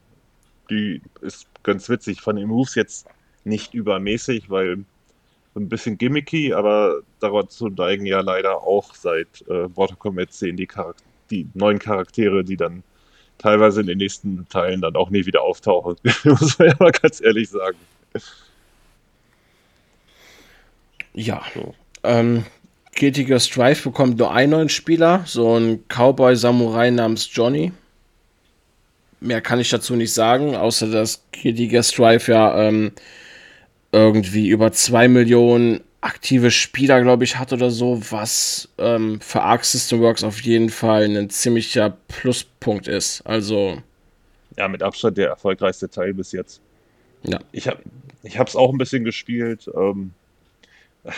Die 0.70 1.01
ist 1.22 1.47
ganz 1.64 1.89
witzig. 1.89 2.22
Von 2.22 2.36
den 2.36 2.47
Moves 2.47 2.76
jetzt 2.76 3.07
nicht 3.43 3.74
übermäßig, 3.74 4.49
weil 4.49 4.86
ein 5.55 5.70
bisschen 5.70 5.97
gimmicky, 5.97 6.53
aber 6.53 7.01
dazu 7.20 7.70
neigen 7.70 8.05
ja 8.05 8.22
leider 8.22 8.64
auch 8.64 8.95
seit 8.95 9.28
äh, 9.49 9.68
Mortal 9.76 9.97
Kombat 9.97 10.34
10 10.34 10.57
die, 10.57 10.68
die 11.30 11.47
neuen 11.53 11.80
Charaktere, 11.80 12.43
die 12.43 12.57
dann 12.57 12.84
teilweise 13.38 13.82
in 13.82 13.88
den 13.88 13.97
nächsten 13.97 14.47
Teilen 14.49 14.82
dann 14.82 14.95
auch 14.95 15.09
nie 15.09 15.26
wieder 15.26 15.41
auftauchen. 15.41 15.95
Muss 16.24 16.57
man 16.57 16.70
ja 16.70 16.76
mal 16.80 16.91
ganz 16.91 17.22
ehrlich 17.22 17.49
sagen. 17.49 17.78
Ja. 21.14 21.43
So. 21.53 21.76
Ähm, 22.03 22.45
Giltiger 22.95 23.39
Strife 23.39 23.89
bekommt 23.89 24.18
nur 24.20 24.32
einen 24.32 24.51
neuen 24.51 24.70
Spieler, 24.70 25.24
so 25.26 25.57
ein 25.57 25.84
Cowboy-Samurai 25.88 26.91
namens 26.91 27.30
Johnny. 27.32 27.72
Mehr 29.24 29.41
kann 29.41 29.59
ich 29.59 29.69
dazu 29.69 29.95
nicht 29.95 30.13
sagen, 30.13 30.55
außer 30.55 30.88
dass 30.88 31.24
Giltiger 31.32 31.82
Strife 31.82 32.32
ja 32.32 32.67
ähm, 32.67 32.91
irgendwie 33.91 34.49
über 34.49 34.71
2 34.71 35.07
Millionen 35.07 35.82
aktive 36.01 36.51
Spieler, 36.51 37.01
glaube 37.01 37.24
ich, 37.24 37.38
hat 37.38 37.53
oder 37.53 37.71
so, 37.71 38.01
was 38.11 38.67
ähm, 38.78 39.21
für 39.21 39.41
Arc 39.41 39.63
System 39.63 40.01
Works 40.01 40.24
auf 40.24 40.41
jeden 40.41 40.69
Fall 40.69 41.03
ein 41.03 41.30
ziemlicher 41.30 41.97
Pluspunkt 42.09 42.88
ist. 42.88 43.21
Also. 43.21 43.82
Ja, 44.57 44.67
mit 44.67 44.84
Abstand 44.84 45.17
der 45.17 45.30
erfolgreichste 45.30 45.89
Teil 45.89 46.13
bis 46.13 46.32
jetzt. 46.34 46.61
Ja. 47.24 47.39
Ich 47.51 47.67
habe 47.67 47.80
es 48.24 48.55
auch 48.55 48.71
ein 48.71 48.78
bisschen 48.78 49.05
gespielt. 49.05 49.69
Ähm, 49.74 50.11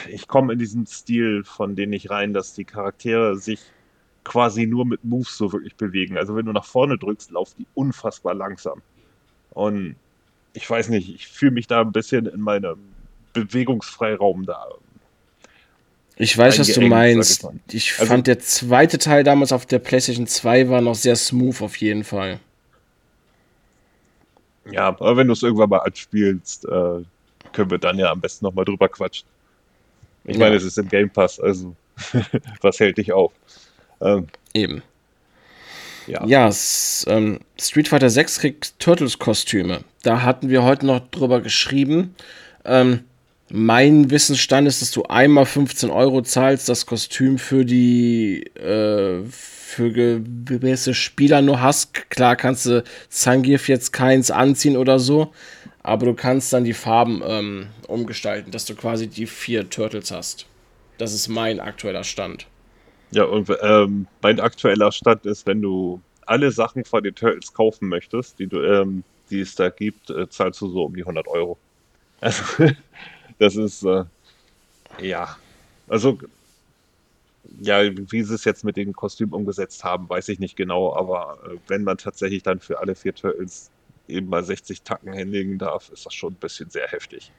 ich 0.10 0.28
komme 0.28 0.54
in 0.54 0.60
diesen 0.60 0.86
Stil 0.86 1.44
von 1.44 1.76
denen 1.76 1.90
nicht 1.90 2.10
rein, 2.10 2.34
dass 2.34 2.54
die 2.54 2.66
Charaktere 2.66 3.36
sich 3.38 3.60
quasi 4.26 4.66
nur 4.66 4.86
mit 4.86 5.06
Moves 5.06 5.38
so 5.38 5.54
wirklich 5.54 5.76
bewegen. 5.76 6.18
Also 6.18 6.36
wenn 6.36 6.46
du 6.46 6.52
nach 6.52 6.66
vorne 6.66 6.98
drückst, 6.98 7.32
laufen 7.32 7.56
die 7.60 7.68
unfassbar 7.76 8.34
langsam. 8.34 8.82
Und 9.52 9.96
ich 10.54 10.70
weiß 10.70 10.90
nicht, 10.90 11.14
ich 11.14 11.28
fühle 11.28 11.52
mich 11.52 11.68
da 11.68 11.82
ein 11.82 11.94
bisschen 11.94 12.26
in 12.26 12.42
meinem 12.42 12.78
Bewegungsfreiraum 13.32 14.46
da. 14.46 14.68
Ich 16.18 16.38
weiß, 16.38 16.60
was 16.60 16.74
du 16.74 16.82
meinst. 16.82 17.46
Ich, 17.68 17.76
ich 17.76 18.00
also, 18.00 18.12
fand 18.12 18.28
der 18.28 18.40
zweite 18.40 18.98
Teil 18.98 19.24
damals 19.24 19.52
auf 19.52 19.66
der 19.66 19.80
PlayStation 19.80 20.28
2 20.28 20.70
war 20.70 20.82
noch 20.82 20.96
sehr 20.96 21.16
smooth 21.16 21.62
auf 21.62 21.78
jeden 21.78 22.04
Fall. 22.04 22.40
Ja, 24.72 24.88
aber 24.88 25.18
wenn 25.18 25.28
du 25.28 25.34
es 25.34 25.44
irgendwann 25.44 25.70
mal 25.70 25.80
anspielst, 25.80 26.66
äh, 26.66 27.04
können 27.54 27.70
wir 27.70 27.78
dann 27.78 28.00
ja 28.00 28.12
am 28.12 28.22
besten 28.22 28.46
nochmal 28.46 28.66
drüber 28.66 28.90
quatschen. 28.90 29.28
Ich 30.24 30.38
ja. 30.38 30.46
meine, 30.46 30.56
es 30.56 30.64
ist 30.64 30.78
im 30.78 30.88
Game 30.88 31.10
Pass, 31.10 31.40
also 31.40 31.76
was 32.62 32.80
hält 32.80 32.98
dich 32.98 33.12
auf? 33.12 33.32
Ähm, 34.02 34.28
Eben. 34.54 34.84
Ja, 36.08 36.26
ja 36.26 36.50
ähm, 37.08 37.40
Street 37.60 37.88
Fighter 37.88 38.10
6 38.10 38.40
kriegt 38.40 38.80
Turtles-Kostüme. 38.80 39.82
Da 40.04 40.22
hatten 40.22 40.50
wir 40.50 40.64
heute 40.64 40.86
noch 40.86 41.00
drüber 41.10 41.42
geschrieben. 41.42 42.16
Ähm, 42.64 43.02
mein 43.50 44.10
Wissensstand 44.10 44.68
ist, 44.68 44.82
dass 44.82 44.92
du 44.92 45.04
einmal 45.04 45.46
15 45.46 45.90
Euro 45.90 46.22
zahlst, 46.22 46.68
das 46.68 46.86
Kostüm 46.86 47.38
für 47.38 47.64
die 47.64 48.44
äh, 48.56 49.24
für 49.26 49.92
gewisse 49.92 50.94
Spieler 50.94 51.42
nur 51.42 51.62
hast. 51.62 52.10
Klar 52.10 52.36
kannst 52.36 52.66
du 52.66 52.84
Zangief 53.10 53.68
jetzt 53.68 53.92
keins 53.92 54.32
anziehen 54.32 54.78
oder 54.78 55.00
so, 55.00 55.34
aber 55.84 56.06
du 56.06 56.14
kannst 56.14 56.54
dann 56.54 56.64
die 56.64 56.74
Farben 56.74 57.22
ähm, 57.26 57.68
umgestalten, 57.88 58.52
dass 58.52 58.66
du 58.66 58.76
quasi 58.76 59.08
die 59.08 59.28
vier 59.28 59.70
Turtles 59.70 60.12
hast. 60.12 60.46
Das 60.98 61.14
ist 61.14 61.28
mein 61.28 61.60
aktueller 61.60 62.04
Stand. 62.04 62.48
Ja, 63.16 63.24
und 63.24 63.50
ähm, 63.62 64.08
mein 64.22 64.42
aktueller 64.42 64.92
Stand 64.92 65.26
ist, 65.26 65.48
wenn 65.48 65.62
du 65.62 66.02
alle 66.26 66.52
Sachen 66.52 66.84
von 66.84 67.02
den 67.02 67.16
Turtles 67.16 67.54
kaufen 67.54 67.88
möchtest, 67.88 68.40
die, 68.40 68.48
du, 68.48 68.62
ähm, 68.62 69.06
die 69.30 69.40
es 69.40 69.56
da 69.56 69.70
gibt, 69.70 70.10
äh, 70.10 70.28
zahlst 70.28 70.60
du 70.60 70.68
so 70.68 70.84
um 70.84 70.94
die 70.94 71.04
100 71.04 71.26
Euro. 71.30 71.58
Also 72.20 72.44
das 73.40 73.56
ist, 73.56 73.84
äh, 73.84 74.04
ja, 75.00 75.38
also, 75.88 76.20
ja, 77.62 77.84
wie 77.84 78.24
sie 78.24 78.36
es 78.36 78.44
jetzt 78.44 78.66
mit 78.66 78.76
dem 78.76 78.92
Kostüm 78.92 79.32
umgesetzt 79.32 79.86
haben, 79.86 80.10
weiß 80.10 80.28
ich 80.28 80.40
nicht 80.40 80.58
genau, 80.58 80.94
aber 80.94 81.38
äh, 81.46 81.56
wenn 81.70 81.86
man 81.86 81.98
tatsächlich 81.98 82.44
dann 82.44 82.60
für 82.60 82.80
alle 82.80 82.96
vier 82.96 83.16
Turtles 83.16 83.72
eben 84.10 84.28
mal 84.28 84.44
60 84.44 84.82
Tacken 84.82 85.14
händigen 85.14 85.58
darf, 85.58 85.90
ist 85.90 86.06
das 86.06 86.14
schon 86.14 86.34
ein 86.34 86.40
bisschen 86.42 86.70
sehr 86.70 86.90
heftig. 86.90 87.32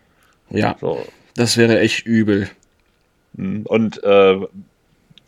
Ja, 0.48 0.74
so. 0.80 1.06
das 1.34 1.58
wäre 1.58 1.80
echt 1.80 2.06
übel. 2.06 2.48
Hm, 3.36 3.66
und 3.66 4.02
äh, 4.02 4.40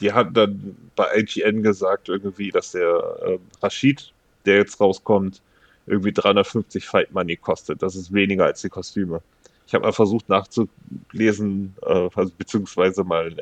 die 0.01 0.13
haben 0.13 0.35
dann 0.35 0.77
bei 0.97 1.17
IGN 1.17 1.63
gesagt 1.63 2.09
irgendwie, 2.09 2.51
dass 2.51 2.73
der 2.73 3.19
äh, 3.23 3.39
Rashid, 3.63 4.13
der 4.47 4.57
jetzt 4.59 4.81
rauskommt, 4.81 5.43
irgendwie 5.87 6.13
350 6.13 6.87
Fight 6.87 7.13
Money 7.13 7.37
kostet. 7.37 7.83
Das 7.83 7.97
ist 7.97 8.13
weniger 8.13 8.45
als 8.45 8.61
die 8.63 8.69
Kostüme. 8.69 9.23
Ich 9.67 9.75
habe 9.75 9.85
mal 9.85 9.93
versucht 9.93 10.29
nachzulesen, 10.29 11.75
äh, 11.83 12.09
also, 12.15 12.33
beziehungsweise 12.37 13.05
mal 13.05 13.35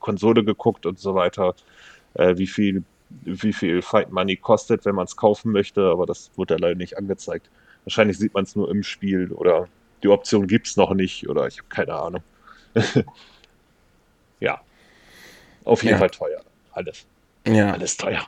Konsole 0.00 0.44
geguckt 0.44 0.86
und 0.86 0.98
so 0.98 1.14
weiter, 1.14 1.54
äh, 2.14 2.36
wie 2.36 2.46
viel 2.46 2.84
wie 3.22 3.52
viel 3.52 3.82
Fight 3.82 4.10
Money 4.10 4.36
kostet, 4.36 4.84
wenn 4.84 4.94
man 4.94 5.04
es 5.06 5.16
kaufen 5.16 5.52
möchte, 5.52 5.82
aber 5.82 6.06
das 6.06 6.30
wurde 6.36 6.56
leider 6.56 6.74
nicht 6.74 6.98
angezeigt. 6.98 7.48
Wahrscheinlich 7.84 8.18
sieht 8.18 8.34
man 8.34 8.44
es 8.44 8.56
nur 8.56 8.70
im 8.70 8.82
Spiel 8.82 9.30
oder 9.32 9.68
die 10.02 10.08
Option 10.08 10.46
gibt 10.46 10.66
es 10.66 10.76
noch 10.76 10.94
nicht 10.94 11.28
oder 11.28 11.46
ich 11.46 11.58
habe 11.58 11.68
keine 11.68 11.94
Ahnung. 11.94 12.22
ja. 14.40 14.60
Auf 15.64 15.82
jeden 15.82 15.94
ja. 15.94 15.98
Fall 15.98 16.10
teuer. 16.10 16.40
Alles. 16.72 17.04
Ja. 17.46 17.72
Alles 17.72 17.96
teuer. 17.96 18.26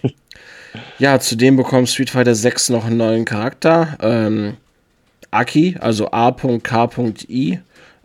ja, 0.98 1.18
zudem 1.20 1.56
bekommt 1.56 1.88
Street 1.88 2.10
Fighter 2.10 2.34
6 2.34 2.70
noch 2.70 2.84
einen 2.84 2.96
neuen 2.96 3.24
Charakter. 3.24 3.96
Ähm, 4.00 4.56
Aki, 5.30 5.76
also 5.80 6.10
A.K.I, 6.10 7.60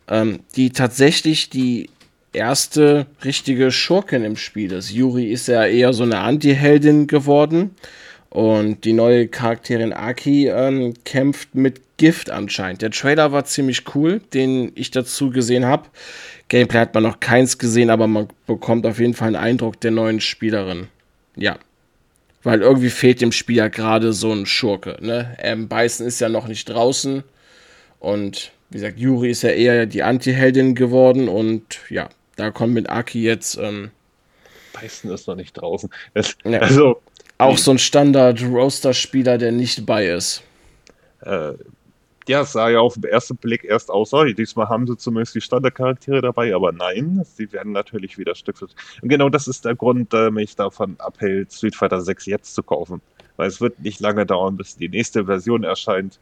ähm, 0.09 0.39
die 0.55 0.69
tatsächlich 0.71 1.49
die 1.49 1.89
erste 2.33 3.05
richtige 3.23 3.71
Schurkin 3.71 4.23
im 4.23 4.35
Spiel 4.35 4.71
ist. 4.71 4.91
Yuri 4.91 5.31
ist 5.31 5.47
ja 5.47 5.65
eher 5.65 5.93
so 5.93 6.03
eine 6.03 6.19
Anti-Heldin 6.19 7.07
geworden. 7.07 7.75
Und 8.29 8.83
die 8.83 8.93
neue 8.93 9.27
Charakterin 9.27 9.93
Aki 9.93 10.47
ähm, 10.47 10.95
kämpft 11.05 11.53
mit 11.53 11.97
Gift 11.97 12.31
anscheinend. 12.31 12.81
Der 12.81 12.89
Trailer 12.89 13.31
war 13.31 13.45
ziemlich 13.45 13.83
cool, 13.93 14.21
den 14.33 14.71
ich 14.73 14.89
dazu 14.89 15.29
gesehen 15.29 15.65
habe. 15.65 15.83
Gameplay 16.53 16.81
hat 16.81 16.93
man 16.93 17.01
noch 17.01 17.19
keins 17.19 17.57
gesehen, 17.57 17.89
aber 17.89 18.05
man 18.05 18.27
bekommt 18.45 18.85
auf 18.85 18.99
jeden 18.99 19.15
Fall 19.15 19.29
einen 19.29 19.37
Eindruck 19.37 19.81
der 19.81 19.89
neuen 19.89 20.21
Spielerin. 20.21 20.87
Ja. 21.35 21.57
Weil 22.43 22.61
irgendwie 22.61 22.91
fehlt 22.91 23.21
dem 23.21 23.31
Spiel 23.31 23.55
ja 23.55 23.69
gerade 23.69 24.13
so 24.13 24.31
ein 24.31 24.45
Schurke. 24.45 24.97
Ne? 25.01 25.35
Ähm, 25.39 25.67
Beißen 25.67 26.05
ist 26.05 26.19
ja 26.19 26.29
noch 26.29 26.47
nicht 26.47 26.69
draußen. 26.69 27.23
Und 27.99 28.51
wie 28.69 28.77
gesagt, 28.77 28.99
Yuri 28.99 29.31
ist 29.31 29.41
ja 29.41 29.49
eher 29.49 29.87
die 29.87 30.03
Anti-Heldin 30.03 30.75
geworden. 30.75 31.27
Und 31.27 31.79
ja, 31.89 32.09
da 32.35 32.51
kommt 32.51 32.75
mit 32.75 32.87
Aki 32.87 33.23
jetzt. 33.23 33.57
Ähm, 33.57 33.89
Beißen 34.73 35.09
ist 35.09 35.27
noch 35.27 35.35
nicht 35.35 35.53
draußen. 35.53 35.89
Das, 36.13 36.35
ja. 36.43 36.59
Also. 36.59 37.01
Auch 37.39 37.57
so 37.57 37.71
ein 37.71 37.79
Standard-Roaster-Spieler, 37.79 39.39
der 39.39 39.51
nicht 39.51 39.87
bei 39.87 40.05
ist. 40.05 40.43
Äh, 41.21 41.53
ja, 42.27 42.41
es 42.41 42.53
sah 42.53 42.69
ja 42.69 42.79
auf 42.79 42.93
den 42.93 43.03
ersten 43.03 43.35
Blick 43.35 43.63
erst 43.63 43.89
aus, 43.89 44.13
oh, 44.13 44.23
diesmal 44.23 44.69
haben 44.69 44.87
sie 44.87 44.97
zumindest 44.97 45.35
die 45.35 45.41
Standardcharaktere 45.41 46.21
dabei, 46.21 46.55
aber 46.55 46.71
nein, 46.71 47.21
sie 47.25 47.51
werden 47.51 47.73
natürlich 47.73 48.17
wieder 48.17 48.35
Stück 48.35 48.57
für. 48.57 48.67
Und 49.01 49.09
genau 49.09 49.29
das 49.29 49.47
ist 49.47 49.65
der 49.65 49.75
Grund, 49.75 50.13
der 50.13 50.31
mich 50.31 50.55
davon 50.55 50.95
abhält, 50.99 51.51
Street 51.51 51.75
Fighter 51.75 52.01
6 52.01 52.25
jetzt 52.27 52.55
zu 52.55 52.63
kaufen. 52.63 53.01
Weil 53.35 53.47
es 53.47 53.59
wird 53.59 53.79
nicht 53.79 53.99
lange 53.99 54.25
dauern, 54.25 54.57
bis 54.57 54.77
die 54.77 54.89
nächste 54.89 55.25
Version 55.25 55.63
erscheint. 55.63 56.19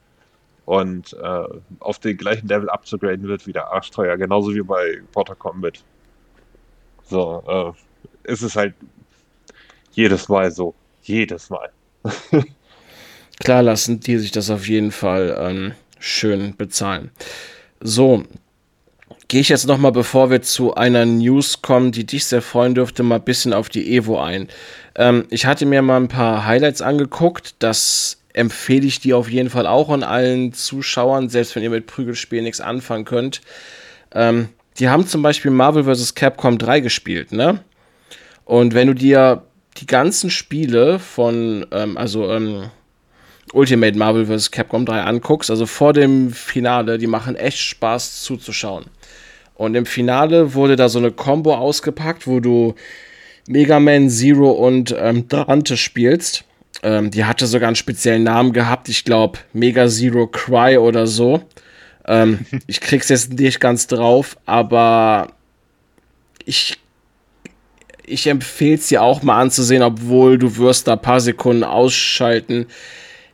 Und 0.65 1.13
äh, 1.13 1.43
auf 1.79 1.99
den 1.99 2.17
gleichen 2.17 2.47
Level 2.47 2.69
abzugraden 2.69 3.27
wird 3.27 3.45
wieder 3.47 3.71
arschteuer, 3.71 4.15
genauso 4.17 4.53
wie 4.53 4.61
bei 4.61 5.01
Porter 5.11 5.35
Combat. 5.35 5.83
So, 7.03 7.75
äh, 8.25 8.31
ist 8.31 8.41
es 8.41 8.55
halt 8.55 8.73
jedes 9.91 10.29
Mal 10.29 10.51
so. 10.51 10.73
Jedes 11.03 11.49
Mal. 11.49 11.71
Klar 13.39 13.63
lassen 13.63 13.99
die 13.99 14.17
sich 14.17 14.31
das 14.31 14.49
auf 14.49 14.67
jeden 14.67 14.91
Fall 14.91 15.35
ähm, 15.39 15.73
schön 16.01 16.55
bezahlen. 16.57 17.11
So, 17.79 18.23
gehe 19.27 19.39
ich 19.39 19.49
jetzt 19.49 19.67
noch 19.67 19.77
mal, 19.77 19.91
bevor 19.91 20.29
wir 20.29 20.41
zu 20.41 20.75
einer 20.75 21.05
News 21.05 21.61
kommen, 21.61 21.93
die 21.93 22.05
dich 22.05 22.25
sehr 22.25 22.41
freuen 22.41 22.75
dürfte, 22.75 23.03
mal 23.03 23.15
ein 23.15 23.23
bisschen 23.23 23.53
auf 23.53 23.69
die 23.69 23.95
Evo 23.95 24.19
ein. 24.19 24.49
Ähm, 24.95 25.25
ich 25.29 25.45
hatte 25.45 25.65
mir 25.65 25.81
mal 25.81 25.97
ein 25.97 26.09
paar 26.09 26.45
Highlights 26.45 26.81
angeguckt. 26.81 27.55
Das 27.59 28.21
empfehle 28.33 28.85
ich 28.85 28.99
dir 28.99 29.17
auf 29.17 29.29
jeden 29.29 29.49
Fall 29.49 29.67
auch 29.67 29.89
an 29.89 30.03
allen 30.03 30.53
Zuschauern, 30.53 31.29
selbst 31.29 31.55
wenn 31.55 31.63
ihr 31.63 31.69
mit 31.69 31.87
Prügelspielen 31.87 32.43
nichts 32.43 32.61
anfangen 32.61 33.05
könnt. 33.05 33.41
Ähm, 34.13 34.49
die 34.79 34.89
haben 34.89 35.07
zum 35.07 35.21
Beispiel 35.21 35.51
Marvel 35.51 35.83
vs. 35.83 36.15
Capcom 36.15 36.57
3 36.57 36.79
gespielt, 36.81 37.31
ne? 37.31 37.63
Und 38.45 38.73
wenn 38.73 38.87
du 38.87 38.95
dir 38.95 39.43
die 39.77 39.85
ganzen 39.85 40.29
Spiele 40.29 40.99
von, 40.99 41.65
ähm, 41.71 41.97
also 41.97 42.29
ähm, 42.31 42.69
Ultimate 43.53 43.97
Marvel 43.97 44.25
vs. 44.25 44.51
Capcom 44.51 44.85
3 44.85 45.01
anguckst, 45.01 45.49
also 45.49 45.65
vor 45.65 45.93
dem 45.93 46.31
Finale, 46.31 46.97
die 46.97 47.07
machen 47.07 47.35
echt 47.35 47.59
Spaß 47.59 48.23
zuzuschauen. 48.23 48.85
Und 49.55 49.75
im 49.75 49.85
Finale 49.85 50.53
wurde 50.53 50.75
da 50.75 50.89
so 50.89 50.99
eine 50.99 51.11
Combo 51.11 51.55
ausgepackt, 51.55 52.25
wo 52.25 52.39
du 52.39 52.75
Mega 53.47 53.79
Man 53.79 54.09
Zero 54.09 54.51
und 54.51 54.95
ähm, 54.97 55.27
Dante 55.27 55.77
spielst. 55.77 56.45
Ähm, 56.83 57.11
die 57.11 57.25
hatte 57.25 57.45
sogar 57.45 57.67
einen 57.67 57.75
speziellen 57.75 58.23
Namen 58.23 58.53
gehabt, 58.53 58.89
ich 58.89 59.03
glaube 59.03 59.39
Mega 59.53 59.87
Zero 59.87 60.27
Cry 60.27 60.77
oder 60.77 61.05
so. 61.05 61.43
Ähm, 62.07 62.45
ich 62.67 62.81
krieg's 62.81 63.09
jetzt 63.09 63.33
nicht 63.33 63.59
ganz 63.59 63.87
drauf, 63.87 64.37
aber 64.45 65.33
ich 66.45 66.77
ich 68.03 68.27
empfehle 68.27 68.75
es 68.75 68.87
dir 68.87 69.03
auch 69.03 69.23
mal 69.23 69.39
anzusehen, 69.39 69.83
obwohl 69.83 70.37
du 70.37 70.57
wirst 70.57 70.87
da 70.87 70.93
ein 70.93 71.01
paar 71.01 71.21
Sekunden 71.21 71.63
ausschalten. 71.63 72.65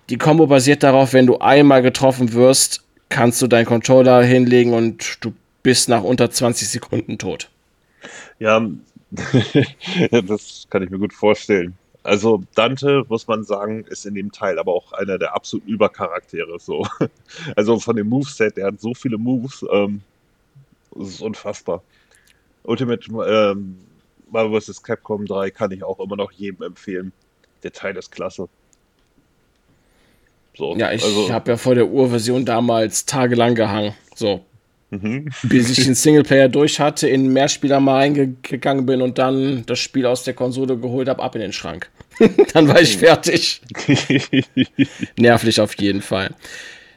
Die 0.09 0.17
Combo 0.17 0.47
basiert 0.47 0.83
darauf, 0.83 1.13
wenn 1.13 1.27
du 1.27 1.39
einmal 1.39 1.81
getroffen 1.81 2.31
wirst, 2.31 2.83
kannst 3.09 3.41
du 3.41 3.47
deinen 3.47 3.65
Controller 3.65 4.23
hinlegen 4.23 4.73
und 4.73 5.17
du 5.23 5.33
bist 5.63 5.89
nach 5.89 6.03
unter 6.03 6.31
20 6.31 6.69
Sekunden 6.69 7.17
tot. 7.17 7.49
Ja, 8.39 8.65
das 10.11 10.67
kann 10.69 10.83
ich 10.83 10.89
mir 10.89 10.99
gut 10.99 11.13
vorstellen. 11.13 11.77
Also 12.03 12.41
Dante, 12.55 13.03
muss 13.09 13.27
man 13.27 13.43
sagen, 13.43 13.83
ist 13.89 14.05
in 14.05 14.15
dem 14.15 14.31
Teil 14.31 14.59
aber 14.59 14.71
auch 14.71 14.93
einer 14.93 15.17
der 15.17 15.35
absoluten 15.35 15.69
Übercharaktere. 15.69 16.57
So. 16.57 16.87
Also 17.57 17.79
von 17.79 17.97
dem 17.97 18.07
Moveset, 18.07 18.55
der 18.55 18.67
hat 18.67 18.79
so 18.79 18.93
viele 18.93 19.17
Moves, 19.17 19.65
ähm, 19.73 20.01
das 20.95 21.09
ist 21.09 21.21
unfassbar. 21.21 21.83
Ultimate 22.63 23.11
ähm, 23.27 23.77
Marvel 24.31 24.61
vs. 24.61 24.81
Capcom 24.83 25.25
3 25.25 25.51
kann 25.51 25.71
ich 25.71 25.83
auch 25.83 25.99
immer 25.99 26.15
noch 26.15 26.31
jedem 26.31 26.63
empfehlen. 26.63 27.11
Der 27.63 27.73
Teil 27.73 27.97
ist 27.97 28.11
klasse. 28.11 28.47
So, 30.57 30.75
ja, 30.75 30.91
ich 30.91 31.03
also, 31.03 31.31
habe 31.31 31.51
ja 31.51 31.57
vor 31.57 31.75
der 31.75 31.87
Urversion 31.87 32.43
damals 32.43 33.05
tagelang 33.05 33.53
gehangen. 33.53 33.93
So. 34.15 34.41
Mhm. 34.89 35.29
Bis 35.43 35.69
ich 35.69 35.85
den 35.85 35.93
Singleplayer 35.93 36.49
durch 36.49 36.79
hatte, 36.79 37.07
in 37.07 37.27
Mehrspieler 37.27 37.79
mal 37.79 37.97
reingegangen 37.97 38.85
bin 38.85 39.01
und 39.01 39.17
dann 39.17 39.63
das 39.65 39.79
Spiel 39.79 40.05
aus 40.05 40.23
der 40.23 40.33
Konsole 40.33 40.77
geholt 40.77 41.09
habe, 41.09 41.21
ab 41.21 41.35
in 41.35 41.41
den 41.41 41.53
Schrank. 41.53 41.89
dann 42.53 42.67
war 42.67 42.81
ich 42.81 42.97
fertig. 42.97 43.61
Nervlich 45.17 45.61
auf 45.61 45.75
jeden 45.75 46.01
Fall. 46.01 46.31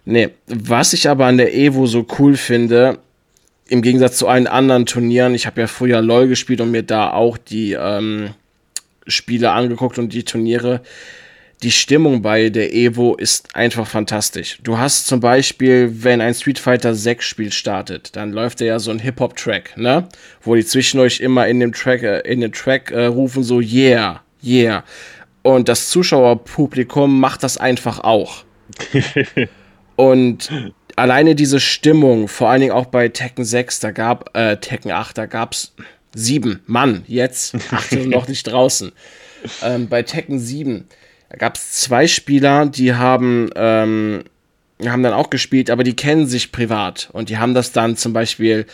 Nee, 0.07 0.31
was 0.47 0.95
ich 0.95 1.09
aber 1.09 1.27
an 1.27 1.37
der 1.37 1.55
Evo 1.55 1.87
so 1.87 2.07
cool 2.19 2.37
finde, 2.37 2.99
im 3.69 3.83
Gegensatz 3.83 4.17
zu 4.17 4.27
allen 4.27 4.47
anderen 4.47 4.87
Turnieren, 4.87 5.35
ich 5.35 5.47
habe 5.47 5.61
ja 5.61 5.67
früher 5.67 6.01
LOL 6.01 6.27
gespielt 6.27 6.61
und 6.63 6.71
mir 6.71 6.83
da 6.83 7.13
auch 7.13 7.37
die 7.37 7.73
ähm, 7.73 8.31
Spiele 9.07 9.51
angeguckt 9.51 9.99
und 9.99 10.13
die 10.13 10.25
Turniere 10.25 10.81
die 11.63 11.71
Stimmung 11.71 12.23
bei 12.23 12.49
der 12.49 12.73
Evo 12.73 13.15
ist 13.17 13.55
einfach 13.55 13.87
fantastisch. 13.87 14.59
Du 14.63 14.79
hast 14.79 15.07
zum 15.07 15.21
Beispiel, 15.21 16.03
wenn 16.03 16.21
ein 16.21 16.35
Street 16.35 16.59
Fighter 16.59 16.95
6 16.95 17.25
Spiel 17.25 17.53
startet, 17.53 18.17
dann 18.17 18.33
läuft 18.33 18.61
da 18.61 18.65
ja 18.65 18.79
so 18.79 18.91
ein 18.91 18.99
Hip-Hop-Track, 18.99 19.77
ne? 19.77 20.09
Wo 20.41 20.55
die 20.55 20.65
zwischen 20.65 21.01
euch 21.01 21.21
immer 21.21 21.47
in 21.49 21.61
dem 21.61 21.73
Track, 21.73 22.03
äh, 22.03 22.21
in 22.21 22.41
den 22.41 22.53
Track 22.53 22.91
äh, 22.91 23.07
rufen 23.07 23.43
so, 23.43 23.61
yeah, 23.61 24.23
yeah. 24.43 24.85
Und 25.43 25.69
das 25.69 25.91
Zuschauerpublikum 25.91 27.21
macht 27.21 27.43
das 27.43 27.59
einfach 27.59 28.01
auch. 28.01 28.45
Und 29.97 30.73
alleine 30.97 31.35
diese 31.35 31.61
Stimmung, 31.61 32.29
vor 32.29 32.49
allen 32.49 32.61
Dingen 32.63 32.73
auch 32.73 32.87
bei 32.87 33.09
Tekken 33.09 33.45
6, 33.45 33.81
da 33.81 33.91
gab, 33.91 34.35
äh, 34.37 34.57
Tekken 34.57 34.93
8, 34.93 35.19
da 35.19 35.27
gab's 35.27 35.75
sieben 36.15 36.61
Mann, 36.67 37.05
jetzt, 37.07 37.55
acht 37.71 37.93
noch 37.93 38.29
nicht 38.29 38.45
draußen. 38.45 38.93
Ähm, 39.63 39.89
bei 39.89 40.03
Tekken 40.03 40.39
7, 40.39 40.87
da 41.31 41.37
gab 41.37 41.57
es 41.57 41.72
zwei 41.72 42.09
Spieler, 42.09 42.66
die 42.66 42.95
haben, 42.95 43.51
ähm, 43.55 44.24
haben 44.85 45.03
dann 45.03 45.12
auch 45.12 45.31
gespielt, 45.31 45.70
aber 45.70 45.85
die 45.85 45.95
kennen 45.95 46.26
sich 46.26 46.51
privat. 46.51 47.09
Und 47.12 47.28
die 47.28 47.39
haben 47.39 47.55
das 47.55 47.70
dann 47.70 47.97
zum 47.97 48.12
Beispiel, 48.12 48.66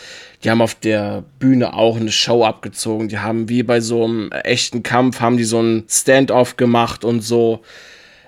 die 0.43 0.51
haben 0.51 0.63
auf 0.63 0.75
der 0.75 1.25
Bühne 1.39 1.75
auch 1.75 1.97
eine 1.97 2.11
Show 2.11 2.45
abgezogen. 2.45 3.09
Die 3.09 3.19
haben 3.19 3.51
wie 3.51 3.63
bei 3.63 3.81
so 3.81 4.05
einem 4.05 4.33
echten 4.33 4.83
Kampf, 4.83 5.21
haben 5.21 5.37
die 5.37 5.45
so 5.45 5.61
ein 5.61 5.85
Stand-off 5.89 6.57
gemacht 6.57 7.05
und 7.05 7.21
so. 7.21 7.63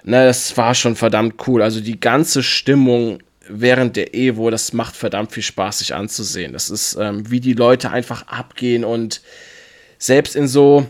Ne, 0.05 0.26
das 0.26 0.57
war 0.59 0.74
schon 0.74 0.95
verdammt 0.95 1.47
cool. 1.47 1.62
Also 1.62 1.81
die 1.81 1.99
ganze 1.99 2.43
Stimmung 2.43 3.20
während 3.49 3.97
der 3.97 4.14
Evo, 4.14 4.51
das 4.51 4.74
macht 4.74 4.95
verdammt 4.95 5.33
viel 5.33 5.43
Spaß, 5.43 5.79
sich 5.79 5.95
anzusehen. 5.95 6.53
Das 6.53 6.68
ist, 6.68 6.99
ähm, 7.01 7.31
wie 7.31 7.41
die 7.41 7.55
Leute 7.55 7.91
einfach 7.91 8.26
abgehen 8.26 8.85
und 8.85 9.22
selbst 9.99 10.37
in 10.37 10.47
so 10.49 10.87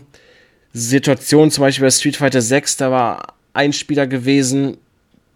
Situation, 0.73 1.51
zum 1.51 1.63
Beispiel 1.63 1.85
bei 1.85 1.91
Street 1.91 2.17
Fighter 2.17 2.41
6, 2.41 2.77
da 2.77 2.91
war 2.91 3.33
ein 3.53 3.73
Spieler 3.73 4.07
gewesen, 4.07 4.77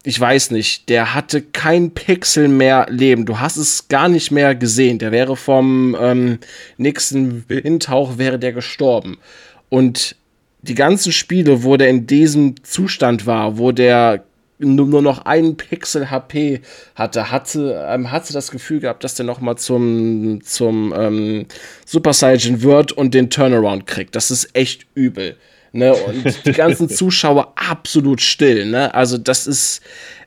ich 0.05 0.19
weiß 0.19 0.51
nicht, 0.51 0.89
der 0.89 1.13
hatte 1.13 1.41
kein 1.41 1.91
Pixel 1.91 2.49
mehr 2.49 2.87
Leben. 2.89 3.25
Du 3.25 3.39
hast 3.39 3.55
es 3.55 3.87
gar 3.87 4.09
nicht 4.09 4.31
mehr 4.31 4.53
gesehen. 4.53 4.99
Der 4.99 5.13
wäre 5.13 5.37
vom 5.37 5.95
ähm, 5.99 6.39
nächsten 6.77 7.45
Windhauch 7.47 8.17
wäre 8.17 8.37
der 8.37 8.51
gestorben. 8.51 9.17
Und 9.69 10.17
die 10.61 10.75
ganzen 10.75 11.13
Spiele, 11.13 11.63
wo 11.63 11.77
der 11.77 11.89
in 11.89 12.05
diesem 12.05 12.55
Zustand 12.63 13.25
war, 13.25 13.57
wo 13.57 13.71
der 13.71 14.25
nur 14.63 15.01
noch 15.01 15.25
einen 15.25 15.57
Pixel 15.57 16.09
HP 16.09 16.61
hatte, 16.95 17.31
hatte, 17.31 17.85
ähm, 17.89 18.11
hatte 18.11 18.33
das 18.33 18.51
Gefühl 18.51 18.79
gehabt, 18.79 19.03
dass 19.03 19.15
der 19.15 19.25
noch 19.25 19.41
mal 19.41 19.55
zum, 19.57 20.41
zum 20.43 20.93
ähm, 20.97 21.45
Super 21.85 22.13
Saiyan 22.13 22.61
wird 22.61 22.91
und 22.91 23.13
den 23.13 23.29
Turnaround 23.29 23.87
kriegt. 23.87 24.15
Das 24.15 24.31
ist 24.31 24.55
echt 24.55 24.85
übel. 24.95 25.37
Ne? 25.71 25.93
Und 25.93 26.45
die 26.45 26.51
ganzen 26.53 26.89
Zuschauer 26.89 27.53
absolut 27.55 28.21
still. 28.21 28.65
Ne? 28.65 28.93
Also 28.93 29.17
das 29.17 29.47
ist, 29.47 29.81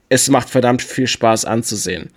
es 0.09 0.28
macht 0.28 0.51
verdammt 0.51 0.82
viel 0.82 1.07
Spaß 1.07 1.45
anzusehen. 1.45 2.11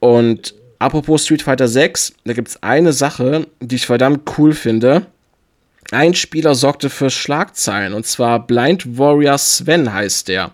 Und 0.00 0.54
apropos 0.78 1.24
Street 1.24 1.42
Fighter 1.42 1.68
6, 1.68 2.14
da 2.24 2.32
gibt 2.32 2.48
es 2.48 2.62
eine 2.62 2.92
Sache, 2.92 3.46
die 3.60 3.76
ich 3.76 3.86
verdammt 3.86 4.22
cool 4.38 4.52
finde. 4.52 5.06
Ein 5.90 6.14
Spieler 6.14 6.54
sorgte 6.54 6.90
für 6.90 7.10
Schlagzeilen 7.10 7.92
und 7.92 8.06
zwar 8.06 8.44
Blind 8.46 8.98
Warrior 8.98 9.38
Sven 9.38 9.92
heißt 9.92 10.28
der. 10.28 10.52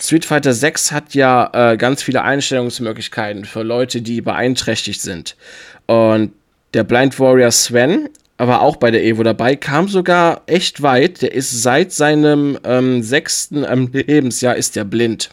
Street 0.00 0.24
Fighter 0.24 0.54
6 0.54 0.92
hat 0.92 1.14
ja 1.14 1.50
äh, 1.52 1.76
ganz 1.76 2.02
viele 2.02 2.22
Einstellungsmöglichkeiten 2.22 3.44
für 3.44 3.62
Leute, 3.62 4.00
die 4.00 4.22
beeinträchtigt 4.22 5.00
sind. 5.00 5.36
Und 5.86 6.32
der 6.72 6.84
Blind 6.84 7.18
Warrior 7.20 7.50
Sven 7.50 8.08
war 8.38 8.62
auch 8.62 8.76
bei 8.76 8.90
der 8.90 9.04
Evo 9.04 9.22
dabei, 9.22 9.56
kam 9.56 9.88
sogar 9.88 10.42
echt 10.46 10.82
weit. 10.82 11.20
Der 11.20 11.34
ist 11.34 11.62
seit 11.62 11.92
seinem 11.92 12.58
ähm, 12.64 13.02
sechsten 13.02 13.64
ähm, 13.64 13.90
Lebensjahr 13.92 14.56
ist 14.56 14.76
der 14.76 14.84
blind. 14.84 15.30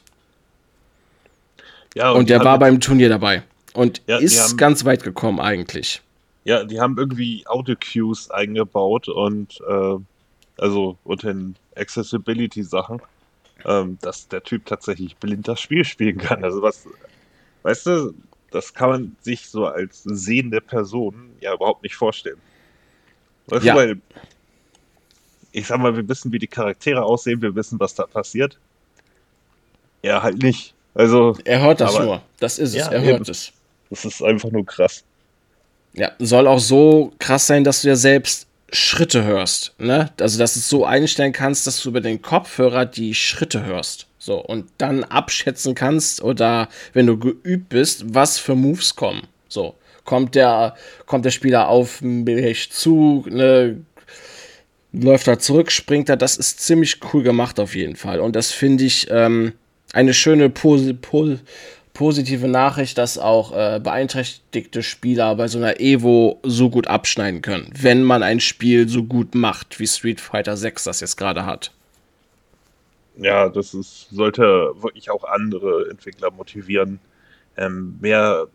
Ja, 1.95 2.11
und, 2.11 2.19
und 2.19 2.29
der 2.29 2.43
war 2.43 2.59
beim 2.59 2.81
Turnier 2.81 3.09
dabei. 3.09 3.43
Und 3.73 4.01
ja, 4.07 4.17
ist 4.17 4.49
haben, 4.49 4.57
ganz 4.57 4.83
weit 4.83 5.03
gekommen 5.03 5.39
eigentlich. 5.39 6.01
Ja, 6.43 6.63
die 6.63 6.81
haben 6.81 6.97
irgendwie 6.97 7.45
Audio-Cues 7.47 8.31
eingebaut 8.31 9.07
und 9.07 9.59
äh, 9.67 9.95
also 10.57 10.97
unter 11.05 11.33
den 11.33 11.55
Accessibility-Sachen 11.75 13.01
ähm, 13.67 13.97
dass 14.01 14.27
der 14.27 14.43
Typ 14.43 14.65
tatsächlich 14.65 15.15
blind 15.17 15.47
das 15.47 15.59
Spiel 15.59 15.83
spielen 15.83 16.17
kann. 16.17 16.43
Also 16.43 16.61
was, 16.61 16.87
weißt 17.63 17.85
du, 17.85 18.13
das 18.51 18.73
kann 18.73 18.89
man 18.89 19.15
sich 19.21 19.47
so 19.49 19.65
als 19.65 20.03
sehende 20.03 20.61
Person 20.61 21.31
ja 21.41 21.53
überhaupt 21.53 21.83
nicht 21.83 21.95
vorstellen. 21.95 22.39
Weißt 23.47 23.65
ja. 23.65 23.73
du, 23.73 23.79
weil 23.79 24.01
ich 25.51 25.67
sag 25.67 25.79
mal, 25.79 25.95
wir 25.95 26.07
wissen, 26.07 26.31
wie 26.31 26.39
die 26.39 26.47
Charaktere 26.47 27.03
aussehen, 27.03 27.41
wir 27.41 27.55
wissen, 27.55 27.79
was 27.79 27.95
da 27.95 28.05
passiert. 28.05 28.57
Er 30.01 30.23
halt 30.23 30.41
nicht. 30.41 30.73
Also. 30.93 31.37
Er 31.43 31.61
hört 31.61 31.81
das 31.81 31.97
nur. 31.97 32.21
Das 32.39 32.59
ist 32.59 32.69
es. 32.69 32.75
Ja, 32.75 32.91
er 32.91 33.01
hört 33.01 33.21
eben. 33.21 33.31
es. 33.31 33.51
Das 33.89 34.05
ist 34.05 34.21
einfach 34.21 34.51
nur 34.51 34.65
krass. 34.65 35.03
Ja, 35.93 36.11
soll 36.19 36.47
auch 36.47 36.59
so 36.59 37.11
krass 37.17 37.47
sein, 37.47 37.63
dass 37.63 37.81
du 37.81 37.87
ja 37.87 37.95
selbst 37.95 38.46
Schritte 38.71 39.23
hörst. 39.23 39.73
Ne? 39.79 40.11
Also, 40.19 40.37
dass 40.39 40.53
du 40.53 40.59
es 40.59 40.69
so 40.69 40.85
einstellen 40.85 41.33
kannst, 41.33 41.67
dass 41.67 41.81
du 41.81 41.89
über 41.89 42.01
den 42.01 42.21
Kopfhörer 42.21 42.85
die 42.85 43.13
Schritte 43.13 43.65
hörst. 43.65 44.07
So, 44.19 44.43
und 44.43 44.69
dann 44.77 45.03
abschätzen 45.05 45.73
kannst 45.73 46.21
oder 46.21 46.67
wenn 46.91 47.07
du 47.07 47.17
geübt 47.17 47.69
bist, 47.69 48.13
was 48.13 48.39
für 48.39 48.55
Moves 48.55 48.95
kommen. 48.95 49.21
So, 49.47 49.75
kommt 50.03 50.35
der, 50.35 50.75
kommt 51.05 51.23
der 51.23 51.31
Spieler 51.31 51.69
auf 51.69 52.01
mich 52.01 52.71
zu, 52.71 53.25
ne, 53.29 53.77
läuft 54.91 55.27
er 55.27 55.39
zurück, 55.39 55.71
springt 55.71 56.09
er. 56.09 56.17
Das 56.17 56.35
ist 56.35 56.59
ziemlich 56.59 56.99
cool 57.13 57.23
gemacht 57.23 57.59
auf 57.59 57.75
jeden 57.75 57.95
Fall. 57.95 58.19
Und 58.19 58.35
das 58.35 58.51
finde 58.51 58.83
ich 58.83 59.07
ähm, 59.09 59.53
eine 59.93 60.13
schöne 60.13 60.49
Pose, 60.49 60.93
Pose, 60.93 61.39
positive 61.97 62.47
Nachricht, 62.47 62.99
dass 62.99 63.17
auch 63.17 63.51
äh, 63.53 63.79
beeinträchtigte 63.79 64.83
Spieler 64.83 65.33
bei 65.35 65.47
so 65.47 65.57
einer 65.57 65.79
Evo 65.79 66.39
so 66.43 66.69
gut 66.69 66.87
abschneiden 66.87 67.41
können, 67.41 67.73
wenn 67.75 68.03
man 68.03 68.21
ein 68.21 68.39
Spiel 68.39 68.87
so 68.87 69.03
gut 69.03 69.33
macht, 69.33 69.79
wie 69.79 69.87
Street 69.87 70.21
Fighter 70.21 70.55
6 70.55 70.83
das 70.83 70.99
jetzt 70.99 71.17
gerade 71.17 71.47
hat. 71.47 71.71
Ja, 73.17 73.49
das 73.49 73.73
ist, 73.73 74.09
sollte 74.11 74.43
wirklich 74.75 75.09
auch 75.09 75.23
andere 75.23 75.89
Entwickler 75.89 76.29
motivieren, 76.29 76.99
ähm, 77.57 77.97
mehr, 77.99 78.45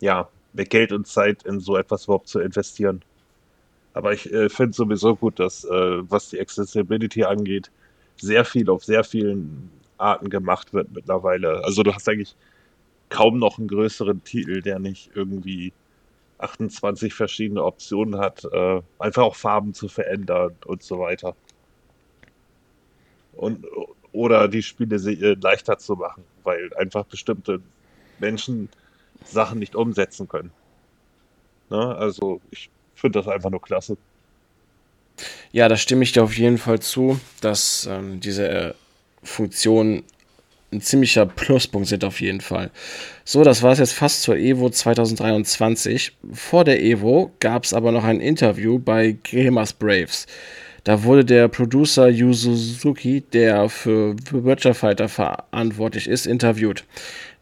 ja, 0.00 0.28
mehr 0.54 0.64
Geld 0.64 0.90
und 0.90 1.06
Zeit 1.06 1.42
in 1.42 1.60
so 1.60 1.76
etwas 1.76 2.04
überhaupt 2.04 2.28
zu 2.28 2.40
investieren. 2.40 3.02
Aber 3.92 4.14
ich 4.14 4.32
äh, 4.32 4.48
finde 4.48 4.74
sowieso 4.74 5.16
gut, 5.16 5.38
dass, 5.38 5.64
äh, 5.64 5.70
was 6.10 6.30
die 6.30 6.40
Accessibility 6.40 7.24
angeht, 7.24 7.70
sehr 8.16 8.46
viel 8.46 8.70
auf 8.70 8.84
sehr 8.84 9.04
vielen 9.04 9.70
Arten 9.98 10.30
gemacht 10.30 10.72
wird 10.72 10.92
mittlerweile. 10.92 11.62
Also 11.62 11.82
du 11.82 11.92
hast 11.92 12.08
eigentlich 12.08 12.34
kaum 13.08 13.38
noch 13.38 13.58
einen 13.58 13.68
größeren 13.68 14.22
Titel, 14.24 14.62
der 14.62 14.78
nicht 14.78 15.10
irgendwie 15.14 15.72
28 16.38 17.14
verschiedene 17.14 17.64
Optionen 17.64 18.18
hat, 18.18 18.44
äh, 18.44 18.82
einfach 18.98 19.22
auch 19.22 19.36
Farben 19.36 19.74
zu 19.74 19.88
verändern 19.88 20.54
und 20.66 20.82
so 20.82 20.98
weiter. 20.98 21.34
Und, 23.34 23.64
oder 24.12 24.48
die 24.48 24.62
Spiele 24.62 24.96
äh, 24.96 25.36
leichter 25.40 25.78
zu 25.78 25.94
machen, 25.94 26.24
weil 26.42 26.72
einfach 26.74 27.04
bestimmte 27.04 27.60
Menschen 28.18 28.68
Sachen 29.24 29.58
nicht 29.58 29.74
umsetzen 29.74 30.28
können. 30.28 30.50
Ne? 31.70 31.96
Also 31.96 32.40
ich 32.50 32.70
finde 32.94 33.20
das 33.20 33.28
einfach 33.28 33.50
nur 33.50 33.60
klasse. 33.60 33.96
Ja, 35.52 35.68
da 35.68 35.76
stimme 35.76 36.02
ich 36.02 36.12
dir 36.12 36.22
auf 36.22 36.36
jeden 36.36 36.58
Fall 36.58 36.80
zu, 36.80 37.18
dass 37.40 37.86
ähm, 37.86 38.20
diese 38.20 38.48
äh, 38.48 38.74
Funktionen 39.22 40.04
ein 40.72 40.80
ziemlicher 40.80 41.26
Pluspunkt 41.26 41.88
sind 41.88 42.04
auf 42.04 42.20
jeden 42.20 42.40
Fall. 42.40 42.70
So, 43.24 43.44
das 43.44 43.62
war 43.62 43.72
es 43.72 43.78
jetzt 43.78 43.92
fast 43.92 44.22
zur 44.22 44.36
Evo 44.36 44.68
2023. 44.70 46.12
Vor 46.32 46.64
der 46.64 46.82
Evo 46.82 47.32
gab 47.40 47.64
es 47.64 47.72
aber 47.72 47.92
noch 47.92 48.04
ein 48.04 48.20
Interview 48.20 48.78
bei 48.78 49.16
Gamers 49.22 49.72
Braves. 49.72 50.26
Da 50.84 51.02
wurde 51.02 51.24
der 51.24 51.48
Producer 51.48 52.08
Yu 52.08 52.32
Suzuki, 52.32 53.22
der 53.32 53.68
für 53.68 54.14
Virtua 54.30 54.72
Fighter 54.72 55.08
verantwortlich 55.08 56.06
ist, 56.06 56.26
interviewt. 56.26 56.84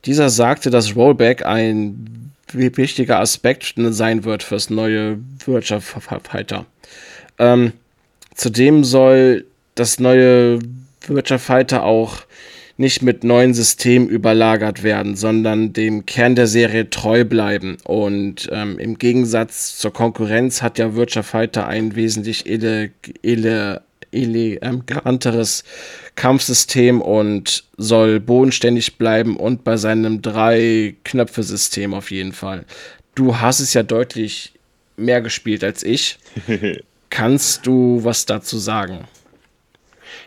Dieser 0.07 0.31
sagte, 0.31 0.71
dass 0.71 0.97
Rollback 0.97 1.45
ein 1.45 2.33
wichtiger 2.53 3.21
Aspekt 3.21 3.75
sein 3.77 4.25
wird 4.25 4.43
fürs 4.43 4.71
neue 4.71 5.19
Virtua 5.45 5.81
Fighter. 5.81 6.65
Ähm, 7.39 7.73
zudem 8.35 8.85
soll 8.85 9.45
das 9.75 9.99
neue 9.99 10.61
Virtua 11.07 11.39
Fighter 11.39 11.83
auch 11.83 12.23
nicht 12.77 13.03
mit 13.03 13.23
neuen 13.23 13.55
Systemen 13.55 14.09
überlagert 14.09 14.83
werden, 14.83 15.15
sondern 15.15 15.73
dem 15.73 16.07
Kern 16.07 16.35
der 16.35 16.47
Serie 16.47 16.91
treu 16.91 17.25
bleiben. 17.25 17.77
Und 17.85 18.49
ähm, 18.53 18.79
im 18.79 18.99
Gegensatz 18.99 19.77
zur 19.79 19.93
Konkurrenz 19.93 20.61
hat 20.61 20.79
ja 20.79 20.95
Virtua 20.95 21.23
Fighter 21.23 21.69
ein 21.69 21.95
wesentlich 21.95 22.47
ele, 22.47 22.91
ele, 23.23 23.83
eleganteres 24.11 25.65
Kampfsystem 26.17 27.01
und 27.01 27.65
soll 27.77 28.19
bodenständig 28.21 28.99
bleiben 28.99 29.37
und 29.37 29.63
bei 29.65 29.77
seinem 29.77 30.23
Drei-Knöpfe-System 30.23 31.95
auf 31.95 32.11
jeden 32.11 32.33
Fall. 32.33 32.65
Du 33.15 33.41
hast 33.41 33.61
es 33.61 33.75
ja 33.75 33.85
deutlich 33.85 34.53
mehr 34.97 35.21
gespielt 35.21 35.63
als 35.63 35.83
ich. 35.85 36.19
Kannst 37.11 37.67
du 37.67 38.01
was 38.03 38.27
dazu 38.27 38.59
sagen? 38.59 39.05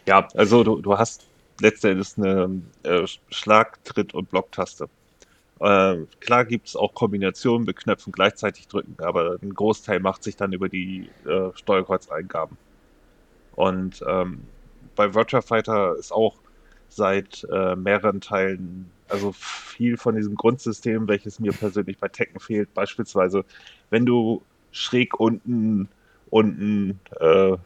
Ja, 0.05 0.27
also 0.35 0.63
du, 0.63 0.81
du 0.81 0.97
hast 0.97 1.26
letztendlich 1.61 2.17
eine 2.17 2.61
äh, 2.83 3.05
Schlag-, 3.29 3.83
Tritt- 3.83 4.13
und 4.13 4.29
Blocktaste. 4.29 4.89
Äh, 5.59 5.97
klar 6.19 6.45
gibt 6.45 6.67
es 6.67 6.75
auch 6.75 6.93
Kombinationen 6.93 7.65
mit 7.65 7.77
Knöpfen 7.77 8.11
gleichzeitig 8.11 8.67
drücken, 8.67 8.95
aber 8.99 9.37
ein 9.41 9.53
Großteil 9.53 9.99
macht 9.99 10.23
sich 10.23 10.35
dann 10.35 10.53
über 10.53 10.69
die 10.69 11.09
äh, 11.25 11.49
Steuerkreuzeingaben. 11.55 12.57
Und 13.55 14.03
ähm, 14.07 14.41
bei 14.95 15.13
Virtua 15.15 15.41
Fighter 15.41 15.95
ist 15.95 16.11
auch 16.11 16.35
seit 16.89 17.45
äh, 17.51 17.75
mehreren 17.75 18.21
Teilen, 18.21 18.91
also 19.09 19.31
viel 19.31 19.97
von 19.97 20.15
diesem 20.15 20.35
Grundsystem, 20.35 21.07
welches 21.07 21.39
mir 21.39 21.53
persönlich 21.53 21.97
bei 21.97 22.07
Tekken 22.07 22.39
fehlt, 22.39 22.73
beispielsweise, 22.73 23.43
wenn 23.89 24.05
du 24.05 24.43
schräg 24.71 25.19
unten, 25.19 25.89
unten 26.29 26.99
äh, 27.19 27.57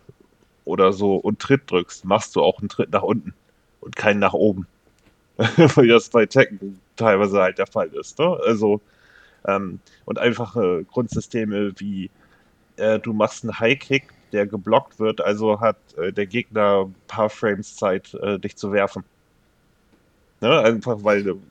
oder 0.64 0.94
so 0.94 1.16
und 1.16 1.40
Tritt 1.40 1.70
drückst, 1.70 2.06
machst 2.06 2.36
du 2.36 2.42
auch 2.42 2.60
einen 2.60 2.70
Tritt 2.70 2.92
nach 2.92 3.04
unten 3.04 3.34
und 3.82 3.96
keinen 3.96 4.20
nach 4.20 4.34
oben. 4.34 4.68
Weil 5.38 5.88
das 5.88 6.10
bei 6.10 6.26
Tekken 6.26 6.80
teilweise 6.96 7.42
halt 7.42 7.58
der 7.58 7.68
Fall 7.68 7.88
ist. 7.90 8.20
Ne? 8.20 8.40
Also, 8.46 8.82
ähm, 9.48 9.80
und 10.06 10.20
einfache 10.20 10.86
Grundsysteme 10.86 11.74
wie 11.78 12.10
äh, 12.78 13.00
du 13.00 13.14
machst 13.14 13.44
einen 13.44 13.60
High-Kick, 13.60 14.08
der 14.32 14.48
geblockt 14.48 15.00
wird, 15.00 15.22
also 15.22 15.60
hat 15.60 15.78
äh, 15.98 16.14
der 16.14 16.26
Gegner 16.26 16.86
ein 16.86 16.96
paar 17.08 17.30
Frames 17.30 17.76
Zeit, 17.76 18.14
äh, 18.16 18.40
dich 18.40 18.56
zu 18.56 18.72
werfen. 18.72 19.04
Ne? 20.42 20.60
Einfach 20.60 21.04
weil 21.04 21.24
du 21.24 21.42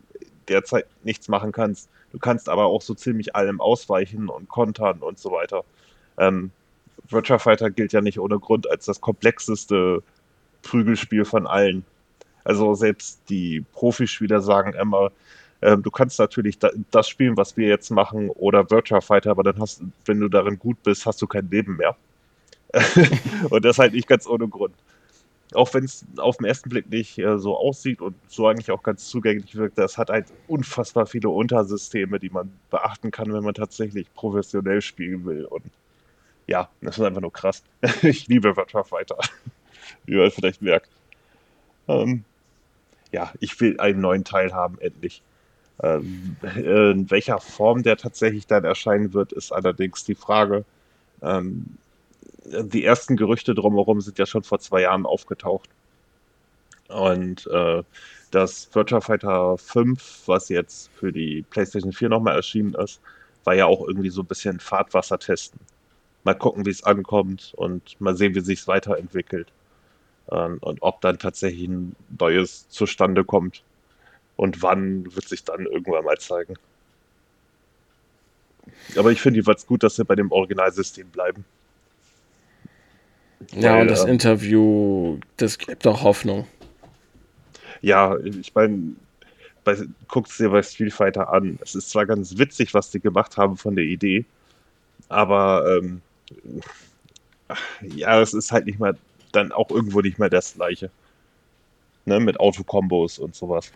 derzeit 0.49 0.87
nichts 1.05 1.29
machen 1.29 1.53
kannst. 1.53 1.89
Du 2.13 2.19
kannst 2.19 2.49
aber 2.49 2.67
auch 2.67 2.83
so 2.83 2.95
ziemlich 2.95 3.37
allem 3.37 3.61
ausweichen 3.61 4.29
und 4.29 4.49
kontern 4.49 4.99
und 4.99 5.19
so 5.19 5.31
weiter. 5.31 5.65
Ähm, 6.19 6.51
Virtua 7.09 7.39
Fighter 7.39 7.71
gilt 7.71 7.93
ja 7.93 8.01
nicht 8.01 8.19
ohne 8.19 8.39
Grund 8.39 8.71
als 8.71 8.85
das 8.87 9.01
komplexeste 9.01 10.03
Prügelspiel 10.63 11.25
von 11.25 11.47
allen. 11.47 11.85
Also 12.51 12.75
selbst 12.75 13.21
die 13.29 13.65
Profispieler 13.75 14.41
sagen 14.41 14.73
immer, 14.73 15.13
äh, 15.61 15.77
du 15.77 15.89
kannst 15.89 16.19
natürlich 16.19 16.59
da, 16.59 16.71
das 16.91 17.09
spielen, 17.09 17.37
was 17.37 17.57
wir 17.57 17.69
jetzt 17.69 17.91
machen, 17.91 18.29
oder 18.31 18.69
Virtua 18.69 19.01
Fighter, 19.01 19.31
aber 19.31 19.45
dann 19.45 19.61
hast, 19.61 19.85
wenn 20.05 20.19
du 20.19 20.29
darin 20.29 20.59
gut 20.59 20.83
bist, 20.83 21.07
hast 21.07 21.23
du 21.23 21.29
kein 21.29 21.49
Leben 21.49 21.77
mehr. 21.77 21.95
und 23.51 23.65
das 23.65 23.79
halt 23.79 23.93
nicht 23.93 24.09
ganz 24.09 24.27
ohne 24.27 24.49
Grund. 24.49 24.75
Auch 25.55 25.73
wenn 25.75 25.85
es 25.85 26.05
auf 26.17 26.39
den 26.39 26.47
ersten 26.47 26.71
Blick 26.71 26.91
nicht 26.91 27.19
äh, 27.19 27.39
so 27.39 27.57
aussieht 27.57 28.01
und 28.01 28.17
so 28.27 28.49
eigentlich 28.49 28.73
auch 28.73 28.83
ganz 28.83 29.07
zugänglich 29.07 29.55
wirkt, 29.55 29.79
das 29.79 29.97
hat 29.97 30.11
halt 30.11 30.27
unfassbar 30.49 31.07
viele 31.07 31.29
Untersysteme, 31.29 32.19
die 32.19 32.31
man 32.31 32.51
beachten 32.71 33.13
kann, 33.13 33.33
wenn 33.33 33.45
man 33.45 33.55
tatsächlich 33.55 34.13
professionell 34.15 34.83
spielen 34.83 35.25
will. 35.25 35.45
Und 35.45 35.71
ja, 36.49 36.69
das 36.81 36.99
ist 36.99 37.05
einfach 37.05 37.21
nur 37.21 37.33
krass. 37.33 37.63
ich 38.03 38.27
liebe 38.27 38.57
Virtua 38.57 38.83
Fighter, 38.83 39.19
wie 40.07 40.17
man 40.17 40.33
vielleicht 40.33 40.63
merkt. 40.63 40.89
Ähm, 41.87 42.25
ja, 43.13 43.33
ich 43.41 43.61
will 43.61 43.79
einen 43.81 44.01
neuen 44.01 44.25
Teil 44.25 44.53
haben, 44.53 44.79
endlich. 44.81 45.23
Ähm, 45.83 46.37
in 46.57 47.11
welcher 47.11 47.41
Form 47.41 47.83
der 47.83 47.97
tatsächlich 47.97 48.47
dann 48.47 48.65
erscheinen 48.65 49.15
wird, 49.15 49.33
ist 49.33 49.53
allerdings 49.53 50.05
die 50.05 50.15
Frage. 50.15 50.65
Ähm, 51.23 51.67
die 52.45 52.85
ersten 52.85 53.17
Gerüchte 53.17 53.55
drumherum 53.55 54.01
sind 54.01 54.19
ja 54.19 54.27
schon 54.27 54.43
vor 54.43 54.59
zwei 54.59 54.83
Jahren 54.83 55.07
aufgetaucht. 55.07 55.69
Und 56.89 57.47
äh, 57.47 57.83
das 58.31 58.69
Virtua 58.75 59.01
Fighter 59.01 59.59
5, 59.59 60.23
was 60.27 60.49
jetzt 60.49 60.91
für 60.95 61.13
die 61.13 61.43
PlayStation 61.51 61.93
4 61.93 62.09
nochmal 62.09 62.37
erschienen 62.37 62.75
ist, 62.75 63.01
war 63.45 63.55
ja 63.55 63.67
auch 63.67 63.87
irgendwie 63.87 64.11
so 64.11 64.23
ein 64.23 64.27
bisschen 64.27 64.61
Fahrtwasser 64.61 65.19
testen. 65.19 65.61
Mal 66.25 66.35
gucken, 66.35 66.67
wie 66.67 66.71
es 66.71 66.85
ankommt 66.85 67.55
und 67.57 68.01
mal 68.01 68.17
sehen, 68.17 68.35
wie 68.35 68.41
sich 68.41 68.61
es 68.61 68.69
weiterentwickelt. 68.69 69.49
Ähm, 70.31 70.59
und 70.61 70.83
ob 70.83 71.01
dann 71.01 71.19
tatsächlich 71.19 71.69
ein 71.69 71.97
neues 72.19 72.69
zustande 72.69 73.25
kommt. 73.25 73.63
Und 74.37 74.63
wann 74.63 75.15
wird 75.15 75.29
sich 75.29 75.45
dann 75.45 75.67
irgendwann 75.67 76.05
mal 76.05 76.19
zeigen. 76.19 76.55
Aber 78.97 79.11
ich 79.13 79.21
finde 79.21 79.37
jedenfalls 79.37 79.67
gut, 79.67 79.83
dass 79.83 79.99
wir 79.99 80.05
bei 80.05 80.15
dem 80.15 80.33
Originalsystem 80.33 81.09
bleiben. 81.09 81.45
Ja, 83.53 83.75
Weil, 83.75 83.83
und 83.83 83.89
das 83.89 84.05
ähm, 84.05 84.11
Interview, 84.11 85.19
das 85.37 85.59
gibt 85.59 85.87
auch 85.87 86.03
Hoffnung. 86.03 86.47
Ja, 87.83 88.17
ich 88.19 88.55
meine, 88.55 88.95
guckt 90.09 90.31
es 90.31 90.37
dir 90.37 90.51
bei 90.51 90.63
Street 90.63 90.93
Fighter 90.93 91.33
an. 91.33 91.59
Es 91.63 91.75
ist 91.75 91.91
zwar 91.91 92.07
ganz 92.07 92.37
witzig, 92.39 92.75
was 92.75 92.91
die 92.91 93.01
gemacht 93.01 93.37
haben 93.37 93.57
von 93.57 93.77
der 93.77 93.85
Idee, 93.85 94.25
aber 95.09 95.79
ähm, 95.79 96.03
ja, 97.81 98.21
es 98.21 98.35
ist 98.35 98.53
halt 98.53 98.67
nicht 98.67 98.79
mal 98.79 98.97
dann 99.33 99.53
auch 99.53 99.71
irgendwo 99.71 100.01
nicht 100.01 100.19
mehr 100.19 100.31
das 100.31 100.55
gleiche. 100.55 100.91
Ne, 102.07 102.19
mit 102.19 102.41
Autokombos 102.41 103.19
und 103.19 103.35
sowas. 103.35 103.71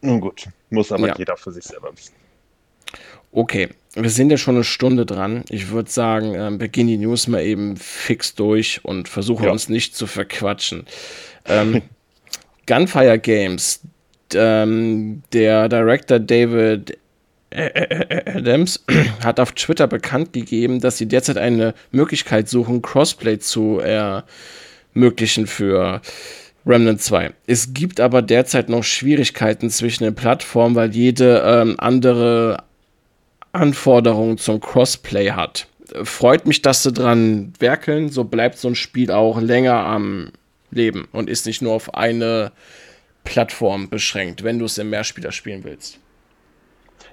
Nun 0.00 0.20
gut, 0.20 0.48
muss 0.70 0.90
aber 0.90 1.08
ja. 1.08 1.14
jeder 1.16 1.36
für 1.36 1.52
sich 1.52 1.64
selber 1.64 1.92
wissen. 1.92 2.14
Okay, 3.30 3.68
wir 3.94 4.10
sind 4.10 4.30
ja 4.30 4.36
schon 4.36 4.56
eine 4.56 4.64
Stunde 4.64 5.06
dran. 5.06 5.44
Ich 5.48 5.70
würde 5.70 5.90
sagen, 5.90 6.34
äh, 6.34 6.60
wir 6.60 6.68
gehen 6.68 6.86
die 6.86 6.98
News 6.98 7.28
mal 7.28 7.42
eben 7.42 7.76
fix 7.76 8.34
durch 8.34 8.84
und 8.84 9.08
versuchen 9.08 9.44
ja. 9.44 9.52
uns 9.52 9.68
nicht 9.68 9.96
zu 9.96 10.06
verquatschen. 10.06 10.86
Ähm, 11.46 11.82
Gunfire 12.66 13.18
Games, 13.18 13.80
ähm, 14.34 15.22
der 15.32 15.68
Director 15.68 16.18
David 16.18 16.98
Adams 17.54 18.84
hat 19.24 19.40
auf 19.40 19.52
Twitter 19.52 19.86
bekannt 19.86 20.32
gegeben, 20.32 20.80
dass 20.80 20.98
sie 20.98 21.06
derzeit 21.06 21.38
eine 21.38 21.74
Möglichkeit 21.90 22.48
suchen, 22.48 22.82
Crossplay 22.82 23.38
zu 23.38 23.80
ermöglichen 23.80 25.46
für 25.46 26.00
Remnant 26.64 27.00
2. 27.00 27.32
Es 27.46 27.74
gibt 27.74 28.00
aber 28.00 28.22
derzeit 28.22 28.68
noch 28.68 28.84
Schwierigkeiten 28.84 29.70
zwischen 29.70 30.04
den 30.04 30.14
Plattformen, 30.14 30.74
weil 30.74 30.94
jede 30.94 31.42
ähm, 31.44 31.74
andere 31.78 32.64
Anforderungen 33.52 34.38
zum 34.38 34.60
Crossplay 34.60 35.32
hat. 35.32 35.66
Freut 36.04 36.46
mich, 36.46 36.62
dass 36.62 36.82
sie 36.82 36.92
dran 36.92 37.52
werkeln, 37.58 38.08
so 38.08 38.24
bleibt 38.24 38.58
so 38.58 38.68
ein 38.68 38.74
Spiel 38.74 39.10
auch 39.10 39.40
länger 39.40 39.74
am 39.74 40.30
Leben 40.70 41.08
und 41.12 41.28
ist 41.28 41.46
nicht 41.46 41.60
nur 41.60 41.74
auf 41.74 41.94
eine 41.94 42.52
Plattform 43.24 43.88
beschränkt, 43.90 44.42
wenn 44.42 44.58
du 44.58 44.64
es 44.64 44.78
im 44.78 44.90
Mehrspieler 44.90 45.32
spielen 45.32 45.64
willst. 45.64 45.98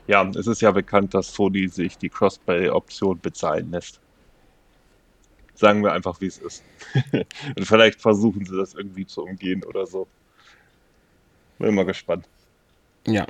Ja, 0.10 0.28
es 0.28 0.48
ist 0.48 0.62
ja 0.64 0.72
bekannt, 0.72 1.14
dass 1.14 1.32
Sony 1.32 1.68
sich 1.68 1.96
die 1.96 2.10
Crossplay-Option 2.10 3.20
bezahlen 3.20 3.70
lässt. 3.70 4.00
Sagen 5.54 5.84
wir 5.84 5.94
einfach, 5.94 6.20
wie 6.20 6.26
es 6.26 6.40
ist. 6.40 6.64
und 7.14 7.64
vielleicht 7.64 8.02
versuchen 8.02 8.44
sie 8.44 8.58
das 8.58 8.74
irgendwie 8.74 9.06
zu 9.06 9.22
umgehen 9.22 9.64
oder 9.64 9.86
so. 9.86 10.08
Bin 11.60 11.76
mal 11.76 11.86
gespannt. 11.86 12.26
Ja. 13.06 13.28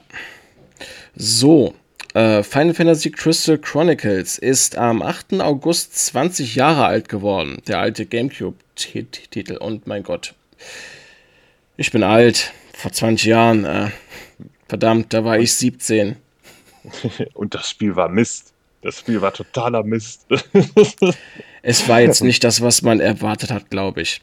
So, 1.18 1.74
äh, 2.14 2.44
Final 2.44 2.74
Fantasy 2.74 3.12
Crystal 3.12 3.58
Chronicles 3.58 4.38
ist 4.38 4.78
am 4.78 5.02
8. 5.02 5.42
August 5.42 5.98
20 6.06 6.56
Jahre 6.56 6.86
alt 6.86 7.10
geworden. 7.10 7.62
Der 7.68 7.80
alte 7.80 8.06
GameCube-Titel. 8.06 9.58
Und 9.58 9.86
mein 9.86 10.04
Gott, 10.04 10.34
ich 11.76 11.92
bin 11.92 12.04
alt. 12.04 12.54
Vor 12.72 12.94
20 12.94 13.26
Jahren. 13.26 13.66
Äh, 13.66 13.90
verdammt, 14.70 15.14
da 15.14 15.26
war 15.26 15.38
ich 15.40 15.54
17. 15.56 16.16
Und 17.34 17.56
das 17.56 17.70
Spiel 17.70 17.96
war 17.96 18.10
Mist. 18.10 18.54
Das 18.82 19.00
Spiel 19.00 19.22
war 19.22 19.34
totaler 19.34 19.84
Mist. 19.84 20.26
es 21.62 21.90
war 21.90 22.00
jetzt 22.00 22.24
nicht 22.24 22.44
das, 22.44 22.62
was 22.62 22.82
man 22.82 23.00
erwartet 23.00 23.52
hat, 23.52 23.70
glaube 23.70 24.02
ich. 24.02 24.22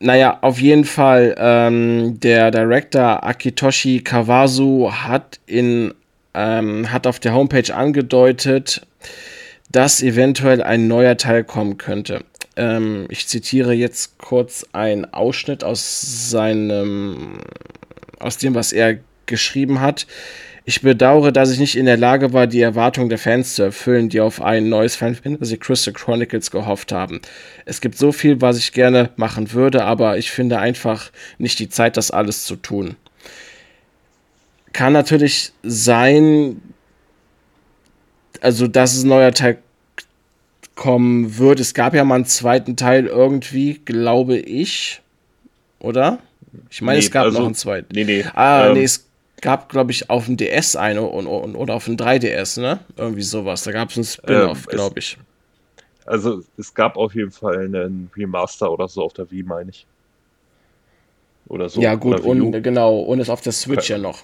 Naja, 0.00 0.38
auf 0.40 0.60
jeden 0.60 0.84
Fall, 0.84 1.34
ähm, 1.38 2.18
der 2.18 2.50
Director 2.50 3.22
Akitoshi 3.24 4.00
Kawasu 4.00 4.90
hat 4.90 5.38
in 5.46 5.94
ähm, 6.34 6.92
hat 6.92 7.06
auf 7.06 7.20
der 7.20 7.32
Homepage 7.32 7.74
angedeutet, 7.74 8.86
dass 9.70 10.02
eventuell 10.02 10.62
ein 10.62 10.88
neuer 10.88 11.16
Teil 11.16 11.44
kommen 11.44 11.78
könnte. 11.78 12.24
Ähm, 12.56 13.06
ich 13.08 13.26
zitiere 13.26 13.72
jetzt 13.72 14.18
kurz 14.18 14.66
einen 14.72 15.12
Ausschnitt 15.12 15.64
aus 15.64 16.30
seinem, 16.30 17.38
aus 18.18 18.38
dem, 18.38 18.54
was 18.54 18.72
er 18.72 18.98
geschrieben 19.26 19.80
hat. 19.80 20.06
Ich 20.66 20.80
bedauere, 20.80 21.30
dass 21.30 21.50
ich 21.50 21.58
nicht 21.58 21.76
in 21.76 21.84
der 21.84 21.98
Lage 21.98 22.32
war, 22.32 22.46
die 22.46 22.62
Erwartungen 22.62 23.10
der 23.10 23.18
Fans 23.18 23.54
zu 23.54 23.64
erfüllen, 23.64 24.08
die 24.08 24.20
auf 24.20 24.40
ein 24.40 24.70
neues 24.70 24.96
Final 24.96 25.14
Fantasy 25.14 25.58
Crystal 25.58 25.92
Chronicles 25.92 26.50
gehofft 26.50 26.90
haben. 26.90 27.20
Es 27.66 27.82
gibt 27.82 27.98
so 27.98 28.12
viel, 28.12 28.40
was 28.40 28.56
ich 28.56 28.72
gerne 28.72 29.10
machen 29.16 29.52
würde, 29.52 29.84
aber 29.84 30.16
ich 30.16 30.30
finde 30.30 30.58
einfach 30.58 31.10
nicht 31.36 31.58
die 31.58 31.68
Zeit, 31.68 31.98
das 31.98 32.10
alles 32.10 32.46
zu 32.46 32.56
tun. 32.56 32.96
Kann 34.72 34.94
natürlich 34.94 35.52
sein, 35.62 36.62
also 38.40 38.66
dass 38.66 38.94
es 38.94 39.04
ein 39.04 39.08
neuer 39.08 39.32
Teil 39.32 39.58
kommen 40.74 41.36
wird. 41.36 41.60
Es 41.60 41.74
gab 41.74 41.94
ja 41.94 42.04
mal 42.04 42.16
einen 42.16 42.24
zweiten 42.24 42.74
Teil 42.76 43.06
irgendwie, 43.06 43.80
glaube 43.84 44.38
ich. 44.38 45.02
Oder? 45.78 46.20
Ich 46.70 46.80
meine, 46.80 46.98
nee, 46.98 47.04
es 47.04 47.10
gab 47.10 47.24
also, 47.24 47.38
noch 47.38 47.46
einen 47.46 47.54
zweiten. 47.54 47.94
Nee, 47.94 48.04
nee. 48.04 48.24
Ah, 48.34 48.68
ähm, 48.68 48.74
nee, 48.74 48.84
es 48.84 49.03
gab, 49.40 49.68
glaube 49.68 49.92
ich, 49.92 50.10
auf 50.10 50.26
dem 50.26 50.36
DS 50.36 50.76
eine 50.76 51.02
und, 51.02 51.26
und, 51.26 51.56
oder 51.56 51.74
auf 51.74 51.84
dem 51.84 51.96
3DS, 51.96 52.60
ne? 52.60 52.80
Irgendwie 52.96 53.22
sowas. 53.22 53.62
Da 53.64 53.72
gab 53.72 53.90
es 53.90 53.96
einen 53.96 54.04
Spin-off, 54.04 54.66
ähm, 54.66 54.76
glaube 54.76 54.98
ich. 54.98 55.18
Also, 56.06 56.42
es 56.58 56.74
gab 56.74 56.96
auf 56.96 57.14
jeden 57.14 57.30
Fall 57.30 57.58
einen 57.58 58.10
Remaster 58.16 58.70
oder 58.70 58.88
so 58.88 59.02
auf 59.02 59.12
der 59.12 59.30
Wii, 59.30 59.42
meine 59.42 59.70
ich. 59.70 59.86
Oder 61.48 61.68
so. 61.68 61.80
Ja, 61.80 61.94
gut, 61.94 62.20
und 62.20 62.62
genau. 62.62 63.00
Und 63.00 63.20
es 63.20 63.28
auf 63.28 63.40
der 63.40 63.52
Switch 63.52 63.90
ja 63.90 63.98
noch. 63.98 64.22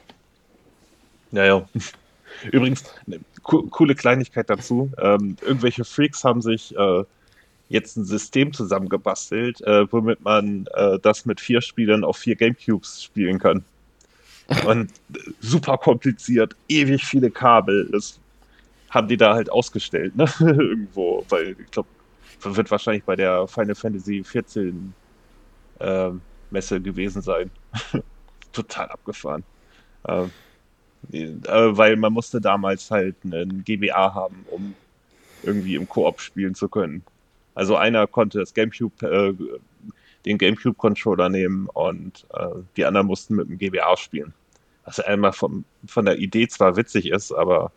Ja, 1.33 1.45
ja. 1.45 1.69
Übrigens, 2.51 2.85
eine 3.07 3.21
co 3.43 3.63
coole 3.65 3.95
Kleinigkeit 3.95 4.49
dazu. 4.49 4.91
Ähm, 4.99 5.37
irgendwelche 5.43 5.85
Freaks 5.85 6.25
haben 6.25 6.41
sich 6.41 6.75
äh, 6.77 7.05
jetzt 7.69 7.97
ein 7.97 8.05
System 8.05 8.53
zusammengebastelt, 8.53 9.61
äh, 9.63 9.91
womit 9.93 10.23
man 10.23 10.67
äh, 10.75 10.99
das 10.99 11.27
mit 11.27 11.41
vier 11.41 11.61
Spielern 11.61 12.05
auf 12.05 12.17
vier 12.17 12.37
Gamecubes 12.37 13.05
spielen 13.05 13.39
kann. 13.39 13.65
Und 14.67 14.91
super 15.41 15.79
kompliziert, 15.79 16.57
ewig 16.69 17.05
viele 17.05 17.31
Kabel. 17.31 17.89
Das 17.93 18.19
haben 18.91 19.09
die 19.09 19.17
da 19.17 19.35
halt 19.35 19.51
ausgestellt, 19.51 20.17
ne? 20.17 20.27
Irgendwo, 20.41 21.25
weil 21.29 21.57
ich 21.59 21.71
glaube, 21.71 21.89
wird 22.43 22.71
wahrscheinlich 22.71 23.05
bei 23.05 23.17
der 23.17 23.47
Final 23.47 23.75
Fantasy 23.75 24.25
14 24.25 24.93
äh, 25.79 26.11
Messe 26.51 26.81
gewesen 26.81 27.23
sein. 27.23 27.51
Total 28.53 28.89
abgefahren. 28.89 29.45
Ähm, 30.09 30.31
äh, 31.13 31.29
weil 31.45 31.97
man 31.97 32.13
musste 32.13 32.41
damals 32.41 32.91
halt 32.91 33.17
einen 33.25 33.65
GBA 33.65 34.15
haben, 34.15 34.45
um 34.51 34.75
irgendwie 35.43 35.77
im 35.77 35.89
Koop 35.89 36.21
spielen 36.21 36.55
zu 36.55 36.69
können. 36.69 37.03
Also 37.55 37.77
einer 37.77 38.07
konnte 38.07 38.39
das 38.39 38.53
GameCube, 38.55 39.07
äh, 39.07 39.35
den 40.25 40.39
GameCube-Controller 40.39 41.29
nehmen 41.29 41.67
und 41.69 42.27
äh, 42.35 42.47
die 42.77 42.85
anderen 42.85 43.07
mussten 43.07 43.37
mit 43.37 43.49
dem 43.49 43.59
GBA 43.59 43.97
spielen. 43.97 44.35
Was 44.91 44.99
einmal 44.99 45.33
vom, 45.33 45.65
von 45.87 46.05
der 46.05 46.19
Idee 46.19 46.49
zwar 46.49 46.77
witzig 46.77 47.11
ist, 47.11 47.31
aber 47.31 47.71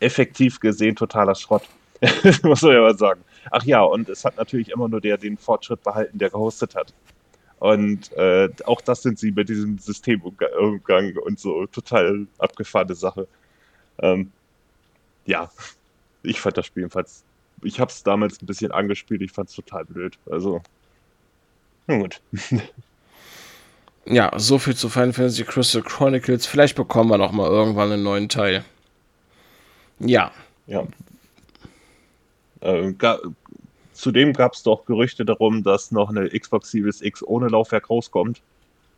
effektiv 0.00 0.58
gesehen 0.58 0.96
totaler 0.96 1.36
Schrott. 1.36 1.62
Muss 2.42 2.62
man 2.62 2.72
ja 2.72 2.80
mal 2.80 2.98
sagen. 2.98 3.22
Ach 3.52 3.62
ja, 3.62 3.82
und 3.82 4.08
es 4.08 4.24
hat 4.24 4.36
natürlich 4.38 4.70
immer 4.70 4.88
nur 4.88 5.00
der 5.00 5.18
den 5.18 5.36
Fortschritt 5.36 5.84
behalten, 5.84 6.18
der 6.18 6.30
gehostet 6.30 6.74
hat. 6.74 6.92
Und 7.60 8.12
äh, 8.14 8.48
auch 8.64 8.80
das 8.80 9.02
sind 9.02 9.20
sie 9.20 9.30
mit 9.30 9.48
diesem 9.48 9.78
Systemumgang 9.78 11.16
und 11.18 11.38
so 11.38 11.66
total 11.66 12.26
abgefahrene 12.38 12.96
Sache. 12.96 13.28
Ähm, 14.00 14.32
ja, 15.26 15.48
ich 16.24 16.40
fand 16.40 16.56
das 16.56 16.66
Spiel 16.66 16.82
jedenfalls. 16.82 17.22
Ich 17.62 17.78
habe 17.78 17.92
es 17.92 18.02
damals 18.02 18.42
ein 18.42 18.46
bisschen 18.46 18.72
angespielt, 18.72 19.22
ich 19.22 19.30
fand 19.30 19.48
es 19.48 19.54
total 19.54 19.84
blöd. 19.84 20.18
Also, 20.28 20.60
na 21.86 21.98
gut. 21.98 22.20
ja, 24.04 24.32
so 24.38 24.58
viel 24.58 24.74
zu 24.74 24.88
Final 24.88 25.12
Fantasy 25.12 25.44
Crystal 25.44 25.82
Chronicles. 25.82 26.46
Vielleicht 26.46 26.76
bekommen 26.76 27.10
wir 27.10 27.18
noch 27.18 27.32
mal 27.32 27.48
irgendwann 27.48 27.92
einen 27.92 28.02
neuen 28.02 28.28
Teil. 28.28 28.64
Ja. 29.98 30.32
Ja. 30.66 30.86
Äh, 32.60 32.92
Zudem 33.92 34.32
gab 34.32 34.54
es 34.54 34.62
doch 34.62 34.84
Gerüchte 34.84 35.24
darum, 35.24 35.62
dass 35.62 35.92
noch 35.92 36.10
eine 36.10 36.28
Xbox 36.28 36.70
Series 36.70 37.02
X 37.02 37.22
ohne 37.22 37.48
Laufwerk 37.48 37.90
rauskommt. 37.90 38.42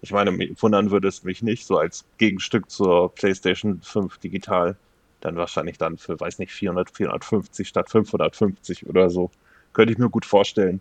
Ich 0.00 0.12
meine, 0.12 0.30
wundern 0.60 0.90
würde 0.90 1.08
es 1.08 1.24
mich 1.24 1.42
nicht, 1.42 1.66
so 1.66 1.78
als 1.78 2.04
Gegenstück 2.18 2.70
zur 2.70 3.14
PlayStation 3.14 3.80
5 3.82 4.18
digital. 4.18 4.76
Dann 5.20 5.36
wahrscheinlich 5.36 5.78
dann 5.78 5.98
für, 5.98 6.18
weiß 6.18 6.38
nicht, 6.38 6.52
400, 6.52 6.90
450 6.90 7.68
statt 7.68 7.90
550 7.90 8.86
oder 8.86 9.10
so. 9.10 9.30
Könnte 9.72 9.92
ich 9.92 9.98
mir 9.98 10.08
gut 10.08 10.24
vorstellen. 10.24 10.80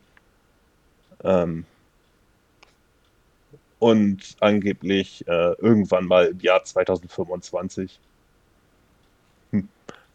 Ähm 1.23 1.65
und 3.83 4.37
angeblich 4.39 5.27
äh, 5.27 5.53
irgendwann 5.59 6.05
mal 6.05 6.27
im 6.27 6.39
Jahr 6.39 6.63
2025. 6.63 7.99
Hm. 9.51 9.67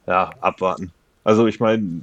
Ja, 0.06 0.30
abwarten. 0.40 0.90
Also 1.22 1.46
ich 1.46 1.60
meine, 1.60 2.00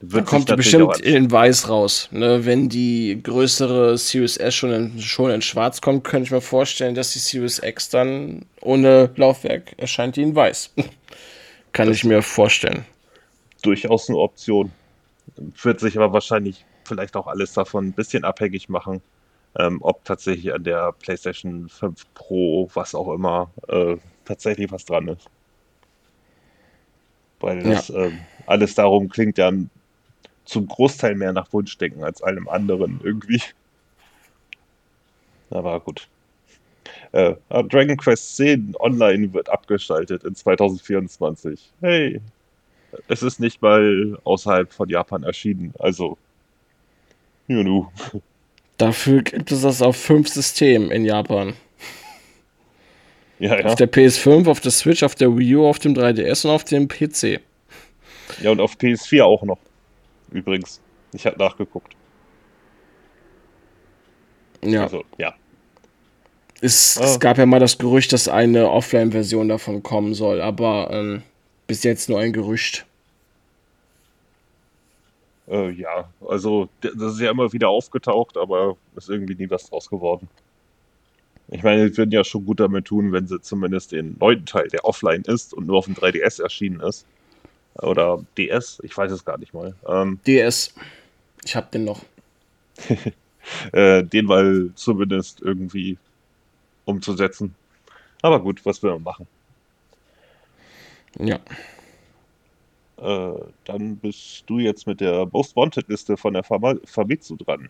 wird 0.00 0.26
kommt 0.26 0.54
bestimmt 0.54 1.00
in 1.00 1.30
Weiß 1.30 1.70
raus. 1.70 2.10
Ne? 2.10 2.44
Wenn 2.44 2.68
die 2.68 3.18
größere 3.22 3.96
Series 3.96 4.36
S 4.36 4.54
schon 4.54 4.72
in, 4.72 5.00
schon 5.00 5.30
in 5.30 5.40
Schwarz 5.40 5.80
kommt, 5.80 6.04
könnte 6.04 6.26
ich 6.26 6.30
mir 6.32 6.42
vorstellen, 6.42 6.94
dass 6.94 7.14
die 7.14 7.18
Series 7.18 7.62
X 7.62 7.88
dann 7.88 8.44
ohne 8.60 9.08
Laufwerk 9.16 9.72
erscheint, 9.78 10.16
die 10.16 10.22
in 10.22 10.34
Weiß. 10.34 10.74
Kann 11.72 11.88
das 11.88 11.96
ich 11.96 12.04
mir 12.04 12.20
vorstellen. 12.20 12.84
Durchaus 13.62 14.10
eine 14.10 14.18
Option. 14.18 14.70
Wird 15.62 15.80
sich 15.80 15.96
aber 15.96 16.12
wahrscheinlich 16.12 16.66
vielleicht 16.84 17.16
auch 17.16 17.26
alles 17.26 17.54
davon 17.54 17.86
ein 17.86 17.92
bisschen 17.94 18.24
abhängig 18.24 18.68
machen, 18.68 19.00
ähm, 19.58 19.78
ob 19.80 20.04
tatsächlich 20.04 20.52
an 20.52 20.64
der 20.64 20.92
PlayStation 20.92 21.68
5 21.68 22.06
Pro, 22.14 22.68
was 22.74 22.94
auch 22.94 23.12
immer, 23.12 23.50
äh, 23.68 23.96
tatsächlich 24.24 24.70
was 24.72 24.84
dran 24.84 25.08
ist. 25.08 25.28
Weil 27.40 27.62
das 27.62 27.88
ja. 27.88 28.06
ähm, 28.06 28.18
alles 28.46 28.74
darum 28.74 29.08
klingt 29.08 29.38
ja 29.38 29.52
zum 30.44 30.66
Großteil 30.66 31.14
mehr 31.14 31.32
nach 31.32 31.52
Wunschdenken 31.52 32.04
als 32.04 32.22
allem 32.22 32.48
anderen 32.48 33.00
irgendwie. 33.02 33.40
Aber 35.50 35.80
gut. 35.80 36.08
Äh, 37.12 37.34
Dragon 37.48 37.96
Quest 37.96 38.36
10 38.36 38.74
Online 38.80 39.32
wird 39.32 39.48
abgeschaltet 39.48 40.24
in 40.24 40.34
2024. 40.34 41.72
Hey, 41.80 42.20
es 43.08 43.22
ist 43.22 43.40
nicht 43.40 43.62
mal 43.62 44.18
außerhalb 44.24 44.72
von 44.72 44.88
Japan 44.88 45.22
erschienen. 45.22 45.72
Also, 45.78 46.18
Junu. 47.46 47.88
Dafür 48.78 49.22
gibt 49.22 49.52
es 49.52 49.62
das 49.62 49.82
auf 49.82 49.96
fünf 49.96 50.28
Systemen 50.28 50.90
in 50.90 51.04
Japan. 51.04 51.54
Ja, 53.38 53.58
ja. 53.58 53.66
Auf 53.66 53.74
der 53.74 53.90
PS5, 53.90 54.48
auf 54.48 54.60
der 54.60 54.70
Switch, 54.70 55.02
auf 55.02 55.14
der 55.14 55.36
Wii 55.36 55.56
U, 55.56 55.66
auf 55.66 55.78
dem 55.78 55.94
3DS 55.94 56.46
und 56.46 56.52
auf 56.52 56.64
dem 56.64 56.88
PC. 56.88 57.40
Ja, 58.40 58.50
und 58.50 58.60
auf 58.60 58.74
PS4 58.74 59.22
auch 59.22 59.42
noch. 59.42 59.58
Übrigens. 60.30 60.80
Ich 61.12 61.26
habe 61.26 61.38
nachgeguckt. 61.38 61.94
Ja. 64.62 64.84
Also, 64.84 65.04
ja. 65.18 65.34
Es, 66.60 66.98
oh. 66.98 67.04
es, 67.04 67.20
gab 67.20 67.38
ja 67.38 67.46
mal 67.46 67.60
das 67.60 67.78
Gerücht, 67.78 68.12
dass 68.12 68.28
eine 68.28 68.70
Offline-Version 68.70 69.48
davon 69.48 69.82
kommen 69.82 70.14
soll, 70.14 70.40
aber 70.40 70.88
ähm, 70.90 71.22
bis 71.66 71.82
jetzt 71.82 72.08
nur 72.08 72.20
ein 72.20 72.32
Gerücht. 72.32 72.86
Äh, 75.48 75.70
ja, 75.72 76.08
also 76.26 76.68
das 76.80 77.14
ist 77.14 77.20
ja 77.20 77.30
immer 77.30 77.52
wieder 77.52 77.68
aufgetaucht, 77.68 78.36
aber 78.36 78.76
ist 78.96 79.10
irgendwie 79.10 79.34
nie 79.34 79.50
was 79.50 79.68
draus 79.68 79.88
geworden. 79.90 80.28
Ich 81.48 81.62
meine, 81.62 81.88
sie 81.88 81.96
würden 81.96 82.10
ja 82.10 82.24
schon 82.24 82.46
gut 82.46 82.60
damit 82.60 82.86
tun, 82.86 83.12
wenn 83.12 83.26
sie 83.26 83.40
zumindest 83.40 83.92
den 83.92 84.16
neunten 84.18 84.46
Teil, 84.46 84.68
der 84.68 84.84
offline 84.84 85.22
ist 85.22 85.52
und 85.52 85.66
nur 85.66 85.78
auf 85.78 85.84
dem 85.84 85.94
3DS 85.94 86.42
erschienen 86.42 86.80
ist. 86.80 87.06
Oder 87.74 88.24
DS, 88.38 88.80
ich 88.82 88.96
weiß 88.96 89.12
es 89.12 89.24
gar 89.24 89.36
nicht 89.36 89.52
mal. 89.52 89.74
Ähm, 89.86 90.20
DS. 90.26 90.74
Ich 91.44 91.54
hab 91.54 91.70
den 91.72 91.84
noch. 91.84 92.00
äh, 93.72 94.02
den 94.02 94.26
mal 94.26 94.70
zumindest 94.74 95.42
irgendwie 95.42 95.98
umzusetzen. 96.86 97.54
Aber 98.22 98.40
gut, 98.40 98.64
was 98.64 98.82
will 98.82 98.92
man 98.92 99.02
machen? 99.02 99.26
Ja. 101.18 101.38
Äh, 103.02 103.32
dann 103.64 103.96
bist 103.96 104.44
du 104.46 104.58
jetzt 104.58 104.86
mit 104.86 105.00
der 105.00 105.26
Most 105.32 105.56
Wanted 105.56 105.88
Liste 105.88 106.16
von 106.16 106.34
der 106.34 106.44
Famitsu 106.44 107.36
dran. 107.36 107.68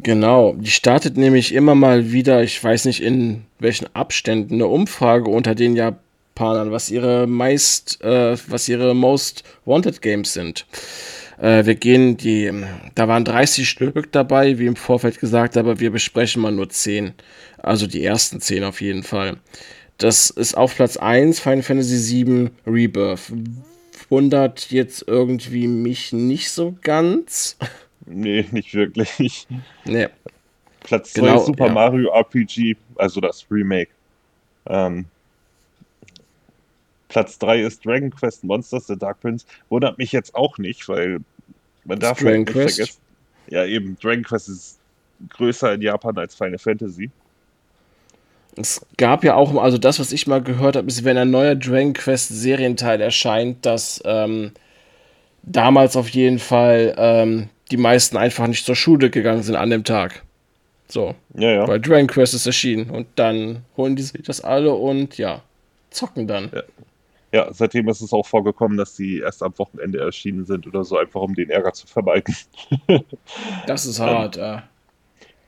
Genau, 0.00 0.54
die 0.54 0.70
startet 0.70 1.16
nämlich 1.16 1.54
immer 1.54 1.74
mal 1.74 2.12
wieder, 2.12 2.42
ich 2.42 2.62
weiß 2.62 2.84
nicht 2.86 3.02
in 3.02 3.44
welchen 3.58 3.94
Abständen, 3.94 4.54
eine 4.54 4.66
Umfrage 4.66 5.30
unter 5.30 5.54
den 5.54 5.76
Japanern, 5.76 6.72
was 6.72 6.90
ihre 6.90 7.26
meist, 7.26 8.02
äh, 8.02 8.36
was 8.48 8.68
ihre 8.68 8.94
Most 8.94 9.44
Wanted 9.64 10.02
Games 10.02 10.32
sind. 10.32 10.66
Äh, 11.38 11.64
wir 11.64 11.74
gehen 11.74 12.16
die, 12.16 12.50
da 12.94 13.08
waren 13.08 13.24
30 13.24 13.68
Stück 13.68 14.10
dabei, 14.12 14.58
wie 14.58 14.66
im 14.66 14.76
Vorfeld 14.76 15.20
gesagt, 15.20 15.56
aber 15.56 15.80
wir 15.80 15.90
besprechen 15.90 16.42
mal 16.42 16.52
nur 16.52 16.68
10. 16.68 17.14
Also 17.58 17.86
die 17.86 18.04
ersten 18.04 18.40
10 18.40 18.64
auf 18.64 18.80
jeden 18.80 19.02
Fall. 19.02 19.36
Das 19.98 20.30
ist 20.30 20.56
auf 20.56 20.74
Platz 20.74 20.96
1 20.96 21.40
Final 21.40 21.62
Fantasy 21.62 22.26
VII 22.26 22.50
Rebirth 22.66 23.32
wundert 24.08 24.70
jetzt 24.70 25.04
irgendwie 25.06 25.66
mich 25.66 26.12
nicht 26.12 26.50
so 26.50 26.76
ganz. 26.82 27.56
Nee, 28.06 28.46
nicht 28.52 28.74
wirklich. 28.74 29.46
Nee. 29.84 30.08
Platz 30.80 31.12
2 31.14 31.20
genau, 31.20 31.38
Super 31.44 31.66
ja. 31.66 31.72
Mario 31.72 32.10
RPG, 32.10 32.76
also 32.96 33.20
das 33.20 33.44
Remake. 33.50 33.90
Ähm, 34.66 35.06
Platz 37.08 37.38
3 37.38 37.62
ist 37.62 37.84
Dragon 37.84 38.10
Quest 38.10 38.44
Monsters, 38.44 38.86
The 38.86 38.96
Dark 38.96 39.20
Prince. 39.20 39.46
Wundert 39.68 39.98
mich 39.98 40.12
jetzt 40.12 40.34
auch 40.34 40.58
nicht, 40.58 40.88
weil 40.88 41.20
man 41.84 41.98
darf 41.98 42.18
Dragon 42.18 42.46
halt 42.46 42.46
nicht 42.46 42.52
Quest. 42.52 42.76
vergessen. 42.76 43.00
Ja, 43.48 43.64
eben, 43.64 43.96
Dragon 44.00 44.22
Quest 44.24 44.48
ist 44.48 44.78
größer 45.30 45.74
in 45.74 45.82
Japan 45.82 46.16
als 46.18 46.34
Final 46.34 46.58
Fantasy. 46.58 47.10
Es 48.56 48.84
gab 48.96 49.22
ja 49.22 49.34
auch, 49.34 49.54
also 49.56 49.76
das, 49.78 50.00
was 50.00 50.12
ich 50.12 50.26
mal 50.26 50.42
gehört 50.42 50.76
habe, 50.76 50.86
ist, 50.86 51.04
wenn 51.04 51.18
ein 51.18 51.30
neuer 51.30 51.54
Dragon 51.54 51.92
Quest 51.92 52.28
Serienteil 52.28 53.00
erscheint, 53.00 53.66
dass 53.66 54.02
ähm, 54.06 54.52
damals 55.42 55.96
auf 55.96 56.08
jeden 56.08 56.38
Fall 56.38 56.94
ähm, 56.96 57.48
die 57.70 57.76
meisten 57.76 58.16
einfach 58.16 58.46
nicht 58.46 58.64
zur 58.64 58.76
Schule 58.76 59.10
gegangen 59.10 59.42
sind 59.42 59.56
an 59.56 59.70
dem 59.70 59.84
Tag. 59.84 60.22
So. 60.88 61.14
Ja, 61.34 61.50
ja. 61.52 61.68
Weil 61.68 61.80
Dragon 61.80 62.06
Quest 62.06 62.34
ist 62.34 62.46
erschienen 62.46 62.90
und 62.90 63.06
dann 63.16 63.64
holen 63.76 63.96
die 63.96 64.02
sich 64.02 64.22
das 64.22 64.40
alle 64.40 64.72
und 64.72 65.18
ja, 65.18 65.42
zocken 65.90 66.26
dann. 66.26 66.50
Ja. 66.54 66.62
ja, 67.32 67.52
seitdem 67.52 67.88
ist 67.88 68.00
es 68.00 68.12
auch 68.12 68.26
vorgekommen, 68.26 68.78
dass 68.78 68.94
die 68.94 69.18
erst 69.18 69.42
am 69.42 69.56
Wochenende 69.58 69.98
erschienen 69.98 70.44
sind 70.44 70.66
oder 70.66 70.84
so, 70.84 70.96
einfach 70.96 71.20
um 71.20 71.34
den 71.34 71.50
Ärger 71.50 71.72
zu 71.72 71.86
vermeiden. 71.86 72.34
das 73.66 73.84
ist 73.84 74.00
hart, 74.00 74.36
ähm, 74.36 74.42
äh. 74.42 74.58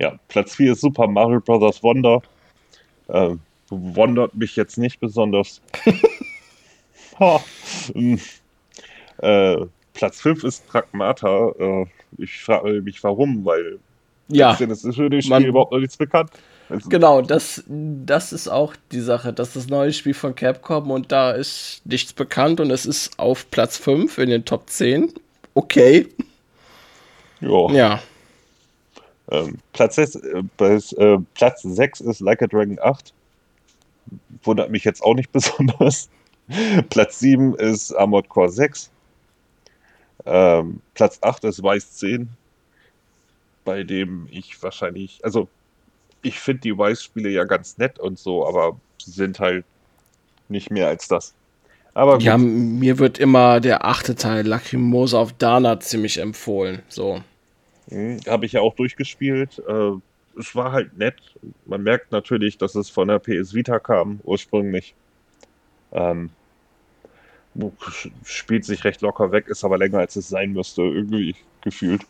Ja, 0.00 0.18
Platz 0.28 0.54
4 0.54 0.72
ist 0.72 0.80
Super 0.80 1.08
Mario 1.08 1.40
Bros. 1.40 1.82
Wonder. 1.82 2.22
Äh, 3.08 3.36
wundert 3.70 4.34
mich 4.34 4.56
jetzt 4.56 4.78
nicht 4.78 5.00
besonders. 5.00 5.60
hm. 7.92 8.20
äh, 9.18 9.56
Platz 9.94 10.20
5 10.20 10.44
ist 10.44 10.66
Pragmata. 10.68 11.52
Äh, 11.58 11.86
ich 12.16 12.38
frage 12.38 12.80
mich 12.82 13.02
warum, 13.02 13.44
weil 13.44 13.78
ja, 14.28 14.52
ist 14.52 14.58
für 14.58 15.10
das 15.10 15.24
Spiel 15.24 15.46
überhaupt 15.46 15.72
noch 15.72 15.80
nichts 15.80 15.96
bekannt. 15.96 16.30
Also, 16.68 16.88
genau, 16.90 17.22
das, 17.22 17.64
das 17.66 18.32
ist 18.32 18.48
auch 18.48 18.74
die 18.92 19.00
Sache. 19.00 19.32
Das 19.32 19.48
ist 19.48 19.56
das 19.56 19.66
neue 19.68 19.92
Spiel 19.92 20.14
von 20.14 20.34
Capcom 20.34 20.90
und 20.90 21.10
da 21.12 21.30
ist 21.32 21.80
nichts 21.84 22.12
bekannt 22.12 22.60
und 22.60 22.70
es 22.70 22.84
ist 22.84 23.18
auf 23.18 23.50
Platz 23.50 23.78
5 23.78 24.18
in 24.18 24.28
den 24.28 24.44
Top 24.44 24.68
10. 24.68 25.14
Okay. 25.54 26.08
Jo. 27.40 27.70
Ja. 27.70 28.02
Ähm, 29.30 29.58
Platz, 29.72 29.96
6, 29.96 30.16
äh, 30.16 30.42
äh, 30.96 31.18
Platz 31.34 31.62
6 31.62 32.00
ist 32.00 32.20
Like 32.20 32.42
a 32.42 32.46
Dragon 32.46 32.78
8. 32.80 33.12
Wundert 34.42 34.70
mich 34.70 34.84
jetzt 34.84 35.02
auch 35.02 35.14
nicht 35.14 35.32
besonders. 35.32 36.08
Platz 36.88 37.18
7 37.18 37.54
ist 37.56 37.92
Armored 37.92 38.28
Core 38.28 38.48
6. 38.48 38.90
Ähm, 40.24 40.80
Platz 40.94 41.18
8 41.22 41.44
ist 41.44 41.62
Weiß 41.62 41.92
10. 41.94 42.28
Bei 43.64 43.82
dem 43.82 44.28
ich 44.30 44.62
wahrscheinlich, 44.62 45.20
also 45.22 45.48
ich 46.22 46.40
finde 46.40 46.62
die 46.62 46.76
Weiß-Spiele 46.76 47.28
ja 47.28 47.44
ganz 47.44 47.76
nett 47.76 47.98
und 47.98 48.18
so, 48.18 48.46
aber 48.46 48.80
sie 49.02 49.10
sind 49.10 49.38
halt 49.40 49.64
nicht 50.48 50.70
mehr 50.70 50.88
als 50.88 51.06
das. 51.06 51.34
Aber 51.92 52.14
gut. 52.14 52.22
Ja, 52.22 52.38
mir 52.38 52.98
wird 52.98 53.18
immer 53.18 53.60
der 53.60 53.84
achte 53.84 54.14
Teil 54.14 54.46
Lacrimosa 54.46 55.18
auf 55.18 55.32
Dana 55.34 55.80
ziemlich 55.80 56.18
empfohlen. 56.18 56.82
So. 56.88 57.22
Mhm, 57.90 58.20
Habe 58.26 58.46
ich 58.46 58.52
ja 58.52 58.60
auch 58.60 58.74
durchgespielt. 58.74 59.62
Äh, 59.66 59.92
es 60.38 60.54
war 60.54 60.72
halt 60.72 60.96
nett. 60.96 61.16
Man 61.66 61.82
merkt 61.82 62.12
natürlich, 62.12 62.58
dass 62.58 62.74
es 62.74 62.90
von 62.90 63.08
der 63.08 63.18
PS 63.18 63.54
Vita 63.54 63.78
kam, 63.78 64.20
ursprünglich. 64.24 64.94
Ähm, 65.92 66.30
spielt 68.24 68.64
sich 68.64 68.84
recht 68.84 69.00
locker 69.00 69.32
weg, 69.32 69.48
ist 69.48 69.64
aber 69.64 69.78
länger 69.78 69.98
als 69.98 70.16
es 70.16 70.28
sein 70.28 70.52
müsste, 70.52 70.82
irgendwie 70.82 71.34
gefühlt. 71.62 72.02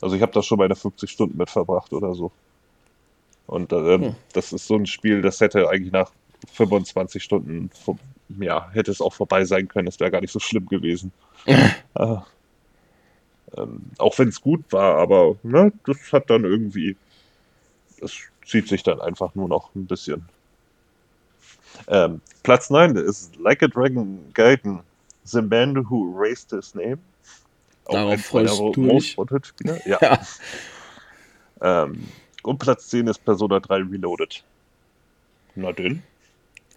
Also 0.00 0.16
ich 0.16 0.22
habe 0.22 0.32
da 0.32 0.42
schon 0.42 0.58
meine 0.58 0.76
50 0.76 1.10
Stunden 1.10 1.36
mit 1.36 1.50
verbracht 1.50 1.92
oder 1.92 2.14
so. 2.14 2.32
Und 3.46 3.72
äh, 3.72 3.98
hm. 3.98 4.14
das 4.32 4.52
ist 4.52 4.66
so 4.66 4.76
ein 4.76 4.86
Spiel, 4.86 5.20
das 5.20 5.40
hätte 5.40 5.68
eigentlich 5.68 5.92
nach 5.92 6.10
25 6.52 7.22
Stunden, 7.22 7.70
ja, 8.38 8.70
hätte 8.70 8.90
es 8.90 9.00
auch 9.00 9.12
vorbei 9.12 9.44
sein 9.44 9.68
können. 9.68 9.88
Es 9.88 10.00
wäre 10.00 10.10
gar 10.10 10.20
nicht 10.20 10.32
so 10.32 10.38
schlimm 10.38 10.66
gewesen. 10.66 11.12
äh, 11.46 11.58
ähm, 13.56 13.82
auch 13.98 14.18
wenn 14.18 14.28
es 14.28 14.40
gut 14.40 14.64
war, 14.70 14.96
aber 14.96 15.36
ne, 15.42 15.72
das 15.86 16.12
hat 16.12 16.30
dann 16.30 16.44
irgendwie, 16.44 16.96
das 18.00 18.12
zieht 18.46 18.68
sich 18.68 18.82
dann 18.82 19.00
einfach 19.00 19.34
nur 19.34 19.48
noch 19.48 19.74
ein 19.74 19.86
bisschen. 19.86 20.28
Ähm, 21.88 22.20
Platz 22.42 22.70
9 22.70 22.96
ist 22.96 23.36
Like 23.36 23.62
a 23.62 23.68
Dragon 23.68 24.18
Gaiden, 24.34 24.80
The 25.24 25.42
Man 25.42 25.88
Who 25.88 26.14
Raised 26.16 26.50
His 26.50 26.74
Name. 26.74 26.98
Auch 27.84 27.94
Darauf 27.94 28.20
freust 28.20 28.58
du 28.58 28.72
dich. 28.72 29.16
Ja. 29.84 29.98
ja. 30.00 30.20
Ähm, 31.62 32.08
und 32.42 32.58
Platz 32.58 32.88
10 32.88 33.06
ist 33.06 33.24
Persona 33.24 33.60
3 33.60 33.76
Reloaded. 33.76 34.42
Na 35.54 35.72
dünn. 35.72 36.02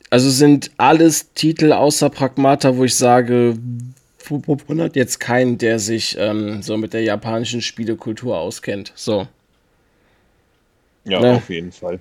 Also 0.10 0.30
sind 0.30 0.72
alles 0.78 1.34
Titel 1.34 1.72
außer 1.72 2.10
Pragmata, 2.10 2.76
wo 2.78 2.84
ich 2.84 2.95
sage, 2.95 3.58
wundert 4.30 4.95
jetzt 4.95 5.20
keinen, 5.20 5.58
der 5.58 5.80
sich 5.80 6.16
ähm, 6.18 6.62
so 6.62 6.78
mit 6.78 6.94
der 6.94 7.02
japanischen 7.02 7.62
Spielekultur 7.62 8.38
auskennt. 8.38 8.91
So. 8.95 9.28
Ja, 11.06 11.20
ne? 11.20 11.34
auf 11.34 11.50
jeden 11.50 11.72
Fall. 11.72 12.00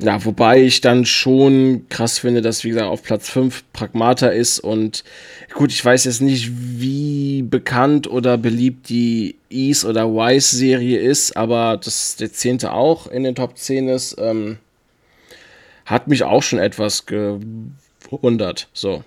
Ja, 0.00 0.24
wobei 0.24 0.62
ich 0.62 0.80
dann 0.80 1.04
schon 1.04 1.86
krass 1.88 2.20
finde, 2.20 2.40
dass, 2.40 2.62
wie 2.62 2.68
gesagt, 2.68 2.86
auf 2.86 3.02
Platz 3.02 3.30
5 3.30 3.64
Pragmata 3.72 4.28
ist 4.28 4.60
und 4.60 5.02
gut, 5.54 5.72
ich 5.72 5.84
weiß 5.84 6.04
jetzt 6.04 6.22
nicht, 6.22 6.52
wie 6.54 7.42
bekannt 7.42 8.08
oder 8.08 8.38
beliebt 8.38 8.88
die 8.90 9.34
Ease 9.50 9.88
oder 9.88 10.06
Wise 10.08 10.56
Serie 10.56 11.00
ist, 11.00 11.36
aber 11.36 11.80
dass 11.82 12.14
der 12.14 12.32
zehnte 12.32 12.72
auch 12.72 13.08
in 13.08 13.24
den 13.24 13.34
Top 13.34 13.58
10 13.58 13.88
ist, 13.88 14.16
ähm, 14.20 14.58
hat 15.84 16.06
mich 16.06 16.22
auch 16.22 16.44
schon 16.44 16.60
etwas 16.60 17.04
gewundert, 17.06 18.68
so. 18.72 19.02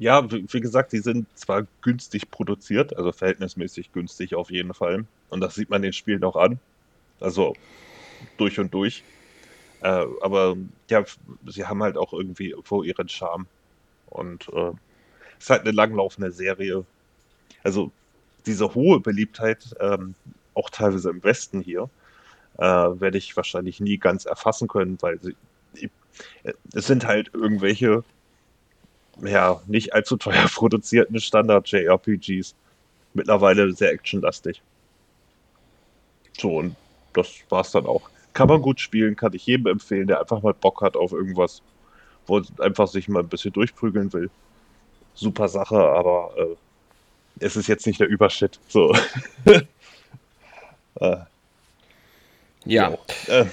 Ja, 0.00 0.26
wie 0.30 0.60
gesagt, 0.60 0.94
die 0.94 1.00
sind 1.00 1.26
zwar 1.38 1.66
günstig 1.82 2.30
produziert, 2.30 2.96
also 2.96 3.12
verhältnismäßig 3.12 3.92
günstig 3.92 4.34
auf 4.34 4.50
jeden 4.50 4.72
Fall. 4.72 5.04
Und 5.28 5.40
das 5.40 5.54
sieht 5.54 5.68
man 5.68 5.82
den 5.82 5.92
Spielen 5.92 6.24
auch 6.24 6.36
an. 6.36 6.58
Also 7.20 7.54
durch 8.38 8.58
und 8.58 8.72
durch. 8.72 9.04
Äh, 9.82 10.06
aber 10.22 10.56
ja, 10.88 11.04
sie 11.46 11.66
haben 11.66 11.82
halt 11.82 11.98
auch 11.98 12.14
irgendwie 12.14 12.48
irgendwo 12.48 12.82
ihren 12.82 13.10
Charme. 13.10 13.46
Und 14.08 14.48
äh, 14.54 14.70
es 15.38 15.44
ist 15.44 15.50
halt 15.50 15.62
eine 15.62 15.72
langlaufende 15.72 16.32
Serie. 16.32 16.86
Also 17.62 17.92
diese 18.46 18.74
hohe 18.74 19.00
Beliebtheit, 19.00 19.76
ähm, 19.80 20.14
auch 20.54 20.70
teilweise 20.70 21.10
im 21.10 21.22
Westen 21.22 21.60
hier, 21.60 21.90
äh, 22.56 22.64
werde 22.64 23.18
ich 23.18 23.36
wahrscheinlich 23.36 23.80
nie 23.80 23.98
ganz 23.98 24.24
erfassen 24.24 24.66
können, 24.66 24.96
weil 25.02 25.20
sie, 25.20 25.90
äh, 26.42 26.54
es 26.72 26.86
sind 26.86 27.06
halt 27.06 27.34
irgendwelche, 27.34 28.02
ja, 29.22 29.60
nicht 29.66 29.92
allzu 29.94 30.16
teuer 30.16 30.46
produzierten 30.54 31.20
Standard-JRPGs. 31.20 32.54
Mittlerweile 33.14 33.72
sehr 33.72 33.92
actionlastig. 33.92 34.62
So, 36.38 36.58
und 36.58 36.76
das 37.12 37.28
war's 37.48 37.72
dann 37.72 37.86
auch. 37.86 38.08
Kann 38.32 38.48
man 38.48 38.62
gut 38.62 38.80
spielen, 38.80 39.16
kann 39.16 39.32
ich 39.32 39.46
jedem 39.46 39.66
empfehlen, 39.66 40.06
der 40.06 40.20
einfach 40.20 40.42
mal 40.42 40.54
Bock 40.54 40.80
hat 40.82 40.96
auf 40.96 41.12
irgendwas, 41.12 41.62
wo 42.26 42.38
er 42.38 42.44
einfach 42.60 42.86
sich 42.86 43.08
mal 43.08 43.20
ein 43.20 43.28
bisschen 43.28 43.52
durchprügeln 43.52 44.12
will. 44.12 44.30
Super 45.14 45.48
Sache, 45.48 45.76
aber 45.76 46.32
äh, 46.36 46.56
es 47.44 47.56
ist 47.56 47.66
jetzt 47.66 47.86
nicht 47.86 48.00
der 48.00 48.08
Übershit. 48.08 48.60
So. 48.68 48.94
äh, 51.00 51.16
ja. 52.64 52.96
Äh, 53.26 53.46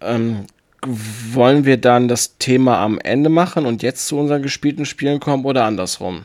ähm, 0.00 0.46
wollen 0.84 1.64
wir 1.64 1.76
dann 1.76 2.08
das 2.08 2.38
Thema 2.38 2.78
am 2.78 2.98
Ende 2.98 3.28
machen 3.28 3.66
und 3.66 3.82
jetzt 3.82 4.06
zu 4.08 4.18
unseren 4.18 4.42
gespielten 4.42 4.84
Spielen 4.84 5.20
kommen 5.20 5.44
oder 5.44 5.64
andersrum? 5.64 6.24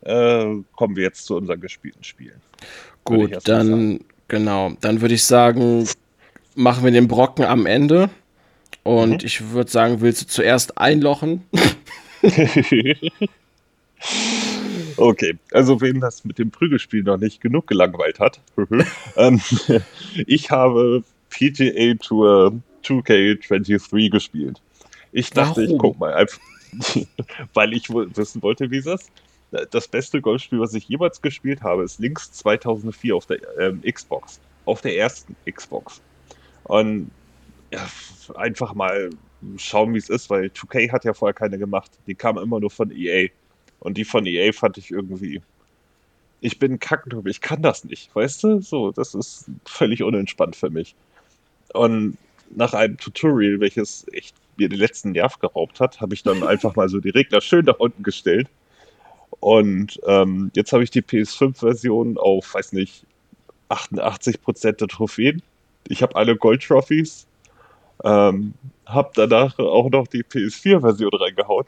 Äh, 0.00 0.46
kommen 0.74 0.96
wir 0.96 1.04
jetzt 1.04 1.26
zu 1.26 1.36
unseren 1.36 1.60
gespielten 1.60 2.02
Spielen. 2.02 2.40
Gut, 3.04 3.36
dann 3.44 4.00
genau, 4.28 4.72
dann 4.80 5.00
würde 5.00 5.14
ich 5.14 5.24
sagen, 5.24 5.86
machen 6.54 6.84
wir 6.84 6.90
den 6.90 7.08
Brocken 7.08 7.44
am 7.44 7.66
Ende. 7.66 8.08
Und 8.82 9.22
mhm. 9.22 9.26
ich 9.26 9.50
würde 9.50 9.70
sagen, 9.70 10.00
willst 10.00 10.22
du 10.22 10.26
zuerst 10.26 10.78
einlochen? 10.78 11.44
okay, 14.96 15.38
also 15.52 15.80
wen 15.80 16.00
das 16.00 16.24
mit 16.24 16.38
dem 16.38 16.50
Prügelspiel 16.50 17.04
noch 17.04 17.18
nicht 17.18 17.40
genug 17.40 17.66
gelangweilt 17.68 18.18
hat, 18.18 18.40
ähm, 19.16 19.40
ich 20.26 20.50
habe 20.50 21.04
PGA 21.30 21.94
Tour 21.94 22.60
2K23 22.84 24.10
gespielt. 24.10 24.60
Ich 25.12 25.30
dachte, 25.30 25.62
Warum? 25.62 25.74
ich 25.74 25.78
guck 25.78 25.98
mal 25.98 26.14
einfach, 26.14 26.40
weil 27.54 27.72
ich 27.74 27.88
wissen 27.90 28.42
wollte, 28.42 28.70
wie 28.70 28.78
es 28.78 28.86
ist. 28.86 29.10
Das 29.70 29.86
beste 29.86 30.22
Golfspiel, 30.22 30.60
was 30.60 30.72
ich 30.72 30.88
jemals 30.88 31.20
gespielt 31.20 31.62
habe, 31.62 31.84
ist 31.84 31.98
Links 31.98 32.32
2004 32.32 33.14
auf 33.14 33.26
der 33.26 33.38
ähm, 33.58 33.82
Xbox. 33.82 34.40
Auf 34.64 34.80
der 34.80 34.96
ersten 34.96 35.36
Xbox. 35.50 36.00
Und 36.64 37.10
ja, 37.70 37.86
einfach 38.34 38.72
mal 38.74 39.10
schauen, 39.56 39.92
wie 39.92 39.98
es 39.98 40.08
ist, 40.08 40.30
weil 40.30 40.46
2K 40.46 40.90
hat 40.90 41.04
ja 41.04 41.12
vorher 41.12 41.34
keine 41.34 41.58
gemacht. 41.58 41.90
Die 42.06 42.14
kam 42.14 42.38
immer 42.38 42.60
nur 42.60 42.70
von 42.70 42.90
EA. 42.90 43.28
Und 43.80 43.98
die 43.98 44.04
von 44.04 44.24
EA 44.26 44.52
fand 44.52 44.78
ich 44.78 44.90
irgendwie. 44.90 45.42
Ich 46.40 46.58
bin 46.58 46.78
kackendrüber, 46.78 47.30
ich 47.30 47.40
kann 47.40 47.62
das 47.62 47.84
nicht, 47.84 48.14
weißt 48.14 48.42
du? 48.42 48.60
So, 48.60 48.90
das 48.90 49.14
ist 49.14 49.46
völlig 49.64 50.02
unentspannt 50.02 50.56
für 50.56 50.70
mich. 50.70 50.96
Und 51.72 52.16
nach 52.54 52.74
einem 52.74 52.96
Tutorial, 52.96 53.60
welches 53.60 54.06
echt 54.12 54.36
mir 54.56 54.68
den 54.68 54.78
letzten 54.78 55.12
Nerv 55.12 55.38
geraubt 55.38 55.80
hat, 55.80 56.00
habe 56.00 56.14
ich 56.14 56.22
dann 56.22 56.42
einfach 56.46 56.76
mal 56.76 56.88
so 56.88 57.00
die 57.00 57.10
Regler 57.10 57.40
schön 57.40 57.64
nach 57.64 57.78
unten 57.78 58.02
gestellt. 58.02 58.48
Und 59.40 60.00
ähm, 60.06 60.50
jetzt 60.54 60.72
habe 60.72 60.84
ich 60.84 60.90
die 60.90 61.02
PS5-Version 61.02 62.18
auf, 62.18 62.54
weiß 62.54 62.72
nicht, 62.72 63.06
88% 63.70 64.72
der 64.72 64.88
Trophäen. 64.88 65.42
Ich 65.88 66.02
habe 66.02 66.14
alle 66.16 66.36
Gold-Trophies. 66.36 67.26
Ähm, 68.04 68.54
habe 68.86 69.10
danach 69.14 69.58
auch 69.58 69.90
noch 69.90 70.06
die 70.06 70.24
PS4-Version 70.24 71.14
reingehauen, 71.14 71.66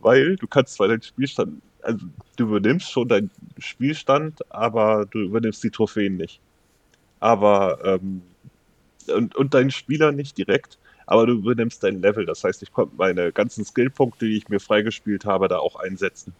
weil 0.00 0.36
du 0.36 0.46
kannst 0.46 0.74
zwar 0.74 0.88
deinen 0.88 1.02
Spielstand, 1.02 1.62
also 1.82 2.06
du 2.36 2.44
übernimmst 2.44 2.90
schon 2.90 3.08
deinen 3.08 3.30
Spielstand, 3.58 4.40
aber 4.52 5.06
du 5.06 5.20
übernimmst 5.20 5.62
die 5.62 5.70
Trophäen 5.70 6.16
nicht. 6.16 6.40
Aber 7.20 7.78
ähm, 7.84 8.22
und, 9.10 9.34
und 9.34 9.54
deinen 9.54 9.70
Spieler 9.70 10.12
nicht 10.12 10.38
direkt, 10.38 10.78
aber 11.06 11.26
du 11.26 11.34
übernimmst 11.34 11.82
dein 11.82 12.00
Level. 12.00 12.26
Das 12.26 12.44
heißt, 12.44 12.62
ich 12.62 12.72
konnte 12.72 12.94
meine 12.96 13.32
ganzen 13.32 13.64
Skillpunkte, 13.64 14.26
die 14.26 14.36
ich 14.36 14.48
mir 14.48 14.60
freigespielt 14.60 15.24
habe, 15.24 15.48
da 15.48 15.58
auch 15.58 15.76
einsetzen. 15.76 16.34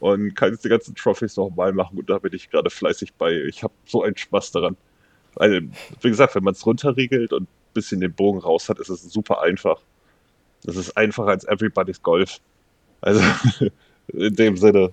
Und 0.00 0.34
kann 0.34 0.52
jetzt 0.52 0.64
die 0.64 0.68
ganzen 0.68 0.94
Trophies 0.94 1.36
nochmal 1.36 1.72
machen 1.72 1.98
und 1.98 2.10
da 2.10 2.18
bin 2.18 2.34
ich 2.34 2.50
gerade 2.50 2.68
fleißig 2.68 3.14
bei. 3.14 3.32
Ich 3.32 3.62
habe 3.62 3.72
so 3.86 4.02
einen 4.02 4.16
Spaß 4.16 4.52
daran. 4.52 4.76
Weil, 5.34 5.68
wie 6.00 6.10
gesagt, 6.10 6.34
wenn 6.34 6.44
man 6.44 6.54
es 6.54 6.64
runterriegelt 6.66 7.32
und 7.32 7.44
ein 7.44 7.72
bisschen 7.72 8.00
den 8.00 8.12
Bogen 8.12 8.38
raus 8.38 8.68
hat, 8.68 8.78
ist 8.78 8.88
es 8.88 9.02
super 9.02 9.40
einfach. 9.42 9.80
Das 10.64 10.76
ist 10.76 10.96
einfacher 10.96 11.28
als 11.28 11.44
Everybody's 11.44 12.02
Golf. 12.02 12.40
Also, 13.00 13.22
in 14.08 14.34
dem 14.34 14.56
Sinne. 14.56 14.92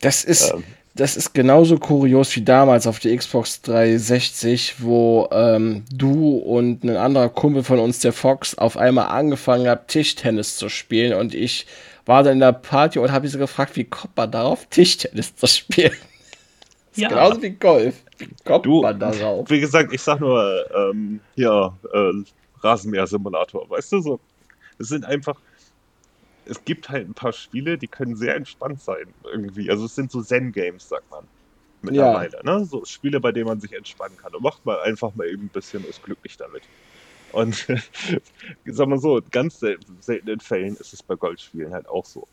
Das 0.00 0.24
ist, 0.24 0.52
ähm, 0.52 0.64
das 0.98 1.16
ist 1.16 1.32
genauso 1.32 1.78
kurios 1.78 2.34
wie 2.34 2.42
damals 2.42 2.88
auf 2.88 2.98
der 2.98 3.16
Xbox 3.16 3.62
360, 3.62 4.82
wo 4.82 5.28
ähm, 5.30 5.84
du 5.92 6.38
und 6.38 6.82
ein 6.82 6.96
anderer 6.96 7.28
Kumpel 7.28 7.62
von 7.62 7.78
uns, 7.78 8.00
der 8.00 8.12
Fox, 8.12 8.58
auf 8.58 8.76
einmal 8.76 9.06
angefangen 9.06 9.68
habt, 9.68 9.92
Tischtennis 9.92 10.56
zu 10.56 10.68
spielen 10.68 11.12
und 11.12 11.36
ich 11.36 11.66
war 12.04 12.24
dann 12.24 12.34
in 12.34 12.40
der 12.40 12.52
Party 12.52 12.98
und 12.98 13.12
habe 13.12 13.28
sie 13.28 13.38
gefragt, 13.38 13.76
wie 13.76 13.84
kommt 13.84 14.16
man 14.16 14.32
darauf, 14.32 14.66
Tischtennis 14.66 15.36
zu 15.36 15.46
spielen? 15.46 15.96
Das 16.90 17.02
ja. 17.02 17.08
genauso 17.10 17.42
wie 17.42 17.50
Golf. 17.50 17.94
Wie 18.18 18.28
kommt 18.44 18.66
du, 18.66 18.82
man 18.82 18.98
darauf? 18.98 19.48
Wie 19.48 19.60
gesagt, 19.60 19.92
ich 19.92 20.02
sag 20.02 20.18
nur, 20.18 20.64
ähm, 20.74 21.20
ja, 21.36 21.72
äh, 21.92 22.12
Rasenmäher-Simulator, 22.60 23.70
weißt 23.70 23.92
du, 23.92 24.00
so. 24.00 24.20
Es 24.80 24.88
sind 24.88 25.04
einfach, 25.04 25.36
es 26.48 26.64
gibt 26.64 26.88
halt 26.88 27.08
ein 27.08 27.14
paar 27.14 27.32
Spiele, 27.32 27.78
die 27.78 27.88
können 27.88 28.16
sehr 28.16 28.34
entspannt 28.34 28.80
sein 28.80 29.12
irgendwie. 29.24 29.70
Also 29.70 29.84
es 29.84 29.94
sind 29.94 30.10
so 30.10 30.22
Zen-Games, 30.22 30.88
sagt 30.88 31.10
man. 31.10 31.24
Mittlerweile, 31.82 32.40
ja. 32.44 32.58
ne? 32.58 32.64
So 32.64 32.84
Spiele, 32.84 33.20
bei 33.20 33.30
denen 33.30 33.46
man 33.46 33.60
sich 33.60 33.72
entspannen 33.72 34.16
kann. 34.16 34.34
Und 34.34 34.42
macht 34.42 34.64
mal 34.66 34.80
einfach 34.80 35.14
mal 35.14 35.28
eben 35.28 35.44
ein 35.44 35.48
bisschen 35.48 35.84
ist 35.84 36.02
glücklich 36.02 36.36
damit. 36.36 36.62
Und 37.32 37.66
sag 38.64 38.88
mal 38.88 38.98
so, 38.98 39.20
ganz 39.30 39.60
selten, 39.60 39.96
seltenen 40.00 40.40
Fällen 40.40 40.76
ist 40.76 40.92
es 40.92 41.02
bei 41.02 41.14
Golfspielen 41.14 41.72
halt 41.72 41.88
auch 41.88 42.04
so. 42.04 42.26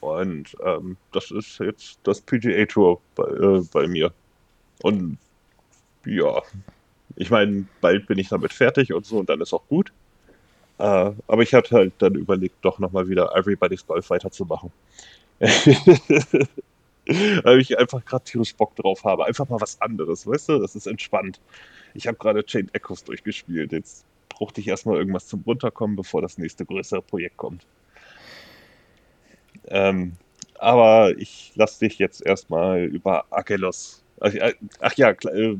Und 0.00 0.56
ähm, 0.64 0.96
das 1.12 1.30
ist 1.30 1.58
jetzt 1.58 1.98
das 2.04 2.20
PGA 2.20 2.64
Tour 2.66 3.00
bei, 3.14 3.24
äh, 3.24 3.62
bei 3.72 3.88
mir. 3.88 4.12
Und 4.82 5.18
ja, 6.06 6.40
ich 7.16 7.30
meine, 7.30 7.66
bald 7.80 8.06
bin 8.06 8.18
ich 8.18 8.28
damit 8.28 8.52
fertig 8.52 8.92
und 8.92 9.04
so 9.04 9.18
und 9.18 9.28
dann 9.28 9.40
ist 9.40 9.52
auch 9.52 9.66
gut. 9.68 9.92
Uh, 10.78 11.14
aber 11.26 11.42
ich 11.42 11.54
hatte 11.54 11.74
halt 11.74 11.92
dann 11.98 12.14
überlegt, 12.14 12.56
doch 12.62 12.78
nochmal 12.78 13.08
wieder 13.08 13.34
Everybody's 13.34 13.84
Golf 13.84 14.10
weiterzumachen. 14.10 14.70
Weil 15.40 17.60
ich 17.60 17.78
einfach 17.78 18.04
gerade 18.04 18.24
tierisch 18.24 18.54
Bock 18.54 18.76
drauf 18.76 19.02
habe. 19.04 19.24
Einfach 19.24 19.48
mal 19.48 19.60
was 19.60 19.80
anderes, 19.80 20.26
weißt 20.26 20.50
du? 20.50 20.58
Das 20.58 20.76
ist 20.76 20.86
entspannt. 20.86 21.40
Ich 21.94 22.06
habe 22.06 22.18
gerade 22.18 22.44
Chain 22.44 22.68
Echoes 22.74 23.02
durchgespielt. 23.02 23.72
Jetzt 23.72 24.04
brauchte 24.28 24.60
ich 24.60 24.68
erstmal 24.68 24.98
irgendwas 24.98 25.26
zum 25.26 25.42
Runterkommen, 25.46 25.96
bevor 25.96 26.22
das 26.22 26.38
nächste 26.38 26.64
größere 26.64 27.02
Projekt 27.02 27.38
kommt. 27.38 27.66
Ähm, 29.68 30.12
aber 30.58 31.16
ich 31.18 31.52
lasse 31.56 31.80
dich 31.80 31.98
jetzt 31.98 32.24
erstmal 32.24 32.84
über 32.84 33.24
Akelos. 33.30 34.02
Ach, 34.20 34.32
äh, 34.32 34.54
ach 34.80 34.94
ja, 34.94 35.10
äh, 35.10 35.56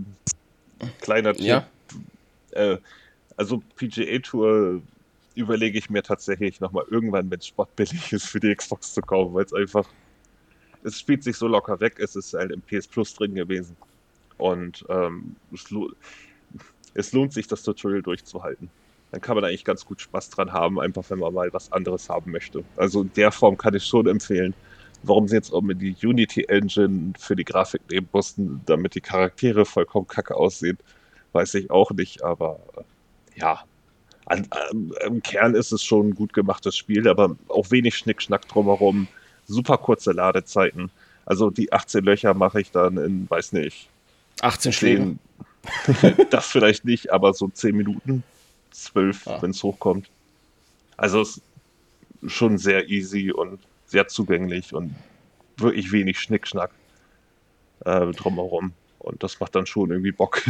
kleiner 1.00 1.34
Tipp. 1.34 1.44
Ja. 1.44 1.66
Äh, 2.52 2.78
also 3.36 3.62
PGA 3.76 4.18
Tour 4.18 4.82
überlege 5.38 5.78
ich 5.78 5.90
mir 5.90 6.02
tatsächlich 6.02 6.60
nochmal 6.60 6.84
irgendwann, 6.90 7.30
wenn 7.30 7.38
es 7.38 7.46
sportbillig 7.46 8.12
ist, 8.12 8.26
für 8.26 8.40
die 8.40 8.54
Xbox 8.54 8.94
zu 8.94 9.00
kaufen, 9.00 9.34
weil 9.34 9.44
es 9.44 9.52
einfach, 9.52 9.88
es 10.82 10.98
spielt 10.98 11.22
sich 11.22 11.36
so 11.36 11.48
locker 11.48 11.80
weg, 11.80 11.98
es 11.98 12.16
ist 12.16 12.34
halt 12.34 12.50
im 12.50 12.62
PS 12.62 12.86
Plus 12.86 13.14
drin 13.14 13.34
gewesen. 13.34 13.76
Und 14.36 14.84
ähm, 14.88 15.36
es, 15.52 15.70
lo 15.70 15.90
es 16.94 17.12
lohnt 17.12 17.32
sich, 17.32 17.46
das 17.46 17.62
Tutorial 17.62 18.02
durchzuhalten. 18.02 18.70
Dann 19.10 19.20
kann 19.20 19.36
man 19.36 19.44
eigentlich 19.44 19.64
ganz 19.64 19.84
gut 19.84 20.00
Spaß 20.00 20.30
dran 20.30 20.52
haben, 20.52 20.78
einfach 20.78 21.08
wenn 21.10 21.18
man 21.18 21.32
mal 21.32 21.52
was 21.52 21.72
anderes 21.72 22.08
haben 22.08 22.30
möchte. 22.30 22.64
Also 22.76 23.02
in 23.02 23.12
der 23.14 23.32
Form 23.32 23.56
kann 23.56 23.74
ich 23.74 23.84
schon 23.84 24.06
empfehlen. 24.06 24.54
Warum 25.02 25.28
sie 25.28 25.36
jetzt 25.36 25.52
auch 25.52 25.62
mit 25.62 25.80
die 25.80 25.96
Unity 26.02 26.44
Engine 26.48 27.12
für 27.18 27.36
die 27.36 27.44
Grafik 27.44 27.82
nehmen 27.90 28.08
mussten, 28.12 28.60
damit 28.66 28.96
die 28.96 29.00
Charaktere 29.00 29.64
vollkommen 29.64 30.08
kacke 30.08 30.34
aussehen, 30.34 30.78
weiß 31.32 31.54
ich 31.54 31.70
auch 31.70 31.92
nicht, 31.92 32.22
aber 32.24 32.58
ja, 33.36 33.62
an, 34.28 34.46
an, 34.50 34.92
im 35.06 35.22
Kern 35.22 35.54
ist 35.54 35.72
es 35.72 35.82
schon 35.82 36.08
ein 36.10 36.14
gut 36.14 36.32
gemachtes 36.32 36.76
Spiel, 36.76 37.08
aber 37.08 37.36
auch 37.48 37.70
wenig 37.70 37.96
Schnickschnack 37.96 38.46
drumherum. 38.48 39.08
Super 39.46 39.78
kurze 39.78 40.12
Ladezeiten. 40.12 40.90
Also 41.24 41.50
die 41.50 41.72
18 41.72 42.04
Löcher 42.04 42.34
mache 42.34 42.60
ich 42.60 42.70
dann 42.70 42.96
in, 42.98 43.28
weiß 43.28 43.52
nicht. 43.52 43.88
18 44.40 44.72
Schläge. 44.72 45.16
das 46.30 46.46
vielleicht 46.46 46.84
nicht, 46.84 47.10
aber 47.12 47.34
so 47.34 47.48
10 47.48 47.76
Minuten, 47.76 48.22
12, 48.70 49.26
ja. 49.26 49.42
wenn 49.42 49.50
es 49.50 49.62
hochkommt. 49.62 50.08
Also 50.96 51.20
es 51.20 51.40
ist 52.22 52.32
schon 52.32 52.58
sehr 52.58 52.88
easy 52.88 53.32
und 53.32 53.60
sehr 53.86 54.08
zugänglich 54.08 54.74
und 54.74 54.94
wirklich 55.56 55.92
wenig 55.92 56.20
Schnickschnack 56.20 56.70
äh, 57.84 58.06
drumherum. 58.12 58.72
Und 58.98 59.22
das 59.22 59.40
macht 59.40 59.54
dann 59.54 59.66
schon 59.66 59.90
irgendwie 59.90 60.12
Bock. 60.12 60.42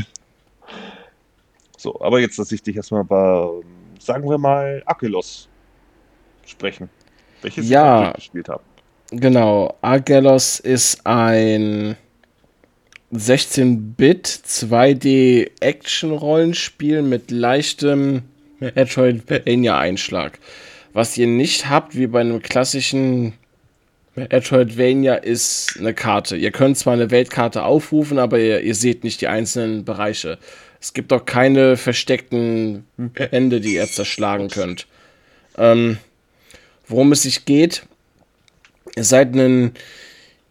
So, 1.78 1.98
aber 2.00 2.18
jetzt 2.20 2.36
lasse 2.36 2.55
ich 2.55 2.62
dich 2.62 2.76
erstmal 2.76 3.05
bei, 3.05 3.48
sagen 4.00 4.28
wir 4.28 4.36
mal, 4.36 4.82
Akelos 4.84 5.48
sprechen. 6.44 6.90
Welches 7.40 7.68
Ja, 7.68 8.09
ich 8.09 8.14
gespielt 8.14 8.48
habe. 8.48 8.62
genau. 9.12 9.76
Argelos 9.80 10.59
ist 10.59 11.06
ein 11.06 11.96
16-Bit 13.12 14.26
2D 14.26 15.50
Action-Rollenspiel 15.60 17.02
mit 17.02 17.30
leichtem 17.30 18.22
Metroidvania-Einschlag. 18.59 20.40
Was 20.92 21.16
ihr 21.16 21.28
nicht 21.28 21.70
habt, 21.70 21.96
wie 21.96 22.09
bei 22.09 22.20
einem 22.20 22.42
klassischen 22.42 23.34
Metroidvania, 24.16 25.14
ist 25.14 25.76
eine 25.78 25.94
Karte. 25.94 26.36
Ihr 26.36 26.50
könnt 26.50 26.76
zwar 26.76 26.94
eine 26.94 27.12
Weltkarte 27.12 27.62
aufrufen, 27.62 28.18
aber 28.18 28.40
ihr, 28.40 28.62
ihr 28.62 28.74
seht 28.74 29.05
nicht 29.05 29.20
die 29.20 29.28
einzelnen 29.28 29.84
Bereiche. 29.84 30.38
Es 30.80 30.92
gibt 30.92 31.12
auch 31.12 31.24
keine 31.24 31.76
versteckten 31.76 32.86
Wände, 32.96 33.60
die 33.60 33.74
ihr 33.74 33.86
zerschlagen 33.86 34.48
könnt. 34.48 34.86
Ähm, 35.56 35.98
worum 36.86 37.12
es 37.12 37.22
sich 37.22 37.44
geht, 37.44 37.82
ihr 38.96 39.05
seid 39.05 39.34
ein 39.34 39.72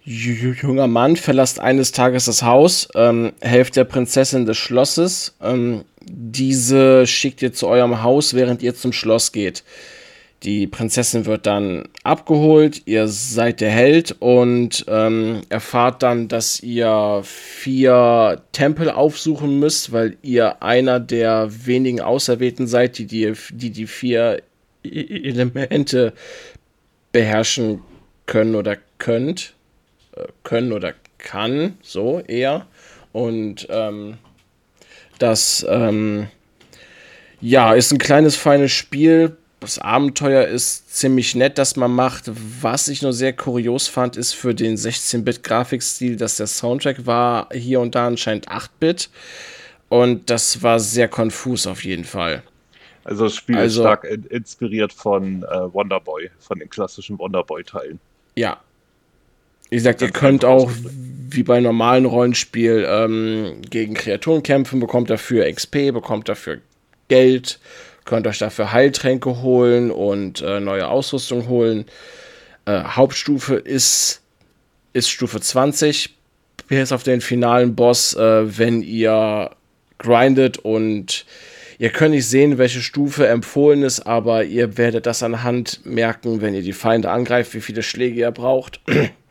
ju- 0.05 0.53
junger 0.53 0.87
Mann, 0.87 1.15
verlasst 1.15 1.59
eines 1.59 1.91
Tages 1.93 2.25
das 2.25 2.43
Haus, 2.43 2.89
ähm, 2.95 3.33
helft 3.39 3.75
der 3.77 3.85
Prinzessin 3.85 4.45
des 4.45 4.57
Schlosses. 4.57 5.33
Ähm, 5.41 5.85
diese 6.01 7.07
schickt 7.07 7.41
ihr 7.41 7.53
zu 7.53 7.67
eurem 7.67 8.03
Haus, 8.03 8.33
während 8.33 8.61
ihr 8.61 8.75
zum 8.75 8.93
Schloss 8.93 9.31
geht. 9.31 9.63
Die 10.43 10.67
Prinzessin 10.67 11.25
wird 11.25 11.47
dann 11.47 11.89
abgeholt, 12.03 12.83
ihr 12.85 13.07
seid 13.07 13.59
der 13.59 13.71
Held 13.71 14.15
und 14.19 14.85
ähm, 14.87 15.41
erfahrt 15.49 16.03
dann, 16.03 16.27
dass 16.27 16.61
ihr 16.61 17.21
vier 17.23 18.43
Tempel 18.51 18.91
aufsuchen 18.91 19.59
müsst, 19.59 19.91
weil 19.91 20.15
ihr 20.21 20.61
einer 20.61 20.99
der 20.99 21.49
wenigen 21.65 22.01
Auserwählten 22.01 22.67
seid, 22.67 22.99
die 22.99 23.07
die, 23.07 23.33
die, 23.51 23.71
die 23.71 23.87
vier 23.87 24.43
E- 24.83 25.27
Elemente 25.27 26.13
beherrschen 27.11 27.81
können 28.27 28.53
oder 28.53 28.77
könnt. 28.99 29.55
Äh, 30.15 30.27
können 30.43 30.71
oder 30.71 30.93
kann, 31.17 31.77
so 31.81 32.19
eher. 32.19 32.67
Und 33.11 33.67
ähm, 33.71 34.17
das 35.17 35.65
ähm, 35.67 36.27
ja, 37.41 37.73
ist 37.73 37.91
ein 37.91 37.97
kleines, 37.97 38.35
feines 38.35 38.71
Spiel. 38.71 39.35
Das 39.59 39.79
Abenteuer 39.79 40.45
ist 40.45 40.95
ziemlich 40.95 41.33
nett, 41.33 41.57
das 41.57 41.75
man 41.75 41.91
macht. 41.91 42.25
Was 42.61 42.87
ich 42.89 43.01
nur 43.01 43.11
sehr 43.13 43.33
kurios 43.33 43.87
fand, 43.87 44.15
ist 44.15 44.33
für 44.33 44.53
den 44.53 44.77
16-Bit-Grafikstil, 44.77 46.15
dass 46.15 46.37
der 46.37 46.45
Soundtrack 46.47 47.05
war 47.07 47.49
hier 47.51 47.79
und 47.79 47.95
da 47.95 48.05
anscheinend 48.07 48.49
8-Bit. 48.49 49.09
Und 49.89 50.29
das 50.29 50.61
war 50.61 50.79
sehr 50.79 51.07
konfus 51.07 51.65
auf 51.65 51.83
jeden 51.83 52.03
Fall. 52.03 52.43
Also 53.03 53.23
das 53.23 53.35
Spiel 53.35 53.55
ist 53.55 53.61
Also- 53.61 53.81
stark 53.81 54.03
in 54.03 54.25
inspiriert 54.25 54.93
von 54.93 55.43
äh, 55.43 55.73
Wonderboy, 55.73 56.29
von 56.39 56.59
den 56.59 56.69
klassischen 56.69 57.17
Wonderboy-Teilen. 57.17 57.99
Ja. 58.35 58.59
Wie 59.69 59.75
gesagt, 59.77 60.01
ihr 60.01 60.11
könnt 60.11 60.45
auch 60.45 60.69
wie 61.29 61.43
bei 61.43 61.59
normalen 61.59 62.05
Rollenspiel 62.05 62.85
ähm, 62.87 63.61
gegen 63.69 63.95
Kreaturen 63.95 64.43
kämpfen, 64.43 64.79
bekommt 64.79 65.09
dafür 65.09 65.51
XP, 65.51 65.91
bekommt 65.93 66.29
dafür 66.29 66.59
Geld, 67.07 67.59
könnt 68.07 68.25
euch 68.25 68.39
dafür 68.39 68.71
Heiltränke 68.71 69.43
holen 69.43 69.91
und 69.91 70.41
äh, 70.41 70.59
neue 70.59 70.87
Ausrüstung 70.87 71.47
holen. 71.47 71.85
Äh, 72.65 72.83
Hauptstufe 72.83 73.55
ist, 73.55 74.21
ist 74.93 75.09
Stufe 75.09 75.39
20, 75.39 76.15
bis 76.67 76.91
auf 76.91 77.03
den 77.03 77.21
finalen 77.21 77.75
Boss, 77.75 78.15
äh, 78.15 78.57
wenn 78.57 78.81
ihr 78.81 79.51
grindet 79.99 80.57
und 80.57 81.25
ihr 81.77 81.89
könnt 81.89 82.15
nicht 82.15 82.27
sehen, 82.27 82.57
welche 82.57 82.81
Stufe 82.81 83.27
empfohlen 83.27 83.83
ist, 83.83 84.01
aber 84.01 84.43
ihr 84.43 84.77
werdet 84.77 85.05
das 85.05 85.21
anhand 85.21 85.85
merken, 85.85 86.41
wenn 86.41 86.55
ihr 86.55 86.63
die 86.63 86.73
Feinde 86.73 87.11
angreift, 87.11 87.53
wie 87.53 87.61
viele 87.61 87.83
Schläge 87.83 88.21
ihr 88.21 88.31
braucht. 88.31 88.81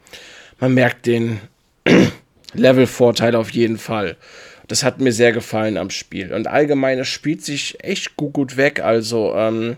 Man 0.61 0.75
merkt 0.75 1.07
den 1.07 1.41
Levelvorteil 2.55 3.35
auf 3.35 3.51
jeden 3.51 3.79
Fall. 3.79 4.17
Das 4.69 4.83
hat 4.83 5.01
mir 5.01 5.13
sehr 5.13 5.33
gefallen 5.33 5.77
am 5.77 5.91
Spiel. 5.91 6.33
Und 6.33 6.49
allgemein, 6.49 6.99
es 6.99 7.09
spielt 7.09 7.45
sich 7.45 7.83
echt 7.85 8.17
gut, 8.17 8.33
gut 8.33 8.57
weg. 8.57 8.81
Also 8.81 9.35
ähm, 9.35 9.77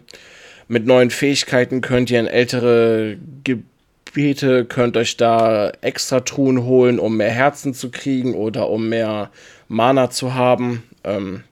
mit 0.66 0.86
neuen 0.86 1.10
Fähigkeiten 1.10 1.80
könnt 1.80 2.10
ihr 2.10 2.20
in 2.20 2.26
ältere 2.26 3.18
Gebiete, 3.44 4.64
könnt 4.64 4.96
euch 4.96 5.16
da 5.16 5.70
extra 5.80 6.20
Truhen 6.20 6.64
holen, 6.64 6.98
um 6.98 7.16
mehr 7.16 7.30
Herzen 7.30 7.74
zu 7.74 7.90
kriegen 7.90 8.34
oder 8.34 8.70
um 8.70 8.88
mehr 8.88 9.30
Mana 9.68 10.10
zu 10.10 10.34
haben, 10.34 10.82
ähm, 11.04 11.44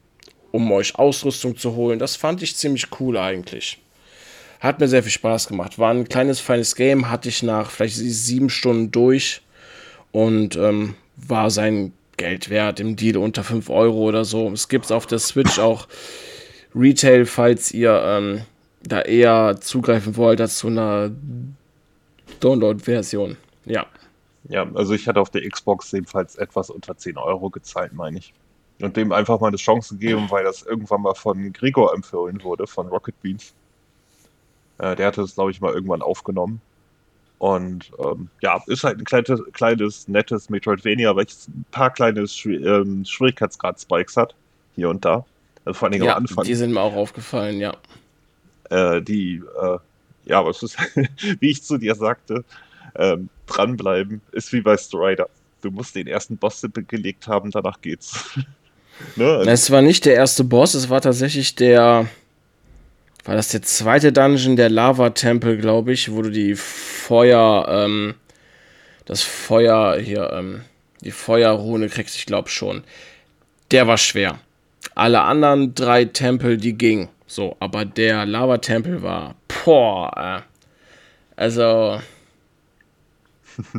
um 0.53 0.71
euch 0.73 0.99
Ausrüstung 0.99 1.57
zu 1.57 1.75
holen. 1.75 1.99
Das 1.99 2.17
fand 2.17 2.43
ich 2.43 2.57
ziemlich 2.57 2.87
cool 3.01 3.19
eigentlich. 3.19 3.79
Hat 4.61 4.81
mir 4.81 4.89
sehr 4.89 5.03
viel 5.03 5.13
Spaß 5.13 5.49
gemacht. 5.49 5.79
War 5.79 5.93
ein 5.93 6.09
kleines, 6.09 6.41
feines 6.41 6.75
Game, 6.75 7.11
hatte 7.11 7.29
ich 7.29 7.43
nach 7.43 7.71
vielleicht 7.71 7.97
sieben 7.97 8.49
Stunden 8.49 8.91
durch 8.91 9.43
und 10.13 10.57
ähm, 10.57 10.95
war 11.17 11.51
sein 11.51 11.93
Geld 12.17 12.51
wert 12.51 12.81
im 12.81 12.97
Deal 12.97 13.17
unter 13.19 13.45
5 13.45 13.69
Euro 13.71 13.99
oder 13.99 14.25
so. 14.25 14.49
Es 14.51 14.69
gibt 14.69 14.87
es 14.87 14.93
auf 14.93 15.07
der 15.07 15.19
Switch 15.19 15.59
auch 15.59 15.89
Retail, 16.75 17.27
falls 17.27 17.73
ihr 17.73 18.01
ähm, 18.05 18.43
da 18.83 19.03
eher 19.03 19.59
zugreifen 19.61 20.17
wollt 20.17 20.41
als 20.41 20.59
zu 20.59 20.69
einer 20.69 21.11
Download-Version. 22.41 23.37
Ja. 23.65 23.87
Ja, 24.49 24.67
also 24.75 24.95
ich 24.95 25.09
hatte 25.09 25.21
auf 25.21 25.31
der 25.31 25.49
Xbox 25.49 25.93
ebenfalls 25.93 26.37
etwas 26.37 26.71
unter 26.71 26.97
10 26.97 27.17
Euro 27.17 27.51
gezahlt, 27.51 27.93
meine 27.93 28.19
ich. 28.19 28.33
Und 28.81 28.97
dem 28.97 29.11
einfach 29.11 29.41
mal 29.41 29.49
eine 29.49 29.57
Chance 29.57 29.97
gegeben, 29.97 30.27
weil 30.29 30.45
das 30.45 30.63
irgendwann 30.63 31.03
mal 31.03 31.15
von 31.15 31.53
Gregor 31.53 31.95
empfohlen 31.95 32.43
wurde, 32.45 32.67
von 32.67 32.87
Rocket 32.89 33.21
Beans. 33.23 33.55
Äh, 34.79 34.95
der 34.95 35.07
hatte 35.07 35.23
das, 35.23 35.35
glaube 35.35 35.51
ich, 35.51 35.61
mal 35.61 35.73
irgendwann 35.73 36.03
aufgenommen. 36.03 36.61
Und 37.39 37.91
ähm, 38.03 38.29
ja, 38.41 38.63
ist 38.67 38.83
halt 38.85 38.99
ein 38.99 39.05
kleines, 39.05 39.41
kleines 39.53 40.09
nettes 40.09 40.49
Metroidvania, 40.49 41.15
welches 41.15 41.49
ein 41.49 41.67
paar 41.71 41.93
kleine 41.93 42.23
Schwi- 42.23 42.65
ähm, 42.65 43.05
Schwierigkeitsgrad-Spikes 43.05 44.17
hat, 44.17 44.35
hier 44.75 44.89
und 44.89 45.05
da. 45.05 45.25
Also 45.65 45.79
vor 45.79 45.87
allen 45.87 45.93
Dingen 45.93 46.05
ja, 46.05 46.13
am 46.17 46.23
Anfang. 46.23 46.45
die 46.45 46.55
sind 46.55 46.73
mir 46.73 46.81
auch 46.81 46.95
aufgefallen, 46.95 47.59
ja. 47.59 47.75
äh, 48.71 49.03
die, 49.03 49.43
äh, 49.61 49.79
ja, 50.25 50.45
was 50.45 50.63
ist, 50.63 50.79
wie 51.41 51.51
ich 51.51 51.63
zu 51.63 51.77
dir 51.77 51.95
sagte, 51.95 52.45
ähm, 52.95 53.29
dranbleiben, 53.47 54.23
ist 54.33 54.53
wie 54.53 54.61
bei 54.61 54.77
Strider. 54.77 55.29
Du 55.61 55.71
musst 55.71 55.95
den 55.95 56.07
ersten 56.07 56.37
Boss 56.37 56.65
gelegt 56.89 57.29
haben, 57.29 57.51
danach 57.51 57.81
geht's. 57.81 58.25
ne? 59.17 59.43
Es 59.47 59.71
war 59.71 59.83
nicht 59.83 60.05
der 60.05 60.15
erste 60.15 60.45
Boss, 60.45 60.75
es 60.75 60.89
war 60.89 61.01
tatsächlich 61.01 61.55
der. 61.55 62.09
War 63.27 63.35
das 63.35 63.49
der 63.49 63.63
zweite 63.63 64.13
Dungeon, 64.13 64.55
der 64.55 64.71
Lava-Tempel, 64.71 65.57
glaube 65.57 65.93
ich, 65.93 66.13
wo 66.13 66.23
du 66.23 66.31
die 66.31 66.55
Feuer, 66.55 67.67
ähm, 67.69 68.15
das 69.05 69.23
Feuer 69.23 69.99
hier, 69.99 70.31
ähm, 70.33 70.63
die 71.01 71.11
Feuerrune 71.11 71.89
kriegst, 71.89 72.15
ich 72.15 72.27
glaube 72.27 72.49
schon. 72.49 72.85
Der 73.73 73.89
war 73.89 73.99
schwer. 73.99 74.39
Alle 74.95 75.23
anderen 75.23 75.75
drei 75.75 76.05
Tempel, 76.05 76.57
die 76.57 76.75
gingen. 76.79 77.09
So, 77.27 77.57
aber 77.59 77.85
der 77.85 78.25
Lava-Tempel 78.27 79.03
war, 79.03 79.35
boah, 79.65 80.13
äh, 80.17 80.43
also, 81.35 82.01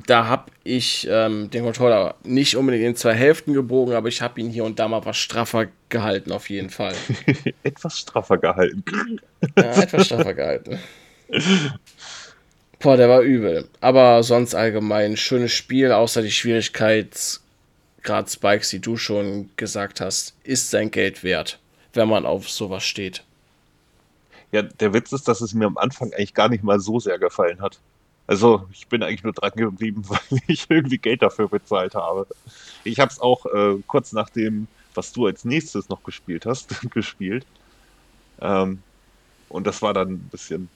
da 0.08 0.26
habe 0.26 0.52
ich 0.64 1.08
ähm, 1.10 1.50
den 1.50 1.64
Controller 1.64 2.16
nicht 2.24 2.56
unbedingt 2.56 2.86
in 2.86 2.96
zwei 2.96 3.14
Hälften 3.14 3.54
gebogen, 3.54 3.94
aber 3.94 4.08
ich 4.08 4.22
habe 4.22 4.40
ihn 4.40 4.50
hier 4.50 4.64
und 4.64 4.80
da 4.80 4.88
mal 4.88 5.06
was 5.06 5.18
straffer 5.18 5.68
gehalten, 5.90 6.32
auf 6.32 6.50
jeden 6.50 6.70
Fall. 6.70 6.94
etwas 7.64 8.00
straffer 8.00 8.38
gehalten. 8.38 8.84
Ja, 9.56 9.82
etwas 9.82 10.06
straffer 10.08 10.34
gehalten. 10.34 10.80
Boah, 12.80 12.98
der 12.98 13.10
war 13.10 13.22
übel. 13.22 13.68
Aber 13.82 14.24
sonst 14.24 14.56
allgemein 14.56 15.18
schönes 15.18 15.52
Spiel, 15.52 15.92
außer 15.92 16.22
die 16.22 16.32
Schwierigkeitsgrad 16.32 18.30
Spikes, 18.30 18.70
die 18.70 18.80
du 18.80 18.98
schon 18.98 19.50
gesagt 19.58 20.02
hast, 20.02 20.36
ist 20.44 20.70
sein 20.70 20.92
Geld 20.92 21.24
wert, 21.24 21.60
wenn 21.94 22.08
man 22.08 22.26
auf 22.26 22.50
sowas 22.50 22.84
steht. 22.84 23.24
Ja, 24.52 24.62
der 24.62 24.94
Witz 24.94 25.12
ist, 25.12 25.28
dass 25.28 25.42
es 25.42 25.54
mir 25.54 25.66
am 25.66 25.78
Anfang 25.78 26.14
eigentlich 26.14 26.34
gar 26.34 26.50
nicht 26.50 26.64
mal 26.64 26.80
so 26.80 27.00
sehr 27.00 27.20
gefallen 27.20 27.62
hat. 27.62 27.80
Also, 28.28 28.68
ich 28.72 28.88
bin 28.90 29.04
eigentlich 29.04 29.24
nur 29.24 29.34
dran 29.34 29.52
geblieben, 29.56 30.04
weil 30.10 30.20
ich 30.48 30.70
irgendwie 30.70 30.98
Geld 31.00 31.22
dafür 31.22 31.50
bezahlt 31.50 31.96
habe. 31.96 32.28
Ich 32.84 33.00
habe 33.00 33.12
es 33.12 33.20
auch 33.20 33.46
äh, 33.48 33.82
kurz 33.88 34.12
nach 34.14 34.30
dem, 34.30 34.68
was 34.94 35.14
du 35.14 35.26
als 35.28 35.46
nächstes 35.46 35.90
noch 35.90 36.04
gespielt 36.04 36.46
hast, 36.46 36.70
gespielt. 36.92 37.46
Ähm, 38.42 38.84
und 39.50 39.68
das 39.68 39.82
war 39.82 39.94
dann 39.94 40.10
ein 40.14 40.30
bisschen, 40.30 40.70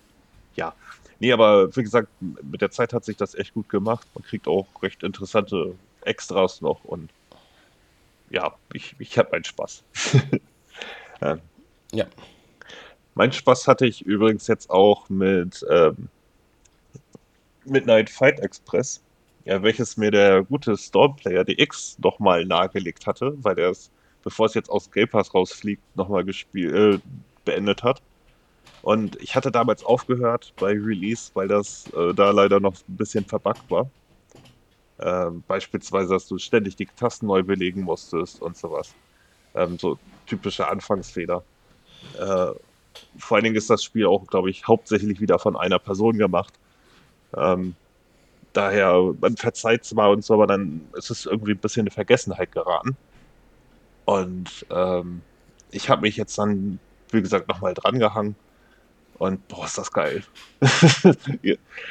ja. 0.55 0.73
Nee, 1.19 1.33
aber 1.33 1.75
wie 1.75 1.83
gesagt, 1.83 2.09
mit 2.19 2.61
der 2.61 2.71
Zeit 2.71 2.93
hat 2.93 3.05
sich 3.05 3.17
das 3.17 3.35
echt 3.35 3.53
gut 3.53 3.69
gemacht. 3.69 4.07
Man 4.15 4.23
kriegt 4.23 4.47
auch 4.47 4.67
recht 4.81 5.03
interessante 5.03 5.75
Extras 6.01 6.61
noch 6.61 6.83
und 6.85 7.11
ja, 8.29 8.55
ich, 8.73 8.95
ich 8.99 9.17
habe 9.17 9.29
meinen 9.31 9.43
Spaß. 9.43 9.83
ähm, 11.21 11.41
Ja. 11.91 12.05
mein 13.15 13.31
Spaß 13.31 13.67
hatte 13.67 13.85
ich 13.85 14.01
übrigens 14.05 14.47
jetzt 14.47 14.69
auch 14.69 15.09
mit 15.09 15.65
ähm, 15.69 16.09
Midnight 17.65 18.09
Fight 18.09 18.39
Express, 18.39 19.01
ja, 19.45 19.61
welches 19.61 19.97
mir 19.97 20.11
der 20.11 20.43
gute 20.43 20.77
Stormplayer 20.77 21.43
DX 21.43 21.97
nochmal 21.99 22.45
nahegelegt 22.45 23.07
hatte, 23.07 23.33
weil 23.43 23.57
er 23.59 23.71
es 23.71 23.91
bevor 24.23 24.45
es 24.45 24.53
jetzt 24.53 24.69
aus 24.69 24.91
Game 24.91 25.09
Pass 25.09 25.33
rausfliegt, 25.33 25.81
nochmal 25.95 26.27
äh, 26.29 26.99
beendet 27.45 27.83
hat. 27.83 28.01
Und 28.81 29.15
ich 29.21 29.35
hatte 29.35 29.51
damals 29.51 29.83
aufgehört 29.83 30.53
bei 30.57 30.71
Release, 30.71 31.31
weil 31.33 31.47
das 31.47 31.85
äh, 31.95 32.13
da 32.13 32.31
leider 32.31 32.59
noch 32.59 32.73
ein 32.73 32.97
bisschen 32.97 33.25
verbuggt 33.25 33.69
war. 33.69 33.89
Ähm, 34.99 35.43
beispielsweise, 35.47 36.13
dass 36.13 36.27
du 36.27 36.37
ständig 36.37 36.75
die 36.75 36.87
Tasten 36.87 37.27
neu 37.27 37.43
belegen 37.43 37.81
musstest 37.81 38.41
und 38.41 38.57
sowas. 38.57 38.93
Ähm, 39.55 39.77
so 39.77 39.97
typische 40.25 40.67
Anfangsfehler. 40.67 41.43
Äh, 42.17 42.51
vor 43.17 43.35
allen 43.35 43.43
Dingen 43.43 43.55
ist 43.55 43.69
das 43.69 43.83
Spiel 43.83 44.05
auch, 44.05 44.25
glaube 44.27 44.49
ich, 44.49 44.67
hauptsächlich 44.67 45.21
wieder 45.21 45.39
von 45.39 45.55
einer 45.55 45.79
Person 45.79 46.17
gemacht. 46.17 46.53
Ähm, 47.35 47.75
daher, 48.53 49.13
man 49.19 49.37
verzeiht 49.37 49.83
es 49.83 49.93
mal 49.93 50.09
und 50.11 50.23
so, 50.23 50.33
aber 50.33 50.47
dann 50.47 50.81
ist 50.93 51.09
es 51.09 51.25
irgendwie 51.25 51.51
ein 51.51 51.57
bisschen 51.57 51.87
in 51.87 51.91
Vergessenheit 51.91 52.51
geraten. 52.51 52.95
Und 54.05 54.65
ähm, 54.69 55.21
ich 55.71 55.89
habe 55.89 56.01
mich 56.01 56.17
jetzt 56.17 56.37
dann, 56.37 56.79
wie 57.11 57.21
gesagt, 57.21 57.47
nochmal 57.47 57.73
drangehangen. 57.73 58.35
Und 59.17 59.47
boah, 59.47 59.65
ist 59.65 59.77
das 59.77 59.91
geil. 59.91 60.23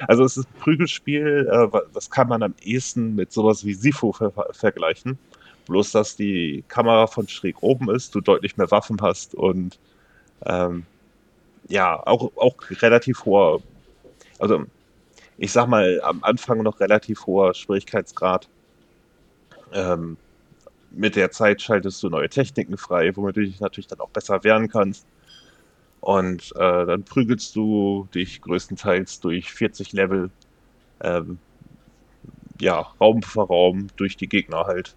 also 0.08 0.24
es 0.24 0.36
ist 0.36 0.48
ein 0.48 0.60
Prügelspiel, 0.60 1.48
äh, 1.50 1.78
das 1.94 2.10
kann 2.10 2.28
man 2.28 2.42
am 2.42 2.54
ehesten 2.60 3.14
mit 3.14 3.32
sowas 3.32 3.64
wie 3.64 3.74
Sifu 3.74 4.12
ver 4.12 4.32
vergleichen. 4.50 5.16
Bloß, 5.66 5.92
dass 5.92 6.16
die 6.16 6.64
Kamera 6.66 7.06
von 7.06 7.28
schräg 7.28 7.62
oben 7.62 7.88
ist, 7.88 8.16
du 8.16 8.20
deutlich 8.20 8.56
mehr 8.56 8.70
Waffen 8.72 9.00
hast 9.00 9.36
und 9.36 9.78
ähm, 10.44 10.84
ja, 11.68 12.04
auch, 12.04 12.32
auch 12.36 12.56
relativ 12.82 13.24
hoher, 13.24 13.60
also 14.40 14.64
ich 15.40 15.52
sag 15.52 15.68
mal, 15.68 16.02
am 16.02 16.22
Anfang 16.22 16.62
noch 16.62 16.80
relativ 16.80 17.24
hoher 17.24 17.54
Schwierigkeitsgrad. 17.54 18.46
Ähm, 19.72 20.18
mit 20.90 21.16
der 21.16 21.30
Zeit 21.30 21.62
schaltest 21.62 22.02
du 22.02 22.10
neue 22.10 22.28
Techniken 22.28 22.76
frei, 22.76 23.16
womit 23.16 23.36
du 23.36 23.40
dich 23.40 23.58
natürlich 23.58 23.86
dann 23.86 24.00
auch 24.00 24.10
besser 24.10 24.44
wehren 24.44 24.68
kannst. 24.68 25.06
Und 26.00 26.52
äh, 26.56 26.84
dann 26.84 27.04
prügelst 27.04 27.56
du 27.56 28.06
dich 28.14 28.42
größtenteils 28.42 29.20
durch 29.20 29.50
40 29.50 29.94
Level, 29.94 30.30
ähm, 31.00 31.38
ja, 32.60 32.80
Raum 33.00 33.22
für 33.22 33.46
Raum 33.46 33.86
durch 33.96 34.18
die 34.18 34.28
Gegner 34.28 34.64
halt. 34.66 34.94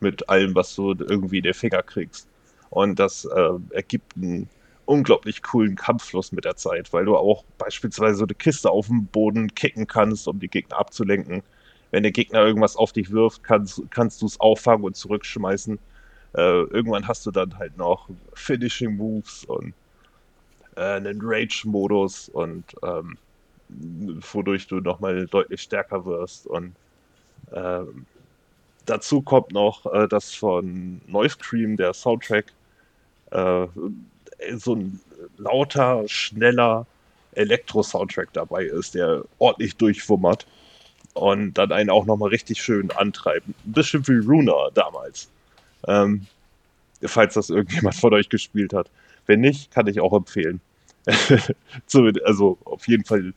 Mit 0.00 0.26
allem, 0.30 0.54
was 0.54 0.74
du 0.74 0.92
irgendwie 0.92 1.38
in 1.38 1.44
den 1.44 1.54
Finger 1.54 1.82
kriegst. 1.82 2.28
Und 2.70 2.98
das 2.98 3.26
äh, 3.26 3.50
ergibt 3.72 4.16
einen 4.16 4.48
unglaublich 4.86 5.42
coolen 5.42 5.76
Kampffluss 5.76 6.32
mit 6.32 6.44
der 6.44 6.56
Zeit, 6.56 6.92
weil 6.92 7.04
du 7.04 7.16
auch 7.16 7.44
beispielsweise 7.58 8.16
so 8.16 8.24
eine 8.24 8.34
Kiste 8.34 8.70
auf 8.70 8.86
dem 8.86 9.06
Boden 9.06 9.54
kicken 9.54 9.86
kannst, 9.86 10.26
um 10.28 10.38
die 10.40 10.48
Gegner 10.48 10.78
abzulenken. 10.78 11.42
Wenn 11.90 12.02
der 12.02 12.12
Gegner 12.12 12.40
irgendwas 12.40 12.76
auf 12.76 12.92
dich 12.92 13.10
wirft, 13.10 13.42
kannst, 13.42 13.82
kannst 13.90 14.22
du 14.22 14.26
es 14.26 14.40
auffangen 14.40 14.84
und 14.84 14.96
zurückschmeißen. 14.96 15.78
Äh, 16.34 16.40
irgendwann 16.40 17.06
hast 17.06 17.26
du 17.26 17.30
dann 17.30 17.58
halt 17.58 17.76
noch 17.76 18.08
Finishing 18.34 18.96
Moves 18.96 19.44
und 19.44 19.74
äh, 20.76 20.80
einen 20.80 21.20
Rage-Modus 21.22 22.28
und 22.28 22.64
ähm, 22.82 23.16
wodurch 24.32 24.66
du 24.66 24.80
nochmal 24.80 25.26
deutlich 25.26 25.62
stärker 25.62 26.04
wirst. 26.04 26.46
Und 26.46 26.74
ähm, 27.52 28.06
dazu 28.84 29.22
kommt 29.22 29.52
noch 29.52 29.86
äh, 29.92 30.08
das 30.08 30.34
von 30.34 31.00
Noise 31.06 31.36
Cream, 31.38 31.76
der 31.76 31.92
Soundtrack, 31.92 32.52
äh, 33.30 33.66
so 34.56 34.74
ein 34.74 35.00
lauter, 35.38 36.06
schneller 36.06 36.86
Elektro-Soundtrack 37.32 38.32
dabei 38.32 38.64
ist, 38.64 38.94
der 38.94 39.24
ordentlich 39.38 39.76
durchwummert 39.76 40.46
und 41.14 41.54
dann 41.54 41.72
einen 41.72 41.90
auch 41.90 42.06
nochmal 42.06 42.30
richtig 42.30 42.62
schön 42.62 42.90
antreibt. 42.90 43.48
Ein 43.48 43.72
bisschen 43.72 44.06
wie 44.08 44.18
Runa 44.18 44.70
damals. 44.74 45.28
Ähm, 45.86 46.26
falls 47.02 47.34
das 47.34 47.50
irgendjemand 47.50 47.94
von 47.94 48.14
euch 48.14 48.28
gespielt 48.28 48.72
hat. 48.72 48.90
Wenn 49.26 49.40
nicht, 49.40 49.70
kann 49.70 49.86
ich 49.86 50.00
auch 50.00 50.12
empfehlen. 50.12 50.60
also 52.24 52.58
auf 52.64 52.88
jeden 52.88 53.04
Fall, 53.04 53.32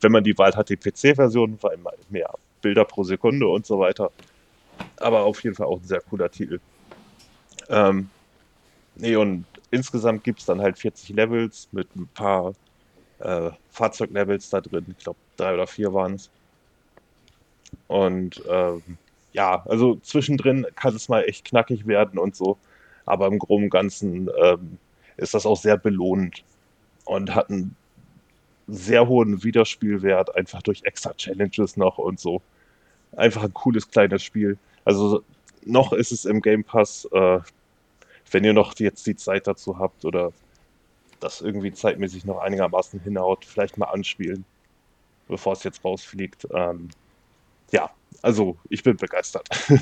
wenn 0.00 0.12
man 0.12 0.24
die 0.24 0.36
Wahl 0.38 0.54
hat, 0.54 0.68
die 0.68 0.76
PC-Version, 0.76 1.58
weil 1.60 1.78
mehr 2.10 2.30
Bilder 2.62 2.84
pro 2.84 3.04
Sekunde 3.04 3.46
und 3.48 3.66
so 3.66 3.78
weiter. 3.78 4.10
Aber 4.96 5.24
auf 5.24 5.42
jeden 5.42 5.54
Fall 5.54 5.66
auch 5.66 5.80
ein 5.80 5.86
sehr 5.86 6.00
cooler 6.00 6.30
Titel. 6.30 6.60
Ähm, 7.68 8.08
nee, 8.96 9.16
und 9.16 9.44
insgesamt 9.72 10.22
gibt 10.22 10.40
es 10.40 10.46
dann 10.46 10.60
halt 10.60 10.78
40 10.78 11.16
Levels 11.16 11.68
mit 11.72 11.88
ein 11.96 12.06
paar 12.14 12.52
äh, 13.18 13.50
Fahrzeuglevels 13.70 14.50
da 14.50 14.60
drin. 14.60 14.86
Ich 14.96 15.04
glaube, 15.04 15.18
drei 15.36 15.54
oder 15.54 15.66
vier 15.66 15.92
waren 15.92 16.14
es. 16.14 16.30
Und 17.88 18.42
ähm, 18.48 18.82
ja, 19.32 19.64
also 19.66 19.96
zwischendrin 19.96 20.66
kann 20.76 20.94
es 20.94 21.08
mal 21.08 21.24
echt 21.24 21.44
knackig 21.46 21.86
werden 21.86 22.18
und 22.18 22.36
so. 22.36 22.58
Aber 23.06 23.26
im 23.26 23.38
Groben 23.38 23.64
und 23.64 23.70
Ganzen 23.70 24.30
ähm, 24.42 24.78
ist 25.16 25.34
das 25.34 25.46
auch 25.46 25.56
sehr 25.56 25.76
belohnend 25.76 26.44
und 27.04 27.34
hat 27.34 27.50
einen 27.50 27.74
sehr 28.68 29.08
hohen 29.08 29.42
Wiederspielwert, 29.42 30.36
einfach 30.36 30.62
durch 30.62 30.82
extra 30.84 31.12
Challenges 31.14 31.76
noch 31.76 31.98
und 31.98 32.20
so. 32.20 32.42
Einfach 33.16 33.44
ein 33.44 33.54
cooles 33.54 33.90
kleines 33.90 34.22
Spiel. 34.22 34.58
Also 34.84 35.22
noch 35.64 35.92
ist 35.92 36.12
es 36.12 36.24
im 36.24 36.42
Game 36.42 36.64
Pass, 36.64 37.08
äh, 37.12 37.40
wenn 38.32 38.44
ihr 38.44 38.52
noch 38.52 38.78
jetzt 38.78 39.06
die 39.06 39.16
Zeit 39.16 39.46
dazu 39.46 39.78
habt 39.78 40.04
oder 40.04 40.32
das 41.20 41.40
irgendwie 41.40 41.72
zeitmäßig 41.72 42.24
noch 42.24 42.38
einigermaßen 42.38 43.00
hinhaut, 43.00 43.44
vielleicht 43.44 43.78
mal 43.78 43.86
anspielen, 43.86 44.44
bevor 45.28 45.52
es 45.52 45.62
jetzt 45.62 45.84
rausfliegt. 45.84 46.48
Ähm, 46.52 46.88
ja, 47.70 47.90
also 48.22 48.56
ich 48.68 48.82
bin 48.82 48.96
begeistert. 48.96 49.48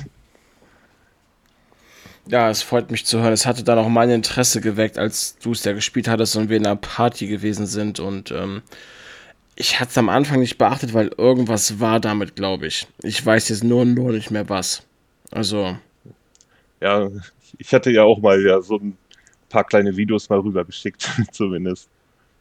Ja, 2.27 2.49
es 2.49 2.61
freut 2.61 2.91
mich 2.91 3.05
zu 3.05 3.19
hören. 3.19 3.33
Es 3.33 3.45
hatte 3.45 3.63
dann 3.63 3.79
auch 3.79 3.89
mein 3.89 4.09
Interesse 4.09 4.61
geweckt, 4.61 4.97
als 4.97 5.37
du 5.39 5.53
es 5.53 5.63
ja 5.63 5.73
gespielt 5.73 6.07
hattest 6.07 6.35
und 6.35 6.49
wir 6.49 6.57
in 6.57 6.65
einer 6.65 6.75
Party 6.75 7.27
gewesen 7.27 7.65
sind. 7.65 7.99
Und 7.99 8.31
ähm, 8.31 8.61
ich 9.55 9.79
hatte 9.79 9.89
es 9.89 9.97
am 9.97 10.09
Anfang 10.09 10.39
nicht 10.39 10.57
beachtet, 10.57 10.93
weil 10.93 11.11
irgendwas 11.17 11.79
war 11.79 11.99
damit, 11.99 12.35
glaube 12.35 12.67
ich. 12.67 12.87
Ich 13.01 13.25
weiß 13.25 13.49
jetzt 13.49 13.63
nur, 13.63 13.85
nur 13.85 14.11
nicht 14.11 14.31
mehr 14.31 14.49
was. 14.49 14.83
Also. 15.31 15.77
Ja, 16.79 17.09
ich 17.57 17.73
hatte 17.73 17.91
ja 17.91 18.03
auch 18.03 18.19
mal 18.19 18.41
ja 18.41 18.61
so 18.61 18.77
ein 18.77 18.97
paar 19.49 19.63
kleine 19.63 19.95
Videos 19.95 20.29
mal 20.29 20.39
rübergeschickt, 20.39 21.09
zumindest. 21.31 21.89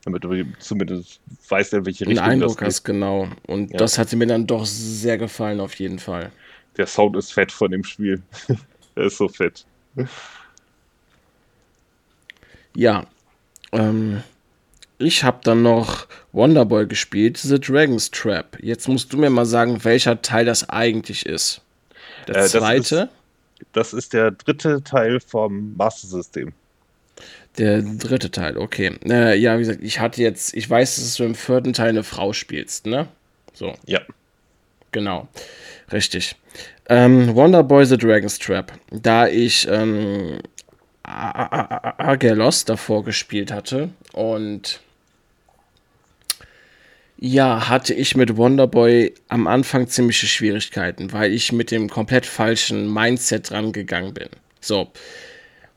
Damit 0.05 0.25
du 0.25 0.47
zumindest 0.59 1.21
weißt, 1.49 1.75
in 1.75 1.85
welche 1.85 2.07
Richtung 2.07 2.25
Eindruck 2.25 2.59
das 2.59 2.67
hast, 2.67 2.85
genau. 2.85 3.29
Und 3.47 3.71
ja. 3.71 3.77
das 3.77 3.99
hatte 3.99 4.17
mir 4.17 4.27
dann 4.27 4.47
doch 4.47 4.65
sehr 4.65 5.19
gefallen, 5.19 5.61
auf 5.61 5.75
jeden 5.75 5.99
Fall. 5.99 6.33
Der 6.79 6.87
Sound 6.87 7.17
ist 7.17 7.33
fett 7.33 7.53
von 7.53 7.71
dem 7.71 7.85
Spiel. 7.85 8.23
er 8.95 9.05
ist 9.05 9.19
so 9.19 9.29
fett. 9.29 9.67
Ja. 12.75 13.05
Ähm, 13.73 14.23
ich 14.97 15.23
habe 15.23 15.41
dann 15.43 15.63
noch 15.63 16.07
Wonderboy 16.33 16.87
gespielt, 16.87 17.37
The 17.37 17.61
Dragon's 17.61 18.11
Trap. 18.11 18.59
Jetzt 18.63 18.89
musst 18.89 19.13
du 19.13 19.19
mir 19.19 19.29
mal 19.29 19.47
sagen, 19.47 19.85
welcher 19.85 20.23
Teil 20.23 20.47
das 20.47 20.69
eigentlich 20.71 21.27
ist. 21.27 21.61
Der 22.27 22.37
äh, 22.37 22.47
zweite? 22.47 23.11
Das 23.73 23.93
ist, 23.93 24.13
der 24.13 24.31
dritte 24.31 24.83
Teil 24.83 25.21
vom 25.21 25.75
Master 25.77 26.09
System. 26.09 26.53
Der 27.59 27.83
dritte 27.83 28.31
Teil, 28.31 28.57
okay. 28.57 28.99
Äh, 29.05 29.37
ja, 29.39 29.57
wie 29.57 29.61
gesagt, 29.61 29.81
ich 29.83 30.01
hatte 30.01 30.23
jetzt, 30.23 30.55
ich 30.55 30.69
weiß, 30.69 30.97
dass 30.97 31.17
du 31.17 31.25
im 31.25 31.35
vierten 31.35 31.73
Teil 31.73 31.91
eine 31.91 32.05
Frau 32.05 32.33
spielst, 32.33 32.87
ne? 32.87 33.09
So. 33.53 33.75
Ja. 33.87 34.01
Genau. 34.93 35.29
Richtig. 35.93 36.37
Ähm, 36.89 37.35
Wonderboy 37.35 37.85
The 37.87 37.99
Dragon's 37.99 38.39
Trap. 38.39 38.73
Da 38.91 39.29
ich 39.29 39.69
ähm, 39.69 40.39
Agelos 41.03 42.65
davor 42.65 43.05
gespielt 43.05 43.53
hatte 43.53 43.91
und 44.13 44.81
ja, 47.23 47.69
hatte 47.69 47.93
ich 47.93 48.17
mit 48.17 48.39
Wonderboy 48.39 49.13
am 49.29 49.47
Anfang 49.47 49.87
ziemliche 49.87 50.27
Schwierigkeiten, 50.27 51.13
weil 51.13 51.35
ich 51.35 51.53
mit 51.53 51.71
dem 51.71 51.91
komplett 51.91 52.25
falschen 52.25 52.91
Mindset 52.93 53.53
rangegangen 53.53 54.15
bin. 54.15 54.29
So, 54.63 54.91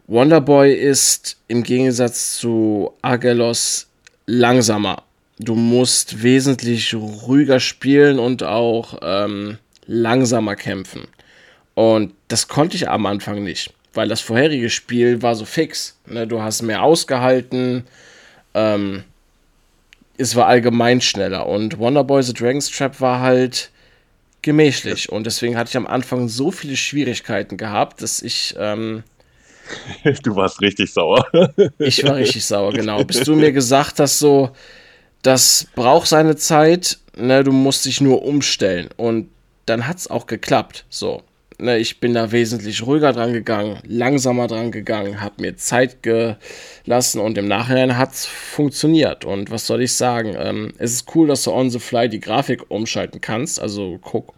Wonderboy 0.07 0.73
ist 0.73 1.37
im 1.49 1.63
Gegensatz 1.63 2.37
zu 2.37 2.93
Agelos 3.01 3.87
langsamer. 4.25 5.03
Du 5.37 5.55
musst 5.55 6.23
wesentlich 6.23 6.93
ruhiger 6.93 7.59
spielen 7.59 8.19
und 8.19 8.41
auch 8.43 8.99
ähm, 9.01 9.57
langsamer 9.85 10.55
kämpfen. 10.55 11.07
Und 11.73 12.13
das 12.29 12.47
konnte 12.47 12.77
ich 12.77 12.87
am 12.87 13.05
Anfang 13.05 13.43
nicht, 13.43 13.73
weil 13.93 14.07
das 14.07 14.21
vorherige 14.21 14.69
Spiel 14.69 15.21
war 15.21 15.35
so 15.35 15.43
fix. 15.43 15.97
Ne? 16.05 16.25
Du 16.25 16.41
hast 16.41 16.61
mehr 16.61 16.83
ausgehalten. 16.83 17.83
Ähm, 18.53 19.03
es 20.17 20.35
war 20.35 20.47
allgemein 20.47 21.01
schneller. 21.01 21.47
Und 21.47 21.79
Wonderboy 21.79 22.23
The 22.23 22.33
Dragon's 22.33 22.69
Trap 22.69 23.01
war 23.01 23.19
halt 23.19 23.71
gemächlich. 24.41 25.09
Und 25.11 25.25
deswegen 25.25 25.57
hatte 25.57 25.69
ich 25.69 25.77
am 25.77 25.87
Anfang 25.87 26.27
so 26.27 26.51
viele 26.51 26.75
Schwierigkeiten 26.75 27.57
gehabt, 27.57 28.01
dass 28.01 28.21
ich 28.21 28.55
ähm, 28.57 29.03
Du 30.23 30.35
warst 30.35 30.61
richtig 30.61 30.91
sauer. 30.91 31.25
Ich 31.79 32.03
war 32.03 32.15
richtig 32.15 32.45
sauer, 32.45 32.73
genau. 32.73 33.03
Bis 33.03 33.21
du 33.21 33.35
mir 33.35 33.51
gesagt 33.51 33.99
hast, 33.99 34.19
so, 34.19 34.51
das 35.21 35.67
braucht 35.75 36.07
seine 36.07 36.35
Zeit, 36.35 36.99
ne, 37.15 37.43
du 37.43 37.51
musst 37.51 37.85
dich 37.85 38.01
nur 38.01 38.23
umstellen. 38.23 38.89
Und 38.97 39.29
dann 39.65 39.87
hat 39.87 39.97
es 39.97 40.09
auch 40.09 40.27
geklappt. 40.27 40.85
So. 40.89 41.23
Ne, 41.63 41.77
ich 41.77 41.99
bin 41.99 42.13
da 42.13 42.31
wesentlich 42.31 42.85
ruhiger 42.85 43.13
dran 43.13 43.33
gegangen, 43.33 43.79
langsamer 43.87 44.47
dran 44.47 44.71
gegangen, 44.71 45.21
habe 45.21 45.41
mir 45.41 45.55
Zeit 45.55 46.03
gelassen 46.03 47.19
und 47.19 47.37
im 47.37 47.47
Nachhinein 47.47 47.97
hat 47.97 48.13
es 48.13 48.25
funktioniert. 48.25 49.25
Und 49.25 49.49
was 49.49 49.65
soll 49.65 49.81
ich 49.81 49.93
sagen? 49.93 50.35
Ähm, 50.37 50.73
es 50.77 50.93
ist 50.93 51.15
cool, 51.15 51.27
dass 51.27 51.43
du 51.43 51.51
on 51.51 51.69
the 51.69 51.79
fly 51.79 52.09
die 52.09 52.19
Grafik 52.19 52.69
umschalten 52.69 53.21
kannst, 53.21 53.59
also 53.59 53.97
guck, 54.01 54.33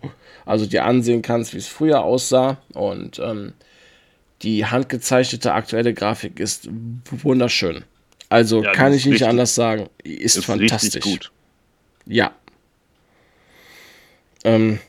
also 0.46 0.66
dir 0.66 0.86
ansehen 0.86 1.22
kannst, 1.22 1.54
wie 1.54 1.58
es 1.58 1.68
früher 1.68 2.04
aussah. 2.04 2.58
Und 2.74 3.20
ähm, 3.20 3.54
die 4.44 4.66
handgezeichnete 4.66 5.54
aktuelle 5.54 5.94
Grafik 5.94 6.40
ist 6.40 6.70
wunderschön. 7.10 7.84
Also 8.30 8.64
ja, 8.64 8.72
kann 8.72 8.94
ich 8.94 9.06
nicht 9.06 9.16
richtig, 9.16 9.28
anders 9.28 9.56
sagen. 9.56 9.90
Ist, 10.04 10.38
ist 10.38 10.46
fantastisch. 10.46 11.04
gut. 11.04 11.32
Ja. 12.06 12.34
Ähm, 14.44 14.80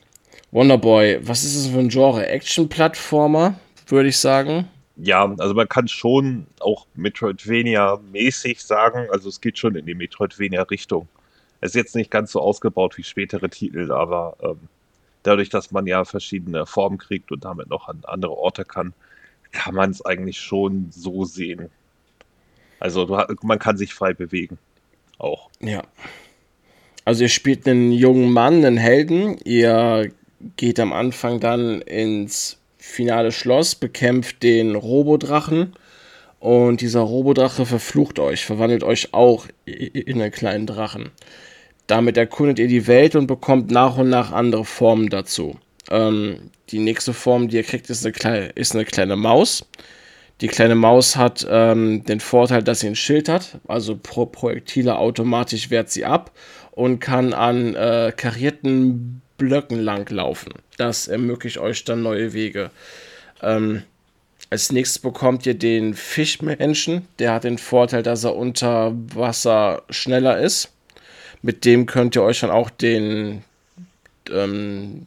Wonderboy, 0.51 1.19
was 1.21 1.43
ist 1.43 1.57
das 1.57 1.67
für 1.67 1.79
ein 1.79 1.89
Genre? 1.89 2.25
Action-Plattformer, 2.25 3.59
würde 3.87 4.09
ich 4.09 4.17
sagen. 4.17 4.67
Ja, 4.95 5.35
also 5.37 5.53
man 5.53 5.69
kann 5.69 5.87
schon 5.87 6.47
auch 6.59 6.87
Metroidvania-mäßig 6.95 8.59
sagen. 8.61 9.07
Also 9.11 9.29
es 9.29 9.41
geht 9.41 9.57
schon 9.57 9.75
in 9.75 9.85
die 9.85 9.93
Metroidvania-Richtung. 9.93 11.07
Es 11.61 11.71
ist 11.71 11.75
jetzt 11.75 11.95
nicht 11.95 12.11
ganz 12.11 12.31
so 12.31 12.41
ausgebaut 12.41 12.97
wie 12.97 13.03
spätere 13.03 13.49
Titel, 13.49 13.91
aber 13.91 14.37
ähm, 14.41 14.59
dadurch, 15.23 15.49
dass 15.49 15.71
man 15.71 15.85
ja 15.85 16.05
verschiedene 16.05 16.65
Formen 16.65 16.97
kriegt 16.97 17.31
und 17.31 17.45
damit 17.45 17.69
noch 17.69 17.87
an 17.87 17.99
andere 18.03 18.37
Orte 18.37 18.63
kann, 18.65 18.93
kann 19.51 19.75
man 19.75 19.91
es 19.91 20.03
eigentlich 20.05 20.39
schon 20.39 20.87
so 20.91 21.25
sehen. 21.25 21.69
Also 22.79 23.05
du, 23.05 23.35
man 23.43 23.59
kann 23.59 23.77
sich 23.77 23.93
frei 23.93 24.13
bewegen. 24.13 24.57
Auch. 25.17 25.49
Ja. 25.59 25.83
Also 27.05 27.23
ihr 27.23 27.29
spielt 27.29 27.67
einen 27.67 27.91
jungen 27.91 28.31
Mann, 28.31 28.65
einen 28.65 28.77
Helden. 28.77 29.37
Ihr 29.43 30.11
geht 30.55 30.79
am 30.79 30.93
Anfang 30.93 31.39
dann 31.39 31.81
ins 31.81 32.57
finale 32.77 33.31
Schloss, 33.31 33.75
bekämpft 33.75 34.43
den 34.43 34.75
Robodrachen. 34.75 35.73
Und 36.39 36.81
dieser 36.81 37.01
Robodrache 37.01 37.65
verflucht 37.65 38.19
euch, 38.19 38.45
verwandelt 38.45 38.83
euch 38.83 39.13
auch 39.13 39.47
in 39.65 40.21
einen 40.21 40.31
kleinen 40.31 40.67
Drachen. 40.67 41.09
Damit 41.87 42.17
erkundet 42.17 42.59
ihr 42.59 42.67
die 42.67 42.85
Welt 42.85 43.15
und 43.15 43.27
bekommt 43.27 43.71
nach 43.71 43.97
und 43.97 44.09
nach 44.09 44.31
andere 44.31 44.65
Formen 44.65 45.09
dazu. 45.09 45.57
Ähm, 45.89 46.51
die 46.69 46.79
nächste 46.79 47.13
Form, 47.13 47.47
die 47.47 47.57
ihr 47.57 47.63
kriegt, 47.63 47.89
ist 47.89 48.05
eine, 48.05 48.11
kleine, 48.11 48.47
ist 48.49 48.75
eine 48.75 48.85
kleine 48.85 49.15
Maus. 49.15 49.65
Die 50.41 50.47
kleine 50.47 50.75
Maus 50.75 51.15
hat 51.15 51.47
ähm, 51.49 52.03
den 52.03 52.19
Vorteil, 52.19 52.61
dass 52.61 52.81
sie 52.81 52.87
ein 52.87 52.95
Schild 52.95 53.27
hat, 53.27 53.57
also 53.67 53.97
pro 53.97 54.27
Projektile 54.27 54.97
automatisch 54.97 55.71
wehrt 55.71 55.89
sie 55.89 56.05
ab 56.05 56.31
und 56.71 56.99
kann 56.99 57.33
an 57.33 57.73
äh, 57.73 58.13
karierten 58.15 59.23
Blöcken 59.37 59.79
langlaufen. 59.79 60.53
Das 60.77 61.07
ermöglicht 61.07 61.57
euch 61.57 61.83
dann 61.83 62.01
neue 62.01 62.33
Wege. 62.33 62.71
Ähm, 63.41 63.83
als 64.49 64.71
nächstes 64.71 64.99
bekommt 64.99 65.45
ihr 65.45 65.53
den 65.53 65.93
Fischmenschen. 65.93 67.07
Der 67.19 67.33
hat 67.33 67.43
den 67.43 67.57
Vorteil, 67.57 68.03
dass 68.03 68.23
er 68.23 68.35
unter 68.35 68.93
Wasser 69.13 69.83
schneller 69.89 70.39
ist. 70.39 70.71
Mit 71.41 71.65
dem 71.65 71.85
könnt 71.85 72.15
ihr 72.15 72.23
euch 72.23 72.39
dann 72.39 72.49
auch 72.49 72.69
den 72.69 73.43
ähm, 74.31 75.05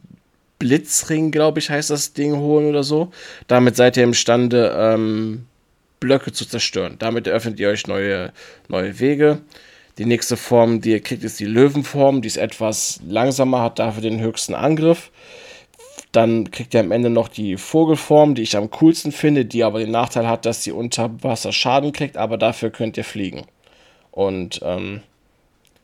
Blitzring, 0.59 1.31
glaube 1.31 1.59
ich, 1.59 1.69
heißt 1.69 1.89
das 1.89 2.13
Ding 2.13 2.35
holen 2.35 2.67
oder 2.67 2.83
so. 2.83 3.11
Damit 3.47 3.75
seid 3.75 3.97
ihr 3.97 4.03
imstande, 4.03 4.75
ähm, 4.77 5.47
Blöcke 5.99 6.31
zu 6.33 6.45
zerstören. 6.45 6.97
Damit 6.99 7.27
eröffnet 7.27 7.59
ihr 7.59 7.69
euch 7.69 7.87
neue, 7.87 8.33
neue 8.67 8.99
Wege. 8.99 9.39
Die 9.97 10.05
nächste 10.05 10.37
Form, 10.37 10.81
die 10.81 10.91
ihr 10.91 11.01
kriegt, 11.01 11.23
ist 11.23 11.39
die 11.39 11.45
Löwenform. 11.45 12.21
Die 12.21 12.27
ist 12.27 12.37
etwas 12.37 12.99
langsamer, 13.07 13.61
hat 13.61 13.79
dafür 13.79 14.01
den 14.01 14.19
höchsten 14.19 14.55
Angriff. 14.55 15.11
Dann 16.11 16.51
kriegt 16.51 16.73
ihr 16.73 16.79
am 16.81 16.91
Ende 16.91 17.09
noch 17.09 17.27
die 17.27 17.57
Vogelform, 17.57 18.35
die 18.35 18.41
ich 18.41 18.57
am 18.57 18.69
coolsten 18.71 19.11
finde, 19.11 19.45
die 19.45 19.63
aber 19.63 19.79
den 19.79 19.91
Nachteil 19.91 20.27
hat, 20.27 20.45
dass 20.45 20.63
sie 20.63 20.71
unter 20.71 21.23
Wasser 21.23 21.53
Schaden 21.53 21.93
kriegt, 21.93 22.17
aber 22.17 22.37
dafür 22.37 22.69
könnt 22.69 22.97
ihr 22.97 23.05
fliegen. 23.05 23.43
Und 24.11 24.59
ähm, 24.63 25.01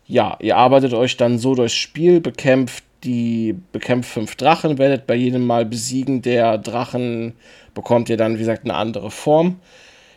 ja, 0.05 0.37
ihr 0.39 0.57
arbeitet 0.57 0.93
euch 0.93 1.15
dann 1.15 1.39
so 1.39 1.55
durchs 1.55 1.75
Spiel, 1.75 2.19
bekämpft 2.19 2.83
die 3.03 3.55
bekämpft 3.71 4.11
fünf 4.11 4.35
Drachen, 4.35 4.77
werdet 4.77 5.07
bei 5.07 5.15
jedem 5.15 5.45
Mal 5.45 5.65
besiegen 5.65 6.21
der 6.21 6.57
Drachen, 6.57 7.33
bekommt 7.73 8.09
ihr 8.09 8.17
dann, 8.17 8.35
wie 8.35 8.39
gesagt, 8.39 8.65
eine 8.65 8.73
andere 8.73 9.11
Form. 9.11 9.59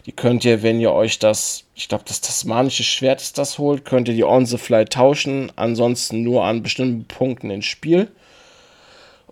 Die 0.07 0.13
könnt 0.13 0.45
ihr, 0.45 0.63
wenn 0.63 0.81
ihr 0.81 0.93
euch 0.93 1.19
das, 1.19 1.65
ich 1.81 1.89
glaube, 1.89 2.05
das 2.07 2.21
tasmanische 2.21 2.85
Schwert 2.85 3.23
ist 3.23 3.39
das 3.39 3.57
holt, 3.59 3.87
könnt 3.87 4.07
ihr 4.07 4.15
die 4.15 4.23
on 4.23 4.45
the 4.45 4.59
fly 4.59 4.85
tauschen, 4.85 5.51
ansonsten 5.57 6.23
nur 6.23 6.45
an 6.45 6.63
bestimmten 6.63 7.07
Punkten 7.07 7.49
ins 7.49 7.65
Spiel. 7.65 8.09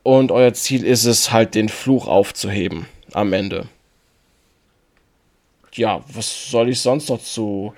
Und 0.03 0.33
euer 0.33 0.55
Ziel 0.55 0.83
ist 0.83 1.05
es 1.05 1.31
halt, 1.31 1.55
den 1.55 1.69
Fluch 1.69 2.09
aufzuheben 2.09 2.87
am 3.13 3.35
Ende. 3.35 3.69
Ja, 5.75 6.03
was 6.11 6.51
soll 6.51 6.71
ich 6.71 6.81
sonst 6.81 7.11
noch 7.11 7.21
zu 7.21 7.75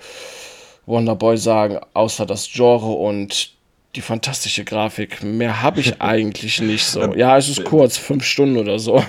Wonderboy 0.85 1.37
sagen, 1.37 1.79
außer 1.93 2.25
das 2.25 2.49
Genre 2.49 2.93
und 2.93 3.53
die 3.95 4.01
fantastische 4.01 4.63
Grafik. 4.63 5.21
Mehr 5.21 5.61
habe 5.61 5.81
ich 5.81 6.01
eigentlich 6.01 6.61
nicht 6.61 6.85
so. 6.85 7.01
Ähm, 7.01 7.17
ja, 7.17 7.37
es 7.37 7.49
ist 7.49 7.65
kurz, 7.65 7.97
fünf 7.97 8.23
Stunden 8.23 8.55
oder 8.55 8.79
so. 8.79 9.03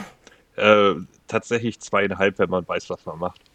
Äh, 0.57 0.95
tatsächlich 1.29 1.79
zweieinhalb, 1.79 2.41
wenn 2.41 2.51
man 2.51 2.67
weiß, 2.67 2.91
was 2.91 3.07
man 3.07 3.21
macht. 3.21 3.52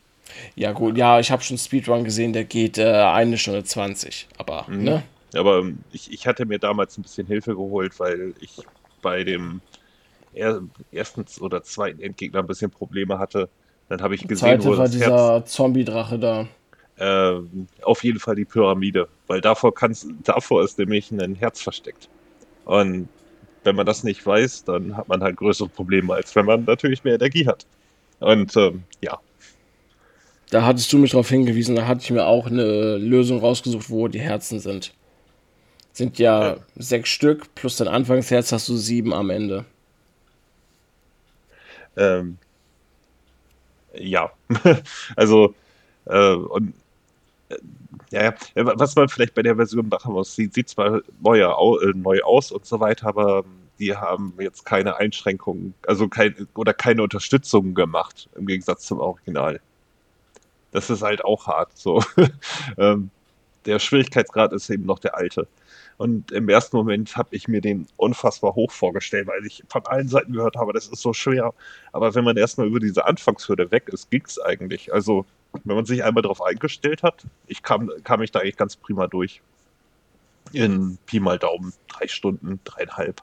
Ja, 0.55 0.71
gut, 0.71 0.97
ja, 0.97 1.19
ich 1.19 1.31
habe 1.31 1.43
schon 1.43 1.57
Speedrun 1.57 2.03
gesehen, 2.03 2.33
der 2.33 2.43
geht 2.43 2.77
äh, 2.77 2.85
eine 2.85 3.37
Stunde 3.37 3.63
20. 3.63 4.27
Aber, 4.37 4.65
mhm. 4.67 4.83
ne? 4.83 5.03
Aber 5.35 5.59
ähm, 5.59 5.79
ich, 5.91 6.11
ich 6.11 6.27
hatte 6.27 6.45
mir 6.45 6.59
damals 6.59 6.97
ein 6.97 7.03
bisschen 7.03 7.27
Hilfe 7.27 7.51
geholt, 7.51 7.99
weil 7.99 8.33
ich 8.39 8.51
bei 9.01 9.23
dem 9.23 9.61
er, 10.33 10.61
ersten 10.91 11.25
oder 11.41 11.63
zweiten 11.63 12.01
Endgegner 12.01 12.39
ein 12.39 12.47
bisschen 12.47 12.71
Probleme 12.71 13.19
hatte. 13.19 13.49
Dann 13.89 14.01
habe 14.01 14.15
ich 14.15 14.27
gesehen, 14.27 14.63
wo 14.63 14.77
war 14.77 14.89
dieser 14.89 15.45
Zombie-Drache 15.45 16.19
da 16.19 16.47
äh, 16.97 17.33
auf 17.83 18.03
jeden 18.03 18.19
Fall 18.19 18.35
die 18.35 18.45
Pyramide, 18.45 19.07
weil 19.27 19.41
davor, 19.41 19.73
kannst, 19.73 20.07
davor 20.23 20.63
ist 20.63 20.77
nämlich 20.79 21.11
ein 21.11 21.35
Herz 21.35 21.61
versteckt. 21.61 22.09
Und 22.65 23.07
wenn 23.63 23.75
man 23.75 23.85
das 23.85 24.03
nicht 24.03 24.25
weiß, 24.25 24.65
dann 24.65 24.97
hat 24.97 25.07
man 25.07 25.21
halt 25.21 25.37
größere 25.37 25.69
Probleme, 25.69 26.13
als 26.13 26.35
wenn 26.35 26.45
man 26.45 26.65
natürlich 26.65 27.03
mehr 27.03 27.15
Energie 27.15 27.47
hat. 27.47 27.65
Und 28.19 28.55
ähm, 28.57 28.83
ja. 29.01 29.19
Da 30.49 30.65
hattest 30.65 30.91
du 30.93 30.97
mich 30.97 31.11
darauf 31.11 31.29
hingewiesen, 31.29 31.75
da 31.75 31.87
hatte 31.87 32.01
ich 32.01 32.11
mir 32.11 32.25
auch 32.25 32.47
eine 32.47 32.97
Lösung 32.97 33.39
rausgesucht, 33.39 33.89
wo 33.89 34.07
die 34.07 34.19
Herzen 34.19 34.59
sind. 34.59 34.93
Sind 35.91 36.19
ja, 36.19 36.49
ja. 36.49 36.57
sechs 36.75 37.09
Stück, 37.09 37.53
plus 37.55 37.77
dein 37.77 37.87
Anfangsherz 37.87 38.51
hast 38.51 38.69
du 38.69 38.77
sieben 38.77 39.13
am 39.13 39.29
Ende. 39.29 39.65
Ähm, 41.97 42.37
ja, 43.95 44.31
also 45.15 45.55
äh, 46.05 46.33
und 46.33 46.73
ja, 48.11 48.23
ja, 48.23 48.33
was 48.55 48.95
man 48.95 49.09
vielleicht 49.09 49.33
bei 49.33 49.41
der 49.41 49.55
Version 49.55 49.89
machen 49.89 50.13
muss, 50.13 50.35
sie 50.35 50.49
sieht 50.53 50.69
zwar 50.69 51.01
neu, 51.21 51.41
äh, 51.41 51.93
neu 51.95 52.21
aus 52.21 52.51
und 52.51 52.65
so 52.65 52.79
weiter, 52.79 53.07
aber 53.07 53.43
die 53.79 53.95
haben 53.95 54.33
jetzt 54.39 54.65
keine 54.65 54.97
Einschränkungen, 54.97 55.73
also 55.85 56.07
kein, 56.07 56.47
oder 56.55 56.73
keine 56.73 57.03
Unterstützung 57.03 57.73
gemacht, 57.73 58.29
im 58.35 58.47
Gegensatz 58.47 58.85
zum 58.85 58.99
Original. 58.99 59.59
Das 60.71 60.89
ist 60.89 61.01
halt 61.01 61.23
auch 61.23 61.47
hart. 61.47 61.71
So. 61.75 62.03
Ähm, 62.77 63.09
der 63.65 63.79
Schwierigkeitsgrad 63.79 64.53
ist 64.53 64.69
eben 64.69 64.85
noch 64.85 64.99
der 64.99 65.17
alte. 65.17 65.47
Und 65.97 66.31
im 66.31 66.47
ersten 66.47 66.77
Moment 66.77 67.17
habe 67.17 67.29
ich 67.35 67.47
mir 67.47 67.59
den 67.59 67.87
unfassbar 67.97 68.53
hoch 68.55 68.71
vorgestellt, 68.71 69.27
weil 69.27 69.45
ich 69.45 69.63
von 69.67 69.85
allen 69.87 70.07
Seiten 70.07 70.31
gehört 70.31 70.55
habe, 70.55 70.73
das 70.73 70.87
ist 70.87 71.01
so 71.01 71.11
schwer. 71.11 71.53
Aber 71.91 72.13
wenn 72.13 72.23
man 72.23 72.37
erstmal 72.37 72.67
über 72.67 72.79
diese 72.79 73.05
Anfangshürde 73.05 73.71
weg 73.71 73.89
ist, 73.89 74.11
ging 74.11 74.23
es 74.25 74.39
eigentlich. 74.39 74.93
Also 74.93 75.25
wenn 75.63 75.75
man 75.75 75.85
sich 75.85 76.03
einmal 76.03 76.21
darauf 76.21 76.41
eingestellt 76.41 77.03
hat, 77.03 77.25
ich 77.47 77.63
kam, 77.63 77.91
kam 78.03 78.21
ich 78.21 78.31
da 78.31 78.39
eigentlich 78.39 78.57
ganz 78.57 78.75
prima 78.75 79.07
durch. 79.07 79.41
In 80.53 80.97
Pi 81.05 81.19
mal 81.19 81.39
Daumen, 81.39 81.73
drei 81.87 82.07
Stunden, 82.07 82.59
dreieinhalb. 82.63 83.21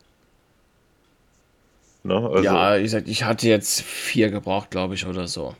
Ne? 2.02 2.16
Also, 2.16 2.44
ja, 2.44 2.76
ich 2.76 2.90
sag, 2.90 3.08
ich 3.08 3.24
hatte 3.24 3.48
jetzt 3.48 3.80
vier 3.80 4.30
gebraucht, 4.30 4.70
glaube 4.70 4.94
ich, 4.94 5.06
oder 5.06 5.26
so. 5.26 5.56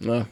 Ne? 0.00 0.26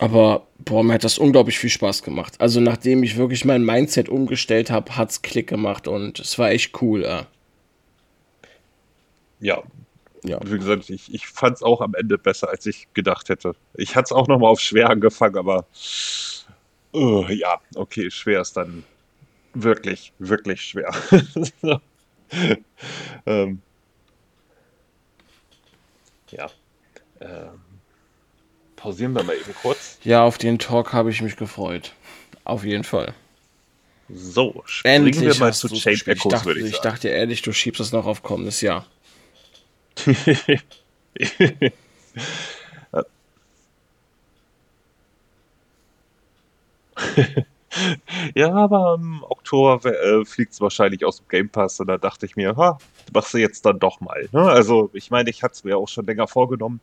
Aber 0.00 0.46
boah, 0.58 0.84
mir 0.84 0.94
hat 0.94 1.04
das 1.04 1.18
unglaublich 1.18 1.58
viel 1.58 1.70
Spaß 1.70 2.02
gemacht. 2.02 2.34
Also 2.40 2.60
nachdem 2.60 3.02
ich 3.02 3.16
wirklich 3.16 3.44
mein 3.44 3.64
Mindset 3.64 4.08
umgestellt 4.08 4.70
habe, 4.70 4.96
hat 4.96 5.10
es 5.10 5.22
Klick 5.22 5.48
gemacht 5.48 5.88
und 5.88 6.20
es 6.20 6.38
war 6.38 6.50
echt 6.50 6.80
cool. 6.80 7.02
Ja, 7.02 7.26
ja 9.40 9.62
ja. 10.24 10.38
Wie 10.44 10.58
gesagt, 10.58 10.90
ich, 10.90 11.12
ich 11.12 11.26
fand 11.26 11.56
es 11.56 11.62
auch 11.62 11.80
am 11.80 11.94
Ende 11.94 12.18
besser, 12.18 12.48
als 12.48 12.66
ich 12.66 12.88
gedacht 12.94 13.28
hätte. 13.28 13.54
Ich 13.74 13.96
hatte 13.96 14.06
es 14.06 14.12
auch 14.12 14.28
nochmal 14.28 14.50
auf 14.50 14.60
schwer 14.60 14.90
angefangen, 14.90 15.36
aber 15.36 15.66
uh, 16.92 17.26
ja, 17.28 17.60
okay, 17.74 18.10
schwer 18.10 18.40
ist 18.40 18.56
dann 18.56 18.84
wirklich, 19.54 20.12
wirklich 20.18 20.62
schwer. 20.62 20.92
ähm, 23.26 23.62
ja. 26.30 26.50
Ähm, 27.20 27.60
pausieren 28.78 29.12
wir 29.12 29.22
mal 29.22 29.36
eben 29.36 29.54
kurz. 29.60 29.98
Ja, 30.04 30.24
auf 30.24 30.38
den 30.38 30.58
Talk 30.58 30.92
habe 30.92 31.10
ich 31.10 31.20
mich 31.20 31.36
gefreut. 31.36 31.92
Auf 32.44 32.64
jeden 32.64 32.84
Fall. 32.84 33.14
So, 34.08 34.62
springen 34.64 35.06
Endlich 35.06 35.20
wir 35.20 35.34
mal 35.36 35.52
zu 35.52 35.68
Chain 35.68 36.00
Echoes, 36.06 36.44
würde 36.46 36.60
ich 36.60 36.66
sagen. 36.66 36.74
Ich 36.74 36.80
dachte 36.80 37.08
ehrlich, 37.08 37.42
du 37.42 37.52
schiebst 37.52 37.80
das 37.80 37.92
noch 37.92 38.06
auf 38.06 38.22
kommendes 38.22 38.62
Jahr. 38.62 38.86
ja, 48.34 48.52
aber 48.52 48.94
im 48.98 49.22
Oktober 49.24 49.84
äh, 49.84 50.24
fliegt 50.24 50.52
es 50.52 50.60
wahrscheinlich 50.60 51.04
aus 51.04 51.18
dem 51.18 51.28
Game 51.28 51.50
Pass 51.50 51.78
und 51.80 51.88
da 51.88 51.98
dachte 51.98 52.24
ich 52.24 52.36
mir, 52.36 52.56
ha, 52.56 52.78
machst 53.12 53.34
du 53.34 53.38
jetzt 53.38 53.66
dann 53.66 53.78
doch 53.78 54.00
mal. 54.00 54.28
Ne? 54.32 54.40
Also, 54.40 54.88
ich 54.94 55.10
meine, 55.10 55.28
ich 55.30 55.42
hatte 55.42 55.54
es 55.54 55.64
mir 55.64 55.76
auch 55.76 55.88
schon 55.88 56.06
länger 56.06 56.28
vorgenommen, 56.28 56.80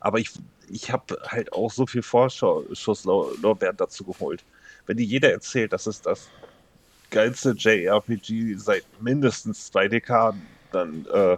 aber 0.00 0.18
ich, 0.18 0.30
ich 0.68 0.90
habe 0.90 1.18
halt 1.26 1.52
auch 1.52 1.70
so 1.70 1.86
viel 1.86 2.02
Vorschusslorbeeren 2.02 3.76
dazu 3.76 4.04
geholt. 4.04 4.44
Wenn 4.86 4.96
dir 4.96 5.06
jeder 5.06 5.30
erzählt, 5.30 5.72
das 5.72 5.86
ist 5.86 6.06
das 6.06 6.28
geilste 7.10 7.54
JRPG 7.56 8.54
seit 8.56 8.84
mindestens 9.00 9.70
zwei 9.70 9.88
Dekaden, 9.88 10.42
dann, 10.72 11.06
äh, 11.12 11.36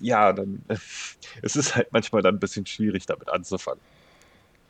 ja, 0.00 0.32
dann, 0.32 0.62
es 1.42 1.56
ist 1.56 1.76
halt 1.76 1.92
manchmal 1.92 2.22
dann 2.22 2.36
ein 2.36 2.40
bisschen 2.40 2.66
schwierig, 2.66 3.06
damit 3.06 3.28
anzufangen. 3.28 3.80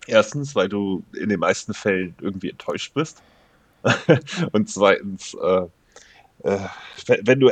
Erstens, 0.06 0.54
weil 0.54 0.68
du 0.68 1.02
in 1.14 1.28
den 1.28 1.40
meisten 1.40 1.74
Fällen 1.74 2.14
irgendwie 2.20 2.50
enttäuscht 2.50 2.94
bist. 2.94 3.22
Und 4.52 4.70
zweitens, 4.70 5.34
äh, 5.34 5.66
äh, 6.44 6.68
wenn 7.22 7.40
du 7.40 7.50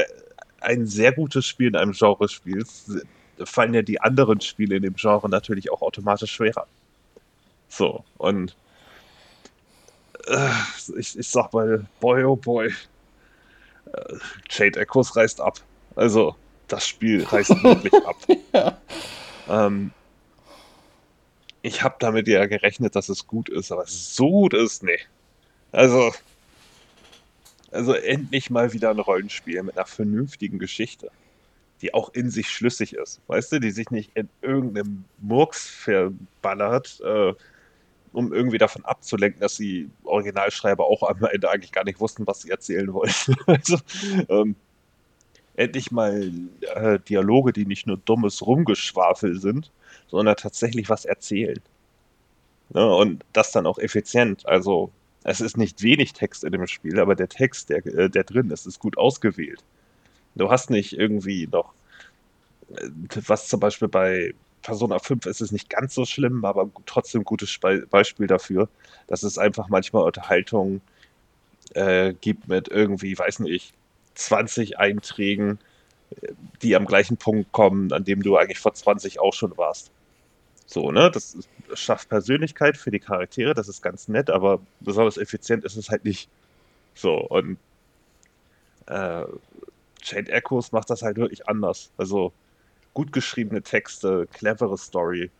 ein 0.61 0.87
sehr 0.87 1.13
gutes 1.13 1.47
Spiel 1.47 1.69
in 1.69 1.77
einem 1.77 1.93
Genre 1.93 2.29
spielst, 2.29 2.91
fallen 3.45 3.75
ja 3.75 3.83
die 3.83 4.01
anderen 4.01 4.41
Spiele 4.41 4.77
in 4.77 4.83
dem 4.83 4.95
Genre 4.95 5.29
natürlich 5.29 5.71
auch 5.71 5.83
automatisch 5.83 6.33
schwerer. 6.33 6.67
So, 7.69 8.05
und 8.19 8.57
äh, 10.27 10.51
ich, 10.97 11.19
ich 11.19 11.29
sag 11.29 11.53
mal, 11.53 11.87
boy 12.01 12.25
oh 12.25 12.37
boy, 12.37 12.73
äh, 13.93 14.15
Jade 14.51 14.81
Echoes 14.81 15.17
reißt 15.17 15.41
ab. 15.41 15.61
Also, 15.97 16.37
das 16.69 16.87
Spiel 16.87 17.25
reißt 17.25 17.51
wirklich 17.63 17.95
ab. 18.07 18.17
ja. 18.53 18.79
ähm, 19.49 19.93
ich 21.63 21.83
habe 21.83 21.97
damit 21.99 22.29
ja 22.29 22.45
gerechnet, 22.47 22.95
dass 22.95 23.09
es 23.09 23.27
gut 23.27 23.49
ist, 23.49 23.73
aber 23.73 23.85
so 23.87 24.31
gut 24.31 24.55
ist, 24.55 24.83
nee. 24.83 24.99
Also, 25.73 26.13
also 27.71 27.95
endlich 27.95 28.51
mal 28.51 28.73
wieder 28.73 28.91
ein 28.91 28.99
Rollenspiel 28.99 29.63
mit 29.63 29.77
einer 29.77 29.87
vernünftigen 29.87 30.59
Geschichte, 30.59 31.11
die 31.83 31.93
auch 31.95 32.11
in 32.15 32.31
sich 32.31 32.49
schlüssig 32.49 32.95
ist, 32.95 33.21
weißt 33.27 33.53
du, 33.53 33.61
die 33.61 33.71
sich 33.71 33.91
nicht 33.91 34.11
in 34.15 34.29
irgendeinem 34.43 35.05
Murks 35.21 35.69
verballert, 35.69 37.01
äh, 37.05 37.35
um 38.13 38.33
irgendwie 38.33 38.59
davon 38.59 38.85
abzulenken, 38.85 39.41
dass 39.41 39.57
die 39.57 39.91
Originalschreiber 40.05 40.85
auch 40.85 41.03
am 41.03 41.25
Ende 41.25 41.51
eigentlich 41.51 41.73
gar 41.73 41.85
nicht 41.85 42.01
wussten, 42.01 42.27
was 42.27 42.43
sie 42.43 42.51
erzählen 42.51 42.93
wollten. 42.93 43.37
also, 43.47 43.79
ähm, 44.29 44.55
endlich 45.57 45.91
mal 45.91 46.33
äh, 46.75 46.99
Dialoge, 47.01 47.53
die 47.53 47.67
nicht 47.67 47.87
nur 47.87 47.97
dummes 47.99 48.45
Rumgeschwafel 48.47 49.41
sind, 49.41 49.71
sondern 50.09 50.37
tatsächlich 50.37 50.89
was 50.89 51.05
erzählen. 51.05 51.61
Ja, 52.73 52.81
ne, 52.81 52.95
und 52.97 53.25
das 53.33 53.53
dann 53.53 53.67
auch 53.67 53.79
effizient. 53.79 54.47
Also 54.47 54.91
es 55.25 55.41
ist 55.41 55.57
nicht 55.57 55.83
wenig 55.83 56.13
Text 56.13 56.45
in 56.45 56.53
dem 56.53 56.67
Spiel, 56.67 56.99
aber 56.99 57.15
der 57.15 57.29
Text, 57.29 57.71
der, 57.71 57.85
äh, 57.87 58.11
der 58.11 58.25
drin 58.25 58.51
ist, 58.51 58.67
ist 58.67 58.79
gut 58.79 58.99
ausgewählt. 58.99 59.63
Du 60.35 60.51
hast 60.51 60.71
nicht 60.71 60.93
irgendwie 60.93 61.47
noch, 61.47 61.73
äh, 62.77 62.89
was 63.27 63.49
zum 63.49 63.61
Beispiel 63.61 63.89
bei 63.89 64.35
Persona 64.63 64.99
5 64.99 65.27
ist 65.27 65.41
es 65.41 65.53
nicht 65.53 65.69
ganz 65.69 65.95
so 65.95 66.05
schlimm, 66.07 66.45
aber 66.45 66.71
trotzdem 66.87 67.21
ein 67.21 67.25
gutes 67.25 67.59
Beispiel 67.91 68.27
dafür, 68.27 68.69
dass 69.07 69.23
es 69.23 69.39
einfach 69.39 69.69
manchmal 69.69 70.05
Unterhaltung 70.05 70.81
äh, 71.75 72.15
gibt 72.15 72.49
mit 72.49 72.69
irgendwie, 72.69 73.19
weiß 73.19 73.41
nicht, 73.41 73.75
20 74.15 74.79
Einträgen, 74.79 75.59
die 76.63 76.77
am 76.77 76.87
gleichen 76.87 77.17
Punkt 77.17 77.53
kommen, 77.53 77.93
an 77.93 78.05
dem 78.05 78.23
du 78.23 78.37
eigentlich 78.37 78.59
vor 78.59 78.75
20 78.75 79.21
auch 79.21 79.35
schon 79.35 79.57
warst. 79.57 79.91
So, 80.67 80.91
ne? 80.91 81.11
Das, 81.11 81.37
schafft 81.73 82.09
Persönlichkeit 82.09 82.77
für 82.77 82.91
die 82.91 83.01
Charaktere, 83.01 83.55
das 83.55 83.69
ist 83.69 83.83
ganz 83.83 84.07
nett, 84.07 84.31
aber 84.31 84.61
besonders 84.81 85.17
effizient 85.17 85.65
ist 85.65 85.77
es 85.77 85.89
halt 85.91 86.05
nicht. 86.05 86.29
So, 86.95 87.17
und 87.17 87.57
äh, 88.87 89.25
Chain 90.05 90.27
Echoes 90.27 90.73
macht 90.73 90.91
das 90.91 91.03
halt 91.03 91.17
wirklich 91.17 91.49
anders. 91.49 91.91
Also 91.97 92.33
gut 92.93 93.13
geschriebene 93.13 93.63
Texte, 93.63 94.29
clevere 94.33 94.79
Story. 94.79 95.31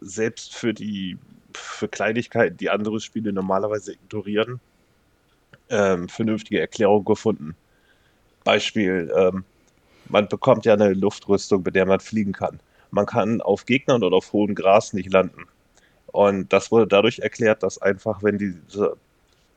Selbst 0.00 0.54
für 0.54 0.72
die 0.72 1.18
für 1.54 1.88
Kleinigkeiten, 1.88 2.56
die 2.56 2.70
andere 2.70 3.00
Spiele 3.00 3.32
normalerweise 3.32 3.92
ignorieren, 3.94 4.60
ähm, 5.68 6.08
vernünftige 6.08 6.60
Erklärung 6.60 7.04
gefunden. 7.04 7.56
Beispiel, 8.44 9.12
ähm, 9.16 9.44
man 10.08 10.28
bekommt 10.28 10.64
ja 10.64 10.74
eine 10.74 10.92
Luftrüstung, 10.92 11.62
mit 11.64 11.74
der 11.74 11.86
man 11.86 12.00
fliegen 12.00 12.32
kann. 12.32 12.60
Man 12.90 13.06
kann 13.06 13.40
auf 13.40 13.66
Gegnern 13.66 14.02
oder 14.02 14.16
auf 14.16 14.32
hohem 14.32 14.54
Gras 14.54 14.92
nicht 14.92 15.12
landen. 15.12 15.46
Und 16.06 16.52
das 16.52 16.72
wurde 16.72 16.88
dadurch 16.88 17.20
erklärt, 17.20 17.62
dass 17.62 17.80
einfach, 17.80 18.22
wenn 18.22 18.38
diese 18.38 18.96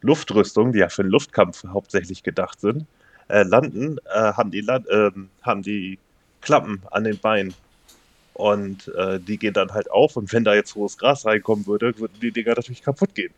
Luftrüstungen, 0.02 0.74
die 0.74 0.80
ja 0.80 0.90
für 0.90 1.04
den 1.04 1.12
Luftkampf 1.12 1.64
hauptsächlich 1.66 2.22
gedacht 2.22 2.60
sind, 2.60 2.86
äh, 3.28 3.44
landen, 3.44 3.98
äh, 4.14 4.34
haben, 4.34 4.52
die 4.52 4.60
äh, 4.60 5.12
haben 5.42 5.62
die 5.62 6.00
Klappen 6.42 6.82
an 6.92 7.04
den 7.04 7.18
Beinen. 7.18 7.54
Und 8.34 8.88
äh, 8.98 9.20
die 9.20 9.38
gehen 9.38 9.54
dann 9.54 9.72
halt 9.74 9.92
auf. 9.92 10.18
Und 10.18 10.34
wenn 10.34 10.44
da 10.44 10.56
jetzt 10.56 10.76
hohes 10.76 10.98
Gras 10.98 11.26
reinkommen 11.26 11.68
würde, 11.68 11.98
würden 12.00 12.20
die 12.20 12.32
Dinger 12.32 12.56
natürlich 12.56 12.82
kaputt 12.82 13.14
gehen. 13.14 13.34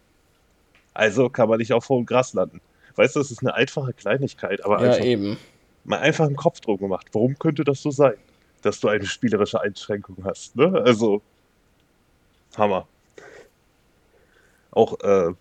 Also 0.93 1.29
kann 1.29 1.49
man 1.49 1.59
nicht 1.59 1.73
auf 1.73 1.89
hohem 1.89 2.05
Gras 2.05 2.33
landen. 2.33 2.61
Weißt 2.95 3.15
du, 3.15 3.19
das 3.19 3.29
ist 3.29 3.41
eine 3.41 3.53
einfache 3.53 3.91
Kleinigkeit, 3.91 4.63
aber 4.63 4.81
ja, 4.81 4.91
einfach 4.91 5.03
eben 5.03 5.37
mal 5.85 5.99
einfach 5.99 6.25
einen 6.25 6.35
Kopf 6.35 6.59
drum 6.59 6.77
gemacht. 6.77 7.07
Warum 7.13 7.37
könnte 7.39 7.63
das 7.63 7.81
so 7.81 7.91
sein, 7.91 8.15
dass 8.61 8.79
du 8.79 8.89
eine 8.89 9.05
spielerische 9.05 9.61
Einschränkung 9.61 10.17
hast? 10.23 10.55
Ne? 10.55 10.81
Also, 10.85 11.21
Hammer. 12.57 12.87
Auch 14.71 14.99
äh, 15.01 15.33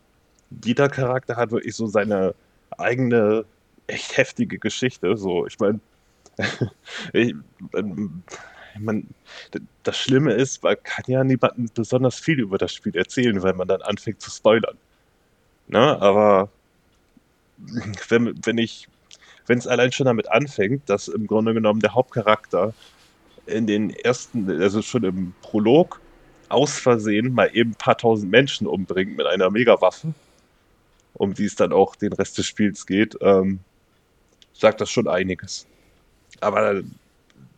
jeder 0.64 0.88
Charakter 0.88 1.36
hat 1.36 1.50
wirklich 1.50 1.74
so 1.74 1.86
seine 1.86 2.34
eigene, 2.76 3.44
echt 3.86 4.16
heftige 4.16 4.59
Geschichte. 4.59 5.16
So, 5.16 5.47
ich 5.47 5.59
meine, 5.59 5.81
ich, 7.12 7.35
ähm, 7.74 8.23
man, 8.78 9.09
das 9.82 9.98
Schlimme 9.98 10.32
ist, 10.32 10.62
man 10.62 10.77
kann 10.82 11.05
ja 11.06 11.23
niemandem 11.24 11.69
besonders 11.74 12.19
viel 12.19 12.40
über 12.40 12.59
das 12.59 12.73
Spiel 12.73 12.97
erzählen, 12.97 13.43
weil 13.43 13.55
man 13.55 13.69
dann 13.69 13.82
anfängt 13.82 14.20
zu 14.20 14.31
spoilern. 14.31 14.77
Ne? 15.69 16.01
Aber 16.01 16.51
wenn, 18.09 18.35
wenn 18.44 18.59
ich 18.59 18.89
wenn 19.47 19.59
es 19.59 19.66
allein 19.66 19.93
schon 19.93 20.06
damit 20.06 20.31
anfängt, 20.31 20.89
dass 20.89 21.09
im 21.09 21.27
Grunde 21.27 21.55
genommen 21.55 21.81
der 21.81 21.94
Hauptcharakter 21.94 22.73
in 23.47 23.66
den 23.66 23.90
ersten, 23.90 24.51
also 24.51 24.82
schon 24.82 25.05
im 25.05 25.35
Prolog, 25.43 26.01
aus 26.48 26.78
Versehen 26.78 27.35
mal 27.35 27.51
eben 27.52 27.73
ein 27.73 27.77
paar 27.77 27.98
tausend 27.98 28.31
Menschen 28.31 28.66
umbringt 28.66 29.16
mit 29.16 29.27
einer 29.27 29.51
Megawaffe, 29.51 30.15
um 31.15 31.35
die 31.35 31.47
es 31.47 31.56
dann 31.56 31.73
auch 31.73 31.97
den 31.97 32.12
Rest 32.12 32.39
des 32.39 32.47
Spiels 32.47 32.86
geht, 32.86 33.16
ähm, 33.20 33.61
sagt 34.55 34.81
das 34.81 34.90
schon 34.90 35.09
einiges. 35.09 35.66
Aber 36.40 36.82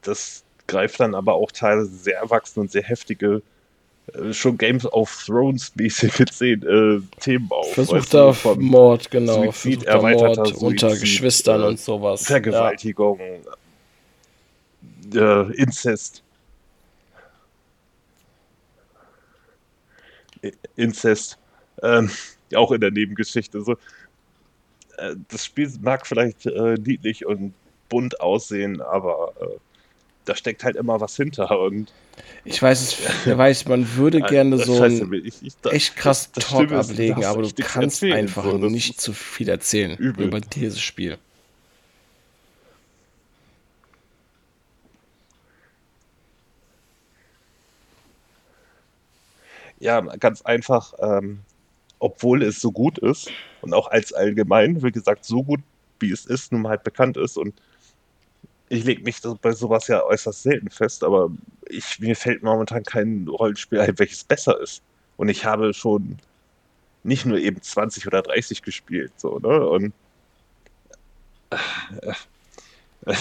das 0.03 0.45
greift 0.67 1.01
dann 1.01 1.15
aber 1.15 1.35
auch 1.35 1.53
teilweise 1.53 1.91
sehr 1.91 2.19
erwachsene 2.19 2.63
und 2.63 2.71
sehr 2.71 2.83
heftige 2.83 3.43
äh, 4.13 4.33
schon 4.33 4.57
Games 4.59 4.87
of 4.93 5.25
Thrones 5.25 5.73
mäßige 5.75 6.21
äh, 6.41 7.01
Themen 7.21 7.49
auf. 7.51 7.73
Versuchter 7.75 8.29
weißt 8.29 8.45
du, 8.45 8.55
Mord, 8.57 9.11
genau. 9.11 9.45
Suizid, 9.45 9.85
erweiterter 9.85 10.43
Mord 10.43 10.59
Suizid, 10.59 10.83
unter 10.85 10.97
Geschwistern 10.97 11.63
äh, 11.63 11.67
und 11.67 11.81
sowas. 11.81 12.25
Vergewaltigung, 12.25 13.21
ja. 15.13 15.43
äh, 15.43 15.53
Inzest. 15.55 16.23
Inzest. 20.77 21.39
Ähm, 21.83 22.11
auch 22.55 22.71
in 22.71 22.81
der 22.81 22.93
Nebengeschichte. 22.93 23.63
So. 23.63 23.77
Äh, 24.99 25.17
das 25.29 25.45
Spiel 25.45 25.71
mag 25.81 26.07
vielleicht 26.07 26.47
äh, 26.47 26.75
niedlich 26.75 27.27
und 27.27 27.55
bunt 27.89 28.21
aussehen, 28.21 28.81
aber 28.81 29.33
da 30.25 30.35
steckt 30.35 30.65
halt 30.65 30.77
immer 30.77 31.01
was 31.01 31.17
hinter 31.17 31.61
und 31.61 31.93
ich 32.45 32.63
weiß 32.63 32.81
es, 32.81 33.37
weiß, 33.39 33.67
man 33.67 33.97
würde 33.97 34.21
gerne 34.23 34.59
so 34.59 34.83
ein 34.83 35.13
ich, 35.25 35.43
ich, 35.43 35.55
das, 35.61 35.73
echt 35.73 35.97
krass 35.97 36.31
das, 36.33 36.45
das 36.45 36.53
Talk 36.53 36.73
ablegen, 36.73 37.25
aber 37.25 37.43
du 37.43 37.51
kannst 37.59 38.03
einfach 38.03 38.45
so, 38.45 38.57
nicht 38.59 39.01
zu 39.01 39.13
viel 39.13 39.49
erzählen 39.49 39.97
übel. 39.97 40.27
über 40.27 40.41
dieses 40.41 40.81
Spiel. 40.81 41.19
Ja, 49.79 50.01
ganz 50.01 50.41
einfach, 50.43 50.95
ähm, 51.01 51.41
obwohl 52.07 52.43
es 52.45 52.61
so 52.61 52.71
gut 52.71 52.99
ist 52.99 53.33
und 53.63 53.75
auch 53.75 53.89
als 53.89 54.13
allgemein, 54.13 54.81
wie 54.81 54.93
gesagt, 54.93 55.25
so 55.25 55.43
gut 55.43 55.61
wie 55.99 56.13
es 56.13 56.25
ist, 56.25 56.53
nun 56.53 56.63
mal 56.63 56.71
halt 56.71 56.85
bekannt 56.85 57.17
ist 57.17 57.37
und 57.37 57.55
ich 58.69 58.85
lege 58.85 59.03
mich 59.03 59.21
bei 59.43 59.53
sowas 59.53 59.89
ja 59.89 60.05
äußerst 60.05 60.43
selten 60.43 60.71
fest, 60.71 61.03
aber 61.03 61.31
ich, 61.69 61.99
mir 61.99 62.15
fällt 62.15 62.45
momentan 62.45 62.85
kein 62.85 63.27
Rollenspiel 63.29 63.81
ein, 63.81 63.99
welches 63.99 64.25
besser 64.25 64.61
ist. 64.61 64.83
Und 65.17 65.29
ich 65.29 65.45
habe 65.45 65.73
schon 65.73 66.19
nicht 67.03 67.27
nur 67.27 67.39
eben 67.39 67.61
20 67.63 68.07
oder 68.07 68.23
30 68.23 68.63
gespielt, 68.63 69.13
so, 69.17 69.39
ne? 69.39 69.69
Und 69.69 69.93
äh, 71.51 72.13
äh, 73.07 73.15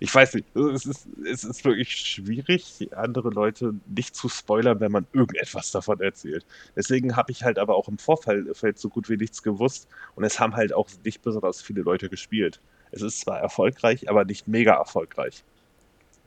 ich 0.00 0.14
weiß 0.14 0.34
nicht, 0.34 0.56
es 0.56 0.86
ist, 0.86 1.08
es 1.24 1.44
ist 1.44 1.64
wirklich 1.64 1.96
schwierig, 1.96 2.88
andere 2.94 3.30
Leute 3.30 3.74
nicht 3.86 4.14
zu 4.14 4.28
spoilern, 4.28 4.80
wenn 4.80 4.92
man 4.92 5.06
irgendetwas 5.12 5.70
davon 5.70 6.00
erzählt. 6.00 6.44
Deswegen 6.76 7.16
habe 7.16 7.32
ich 7.32 7.44
halt 7.44 7.58
aber 7.58 7.76
auch 7.76 7.88
im 7.88 7.98
Vorfeld 7.98 8.78
so 8.78 8.88
gut 8.88 9.08
wie 9.08 9.16
nichts 9.16 9.42
gewusst 9.42 9.88
und 10.14 10.24
es 10.24 10.40
haben 10.40 10.54
halt 10.54 10.72
auch 10.72 10.88
nicht 11.04 11.22
besonders 11.22 11.62
viele 11.62 11.82
Leute 11.82 12.08
gespielt. 12.08 12.60
Es 12.90 13.02
ist 13.02 13.20
zwar 13.20 13.40
erfolgreich, 13.40 14.08
aber 14.08 14.24
nicht 14.24 14.48
mega 14.48 14.74
erfolgreich. 14.74 15.44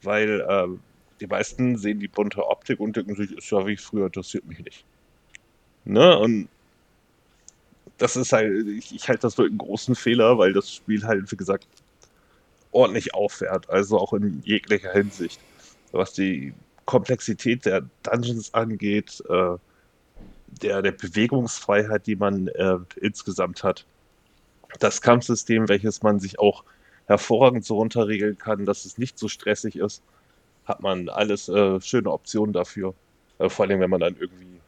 Weil 0.03 0.45
ähm, 0.47 0.79
die 1.19 1.27
meisten 1.27 1.77
sehen 1.77 1.99
die 1.99 2.07
bunte 2.07 2.47
Optik 2.47 2.79
und 2.79 2.95
denken 2.95 3.15
sich, 3.15 3.31
ist 3.31 3.51
ja 3.51 3.65
wie 3.65 3.77
früher, 3.77 4.07
interessiert 4.07 4.45
mich 4.45 4.59
nicht. 4.59 4.85
Ne? 5.85 6.17
Und 6.17 6.49
das 7.97 8.15
ist 8.15 8.33
halt, 8.33 8.67
ich, 8.67 8.95
ich 8.95 9.07
halte 9.09 9.23
das 9.23 9.35
für 9.35 9.43
einen 9.43 9.57
großen 9.57 9.95
Fehler, 9.95 10.37
weil 10.37 10.53
das 10.53 10.73
Spiel 10.73 11.03
halt, 11.03 11.31
wie 11.31 11.37
gesagt, 11.37 11.67
ordentlich 12.71 13.13
auffährt, 13.13 13.69
also 13.69 13.97
auch 13.97 14.13
in 14.13 14.41
jeglicher 14.43 14.91
Hinsicht. 14.91 15.39
Was 15.91 16.13
die 16.13 16.53
Komplexität 16.85 17.65
der 17.65 17.83
Dungeons 18.03 18.53
angeht, 18.53 19.23
äh, 19.29 19.57
der, 20.61 20.81
der 20.81 20.91
Bewegungsfreiheit, 20.91 22.07
die 22.07 22.15
man 22.15 22.47
äh, 22.49 22.77
insgesamt 22.99 23.63
hat, 23.63 23.85
das 24.79 25.01
Kampfsystem, 25.01 25.67
welches 25.69 26.01
man 26.01 26.19
sich 26.19 26.39
auch 26.39 26.63
hervorragend 27.05 27.65
so 27.65 27.75
runterregeln 27.75 28.37
kann, 28.37 28.65
dass 28.65 28.85
es 28.85 28.97
nicht 28.97 29.17
so 29.17 29.27
stressig 29.27 29.75
ist, 29.75 30.01
hat 30.65 30.81
man 30.81 31.09
alles 31.09 31.49
äh, 31.49 31.79
schöne 31.81 32.11
Optionen 32.11 32.53
dafür. 32.53 32.93
Äh, 33.39 33.49
vor 33.49 33.65
allem, 33.65 33.79
wenn 33.79 33.89
man 33.89 33.99
dann 33.99 34.15
irgendwie 34.19 34.61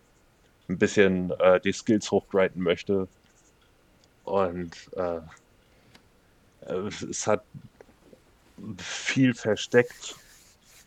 ein 0.70 0.78
bisschen 0.78 1.32
äh, 1.40 1.60
die 1.60 1.72
Skills 1.72 2.12
hochgrinden 2.12 2.62
möchte. 2.62 3.08
Und 4.24 4.72
äh, 4.96 5.20
es 7.10 7.28
hat 7.28 7.44
viel 8.78 9.34
versteckt, 9.34 10.16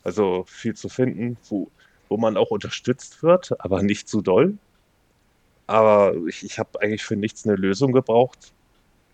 also 0.05 0.45
viel 0.49 0.75
zu 0.75 0.89
finden, 0.89 1.37
wo, 1.49 1.71
wo 2.09 2.17
man 2.17 2.37
auch 2.37 2.51
unterstützt 2.51 3.23
wird, 3.23 3.59
aber 3.61 3.83
nicht 3.83 4.09
zu 4.09 4.21
doll. 4.23 4.59
Aber 5.67 6.15
ich, 6.29 6.45
ich 6.45 6.59
habe 6.59 6.81
eigentlich 6.81 7.05
für 7.05 7.17
nichts 7.17 7.47
eine 7.47 7.57
Lösung 7.57 7.93
gebraucht. 7.93 8.53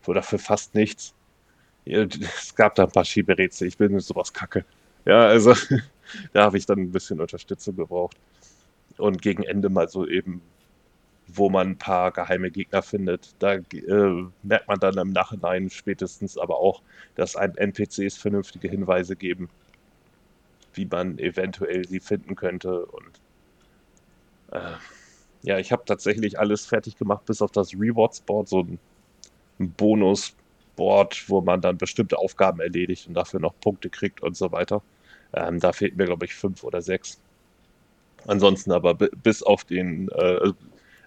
Oder 0.06 0.22
für 0.22 0.39
fast 0.39 0.74
nichts. 0.74 1.14
Es 1.84 2.55
gab 2.55 2.74
da 2.74 2.84
ein 2.84 2.90
paar 2.90 3.05
Schieberätsel, 3.05 3.68
ich 3.68 3.78
bin 3.78 3.93
mit 3.93 4.02
sowas 4.02 4.32
kacke. 4.32 4.64
Ja, 5.05 5.26
also 5.26 5.55
da 6.32 6.44
habe 6.44 6.59
ich 6.59 6.66
dann 6.66 6.78
ein 6.78 6.93
bisschen 6.93 7.20
Unterstützung 7.20 7.76
gebraucht. 7.76 8.16
Und 8.98 9.22
gegen 9.22 9.43
Ende 9.44 9.68
mal 9.68 9.89
so 9.89 10.06
eben, 10.06 10.43
wo 11.34 11.48
man 11.50 11.70
ein 11.70 11.78
paar 11.78 12.10
geheime 12.12 12.50
Gegner 12.50 12.82
findet, 12.82 13.34
da 13.38 13.54
äh, 13.54 14.24
merkt 14.42 14.68
man 14.68 14.78
dann 14.80 14.98
im 14.98 15.10
Nachhinein 15.12 15.70
spätestens 15.70 16.38
aber 16.38 16.59
auch, 16.59 16.82
dass 17.14 17.36
einem 17.36 17.54
NPCs 17.56 18.16
vernünftige 18.16 18.68
Hinweise 18.68 19.16
geben, 19.16 19.48
wie 20.74 20.86
man 20.86 21.18
eventuell 21.18 21.86
sie 21.86 22.00
finden 22.00 22.34
könnte. 22.34 22.86
Und 22.86 23.20
äh, 24.52 24.76
ja, 25.42 25.59
ich 25.59 25.72
habe 25.72 25.84
tatsächlich 25.84 26.38
alles 26.38 26.66
fertig 26.66 26.96
gemacht, 26.96 27.24
bis 27.26 27.42
auf 27.42 27.50
das 27.52 27.74
Rewards-Board, 27.74 28.48
so 28.48 28.60
ein, 28.60 28.78
ein 29.59 29.72
Bonus-Board, 29.72 31.24
wo 31.28 31.40
man 31.40 31.60
dann 31.60 31.78
bestimmte 31.78 32.18
Aufgaben 32.18 32.60
erledigt 32.60 33.06
und 33.09 33.14
dafür 33.14 33.40
noch 33.40 33.54
Punkte 33.60 33.90
kriegt 33.90 34.22
und 34.22 34.36
so 34.36 34.52
weiter. 34.52 34.82
Ähm, 35.32 35.60
da 35.60 35.72
fehlten 35.72 35.96
mir, 35.98 36.06
glaube 36.06 36.26
ich, 36.26 36.34
fünf 36.34 36.62
oder 36.64 36.82
sechs. 36.82 37.20
Ansonsten 38.26 38.72
aber 38.72 38.94
bis 38.94 39.42
auf 39.42 39.64
den, 39.64 40.09
äh, 40.10 40.52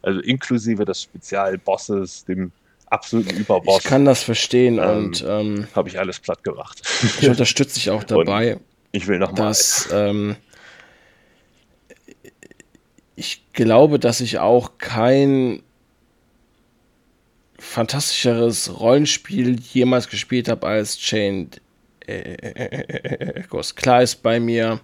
also 0.06 0.20
inklusive 0.22 0.86
des 0.86 1.02
Spezialbosses, 1.02 2.26
dem 2.26 2.52
absoluten 2.88 3.36
Überboss. 3.36 3.80
Ich 3.80 3.90
kann 3.90 4.06
das 4.06 4.24
verstehen 4.24 4.78
ähm, 4.78 4.90
und 4.90 5.26
ähm, 5.28 5.68
habe 5.76 5.90
ich 5.90 6.00
alles 6.00 6.20
platt 6.20 6.44
gemacht. 6.44 6.82
Ich 7.20 7.28
unterstütze 7.28 7.76
dich 7.76 7.90
auch 7.90 8.04
dabei. 8.06 8.56
Und 8.56 8.62
ich 8.92 9.08
will 9.08 9.20
noch 9.20 9.32
mal. 9.32 9.38
Dass, 9.38 9.90
ähm, 9.92 10.36
ich 13.16 13.42
glaube, 13.54 14.00
dass 14.00 14.22
ich 14.22 14.40
auch 14.40 14.78
kein 14.78 15.64
fantastischeres 17.58 18.80
Rollenspiel 18.80 19.60
jemals 19.60 20.08
gespielt 20.10 20.48
habe 20.48 20.68
als 20.68 20.98
Chained 20.98 21.62
Echoes. 22.08 23.76
Klar 23.76 24.04
ist 24.04 24.22
bei 24.22 24.40
mir, 24.40 24.80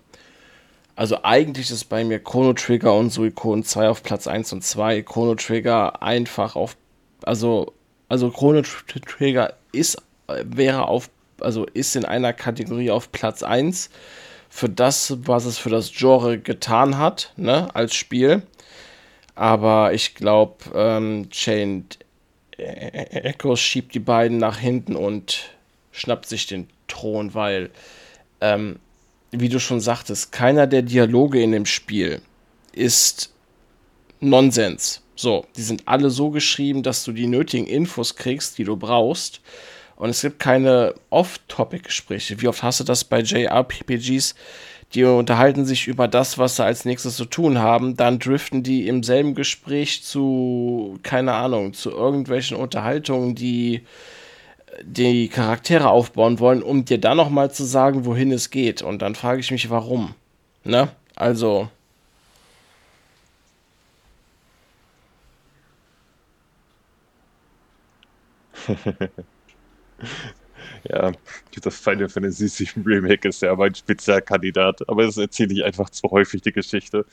also 0.95 1.23
eigentlich 1.23 1.71
ist 1.71 1.85
bei 1.85 2.03
mir 2.03 2.19
Chrono 2.19 2.53
Trigger 2.53 2.93
und 2.93 3.11
Suicon 3.11 3.63
2 3.63 3.89
auf 3.89 4.03
Platz 4.03 4.27
1 4.27 4.53
und 4.53 4.63
2. 4.63 5.01
Chrono 5.03 5.35
Trigger 5.35 6.01
einfach 6.01 6.55
auf, 6.55 6.75
also, 7.23 7.73
also 8.09 8.29
Chrono 8.29 8.61
Trigger 8.61 9.53
ist, 9.71 9.97
wäre 10.43 10.87
auf, 10.87 11.09
also 11.39 11.65
ist 11.65 11.95
in 11.95 12.05
einer 12.05 12.33
Kategorie 12.33 12.91
auf 12.91 13.11
Platz 13.11 13.43
1 13.43 13.89
für 14.49 14.69
das, 14.69 15.17
was 15.25 15.45
es 15.45 15.57
für 15.57 15.69
das 15.69 15.91
Genre 15.93 16.37
getan 16.37 16.97
hat, 16.97 17.33
ne, 17.37 17.73
als 17.73 17.95
Spiel. 17.95 18.43
Aber 19.33 19.93
ich 19.93 20.13
glaube, 20.13 20.57
ähm, 20.75 21.29
Chained 21.29 21.99
Echoes 22.57 23.59
schiebt 23.59 23.95
die 23.95 23.99
beiden 23.99 24.37
nach 24.37 24.57
hinten 24.57 24.95
und 24.95 25.51
schnappt 25.91 26.27
sich 26.27 26.47
den 26.47 26.69
Thron, 26.87 27.33
weil, 27.33 27.71
ähm, 28.41 28.77
wie 29.31 29.49
du 29.49 29.59
schon 29.59 29.79
sagtest, 29.79 30.31
keiner 30.31 30.67
der 30.67 30.81
Dialoge 30.81 31.41
in 31.41 31.51
dem 31.51 31.65
Spiel 31.65 32.21
ist 32.73 33.33
Nonsens. 34.19 35.01
So, 35.15 35.45
die 35.55 35.61
sind 35.61 35.87
alle 35.87 36.09
so 36.09 36.29
geschrieben, 36.31 36.83
dass 36.83 37.03
du 37.03 37.11
die 37.11 37.27
nötigen 37.27 37.67
Infos 37.67 38.15
kriegst, 38.15 38.57
die 38.57 38.63
du 38.63 38.75
brauchst. 38.75 39.41
Und 39.95 40.09
es 40.09 40.21
gibt 40.21 40.39
keine 40.39 40.95
Off-Topic-Gespräche. 41.11 42.41
Wie 42.41 42.47
oft 42.47 42.63
hast 42.63 42.79
du 42.79 42.83
das 42.83 43.03
bei 43.03 43.19
JRPGs? 43.19 44.35
Die 44.93 45.03
unterhalten 45.03 45.63
sich 45.63 45.87
über 45.87 46.07
das, 46.07 46.37
was 46.37 46.55
sie 46.55 46.65
als 46.65 46.85
nächstes 46.85 47.15
zu 47.15 47.25
tun 47.25 47.59
haben. 47.59 47.95
Dann 47.95 48.19
driften 48.19 48.63
die 48.63 48.87
im 48.87 49.03
selben 49.03 49.35
Gespräch 49.35 50.03
zu, 50.03 50.97
keine 51.03 51.33
Ahnung, 51.33 51.73
zu 51.73 51.91
irgendwelchen 51.91 52.57
Unterhaltungen, 52.57 53.35
die 53.35 53.83
die 54.83 55.29
Charaktere 55.29 55.89
aufbauen 55.89 56.39
wollen, 56.39 56.63
um 56.63 56.85
dir 56.85 56.99
dann 56.99 57.17
nochmal 57.17 57.51
zu 57.51 57.63
sagen, 57.65 58.05
wohin 58.05 58.31
es 58.31 58.49
geht. 58.49 58.81
Und 58.81 59.01
dann 59.01 59.15
frage 59.15 59.39
ich 59.39 59.51
mich, 59.51 59.69
warum. 59.69 60.15
Ne? 60.63 60.89
Also. 61.15 61.69
ja, 70.89 71.11
das 71.61 71.79
Final 71.79 72.09
Fantasy 72.09 72.47
VII 72.75 72.83
Remake 72.85 73.27
ist 73.27 73.41
ja 73.41 73.55
mein 73.55 73.73
Spezialkandidat, 73.75 74.87
aber 74.87 75.05
es 75.05 75.17
erzähle 75.17 75.53
ich 75.53 75.63
einfach 75.63 75.89
zu 75.89 76.09
häufig 76.11 76.41
die 76.41 76.51
Geschichte. 76.51 77.05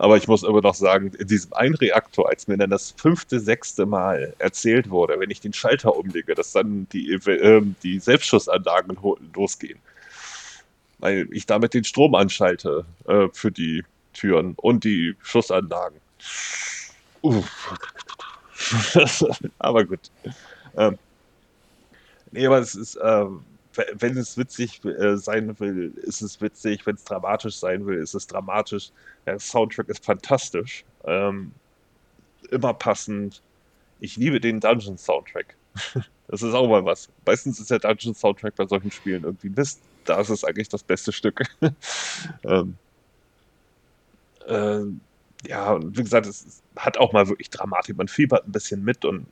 Aber 0.00 0.16
ich 0.16 0.26
muss 0.26 0.42
immer 0.44 0.62
noch 0.62 0.74
sagen, 0.74 1.12
in 1.18 1.26
diesem 1.26 1.52
einen 1.52 1.74
Reaktor, 1.74 2.30
als 2.30 2.48
mir 2.48 2.56
dann 2.56 2.70
das 2.70 2.92
fünfte, 2.92 3.38
sechste 3.38 3.84
Mal 3.84 4.34
erzählt 4.38 4.88
wurde, 4.88 5.20
wenn 5.20 5.28
ich 5.28 5.42
den 5.42 5.52
Schalter 5.52 5.94
umlege, 5.94 6.34
dass 6.34 6.52
dann 6.52 6.88
die, 6.90 7.12
äh, 7.12 7.62
die 7.82 7.98
Selbstschussanlagen 7.98 8.96
losgehen. 9.34 9.78
Weil 11.00 11.28
ich 11.32 11.44
damit 11.44 11.74
den 11.74 11.84
Strom 11.84 12.14
anschalte 12.14 12.86
äh, 13.08 13.28
für 13.34 13.52
die 13.52 13.84
Türen 14.14 14.54
und 14.56 14.84
die 14.84 15.16
Schussanlagen. 15.20 15.98
Uff. 17.20 17.74
aber 19.58 19.84
gut. 19.84 20.10
Ähm, 20.78 20.96
nee, 22.30 22.46
aber 22.46 22.60
es 22.60 22.74
ist, 22.74 22.98
ähm, 23.04 23.44
wenn 23.94 24.16
es 24.16 24.36
witzig 24.36 24.84
äh, 24.84 25.16
sein 25.16 25.58
will, 25.60 25.92
ist 26.02 26.22
es 26.22 26.40
witzig. 26.40 26.86
Wenn 26.86 26.96
es 26.96 27.04
dramatisch 27.04 27.56
sein 27.56 27.86
will, 27.86 27.98
ist 27.98 28.14
es 28.14 28.26
dramatisch. 28.26 28.90
Der 29.26 29.38
Soundtrack 29.38 29.88
ist 29.88 30.04
fantastisch. 30.04 30.84
Ähm, 31.04 31.52
immer 32.50 32.74
passend. 32.74 33.42
Ich 34.00 34.16
liebe 34.16 34.40
den 34.40 34.60
Dungeon-Soundtrack. 34.60 35.54
das 36.28 36.42
ist 36.42 36.54
auch 36.54 36.68
mal 36.68 36.84
was. 36.84 37.08
Meistens 37.26 37.60
ist 37.60 37.70
der 37.70 37.78
Dungeon-Soundtrack 37.78 38.56
bei 38.56 38.66
solchen 38.66 38.90
Spielen 38.90 39.24
irgendwie 39.24 39.50
Mist. 39.50 39.80
Da 40.04 40.20
ist 40.20 40.30
es 40.30 40.44
eigentlich 40.44 40.68
das 40.68 40.82
beste 40.82 41.12
Stück. 41.12 41.42
ähm, 42.44 42.76
äh, 44.46 44.80
ja, 45.48 45.72
und 45.72 45.96
wie 45.96 46.02
gesagt, 46.02 46.26
es 46.26 46.62
hat 46.76 46.98
auch 46.98 47.12
mal 47.12 47.28
wirklich 47.28 47.50
Dramatik. 47.50 47.96
Man 47.96 48.08
fiebert 48.08 48.46
ein 48.46 48.52
bisschen 48.52 48.82
mit 48.82 49.04
und 49.04 49.26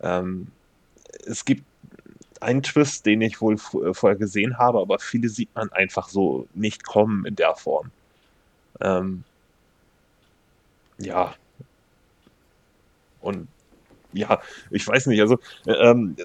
ähm, 0.00 0.48
es 1.26 1.44
gibt 1.44 1.64
ein 2.44 2.62
Twist, 2.62 3.06
den 3.06 3.20
ich 3.20 3.40
wohl 3.40 3.54
äh, 3.54 3.94
vorher 3.94 4.18
gesehen 4.18 4.58
habe, 4.58 4.78
aber 4.80 4.98
viele 4.98 5.28
sieht 5.28 5.54
man 5.54 5.72
einfach 5.72 6.08
so 6.08 6.46
nicht 6.54 6.84
kommen 6.84 7.24
in 7.26 7.36
der 7.36 7.54
Form. 7.56 7.90
Ähm, 8.80 9.24
ja. 10.98 11.34
Und 13.20 13.48
ja, 14.12 14.40
ich 14.70 14.86
weiß 14.86 15.06
nicht, 15.06 15.20
also 15.20 15.38
ähm, 15.66 16.16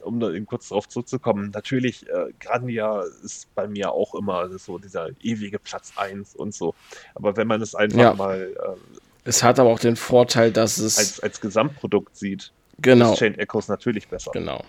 um 0.00 0.20
da 0.20 0.30
eben 0.32 0.46
kurz 0.46 0.68
drauf 0.68 0.88
zurückzukommen, 0.88 1.50
natürlich, 1.54 2.08
äh, 2.08 2.32
Grandia 2.40 3.02
ist 3.22 3.52
bei 3.54 3.68
mir 3.68 3.92
auch 3.92 4.14
immer 4.14 4.48
so 4.58 4.78
dieser 4.78 5.10
ewige 5.22 5.58
Platz 5.58 5.92
1 5.96 6.34
und 6.34 6.54
so. 6.54 6.74
Aber 7.14 7.36
wenn 7.36 7.46
man 7.46 7.62
es 7.62 7.74
einfach 7.74 7.98
ja. 7.98 8.14
mal. 8.14 8.52
Äh, 8.54 8.98
es 9.24 9.42
hat 9.44 9.60
aber 9.60 9.70
auch 9.70 9.78
den 9.78 9.96
Vorteil, 9.96 10.50
dass 10.50 10.78
es. 10.78 10.98
Als, 10.98 11.20
als 11.20 11.40
Gesamtprodukt 11.40 12.16
sieht, 12.16 12.52
genau. 12.80 13.12
ist 13.12 13.20
Chain 13.20 13.38
Echoes 13.38 13.68
natürlich 13.68 14.08
besser. 14.08 14.32
Genau. 14.32 14.64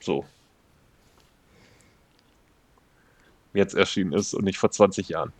So. 0.00 0.24
jetzt 3.56 3.74
erschienen 3.74 4.12
ist 4.12 4.34
und 4.34 4.44
nicht 4.44 4.58
vor 4.58 4.70
20 4.70 5.08
Jahren. 5.08 5.32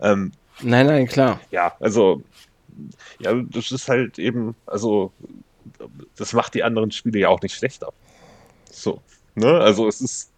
Ähm, 0.00 0.32
nein, 0.62 0.86
nein, 0.86 1.06
klar. 1.06 1.40
Ja, 1.50 1.76
also, 1.80 2.22
ja, 3.18 3.34
das 3.34 3.72
ist 3.72 3.88
halt 3.88 4.18
eben, 4.18 4.54
also, 4.66 5.12
das 6.16 6.32
macht 6.32 6.54
die 6.54 6.62
anderen 6.62 6.90
Spiele 6.90 7.18
ja 7.18 7.28
auch 7.28 7.42
nicht 7.42 7.54
schlechter. 7.54 7.92
So, 8.70 9.02
ne? 9.34 9.52
Also, 9.60 9.88
es 9.88 10.00
ist 10.00 10.30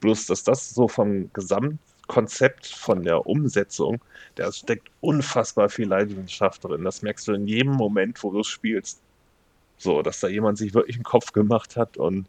bloß, 0.00 0.26
dass 0.26 0.44
das 0.44 0.70
so 0.70 0.88
vom 0.88 1.32
Gesamtkonzept, 1.32 2.66
von 2.66 3.02
der 3.02 3.26
Umsetzung, 3.26 4.00
da 4.36 4.52
steckt 4.52 4.88
unfassbar 5.00 5.68
viel 5.68 5.88
Leidenschaft 5.88 6.64
drin. 6.64 6.84
Das 6.84 7.02
merkst 7.02 7.28
du 7.28 7.32
in 7.32 7.46
jedem 7.46 7.72
Moment, 7.72 8.22
wo 8.22 8.30
du 8.30 8.40
es 8.40 8.46
spielst. 8.46 9.00
So, 9.76 10.02
dass 10.02 10.20
da 10.20 10.28
jemand 10.28 10.58
sich 10.58 10.74
wirklich 10.74 10.96
einen 10.96 11.04
Kopf 11.04 11.32
gemacht 11.32 11.76
hat 11.76 11.96
und 11.96 12.26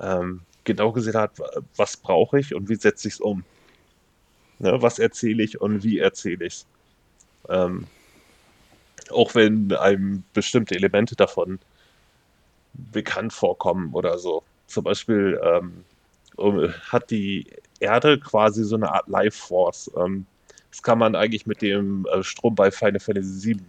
ähm, 0.00 0.42
genau 0.64 0.92
gesehen 0.92 1.14
hat, 1.14 1.32
was 1.76 1.96
brauche 1.96 2.38
ich 2.38 2.54
und 2.54 2.68
wie 2.68 2.76
setze 2.76 3.08
ich 3.08 3.14
es 3.14 3.20
um. 3.20 3.44
Ne, 4.58 4.80
was 4.82 4.98
erzähle 4.98 5.42
ich 5.42 5.60
und 5.60 5.84
wie 5.84 5.98
erzähle 5.98 6.46
ich 6.46 6.54
es. 6.54 6.66
Ähm, 7.48 7.86
auch 9.10 9.34
wenn 9.34 9.72
einem 9.72 10.24
bestimmte 10.34 10.74
Elemente 10.74 11.16
davon 11.16 11.58
bekannt 12.92 13.32
vorkommen 13.32 13.94
oder 13.94 14.18
so. 14.18 14.42
Zum 14.66 14.84
Beispiel 14.84 15.40
ähm, 15.42 15.84
hat 16.90 17.10
die 17.10 17.46
Erde 17.80 18.18
quasi 18.18 18.64
so 18.64 18.76
eine 18.76 18.92
Art 18.92 19.08
Life 19.08 19.38
Force. 19.38 19.90
Ähm, 19.96 20.26
das 20.70 20.82
kann 20.82 20.98
man 20.98 21.14
eigentlich 21.14 21.46
mit 21.46 21.62
dem 21.62 22.06
äh, 22.12 22.22
Strom 22.22 22.54
bei 22.54 22.70
Final 22.70 23.00
Fantasy 23.00 23.54
VII 23.54 23.62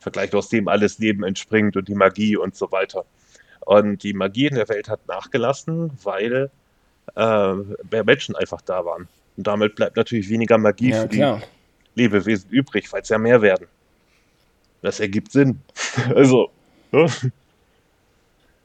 vergleichen, 0.00 0.38
aus 0.38 0.48
dem 0.48 0.68
alles 0.68 0.98
Leben 0.98 1.24
entspringt 1.24 1.76
und 1.76 1.88
die 1.88 1.94
Magie 1.94 2.36
und 2.36 2.54
so 2.54 2.70
weiter. 2.72 3.04
Und 3.60 4.02
die 4.02 4.12
Magie 4.12 4.46
in 4.46 4.54
der 4.54 4.68
Welt 4.68 4.88
hat 4.88 5.06
nachgelassen, 5.06 5.90
weil 6.02 6.50
äh, 7.16 7.54
mehr 7.90 8.04
Menschen 8.04 8.36
einfach 8.36 8.60
da 8.62 8.84
waren. 8.84 9.08
Und 9.36 9.46
damit 9.46 9.76
bleibt 9.76 9.96
natürlich 9.96 10.28
weniger 10.28 10.58
Magie 10.58 10.90
ja, 10.90 11.02
für 11.02 11.08
klar. 11.08 11.42
die 11.94 12.02
Lebewesen 12.02 12.50
übrig, 12.50 12.92
weil 12.92 13.02
es 13.02 13.08
ja 13.08 13.18
mehr 13.18 13.42
werden. 13.42 13.66
Das 14.82 15.00
ergibt 15.00 15.32
Sinn. 15.32 15.60
also, 16.14 16.50
ne? 16.92 17.06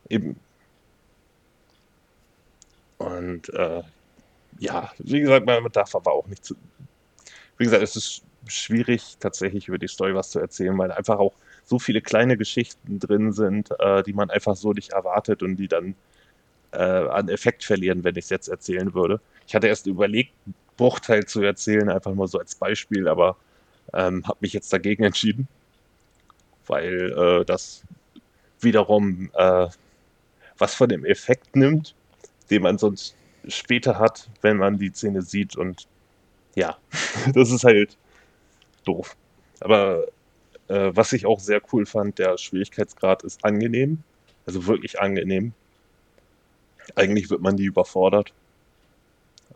eben. 0.09 0.39
Und 2.97 3.49
äh, 3.49 3.83
ja, 4.59 4.91
wie 4.99 5.19
gesagt, 5.19 5.45
man 5.45 5.71
darf 5.71 5.95
aber 5.95 6.13
auch 6.13 6.27
nicht 6.27 6.45
zu. 6.45 6.55
Wie 7.57 7.65
gesagt, 7.65 7.83
es 7.83 7.95
ist 7.95 8.21
schwierig, 8.47 9.17
tatsächlich 9.19 9.67
über 9.67 9.77
die 9.77 9.87
Story 9.87 10.15
was 10.15 10.29
zu 10.29 10.39
erzählen, 10.39 10.77
weil 10.77 10.91
einfach 10.91 11.19
auch 11.19 11.33
so 11.65 11.79
viele 11.79 12.01
kleine 12.01 12.37
Geschichten 12.37 12.99
drin 12.99 13.31
sind, 13.33 13.69
äh, 13.79 14.03
die 14.03 14.13
man 14.13 14.29
einfach 14.29 14.55
so 14.55 14.71
nicht 14.71 14.93
erwartet 14.93 15.43
und 15.43 15.57
die 15.57 15.67
dann 15.67 15.95
äh, 16.71 16.77
an 16.77 17.29
Effekt 17.29 17.63
verlieren, 17.63 18.03
wenn 18.03 18.15
ich 18.15 18.25
es 18.25 18.29
jetzt 18.29 18.47
erzählen 18.47 18.93
würde. 18.93 19.19
Ich 19.47 19.55
hatte 19.55 19.67
erst 19.67 19.87
überlegt, 19.87 20.31
Bruchteil 20.77 21.25
zu 21.25 21.41
erzählen, 21.41 21.89
einfach 21.89 22.13
mal 22.13 22.27
so 22.27 22.39
als 22.39 22.55
Beispiel, 22.55 23.07
aber 23.07 23.37
ähm, 23.93 24.27
habe 24.27 24.37
mich 24.41 24.53
jetzt 24.53 24.71
dagegen 24.73 25.03
entschieden, 25.03 25.47
weil 26.67 27.11
äh, 27.11 27.45
das 27.45 27.83
wiederum 28.59 29.29
äh, 29.33 29.67
was 30.57 30.75
von 30.75 30.89
dem 30.89 31.05
Effekt 31.05 31.55
nimmt, 31.55 31.95
den 32.49 32.61
man 32.61 32.77
sonst 32.77 33.15
später 33.47 33.99
hat, 33.99 34.29
wenn 34.41 34.57
man 34.57 34.77
die 34.77 34.91
Szene 34.91 35.21
sieht 35.21 35.55
und 35.55 35.87
ja, 36.55 36.77
das 37.33 37.51
ist 37.51 37.63
halt 37.63 37.97
doof. 38.85 39.15
Aber 39.61 40.05
äh, 40.67 40.91
was 40.93 41.13
ich 41.13 41.25
auch 41.25 41.39
sehr 41.39 41.61
cool 41.71 41.85
fand, 41.85 42.19
der 42.19 42.37
Schwierigkeitsgrad 42.37 43.23
ist 43.23 43.43
angenehm. 43.43 44.03
Also 44.45 44.67
wirklich 44.67 44.99
angenehm. 44.99 45.53
Eigentlich 46.95 47.29
wird 47.29 47.41
man 47.41 47.55
nie 47.55 47.65
überfordert. 47.65 48.33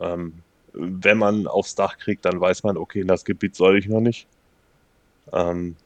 Ähm, 0.00 0.42
wenn 0.72 1.18
man 1.18 1.46
aufs 1.46 1.74
Dach 1.74 1.98
kriegt, 1.98 2.24
dann 2.24 2.40
weiß 2.40 2.62
man, 2.62 2.76
okay, 2.76 3.00
in 3.00 3.08
das 3.08 3.24
Gebiet 3.24 3.56
soll 3.56 3.78
ich 3.78 3.86
noch 3.86 4.00
nicht. 4.00 4.26
Ähm, 5.32 5.76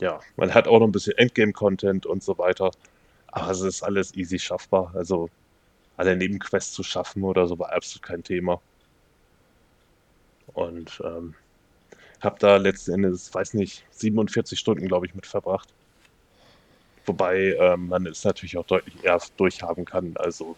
ja, 0.00 0.20
man 0.36 0.52
hat 0.54 0.66
auch 0.66 0.80
noch 0.80 0.86
ein 0.86 0.92
bisschen 0.92 1.16
Endgame-Content 1.16 2.06
und 2.06 2.22
so 2.22 2.38
weiter. 2.38 2.70
Aber 3.28 3.50
es 3.50 3.60
ist 3.60 3.82
alles 3.82 4.14
easy 4.14 4.38
schaffbar. 4.38 4.92
Also 4.94 5.30
alle 5.96 6.16
Nebenquests 6.16 6.72
zu 6.72 6.82
schaffen 6.82 7.22
oder 7.22 7.46
so 7.46 7.58
war 7.58 7.72
absolut 7.72 8.02
kein 8.02 8.24
Thema. 8.24 8.60
Und 10.54 11.00
ähm, 11.04 11.34
habe 12.24 12.36
da 12.38 12.56
letzten 12.56 12.92
Endes, 12.92 13.32
weiß 13.34 13.54
nicht, 13.54 13.84
47 13.90 14.58
Stunden, 14.58 14.86
glaube 14.88 15.06
ich, 15.06 15.14
mit 15.14 15.26
verbracht. 15.26 15.68
Wobei 17.06 17.56
ähm, 17.58 17.88
man 17.88 18.06
es 18.06 18.24
natürlich 18.24 18.56
auch 18.56 18.66
deutlich 18.66 18.94
eher 19.02 19.20
durchhaben 19.36 19.84
kann. 19.84 20.12
Also 20.16 20.56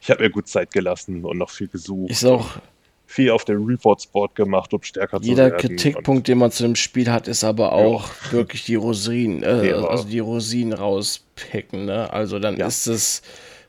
ich 0.00 0.10
habe 0.10 0.22
mir 0.22 0.30
gut 0.30 0.48
Zeit 0.48 0.72
gelassen 0.72 1.24
und 1.24 1.38
noch 1.38 1.50
viel 1.50 1.68
gesucht. 1.68 2.10
Ist 2.10 2.24
auch 2.24 2.58
viel 3.06 3.30
auf 3.30 3.44
dem 3.44 3.64
Reports-Board 3.64 4.34
gemacht, 4.34 4.72
um 4.72 4.82
stärker 4.82 5.20
zu 5.20 5.28
werden. 5.28 5.36
Jeder 5.36 5.50
Kritikpunkt, 5.50 6.28
den 6.28 6.38
man 6.38 6.52
zu 6.52 6.62
dem 6.62 6.76
Spiel 6.76 7.10
hat, 7.10 7.28
ist 7.28 7.42
aber 7.44 7.72
auch 7.72 8.08
ja. 8.26 8.32
wirklich 8.32 8.64
die 8.64 8.76
Rosinen, 8.76 9.42
äh, 9.42 9.70
ja. 9.70 9.84
also 9.84 10.04
die 10.04 10.20
Rosinen 10.20 10.72
rauspicken. 10.72 11.86
Ne? 11.86 12.12
Also 12.12 12.38
dann 12.38 12.56
ja. 12.56 12.66
ist 12.66 12.86
es 12.86 13.22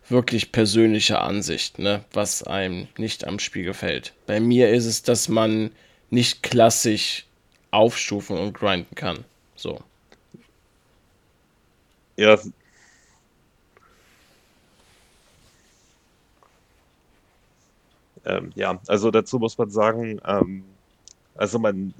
wirklich 0.09 0.51
persönliche 0.51 1.19
Ansicht, 1.19 1.79
ne? 1.79 2.03
was 2.13 2.43
einem 2.43 2.87
nicht 2.97 3.25
am 3.25 3.39
Spiel 3.39 3.63
gefällt. 3.63 4.13
Bei 4.27 4.39
mir 4.39 4.69
ist 4.69 4.85
es, 4.85 5.01
dass 5.01 5.27
man 5.27 5.71
nicht 6.11 6.43
klassisch 6.43 7.25
aufstufen 7.71 8.37
und 8.37 8.53
grinden 8.53 8.93
kann. 8.95 9.25
So. 9.55 9.79
Ja. 12.17 12.37
Ähm, 18.25 18.51
ja, 18.53 18.79
also 18.87 19.09
dazu 19.09 19.39
muss 19.39 19.57
man 19.57 19.71
sagen, 19.71 20.21
ähm, 20.25 20.63
also 21.35 21.57
man, 21.57 21.93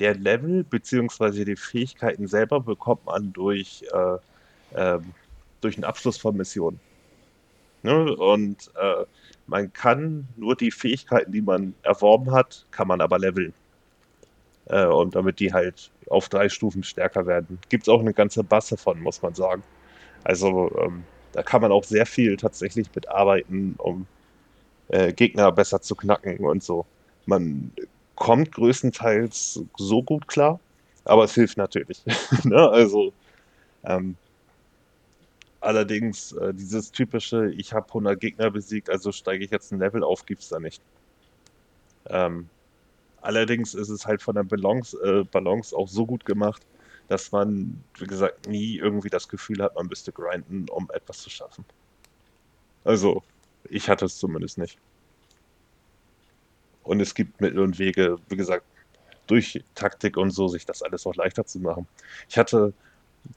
der 0.00 0.16
Level 0.16 0.64
bzw. 0.64 1.44
die 1.44 1.56
Fähigkeiten 1.56 2.26
selber 2.26 2.60
bekommt 2.60 3.04
man 3.06 3.32
durch, 3.32 3.84
äh, 3.92 4.76
äh, 4.76 4.98
durch 5.60 5.76
einen 5.76 5.84
Abschluss 5.84 6.16
von 6.16 6.36
Missionen. 6.36 6.80
Ne? 7.82 8.16
Und 8.16 8.70
äh, 8.74 9.04
man 9.46 9.72
kann 9.72 10.28
nur 10.36 10.56
die 10.56 10.70
Fähigkeiten, 10.70 11.32
die 11.32 11.42
man 11.42 11.74
erworben 11.82 12.32
hat, 12.32 12.66
kann 12.70 12.88
man 12.88 13.00
aber 13.00 13.18
leveln. 13.18 13.52
Äh, 14.66 14.86
und 14.86 15.14
damit 15.14 15.40
die 15.40 15.52
halt 15.52 15.90
auf 16.08 16.28
drei 16.28 16.48
Stufen 16.48 16.82
stärker 16.82 17.26
werden. 17.26 17.58
Gibt 17.68 17.84
es 17.84 17.88
auch 17.88 18.00
eine 18.00 18.14
ganze 18.14 18.44
Basse 18.44 18.76
von, 18.76 19.00
muss 19.00 19.22
man 19.22 19.34
sagen. 19.34 19.62
Also 20.22 20.70
ähm, 20.80 21.04
da 21.32 21.42
kann 21.42 21.60
man 21.60 21.72
auch 21.72 21.84
sehr 21.84 22.06
viel 22.06 22.36
tatsächlich 22.36 22.88
mitarbeiten, 22.94 23.74
um 23.78 24.06
äh, 24.88 25.12
Gegner 25.12 25.52
besser 25.52 25.82
zu 25.82 25.94
knacken 25.94 26.38
und 26.38 26.62
so. 26.62 26.86
Man 27.26 27.72
kommt 28.14 28.52
größtenteils 28.52 29.60
so 29.76 30.02
gut 30.02 30.28
klar, 30.28 30.60
aber 31.04 31.24
es 31.24 31.34
hilft 31.34 31.56
natürlich. 31.56 32.02
ne? 32.44 32.68
Also 32.70 33.12
ähm, 33.84 34.16
Allerdings 35.64 36.32
äh, 36.32 36.52
dieses 36.52 36.92
typische, 36.92 37.50
ich 37.52 37.72
habe 37.72 37.88
100 37.88 38.20
Gegner 38.20 38.50
besiegt, 38.50 38.90
also 38.90 39.12
steige 39.12 39.46
ich 39.46 39.50
jetzt 39.50 39.72
ein 39.72 39.78
Level 39.78 40.04
auf, 40.04 40.26
gibt 40.26 40.42
es 40.42 40.50
da 40.50 40.60
nicht. 40.60 40.82
Ähm, 42.04 42.50
allerdings 43.22 43.72
ist 43.72 43.88
es 43.88 44.06
halt 44.06 44.20
von 44.20 44.34
der 44.34 44.42
Balance, 44.42 44.94
äh, 45.02 45.24
Balance 45.24 45.74
auch 45.74 45.88
so 45.88 46.04
gut 46.04 46.26
gemacht, 46.26 46.60
dass 47.08 47.32
man, 47.32 47.82
wie 47.98 48.06
gesagt, 48.06 48.46
nie 48.46 48.76
irgendwie 48.76 49.08
das 49.08 49.26
Gefühl 49.26 49.62
hat, 49.62 49.74
man 49.74 49.86
müsste 49.86 50.12
grinden, 50.12 50.66
um 50.68 50.90
etwas 50.92 51.22
zu 51.22 51.30
schaffen. 51.30 51.64
Also, 52.84 53.22
ich 53.70 53.88
hatte 53.88 54.04
es 54.04 54.18
zumindest 54.18 54.58
nicht. 54.58 54.76
Und 56.82 57.00
es 57.00 57.14
gibt 57.14 57.40
Mittel 57.40 57.60
und 57.60 57.78
Wege, 57.78 58.18
wie 58.28 58.36
gesagt, 58.36 58.66
durch 59.26 59.64
Taktik 59.74 60.18
und 60.18 60.30
so, 60.30 60.46
sich 60.46 60.66
das 60.66 60.82
alles 60.82 61.06
auch 61.06 61.14
leichter 61.14 61.46
zu 61.46 61.58
machen. 61.58 61.88
Ich 62.28 62.36
hatte 62.36 62.74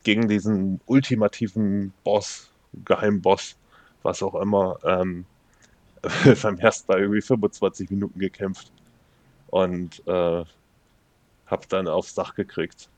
gegen 0.04 0.28
diesen 0.28 0.82
ultimativen 0.86 1.94
Boss, 2.04 2.50
Geheimboss, 2.86 3.56
was 4.04 4.22
auch 4.24 4.36
immer, 4.36 4.80
ähm, 4.84 5.26
beim 6.42 6.58
ersten 6.60 6.92
Mal 6.92 7.02
irgendwie 7.02 7.22
25 7.22 7.90
Minuten 7.90 8.20
gekämpft 8.20 8.72
und 9.48 10.06
äh, 10.08 10.44
hab 11.48 11.70
dann 11.70 11.88
aufs 11.88 12.14
Dach 12.14 12.36
gekriegt. 12.36 12.90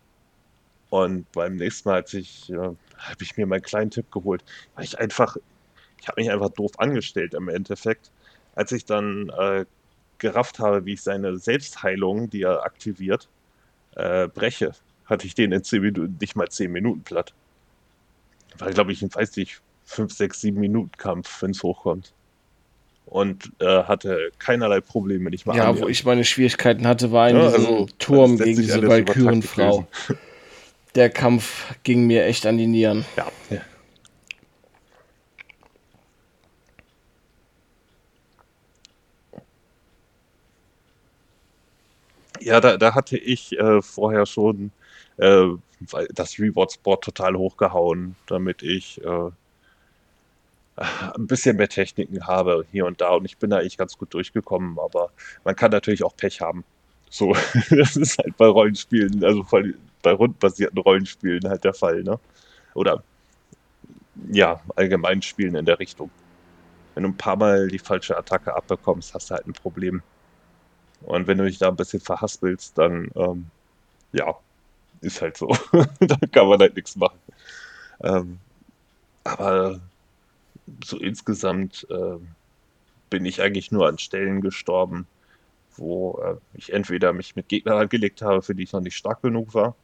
Und 0.89 1.31
beim 1.31 1.55
nächsten 1.55 1.89
Mal, 1.89 1.95
als 1.95 2.13
ich, 2.13 2.47
ja, 2.47 2.73
habe 2.97 3.23
ich 3.23 3.37
mir 3.37 3.45
meinen 3.45 3.61
kleinen 3.61 3.91
Tipp 3.91 4.11
geholt, 4.11 4.43
weil 4.75 4.85
ich 4.85 4.97
einfach, 4.99 5.37
ich 6.01 6.07
habe 6.07 6.19
mich 6.21 6.31
einfach 6.31 6.49
doof 6.49 6.71
angestellt 6.79 7.33
im 7.35 7.47
Endeffekt. 7.47 8.11
Als 8.55 8.71
ich 8.71 8.85
dann 8.85 9.29
äh, 9.29 9.65
gerafft 10.17 10.59
habe, 10.59 10.85
wie 10.85 10.93
ich 10.93 11.01
seine 11.01 11.37
Selbstheilung, 11.37 12.29
die 12.29 12.41
er 12.41 12.63
aktiviert, 12.63 13.29
äh, 13.95 14.27
breche 14.27 14.73
hatte 15.09 15.25
ich 15.25 15.35
den 15.35 15.51
in 15.51 15.63
10 15.63 15.81
Minuten, 15.81 16.17
nicht 16.21 16.35
mal 16.35 16.47
10 16.47 16.71
Minuten 16.71 17.01
platt. 17.01 17.33
War, 18.57 18.71
glaube 18.71 18.91
ich, 18.91 19.01
ein, 19.01 19.13
weiß 19.13 19.35
nicht, 19.37 19.61
5, 19.85 20.13
6, 20.13 20.41
7 20.41 20.59
Minuten 20.59 20.91
Kampf, 20.97 21.41
wenn 21.41 21.51
es 21.51 21.63
hochkommt. 21.63 22.13
Und 23.05 23.51
äh, 23.59 23.83
hatte 23.83 24.31
keinerlei 24.37 24.81
Probleme, 24.81 25.31
nicht 25.31 25.47
mal. 25.47 25.55
Ja, 25.55 25.63
annähernd. 25.63 25.81
wo 25.81 25.87
ich 25.87 26.05
meine 26.05 26.23
Schwierigkeiten 26.23 26.85
hatte, 26.85 27.11
war 27.11 27.29
in 27.29 27.37
ja, 27.37 27.47
diesem 27.47 27.65
also, 27.65 27.87
Turm 27.97 28.37
gegen 28.37 28.61
diese 28.61 28.87
Walkürenfrau. 28.87 29.87
Der 30.95 31.09
Kampf 31.09 31.75
ging 31.83 32.05
mir 32.05 32.25
echt 32.25 32.45
an 32.45 32.57
die 32.57 32.67
Nieren. 32.67 33.05
Ja. 33.15 33.31
ja. 33.49 33.61
Ja, 42.41 42.61
da, 42.61 42.77
da 42.77 42.95
hatte 42.95 43.17
ich 43.17 43.57
äh, 43.59 43.81
vorher 43.81 44.25
schon 44.25 44.71
äh, 45.19 45.47
das 46.13 46.39
Reward-Board 46.39 47.03
total 47.03 47.35
hochgehauen, 47.35 48.15
damit 48.27 48.63
ich 48.63 49.03
äh, 49.03 49.31
ein 50.77 51.27
bisschen 51.27 51.57
mehr 51.57 51.69
Techniken 51.69 52.25
habe 52.25 52.65
hier 52.71 52.85
und 52.85 53.01
da. 53.01 53.11
Und 53.11 53.25
ich 53.25 53.37
bin 53.37 53.49
da 53.49 53.57
eigentlich 53.57 53.77
ganz 53.77 53.97
gut 53.97 54.13
durchgekommen, 54.13 54.79
aber 54.79 55.11
man 55.43 55.55
kann 55.55 55.71
natürlich 55.71 56.03
auch 56.03 56.15
Pech 56.15 56.41
haben. 56.41 56.63
So, 57.09 57.33
das 57.69 57.95
ist 57.97 58.17
halt 58.17 58.37
bei 58.37 58.47
Rollenspielen, 58.47 59.23
also 59.23 59.45
bei 60.01 60.11
rundbasierten 60.11 60.79
Rollenspielen 60.79 61.49
halt 61.49 61.63
der 61.63 61.73
Fall, 61.73 62.03
ne? 62.03 62.19
Oder 62.75 63.03
ja, 64.31 64.61
allgemein 64.75 65.21
Spielen 65.21 65.55
in 65.55 65.65
der 65.65 65.79
Richtung. 65.79 66.11
Wenn 66.95 67.03
du 67.03 67.09
ein 67.09 67.17
paar 67.17 67.37
Mal 67.37 67.67
die 67.69 67.79
falsche 67.79 68.17
Attacke 68.17 68.55
abbekommst, 68.55 69.13
hast 69.13 69.29
du 69.31 69.35
halt 69.35 69.47
ein 69.47 69.53
Problem. 69.53 70.01
Und 71.01 71.27
wenn 71.27 71.37
du 71.37 71.45
dich 71.45 71.57
da 71.57 71.69
ein 71.69 71.75
bisschen 71.75 72.01
verhaspelst, 72.01 72.77
dann 72.77 73.09
ähm, 73.15 73.49
ja, 74.11 74.35
ist 75.01 75.21
halt 75.21 75.37
so. 75.37 75.47
da 75.99 76.15
kann 76.31 76.47
man 76.47 76.59
halt 76.59 76.75
nichts 76.75 76.95
machen. 76.95 77.19
Ähm, 78.01 78.39
aber 79.23 79.79
so 80.83 80.97
insgesamt 80.97 81.87
äh, 81.89 82.17
bin 83.09 83.25
ich 83.25 83.41
eigentlich 83.41 83.71
nur 83.71 83.87
an 83.87 83.97
Stellen 83.97 84.41
gestorben, 84.41 85.07
wo 85.77 86.19
äh, 86.23 86.35
ich 86.57 86.73
entweder 86.73 87.13
mich 87.13 87.35
mit 87.35 87.49
Gegnern 87.49 87.79
angelegt 87.79 88.21
habe, 88.21 88.41
für 88.41 88.55
die 88.55 88.63
ich 88.63 88.73
noch 88.73 88.81
nicht 88.81 88.97
stark 88.97 89.21
genug 89.21 89.53
war, 89.53 89.75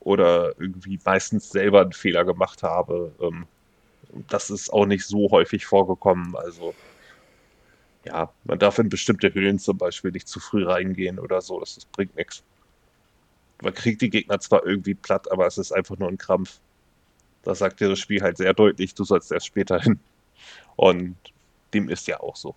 oder 0.00 0.54
irgendwie 0.58 0.98
meistens 1.04 1.50
selber 1.50 1.82
einen 1.82 1.92
Fehler 1.92 2.24
gemacht 2.24 2.62
habe. 2.62 3.12
Ähm, 3.20 3.46
das 4.28 4.50
ist 4.50 4.72
auch 4.72 4.86
nicht 4.86 5.04
so 5.04 5.30
häufig 5.30 5.66
vorgekommen. 5.66 6.36
Also 6.36 6.74
ja, 8.04 8.32
man 8.44 8.58
darf 8.58 8.78
in 8.78 8.88
bestimmte 8.88 9.34
Höhlen 9.34 9.58
zum 9.58 9.78
Beispiel 9.78 10.12
nicht 10.12 10.28
zu 10.28 10.40
früh 10.40 10.64
reingehen 10.64 11.18
oder 11.18 11.40
so. 11.42 11.60
Das, 11.60 11.74
das 11.74 11.84
bringt 11.86 12.16
nichts. 12.16 12.44
Man 13.62 13.74
kriegt 13.74 14.02
die 14.02 14.10
Gegner 14.10 14.38
zwar 14.40 14.66
irgendwie 14.66 14.94
platt, 14.94 15.30
aber 15.30 15.46
es 15.46 15.58
ist 15.58 15.72
einfach 15.72 15.98
nur 15.98 16.08
ein 16.08 16.18
Krampf. 16.18 16.60
Da 17.42 17.54
sagt 17.54 17.80
dir 17.80 17.88
das 17.88 17.98
Spiel 17.98 18.22
halt 18.22 18.36
sehr 18.36 18.52
deutlich, 18.54 18.94
du 18.94 19.04
sollst 19.04 19.32
erst 19.32 19.46
später 19.46 19.80
hin. 19.80 19.98
Und 20.76 21.16
dem 21.72 21.88
ist 21.88 22.06
ja 22.06 22.20
auch 22.20 22.36
so. 22.36 22.54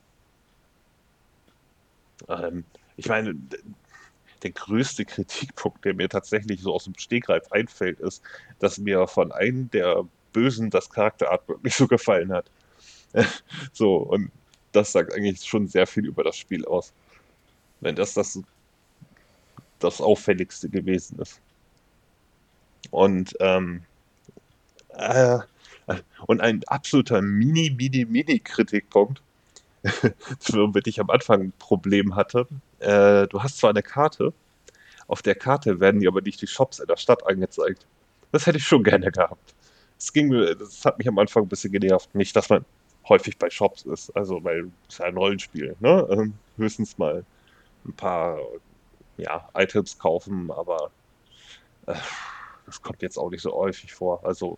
Ähm, 2.28 2.66
ich 2.98 3.08
meine, 3.08 3.36
der 4.44 4.52
größte 4.52 5.06
Kritikpunkt, 5.06 5.86
der 5.86 5.94
mir 5.94 6.10
tatsächlich 6.10 6.62
so 6.62 6.74
aus 6.74 6.86
dem 6.86 6.96
Stegreif 6.98 7.52
einfällt, 7.52 8.00
ist, 8.00 8.22
dass 8.60 8.78
mir 8.78 9.08
von 9.08 9.32
einem 9.32 9.70
der 9.72 10.06
Bösen 10.34 10.70
das 10.70 10.90
Charakterart 10.90 11.48
wirklich 11.48 11.76
so 11.76 11.88
gefallen 11.88 12.32
hat. 12.32 12.50
so, 13.74 13.98
und 13.98 14.32
das 14.72 14.92
sagt 14.92 15.14
eigentlich 15.14 15.44
schon 15.44 15.68
sehr 15.68 15.88
viel 15.88 16.06
über 16.06 16.24
das 16.24 16.38
Spiel 16.38 16.66
aus. 16.66 16.94
Wenn 17.82 17.96
das 17.96 18.14
das, 18.14 18.40
das 19.80 20.02
Auffälligste 20.02 20.70
gewesen 20.70 21.20
ist. 21.20 21.40
Und, 22.92 23.36
ähm, 23.40 23.82
äh, 24.90 25.40
und 26.28 26.42
ein 26.42 26.64
absoluter 26.68 27.22
Mini, 27.22 27.70
Mini, 27.72 28.06
Mini-Kritikpunkt, 28.06 29.22
womit 30.52 30.88
ich 30.88 31.00
am 31.00 31.10
Anfang 31.10 31.42
ein 31.42 31.54
Problem 31.60 32.16
hatte. 32.16 32.48
Äh, 32.80 33.28
du 33.28 33.42
hast 33.42 33.58
zwar 33.58 33.72
eine 33.72 33.84
Karte, 33.84 34.34
auf 35.10 35.24
der 35.24 35.34
Karte 35.34 35.80
werden 35.80 36.00
dir 36.00 36.10
aber 36.10 36.22
nicht 36.22 36.40
die 36.42 36.48
Shops 36.48 36.78
in 36.78 36.86
der 36.86 36.98
Stadt 36.98 37.26
angezeigt. 37.26 37.86
Das 38.32 38.46
hätte 38.46 38.60
ich 38.60 38.64
schon 38.68 38.84
gerne 38.84 39.12
gehabt. 39.12 39.56
Das 39.98 40.14
ging 40.14 40.30
das 40.30 40.86
hat 40.86 41.00
mich 41.00 41.08
am 41.08 41.18
Anfang 41.18 41.44
ein 41.44 41.50
bisschen 41.50 41.72
genervt. 41.72 42.14
Nicht, 42.14 42.36
dass 42.36 42.48
man 42.50 42.64
häufig 43.10 43.38
bei 43.38 43.50
Shops 43.50 43.82
ist. 43.84 44.16
Also, 44.16 44.44
weil 44.44 44.70
es 44.88 45.00
ja 45.00 45.06
ein 45.06 45.18
Rollenspiel. 45.18 45.76
Ne? 45.80 46.08
Ähm, 46.12 46.34
höchstens 46.58 47.00
mal 47.00 47.26
ein 47.86 47.94
paar 47.94 48.38
ja, 49.20 49.50
Items 49.56 49.98
kaufen, 49.98 50.52
aber 50.52 50.92
äh, 51.88 51.96
das 52.66 52.82
kommt 52.82 53.02
jetzt 53.02 53.18
auch 53.18 53.30
nicht 53.30 53.42
so 53.42 53.54
häufig 53.54 53.94
vor. 53.94 54.24
Also, 54.26 54.58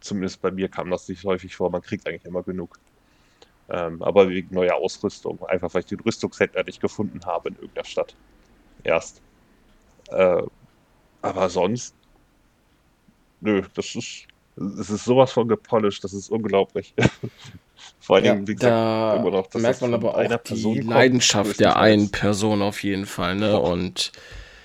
zumindest 0.00 0.40
bei 0.42 0.50
mir 0.50 0.68
kam 0.68 0.90
das 0.90 1.08
nicht 1.08 1.24
häufig 1.24 1.54
vor. 1.56 1.70
Man 1.70 1.82
kriegt 1.82 2.06
eigentlich 2.08 2.24
immer 2.24 2.42
genug. 2.42 2.78
Ähm, 3.68 4.02
aber 4.02 4.28
wegen 4.28 4.54
neuer 4.54 4.74
Ausrüstung. 4.74 5.44
Einfach 5.46 5.72
weil 5.74 5.80
ich 5.80 5.86
den 5.86 6.00
Rüstungshändler 6.00 6.64
nicht 6.64 6.80
gefunden 6.80 7.20
habe 7.24 7.50
in 7.50 7.54
irgendeiner 7.56 7.84
Stadt. 7.84 8.16
Erst. 8.82 9.22
Äh, 10.10 10.42
aber 11.22 11.50
sonst. 11.50 11.94
Nö, 13.40 13.62
das 13.74 13.94
ist 13.94 14.26
es 14.56 14.90
ist 14.90 15.04
sowas 15.04 15.32
von 15.32 15.48
gepolished, 15.48 16.04
das 16.04 16.12
ist 16.12 16.30
unglaublich. 16.30 16.94
Vor 18.00 18.16
allem, 18.16 18.24
ja, 18.24 18.38
wie 18.40 18.54
gesagt, 18.54 18.72
da 18.72 19.16
immer 19.16 19.30
noch, 19.30 19.54
merkt 19.54 19.80
man 19.82 19.94
aber 19.94 20.16
auch 20.16 20.42
die 20.44 20.80
Leidenschaft 20.80 21.60
der 21.60 21.76
einen 21.76 22.10
Person 22.10 22.62
auf 22.62 22.82
jeden 22.82 23.06
Fall, 23.06 23.36
ne? 23.36 23.60
Oh. 23.60 23.70
Und 23.72 24.12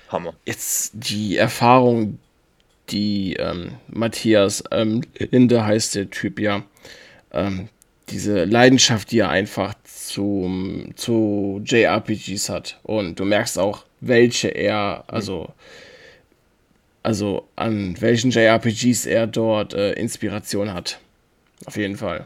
Hammer. 0.10 0.34
Jetzt 0.46 0.92
die 0.94 1.38
Erfahrung, 1.38 2.20
die 2.90 3.34
ähm, 3.34 3.74
Matthias 3.88 4.64
ähm, 4.72 5.02
Linde 5.18 5.66
heißt 5.66 5.96
der 5.96 6.10
Typ 6.10 6.40
ja, 6.40 6.64
ähm, 7.32 7.70
diese 8.10 8.46
Leidenschaft, 8.46 9.12
die 9.12 9.20
er 9.20 9.30
einfach 9.30 9.74
zu, 9.84 10.88
zu 10.96 11.62
JRPGs 11.66 12.50
hat. 12.50 12.80
Und 12.84 13.20
du 13.20 13.26
merkst 13.26 13.58
auch, 13.58 13.84
welche 14.00 14.50
er, 14.50 15.04
also 15.08 15.50
also 17.06 17.48
an 17.56 17.96
welchen 18.02 18.32
JRPGs 18.32 19.06
er 19.06 19.28
dort 19.28 19.76
äh, 19.76 19.94
Inspiration 19.94 20.74
hat. 20.74 21.00
Auf 21.66 21.78
jeden 21.78 21.98
Fall. 21.98 22.26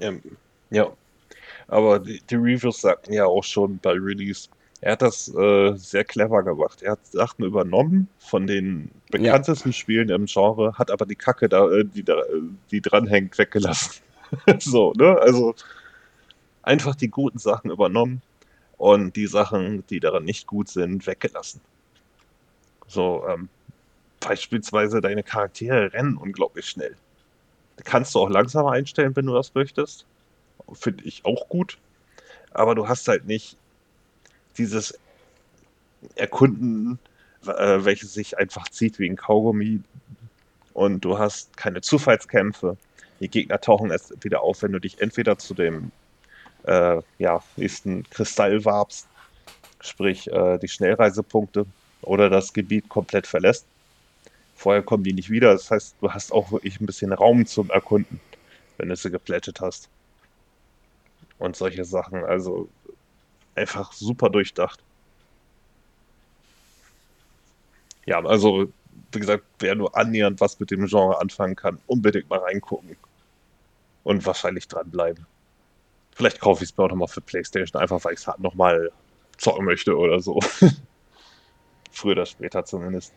Ja, 0.00 0.12
ja. 0.70 0.92
aber 1.68 1.98
die, 1.98 2.20
die, 2.28 2.34
Reviews 2.36 2.80
sagten 2.80 3.12
ja 3.12 3.26
auch 3.26 3.44
schon 3.44 3.78
bei 3.78 3.92
Release, 3.92 4.48
er 4.80 4.92
hat 4.92 5.02
das 5.02 5.28
äh, 5.34 5.74
sehr 5.76 6.04
clever 6.04 6.42
gemacht. 6.42 6.82
Er 6.82 6.92
hat 6.92 7.06
Sachen 7.06 7.44
übernommen 7.44 8.08
von 8.18 8.46
den 8.46 8.90
bekanntesten 9.10 9.70
ja. 9.70 9.72
Spielen 9.74 10.08
im 10.08 10.24
Genre, 10.26 10.72
hat 10.78 10.90
aber 10.90 11.04
die 11.04 11.16
Kacke, 11.16 11.48
da, 11.48 11.70
äh, 11.70 11.84
die, 11.84 12.02
da, 12.02 12.22
die 12.70 12.80
dranhängt, 12.80 13.36
weggelassen. 13.36 14.02
so, 14.58 14.92
ne? 14.94 15.18
Also 15.20 15.54
einfach 16.62 16.94
die 16.94 17.08
guten 17.08 17.38
Sachen 17.38 17.70
übernommen 17.70 18.22
und 18.78 19.16
die 19.16 19.26
Sachen, 19.26 19.86
die 19.88 20.00
daran 20.00 20.24
nicht 20.24 20.46
gut 20.46 20.68
sind, 20.68 21.06
weggelassen. 21.06 21.60
So, 22.86 23.24
ähm, 23.28 23.48
beispielsweise 24.20 25.00
deine 25.00 25.22
Charaktere 25.22 25.92
rennen 25.92 26.16
unglaublich 26.16 26.66
schnell. 26.66 26.96
Kannst 27.84 28.14
du 28.14 28.20
auch 28.20 28.30
langsamer 28.30 28.72
einstellen, 28.72 29.14
wenn 29.16 29.26
du 29.26 29.34
das 29.34 29.54
möchtest. 29.54 30.04
Finde 30.72 31.04
ich 31.04 31.24
auch 31.24 31.48
gut. 31.48 31.78
Aber 32.52 32.74
du 32.74 32.88
hast 32.88 33.08
halt 33.08 33.26
nicht 33.26 33.56
dieses 34.58 34.98
Erkunden, 36.16 36.98
äh, 37.46 37.84
welches 37.84 38.14
sich 38.14 38.38
einfach 38.38 38.68
zieht 38.68 38.98
wie 38.98 39.08
ein 39.08 39.16
Kaugummi. 39.16 39.80
Und 40.72 41.04
du 41.04 41.18
hast 41.18 41.56
keine 41.56 41.80
Zufallskämpfe. 41.80 42.76
Die 43.20 43.28
Gegner 43.28 43.60
tauchen 43.60 43.90
erst 43.90 44.24
wieder 44.24 44.42
auf, 44.42 44.62
wenn 44.62 44.72
du 44.72 44.78
dich 44.78 45.00
entweder 45.00 45.38
zu 45.38 45.54
dem 45.54 45.92
äh, 46.64 47.02
ja, 47.18 47.42
nächsten 47.56 48.08
Kristall 48.10 48.64
warbst, 48.64 49.08
sprich 49.80 50.30
äh, 50.32 50.58
die 50.58 50.68
Schnellreisepunkte 50.68 51.66
oder 52.02 52.30
das 52.30 52.52
Gebiet 52.52 52.88
komplett 52.88 53.26
verlässt. 53.26 53.66
Vorher 54.60 54.82
kommen 54.82 55.04
die 55.04 55.14
nicht 55.14 55.30
wieder, 55.30 55.52
das 55.52 55.70
heißt, 55.70 55.96
du 56.02 56.12
hast 56.12 56.32
auch 56.32 56.52
wirklich 56.52 56.82
ein 56.82 56.84
bisschen 56.84 57.14
Raum 57.14 57.46
zum 57.46 57.70
Erkunden, 57.70 58.20
wenn 58.76 58.90
du 58.90 58.94
sie 58.94 59.10
geplättet 59.10 59.62
hast. 59.62 59.88
Und 61.38 61.56
solche 61.56 61.86
Sachen, 61.86 62.26
also 62.26 62.68
einfach 63.54 63.94
super 63.94 64.28
durchdacht. 64.28 64.80
Ja, 68.04 68.22
also 68.22 68.70
wie 69.12 69.20
gesagt, 69.20 69.44
wer 69.60 69.74
nur 69.76 69.96
annähernd 69.96 70.42
was 70.42 70.60
mit 70.60 70.70
dem 70.70 70.84
Genre 70.84 71.18
anfangen 71.18 71.56
kann, 71.56 71.78
unbedingt 71.86 72.28
mal 72.28 72.40
reingucken 72.40 72.98
und 74.04 74.26
wahrscheinlich 74.26 74.68
dranbleiben. 74.68 75.24
Vielleicht 76.12 76.38
kaufe 76.38 76.64
ich 76.64 76.70
es 76.72 76.76
mir 76.76 76.84
auch 76.84 76.90
nochmal 76.90 77.08
für 77.08 77.22
PlayStation, 77.22 77.80
einfach 77.80 78.04
weil 78.04 78.12
ich 78.12 78.20
es 78.20 78.26
halt 78.26 78.40
nochmal 78.40 78.92
zocken 79.38 79.64
möchte 79.64 79.96
oder 79.96 80.20
so. 80.20 80.38
Früher 81.90 82.12
oder 82.12 82.26
später 82.26 82.62
zumindest. 82.66 83.14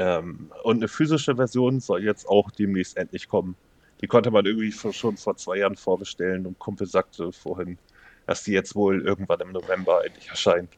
Ähm, 0.00 0.50
und 0.64 0.78
eine 0.78 0.88
physische 0.88 1.36
Version 1.36 1.78
soll 1.78 2.02
jetzt 2.02 2.26
auch 2.26 2.50
demnächst 2.50 2.96
endlich 2.96 3.28
kommen. 3.28 3.54
Die 4.00 4.06
konnte 4.06 4.30
man 4.30 4.46
irgendwie 4.46 4.72
schon 4.72 5.16
vor 5.16 5.36
zwei 5.36 5.58
Jahren 5.58 5.76
vorbestellen 5.76 6.46
und 6.46 6.58
Kumpel 6.58 6.86
sagte 6.86 7.30
vorhin, 7.32 7.78
dass 8.26 8.42
die 8.42 8.52
jetzt 8.52 8.74
wohl 8.74 9.02
irgendwann 9.02 9.40
im 9.40 9.52
November 9.52 10.04
endlich 10.04 10.28
erscheint 10.28 10.70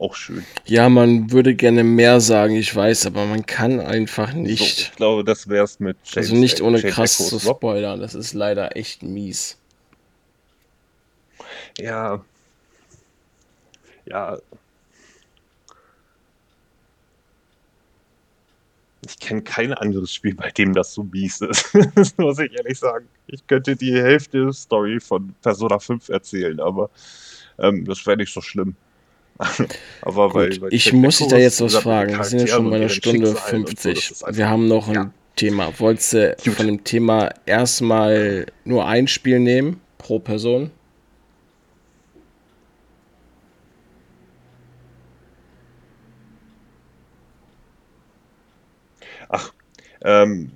auch 0.00 0.14
schön. 0.14 0.44
Ja, 0.64 0.88
man 0.88 1.30
würde 1.30 1.54
gerne 1.54 1.84
mehr 1.84 2.20
sagen, 2.20 2.56
ich 2.56 2.74
weiß, 2.74 3.06
aber 3.06 3.26
man 3.26 3.44
kann 3.44 3.80
einfach 3.80 4.32
nicht. 4.32 4.58
So, 4.58 4.64
ich 4.64 4.92
glaube, 4.96 5.24
das 5.24 5.48
wäre 5.48 5.64
es 5.64 5.78
mit 5.78 5.98
James 6.04 6.16
Also 6.16 6.36
nicht 6.36 6.60
ohne 6.60 6.78
James 6.78 6.94
krass 6.94 7.20
Echoes, 7.20 7.42
zu 7.42 7.50
spoilern, 7.50 8.00
das 8.00 8.14
ist 8.14 8.32
leider 8.32 8.76
echt 8.76 9.02
mies. 9.02 9.58
Ja. 11.78 12.24
Ja. 14.06 14.38
Ich 19.06 19.18
kenne 19.18 19.42
kein 19.42 19.72
anderes 19.72 20.12
Spiel, 20.12 20.34
bei 20.34 20.50
dem 20.50 20.74
das 20.74 20.92
so 20.92 21.04
mies 21.04 21.40
ist. 21.40 21.74
das 21.94 22.14
muss 22.18 22.38
ich 22.38 22.52
ehrlich 22.52 22.78
sagen. 22.78 23.08
Ich 23.26 23.46
könnte 23.46 23.76
die 23.76 23.94
Hälfte 23.94 24.44
der 24.44 24.52
Story 24.52 25.00
von 25.00 25.34
Persona 25.42 25.78
5 25.78 26.08
erzählen, 26.10 26.60
aber 26.60 26.90
ähm, 27.58 27.84
das 27.84 28.04
wäre 28.06 28.18
nicht 28.18 28.32
so 28.32 28.40
schlimm. 28.40 28.76
aber 30.02 30.26
Gut, 30.28 30.34
weil, 30.34 30.60
weil 30.60 30.74
ich 30.74 30.92
muss 30.92 31.18
dich 31.18 31.28
da 31.28 31.38
jetzt 31.38 31.62
was 31.62 31.76
fragen. 31.76 32.16
Wir 32.16 32.24
sind 32.24 32.40
ja 32.40 32.46
schon 32.48 32.68
bei 32.68 32.76
einer 32.76 32.90
Stunde 32.90 33.34
50. 33.34 34.12
So, 34.16 34.26
Wir 34.30 34.48
haben 34.50 34.68
noch 34.68 34.88
ein 34.88 34.94
ja. 34.94 35.12
Thema. 35.36 35.72
Wolltest 35.78 36.12
du 36.12 36.36
Gut. 36.44 36.54
von 36.54 36.66
dem 36.66 36.84
Thema 36.84 37.30
erstmal 37.46 38.46
nur 38.64 38.86
ein 38.86 39.08
Spiel 39.08 39.40
nehmen 39.40 39.80
pro 39.96 40.18
Person? 40.18 40.70
Ach, 49.30 49.52
ähm, 50.02 50.50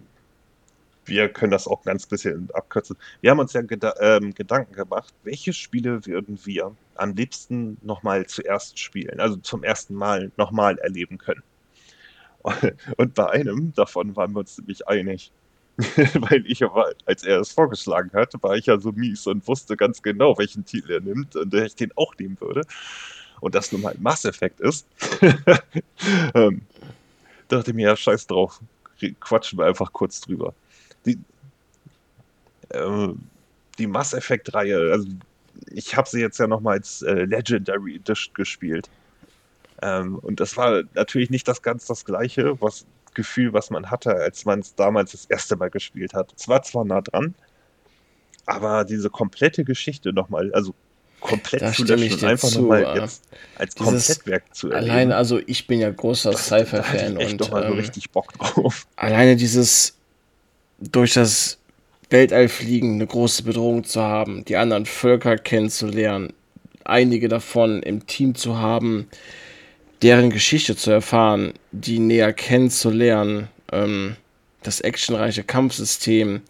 wir 1.06 1.28
können 1.28 1.52
das 1.52 1.66
auch 1.66 1.82
ganz 1.82 2.06
bisschen 2.06 2.48
abkürzen. 2.52 2.96
Wir 3.20 3.30
haben 3.30 3.38
uns 3.38 3.52
ja 3.52 3.62
geda 3.62 3.94
ähm, 4.00 4.34
Gedanken 4.34 4.74
gemacht, 4.74 5.12
welche 5.22 5.52
Spiele 5.52 6.06
würden 6.06 6.38
wir 6.44 6.74
am 6.94 7.14
liebsten 7.14 7.76
nochmal 7.82 8.26
zuerst 8.26 8.78
spielen, 8.78 9.20
also 9.20 9.36
zum 9.36 9.62
ersten 9.64 9.94
Mal 9.94 10.32
nochmal 10.36 10.78
erleben 10.78 11.18
können. 11.18 11.42
Und 12.96 13.14
bei 13.14 13.30
einem 13.30 13.72
davon 13.74 14.16
waren 14.16 14.32
wir 14.32 14.40
uns 14.40 14.58
nämlich 14.58 14.86
einig. 14.86 15.32
Weil 15.76 16.44
ich 16.46 16.62
aber, 16.62 16.92
als 17.04 17.24
er 17.24 17.40
es 17.40 17.50
vorgeschlagen 17.50 18.12
hat, 18.12 18.32
war 18.42 18.56
ich 18.56 18.66
ja 18.66 18.78
so 18.78 18.92
mies 18.92 19.26
und 19.26 19.46
wusste 19.48 19.76
ganz 19.76 20.02
genau, 20.02 20.38
welchen 20.38 20.64
Titel 20.64 20.92
er 20.92 21.00
nimmt 21.00 21.34
und 21.34 21.52
ich 21.52 21.74
den 21.74 21.90
auch 21.96 22.14
nehmen 22.16 22.40
würde. 22.40 22.62
Und 23.40 23.56
das 23.56 23.72
nun 23.72 23.80
mal 23.80 23.96
Mass 23.98 24.24
Effect 24.24 24.60
ist. 24.60 24.86
ähm, 26.34 26.62
dachte 27.48 27.72
mir, 27.72 27.88
ja, 27.88 27.96
scheiß 27.96 28.28
drauf. 28.28 28.60
Quatschen 29.20 29.58
wir 29.58 29.66
einfach 29.66 29.92
kurz 29.92 30.20
drüber. 30.20 30.54
Die, 31.06 31.18
äh, 32.70 33.08
die 33.78 33.86
Mass 33.86 34.14
Effect-Reihe, 34.14 34.92
also 34.92 35.06
ich 35.66 35.96
habe 35.96 36.08
sie 36.08 36.20
jetzt 36.20 36.38
ja 36.38 36.46
nochmal 36.46 36.78
als 36.78 37.02
äh, 37.02 37.24
Legendary 37.24 37.96
Edition 37.96 38.34
gespielt. 38.34 38.90
Ähm, 39.82 40.18
und 40.18 40.40
das 40.40 40.56
war 40.56 40.82
natürlich 40.94 41.30
nicht 41.30 41.46
das 41.48 41.62
ganz 41.62 41.86
das 41.86 42.04
gleiche 42.04 42.60
was, 42.60 42.86
Gefühl, 43.14 43.52
was 43.52 43.70
man 43.70 43.90
hatte, 43.90 44.14
als 44.14 44.44
man 44.44 44.60
es 44.60 44.74
damals 44.74 45.12
das 45.12 45.24
erste 45.26 45.56
Mal 45.56 45.70
gespielt 45.70 46.14
hat. 46.14 46.34
Es 46.36 46.48
war 46.48 46.62
zwar 46.62 46.84
nah 46.84 47.00
dran, 47.00 47.34
aber 48.46 48.84
diese 48.84 49.08
komplette 49.08 49.64
Geschichte 49.64 50.12
nochmal, 50.12 50.52
also 50.52 50.74
komplett 51.24 51.62
da 51.62 51.72
zu 51.72 51.84
löschen 51.84 52.12
und 52.12 52.24
einfach 52.24 52.54
nochmal 52.54 52.98
jetzt 53.00 53.24
als 53.56 53.74
Komplettwerk 53.74 54.54
zu 54.54 54.70
erleben. 54.70 54.90
Allein, 54.90 55.12
also 55.12 55.40
ich 55.46 55.66
bin 55.66 55.80
ja 55.80 55.90
großer 55.90 56.36
Sci-Fi-Fan 56.36 57.16
und 57.16 57.40
doch 57.40 57.50
mal 57.50 57.62
so 57.62 57.72
ähm, 57.72 57.78
richtig 57.78 58.10
Bock 58.10 58.32
drauf. 58.34 58.86
Alleine 58.96 59.34
dieses 59.34 59.96
durch 60.78 61.14
das 61.14 61.58
Weltall 62.10 62.48
fliegen 62.48 62.94
eine 62.94 63.06
große 63.06 63.42
Bedrohung 63.42 63.84
zu 63.84 64.02
haben, 64.02 64.44
die 64.44 64.56
anderen 64.56 64.84
Völker 64.84 65.38
kennenzulernen, 65.38 66.32
einige 66.84 67.28
davon 67.28 67.82
im 67.82 68.06
Team 68.06 68.34
zu 68.34 68.58
haben, 68.58 69.08
deren 70.02 70.28
Geschichte 70.28 70.76
zu 70.76 70.90
erfahren, 70.90 71.54
die 71.72 71.98
näher 71.98 72.34
kennenzulernen, 72.34 73.48
ähm, 73.72 74.16
das 74.62 74.80
actionreiche 74.80 75.42
Kampfsystem, 75.42 76.42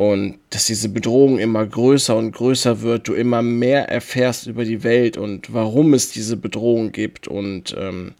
und 0.00 0.38
dass 0.48 0.64
diese 0.64 0.88
Bedrohung 0.88 1.38
immer 1.38 1.66
größer 1.66 2.16
und 2.16 2.32
größer 2.32 2.80
wird, 2.80 3.06
du 3.06 3.12
immer 3.12 3.42
mehr 3.42 3.90
erfährst 3.90 4.46
über 4.46 4.64
die 4.64 4.82
Welt 4.82 5.18
und 5.18 5.52
warum 5.52 5.92
es 5.92 6.10
diese 6.10 6.38
Bedrohung 6.38 6.90
gibt 6.90 7.28
und 7.28 7.76
ähm, 7.78 8.14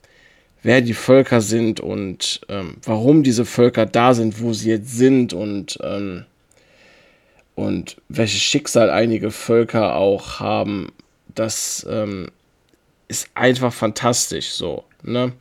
wer 0.63 0.83
die 0.83 0.93
Völker 0.93 1.41
sind 1.41 1.81
und 1.81 2.43
ähm, 2.51 2.77
warum 2.85 3.23
diese 3.23 3.47
Völker 3.47 3.87
da 3.87 4.13
sind, 4.13 4.43
wo 4.43 4.53
sie 4.53 4.69
jetzt 4.69 4.95
sind 4.95 5.33
und, 5.33 5.79
ähm, 5.83 6.27
und 7.55 7.97
welches 8.11 8.43
Schicksal 8.43 8.91
einige 8.91 9.31
Völker 9.31 9.97
auch 9.97 10.39
haben, 10.39 10.93
das 11.35 11.87
ähm, 11.89 12.31
ist 13.09 13.31
einfach 13.33 13.73
fantastisch 13.73 14.51
so. 14.51 14.85
Ne? 15.03 15.33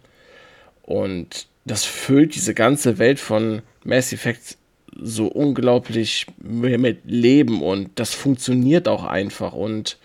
Und 0.83 1.47
das 1.65 1.83
füllt 1.83 2.33
diese 2.33 2.53
ganze 2.53 2.97
Welt 2.97 3.19
von 3.19 3.61
Mass 3.83 4.13
Effect 4.13 4.58
so 5.01 5.27
unglaublich 5.27 6.27
mit 6.39 7.01
Leben 7.05 7.61
und 7.61 7.91
das 7.95 8.13
funktioniert 8.13 8.87
auch 8.87 9.03
einfach 9.03 9.53
und 9.53 9.97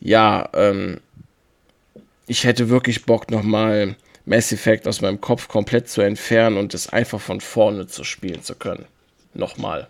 ja, 0.00 0.48
ähm, 0.54 1.00
ich 2.26 2.44
hätte 2.44 2.68
wirklich 2.68 3.04
Bock 3.04 3.30
nochmal 3.30 3.96
Mass 4.24 4.52
Effect 4.52 4.86
aus 4.86 5.00
meinem 5.00 5.20
Kopf 5.20 5.48
komplett 5.48 5.88
zu 5.88 6.00
entfernen 6.00 6.56
und 6.56 6.74
es 6.74 6.88
einfach 6.88 7.20
von 7.20 7.40
vorne 7.40 7.86
zu 7.86 8.04
spielen 8.04 8.42
zu 8.42 8.54
können. 8.54 8.86
Nochmal. 9.34 9.88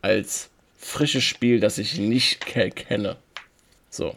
Als 0.00 0.48
frisches 0.78 1.24
Spiel, 1.24 1.60
das 1.60 1.78
ich 1.78 1.98
nicht 1.98 2.46
kenne. 2.46 3.16
So. 3.90 4.16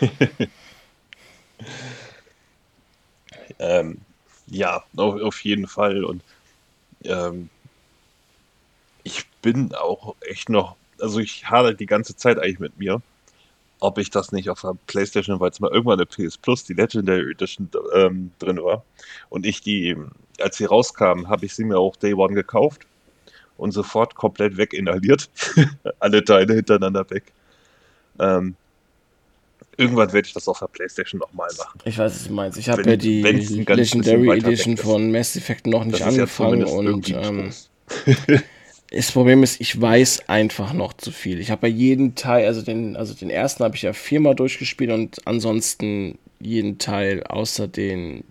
ähm, 3.58 4.00
ja, 4.46 4.84
auf, 4.96 5.20
auf, 5.20 5.44
jeden 5.44 5.66
Fall. 5.66 6.04
Und 6.04 6.22
ähm, 7.04 7.48
ich 9.02 9.26
bin 9.42 9.74
auch 9.74 10.14
echt 10.20 10.48
noch, 10.48 10.76
also 11.00 11.20
ich 11.20 11.48
hadere 11.48 11.74
die 11.74 11.86
ganze 11.86 12.16
Zeit 12.16 12.38
eigentlich 12.38 12.58
mit 12.58 12.78
mir, 12.78 13.02
ob 13.80 13.98
ich 13.98 14.10
das 14.10 14.32
nicht 14.32 14.50
auf 14.50 14.60
der 14.60 14.76
Playstation, 14.86 15.40
weil 15.40 15.50
es 15.50 15.60
mal 15.60 15.70
irgendwann 15.70 15.98
eine 15.98 16.06
PS 16.06 16.38
Plus, 16.38 16.64
die 16.64 16.74
Legendary 16.74 17.32
Edition 17.32 17.68
ähm, 17.94 18.32
drin 18.38 18.62
war. 18.62 18.84
Und 19.28 19.46
ich 19.46 19.60
die, 19.60 19.96
als 20.40 20.56
sie 20.56 20.64
rauskam, 20.64 21.28
habe 21.28 21.46
ich 21.46 21.54
sie 21.54 21.64
mir 21.64 21.78
auch 21.78 21.96
Day 21.96 22.14
One 22.14 22.34
gekauft 22.34 22.86
und 23.56 23.72
sofort 23.72 24.14
komplett 24.14 24.56
weginhaliert. 24.56 25.28
Alle 25.98 26.24
Teile 26.24 26.54
hintereinander 26.54 27.08
weg. 27.10 27.32
Ähm, 28.18 28.56
Irgendwann 29.76 30.12
werde 30.12 30.26
ich 30.26 30.34
das 30.34 30.48
auf 30.48 30.58
der 30.58 30.66
Playstation 30.66 31.18
nochmal 31.18 31.50
machen. 31.58 31.80
Ich 31.84 31.98
weiß, 31.98 32.14
was 32.14 32.28
du 32.28 32.32
meinst. 32.32 32.58
Ich 32.58 32.68
habe 32.68 32.88
ja 32.88 32.96
die 32.96 33.22
Legendary 33.22 34.38
Edition 34.38 34.76
von 34.76 35.10
Mass 35.10 35.36
Effect 35.36 35.66
noch 35.66 35.84
nicht 35.84 36.02
angefangen 36.02 36.60
ja 36.60 36.66
und 36.66 37.08
ähm, 37.10 37.52
das 38.90 39.12
Problem 39.12 39.42
ist, 39.42 39.60
ich 39.60 39.80
weiß 39.80 40.28
einfach 40.28 40.72
noch 40.72 40.92
zu 40.92 41.10
viel. 41.10 41.40
Ich 41.40 41.50
habe 41.50 41.68
ja 41.68 41.74
jeden 41.74 42.14
Teil, 42.14 42.46
also 42.46 42.62
den, 42.62 42.96
also 42.96 43.14
den 43.14 43.30
ersten 43.30 43.64
habe 43.64 43.76
ich 43.76 43.82
ja 43.82 43.92
viermal 43.92 44.34
durchgespielt 44.34 44.90
und 44.90 45.26
ansonsten 45.26 46.18
jeden 46.40 46.78
Teil 46.78 47.24
außer 47.24 47.66
den 47.66 48.24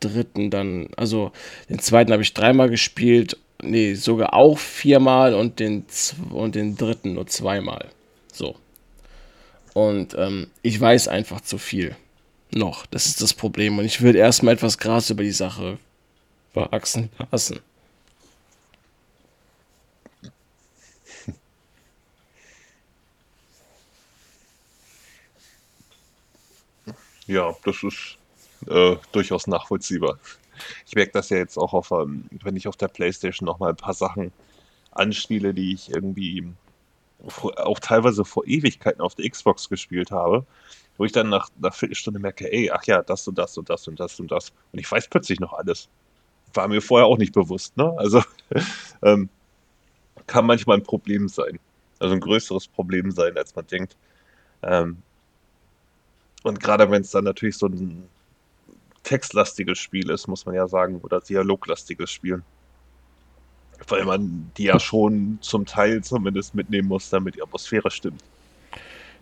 dritten 0.00 0.50
dann, 0.50 0.88
also 0.96 1.32
den 1.68 1.78
zweiten 1.78 2.12
habe 2.12 2.22
ich 2.22 2.34
dreimal 2.34 2.70
gespielt, 2.70 3.36
nee, 3.62 3.94
sogar 3.94 4.34
auch 4.34 4.58
viermal 4.58 5.34
und 5.34 5.60
den, 5.60 5.84
und 6.30 6.54
den 6.54 6.76
dritten 6.76 7.14
nur 7.14 7.26
zweimal. 7.26 7.86
So. 8.32 8.56
Und 9.74 10.14
ähm, 10.18 10.50
ich 10.62 10.80
weiß 10.80 11.08
einfach 11.08 11.40
zu 11.40 11.58
viel. 11.58 11.96
Noch. 12.50 12.86
Das 12.86 13.06
ist 13.06 13.20
das 13.20 13.34
Problem. 13.34 13.78
Und 13.78 13.84
ich 13.84 14.00
würde 14.00 14.18
erstmal 14.18 14.54
etwas 14.54 14.78
Gras 14.78 15.10
über 15.10 15.22
die 15.22 15.32
Sache 15.32 15.78
wachsen 16.54 17.10
lassen. 17.30 17.60
Ja, 27.26 27.54
das 27.62 27.82
ist 27.82 28.16
äh, 28.66 28.96
durchaus 29.12 29.46
nachvollziehbar. 29.46 30.18
Ich 30.86 30.94
merke 30.94 31.12
das 31.12 31.28
ja 31.28 31.36
jetzt 31.36 31.58
auch 31.58 31.74
auf, 31.74 31.90
ähm, 31.90 32.24
wenn 32.42 32.56
ich 32.56 32.68
auf 32.68 32.76
der 32.76 32.88
Playstation 32.88 33.44
noch 33.44 33.58
mal 33.58 33.68
ein 33.70 33.76
paar 33.76 33.92
Sachen 33.92 34.32
anspiele, 34.92 35.54
die 35.54 35.74
ich 35.74 35.90
irgendwie 35.90 36.44
auch 37.56 37.80
teilweise 37.80 38.24
vor 38.24 38.46
Ewigkeiten 38.46 39.00
auf 39.00 39.14
der 39.14 39.28
Xbox 39.28 39.68
gespielt 39.68 40.10
habe, 40.10 40.46
wo 40.96 41.04
ich 41.04 41.12
dann 41.12 41.28
nach 41.28 41.50
einer 41.58 41.72
Viertelstunde 41.72 42.20
merke, 42.20 42.52
ey, 42.52 42.70
ach 42.70 42.84
ja, 42.84 43.02
das 43.02 43.26
und 43.26 43.38
das 43.38 43.56
und 43.58 43.68
das 43.68 43.88
und 43.88 43.98
das 43.98 44.20
und 44.20 44.30
das. 44.30 44.52
Und 44.72 44.78
ich 44.78 44.90
weiß 44.90 45.08
plötzlich 45.08 45.40
noch 45.40 45.52
alles. 45.52 45.88
War 46.54 46.68
mir 46.68 46.80
vorher 46.80 47.06
auch 47.06 47.18
nicht 47.18 47.32
bewusst, 47.32 47.76
ne? 47.76 47.92
Also 47.96 48.22
ähm, 49.02 49.28
kann 50.26 50.46
manchmal 50.46 50.78
ein 50.78 50.82
Problem 50.82 51.28
sein. 51.28 51.58
Also 51.98 52.14
ein 52.14 52.20
größeres 52.20 52.68
Problem 52.68 53.10
sein, 53.10 53.36
als 53.36 53.54
man 53.54 53.66
denkt. 53.66 53.96
Ähm, 54.62 54.98
und 56.44 56.60
gerade 56.60 56.90
wenn 56.90 57.02
es 57.02 57.10
dann 57.10 57.24
natürlich 57.24 57.56
so 57.56 57.66
ein 57.66 58.08
textlastiges 59.02 59.78
Spiel 59.78 60.10
ist, 60.10 60.28
muss 60.28 60.46
man 60.46 60.54
ja 60.54 60.68
sagen, 60.68 61.00
oder 61.02 61.20
dialoglastiges 61.20 62.10
Spiel 62.10 62.42
weil 63.86 64.04
man 64.04 64.50
die 64.56 64.64
ja 64.64 64.80
schon 64.80 65.38
zum 65.40 65.66
Teil 65.66 66.02
zumindest 66.02 66.54
mitnehmen 66.54 66.88
muss, 66.88 67.10
damit 67.10 67.36
die 67.36 67.42
Atmosphäre 67.42 67.90
stimmt. 67.90 68.22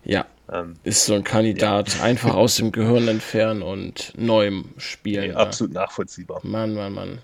Ja, 0.05 0.25
ähm, 0.53 0.75
ist 0.85 1.05
so 1.05 1.15
ein 1.15 1.25
Kandidat. 1.25 1.97
Ja. 1.97 2.05
Einfach 2.05 2.35
aus 2.35 2.57
dem 2.57 2.73
Gehirn 2.73 3.09
entfernen 3.09 3.63
und 3.63 4.13
neu 4.17 4.63
spielen. 4.79 5.31
Nee, 5.31 5.37
absolut 5.37 5.75
ja. 5.75 5.81
nachvollziehbar. 5.83 6.41
Mann, 6.45 6.75
Mann, 6.75 6.93
Mann. 6.93 7.19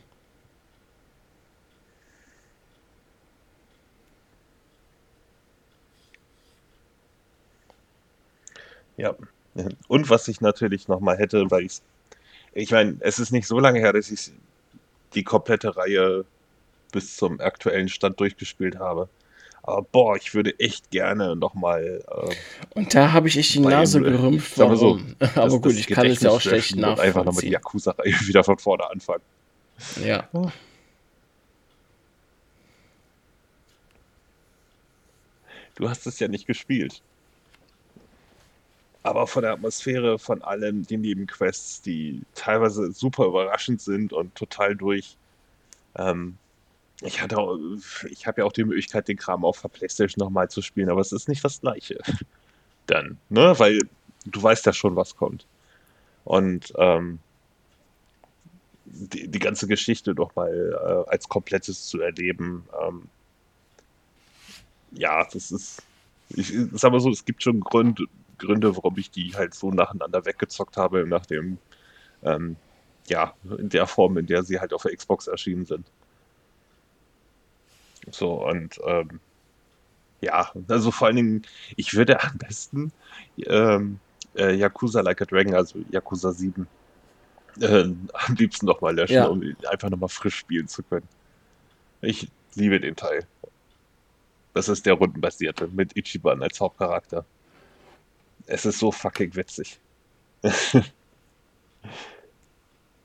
Ja. 8.97 9.15
Und 9.89 10.11
was 10.11 10.29
ich 10.29 10.41
natürlich 10.41 10.89
nochmal 10.89 11.19
hätte, 11.19 11.51
weil 11.51 11.65
ich, 11.65 11.81
ich 12.53 12.71
meine, 12.71 12.97
es 13.01 13.19
ist 13.19 13.33
nicht 13.33 13.47
so 13.47 13.59
lange 13.59 13.81
her, 13.81 13.93
dass 13.93 14.11
ich 14.11 14.33
die 15.15 15.25
komplette 15.25 15.77
Reihe 15.77 16.25
bis 16.93 17.17
zum 17.17 17.41
aktuellen 17.41 17.89
Stand 17.89 18.21
durchgespielt 18.21 18.79
habe. 18.79 19.09
Aber 19.65 19.83
boah, 19.83 20.17
ich 20.17 20.35
würde 20.35 20.59
echt 20.59 20.91
gerne 20.91 21.37
nochmal. 21.37 22.03
Äh, 22.09 22.35
und 22.75 22.95
da 22.95 23.13
habe 23.13 23.29
ich 23.29 23.37
echt 23.37 23.55
die 23.55 23.61
Nase 23.61 24.01
gerümpft, 24.01 24.59
warum. 24.59 24.77
So, 25.21 25.27
Aber 25.41 25.61
gut, 25.61 25.75
ich 25.75 25.87
kann 25.87 26.07
es 26.07 26.21
ja 26.21 26.31
auch 26.31 26.41
schlecht 26.41 26.77
nachvollziehen. 26.77 27.07
Einfach 27.07 27.25
nochmal 27.25 27.43
die 27.43 27.51
Yakuza-Reihe 27.51 28.13
wieder 28.27 28.43
von 28.43 28.59
vorne 28.59 28.91
anfangen. 28.91 29.23
Ja. 30.05 30.29
Du 35.77 35.89
hast 35.89 36.07
es 36.07 36.19
ja 36.19 36.29
nicht 36.29 36.47
gespielt. 36.47 37.01
Aber 39.05 39.27
von 39.27 39.43
der 39.43 39.53
Atmosphäre, 39.53 40.19
von 40.19 40.43
allem, 40.43 40.87
die 40.87 40.97
Nebenquests, 40.97 41.83
die 41.83 42.23
teilweise 42.35 42.93
super 42.93 43.27
überraschend 43.27 43.81
sind 43.81 44.13
und 44.13 44.35
total 44.35 44.77
durch. 44.77 45.17
Ähm, 45.97 46.39
ich 47.03 47.21
ich 48.11 48.27
habe 48.27 48.41
ja 48.41 48.45
auch 48.45 48.53
die 48.53 48.65
Möglichkeit, 48.65 49.09
den 49.09 49.17
Kram 49.17 49.45
auf 49.45 49.61
der 49.61 49.69
Playstation 49.69 50.25
nochmal 50.25 50.49
zu 50.49 50.63
spielen, 50.63 50.89
aber 50.89 51.01
es 51.01 51.13
ist 51.13 51.29
nicht 51.29 51.45
das 51.45 51.61
Gleiche. 51.61 51.99
Dann, 52.87 53.19
ne? 53.29 53.55
Weil 53.59 53.79
du 54.27 54.43
weißt 54.43 54.67
ja 54.67 54.73
schon, 54.73 54.97
was 54.97 55.17
kommt. 55.17 55.47
Und 56.25 56.73
ähm, 56.77 57.19
die, 58.85 59.29
die 59.29 59.39
ganze 59.39 59.67
Geschichte 59.67 60.15
nochmal 60.15 60.77
äh, 61.07 61.11
als 61.11 61.29
komplettes 61.29 61.87
zu 61.87 62.01
erleben, 62.01 62.65
ähm, 62.81 63.09
ja, 64.93 65.25
das 65.25 65.51
ist, 65.51 65.83
ich 66.29 66.53
sag 66.73 66.93
mal 66.93 67.01
so, 67.01 67.11
es 67.11 67.25
gibt 67.25 67.43
schon 67.43 67.61
Gründe, 67.61 68.05
Gründe, 68.39 68.77
warum 68.77 68.97
ich 68.99 69.11
die 69.11 69.35
halt 69.35 69.55
so 69.55 69.71
nacheinander 69.71 70.25
weggezockt 70.25 70.77
habe, 70.77 71.07
nach 71.07 71.27
dem, 71.27 71.59
ähm, 72.23 72.57
ja, 73.09 73.35
in 73.59 73.69
der 73.71 73.87
Form, 73.87 74.19
in 74.19 74.27
der 74.27 74.43
sie 74.43 74.61
halt 74.61 74.73
auf 74.73 74.83
der 74.83 74.95
Xbox 74.95 75.27
erschienen 75.27 75.65
sind. 75.65 75.87
So, 78.11 78.47
und 78.47 78.81
ähm, 78.87 79.21
ja, 80.21 80.53
also 80.69 80.91
vor 80.91 81.09
allen 81.09 81.17
Dingen, 81.17 81.43
ich 81.77 81.95
würde 81.95 82.23
am 82.23 82.39
besten 82.39 82.93
ähm, 83.39 83.99
äh, 84.37 84.55
Yakuza 84.55 85.01
Like 85.01 85.23
a 85.23 85.25
Dragon, 85.25 85.55
also 85.55 85.79
Yakuza 85.91 86.33
7, 86.33 86.67
äh, 87.61 87.85
am 88.13 88.35
liebsten 88.37 88.67
nochmal 88.67 88.95
löschen, 88.95 89.15
ja. 89.15 89.27
um 89.27 89.43
einfach 89.71 89.91
nochmal 89.91 90.09
frisch 90.09 90.37
spielen 90.37 90.69
zu 90.69 90.83
können. 90.83 91.09
Ich 92.01 92.29
liebe 92.55 92.81
den 92.81 92.97
Teil. 92.97 93.27
Das 94.55 94.69
ist 94.69 94.87
der 94.87 94.95
rundenbasierte 94.95 95.69
mit 95.69 95.97
Ichiban 95.97 96.43
als 96.43 96.61
Hauptcharakter. 96.61 97.25
Es 98.47 98.67
ist 98.67 98.79
so 98.79 98.93
fucking 98.93 99.35
witzig. 99.35 99.79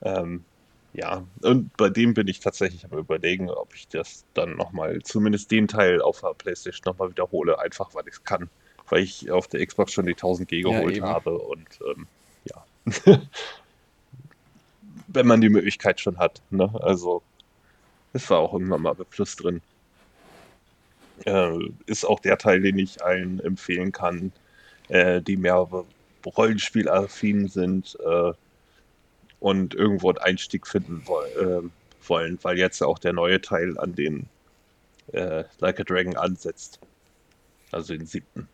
ähm, 0.02 0.44
ja, 0.98 1.22
und 1.42 1.76
bei 1.76 1.90
dem 1.90 2.12
bin 2.12 2.26
ich 2.26 2.40
tatsächlich 2.40 2.84
am 2.84 2.98
überlegen, 2.98 3.50
ob 3.50 3.72
ich 3.72 3.86
das 3.86 4.24
dann 4.34 4.56
nochmal, 4.56 5.00
zumindest 5.04 5.48
den 5.52 5.68
Teil 5.68 6.02
auf 6.02 6.22
der 6.22 6.34
Playstation 6.34 6.92
nochmal 6.92 7.10
wiederhole, 7.10 7.60
einfach 7.60 7.94
weil 7.94 8.02
ich 8.08 8.14
es 8.14 8.24
kann. 8.24 8.50
Weil 8.88 9.04
ich 9.04 9.30
auf 9.30 9.46
der 9.46 9.64
Xbox 9.64 9.92
schon 9.92 10.06
die 10.06 10.14
1000 10.14 10.48
G 10.48 10.62
geholt 10.62 10.96
ja, 10.96 11.04
habe 11.04 11.38
und 11.38 11.68
ähm, 11.88 12.08
ja. 12.44 12.64
Wenn 15.06 15.26
man 15.28 15.40
die 15.40 15.50
Möglichkeit 15.50 16.00
schon 16.00 16.18
hat, 16.18 16.42
ne? 16.50 16.68
Also, 16.80 17.22
es 18.12 18.28
war 18.28 18.40
auch 18.40 18.52
irgendwann 18.52 18.82
mal 18.82 18.94
bei 18.94 19.04
Plus 19.04 19.36
drin. 19.36 19.62
Äh, 21.26 21.58
ist 21.86 22.04
auch 22.04 22.18
der 22.18 22.38
Teil, 22.38 22.60
den 22.60 22.76
ich 22.76 23.04
allen 23.04 23.38
empfehlen 23.38 23.92
kann, 23.92 24.32
äh, 24.88 25.22
die 25.22 25.36
mehr 25.36 25.68
Rollenspielaffin 26.26 27.46
sind 27.46 27.96
äh, 28.04 28.32
und 29.40 29.74
irgendwo 29.74 30.08
einen 30.08 30.18
Einstieg 30.18 30.66
finden 30.66 31.02
wo 31.06 31.20
äh, 31.20 31.62
wollen, 32.06 32.38
weil 32.42 32.58
jetzt 32.58 32.82
auch 32.82 32.98
der 32.98 33.12
neue 33.12 33.40
Teil 33.40 33.78
an 33.78 33.94
den 33.94 34.28
äh, 35.12 35.44
Like 35.58 35.80
a 35.80 35.84
Dragon 35.84 36.16
ansetzt. 36.16 36.78
Also 37.70 37.94
den 37.94 38.06
siebten. 38.06 38.48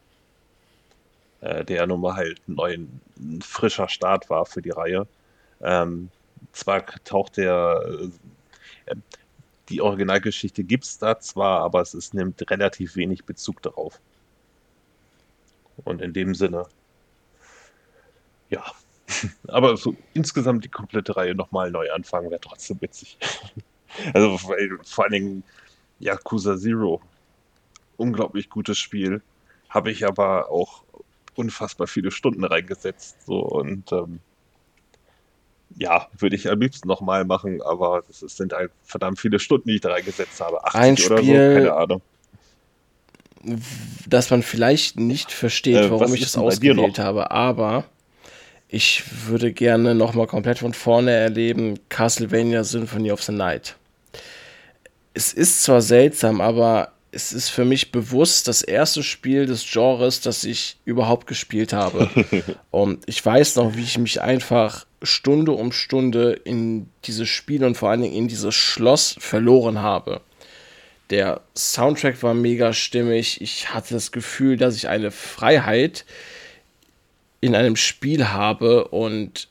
Äh, 1.41 1.65
der 1.65 1.87
nun 1.87 2.01
mal 2.01 2.17
halt 2.17 2.41
neu, 2.49 2.75
ein 3.17 3.43
frischer 3.43 3.89
Start 3.89 4.29
war 4.31 4.45
für 4.47 4.63
die 4.63 4.71
Reihe. 4.71 5.07
Ähm, 5.63 6.11
zwar 6.53 6.85
taucht 7.05 7.37
der 7.37 7.83
äh, 8.87 8.95
die 9.69 9.81
Originalgeschichte 9.81 10.63
gibt 10.63 10.85
es 10.85 10.99
da 10.99 11.19
zwar, 11.19 11.61
aber 11.61 11.81
es 11.81 11.95
ist, 11.95 12.15
nimmt 12.15 12.51
relativ 12.51 12.97
wenig 12.97 13.25
Bezug 13.25 13.63
darauf. 13.63 14.01
Und 15.85 16.03
in 16.03 16.13
dem 16.13 16.35
Sinne, 16.35 16.67
ja. 18.51 18.65
Aber 19.49 19.77
so 19.77 19.97
insgesamt 20.13 20.65
die 20.65 20.69
komplette 20.69 21.17
Reihe 21.17 21.35
nochmal 21.35 21.71
neu 21.71 21.91
anfangen 21.93 22.31
wäre 22.31 22.41
trotzdem 22.41 22.81
witzig. 22.81 23.19
Also 24.13 24.39
vor 24.39 25.05
allen 25.05 25.13
Dingen 25.13 25.45
Yakuza 26.01 26.57
Zero, 26.57 27.01
unglaublich 27.97 28.51
gutes 28.51 28.77
Spiel, 28.77 29.23
habe 29.69 29.93
ich 29.93 30.05
aber 30.05 30.51
auch 30.51 30.83
unfassbar 31.37 31.87
viele 31.87 32.11
Stunden 32.11 32.45
reingesetzt. 32.45 33.25
So 33.25 33.39
und 33.39 33.93
ähm, 33.93 34.19
ja, 35.77 36.09
würde 36.19 36.37
ich 36.37 36.49
am 36.49 36.61
liebsten 36.61 36.89
nochmal 36.89 37.25
machen, 37.25 37.61
aber 37.63 38.03
das 38.07 38.21
sind 38.21 38.53
halt 38.53 38.71
verdammt 38.85 39.19
viele 39.19 39.39
Stunden, 39.39 39.69
die 39.69 39.77
ich 39.77 39.81
da 39.81 39.91
reingesetzt 39.91 40.41
habe. 40.41 40.65
80 40.65 40.81
Ein 40.81 40.97
Spiel, 40.97 41.13
oder 41.13 41.23
so, 41.23 41.33
keine 41.33 41.75
Ahnung. 41.75 42.03
Dass 44.07 44.31
man 44.31 44.43
vielleicht 44.43 44.99
nicht 44.99 45.33
versteht, 45.33 45.77
äh, 45.77 45.91
warum 45.91 46.15
ich 46.15 46.23
das 46.23 46.37
ausgewählt 46.39 46.99
habe, 46.99 47.31
aber 47.31 47.85
ich 48.75 49.05
würde 49.29 49.53
gerne 49.53 49.95
nochmal 49.95 50.27
komplett 50.27 50.59
von 50.59 50.75
vorne 50.75 51.13
erleben 51.13 51.79
Castlevania 51.91 52.65
Symphony 52.65 53.13
of 53.13 53.23
the 53.23 53.31
Night. 53.31 53.77
Es 55.15 55.33
ist 55.33 55.63
zwar 55.63 55.81
seltsam, 55.81 56.41
aber 56.41 56.91
es 57.13 57.33
ist 57.33 57.51
für 57.51 57.65
mich 57.65 57.93
bewusst 57.93 58.49
das 58.49 58.63
erste 58.63 59.05
Spiel 59.05 59.47
des 59.47 59.65
Genres, 59.71 60.23
das 60.23 60.43
ich 60.43 60.77
überhaupt 60.85 61.29
gespielt 61.29 61.73
habe. 61.73 62.11
und 62.73 63.05
ich 63.07 63.25
weiß 63.25 63.55
noch, 63.55 63.77
wie 63.77 63.83
ich 63.85 63.97
mich 63.97 64.21
einfach 64.21 64.87
Stunde 65.05 65.53
um 65.53 65.71
Stunde 65.71 66.33
in 66.33 66.89
dieses 67.05 67.29
Spiel 67.29 67.63
und 67.63 67.77
vor 67.77 67.91
allen 67.91 68.03
Dingen 68.03 68.17
in 68.17 68.27
dieses 68.27 68.57
Schloss 68.57 69.15
verloren 69.21 69.83
habe. 69.83 70.21
Der 71.11 71.43
Soundtrack 71.57 72.25
war 72.25 72.35
mega 72.35 72.73
stimmig. 72.73 73.41
Ich 73.41 73.73
hatte 73.73 73.95
das 73.95 74.11
Gefühl, 74.11 74.57
dass 74.57 74.75
ich 74.75 74.89
eine 74.89 75.13
Freiheit 75.13 76.05
in 77.45 77.55
einem 77.55 77.77
Spiel 77.77 78.29
habe 78.29 78.89
und 78.89 79.49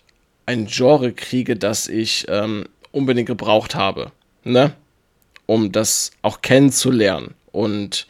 ein 0.48 0.65
Genre 0.65 1.14
kriege, 1.14 1.56
das 1.56 1.88
ich 1.88 2.26
ähm, 2.28 2.65
unbedingt 2.91 3.28
gebraucht 3.28 3.76
habe. 3.76 4.11
Ne? 4.44 4.74
Um 5.45 5.72
das 5.72 6.10
auch 6.24 6.41
kennenzulernen. 6.41 7.36
Und 7.52 8.07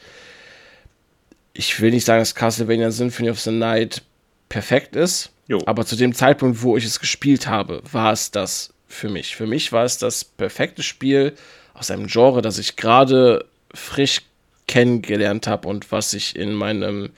ich 1.51 1.81
will 1.81 1.91
nicht 1.91 2.05
sagen, 2.05 2.22
dass 2.22 2.34
Castlevania 2.34 2.91
Symphony 2.91 3.30
of 3.30 3.41
the 3.41 3.51
Night 3.51 4.03
perfekt 4.47 4.95
ist, 4.95 5.34
jo. 5.49 5.60
aber 5.65 5.85
zu 5.85 5.97
dem 5.97 6.15
Zeitpunkt, 6.15 6.61
wo 6.61 6.77
ich 6.77 6.85
es 6.85 7.01
gespielt 7.01 7.47
habe, 7.47 7.81
war 7.91 8.14
es 8.14 8.31
das 8.31 8.73
für 8.88 9.10
mich. 9.10 9.35
Für 9.35 9.47
mich 9.47 9.73
war 9.73 9.84
es 9.84 9.97
das 9.97 10.23
perfekte 10.23 10.81
Spiel 10.81 11.34
aus 11.73 11.91
einem 11.91 12.07
Genre, 12.07 12.41
das 12.41 12.57
ich 12.57 12.77
gerade 12.77 13.43
frisch 13.73 14.22
kennengelernt 14.65 15.45
habe 15.45 15.68
und 15.68 15.91
was 15.91 16.14
ich 16.14 16.38
in 16.38 16.53
meinem 16.53 17.10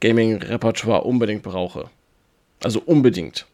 Gaming-Repertoire 0.00 1.04
unbedingt 1.04 1.42
brauche. 1.42 1.88
Also 2.64 2.80
unbedingt. 2.80 3.46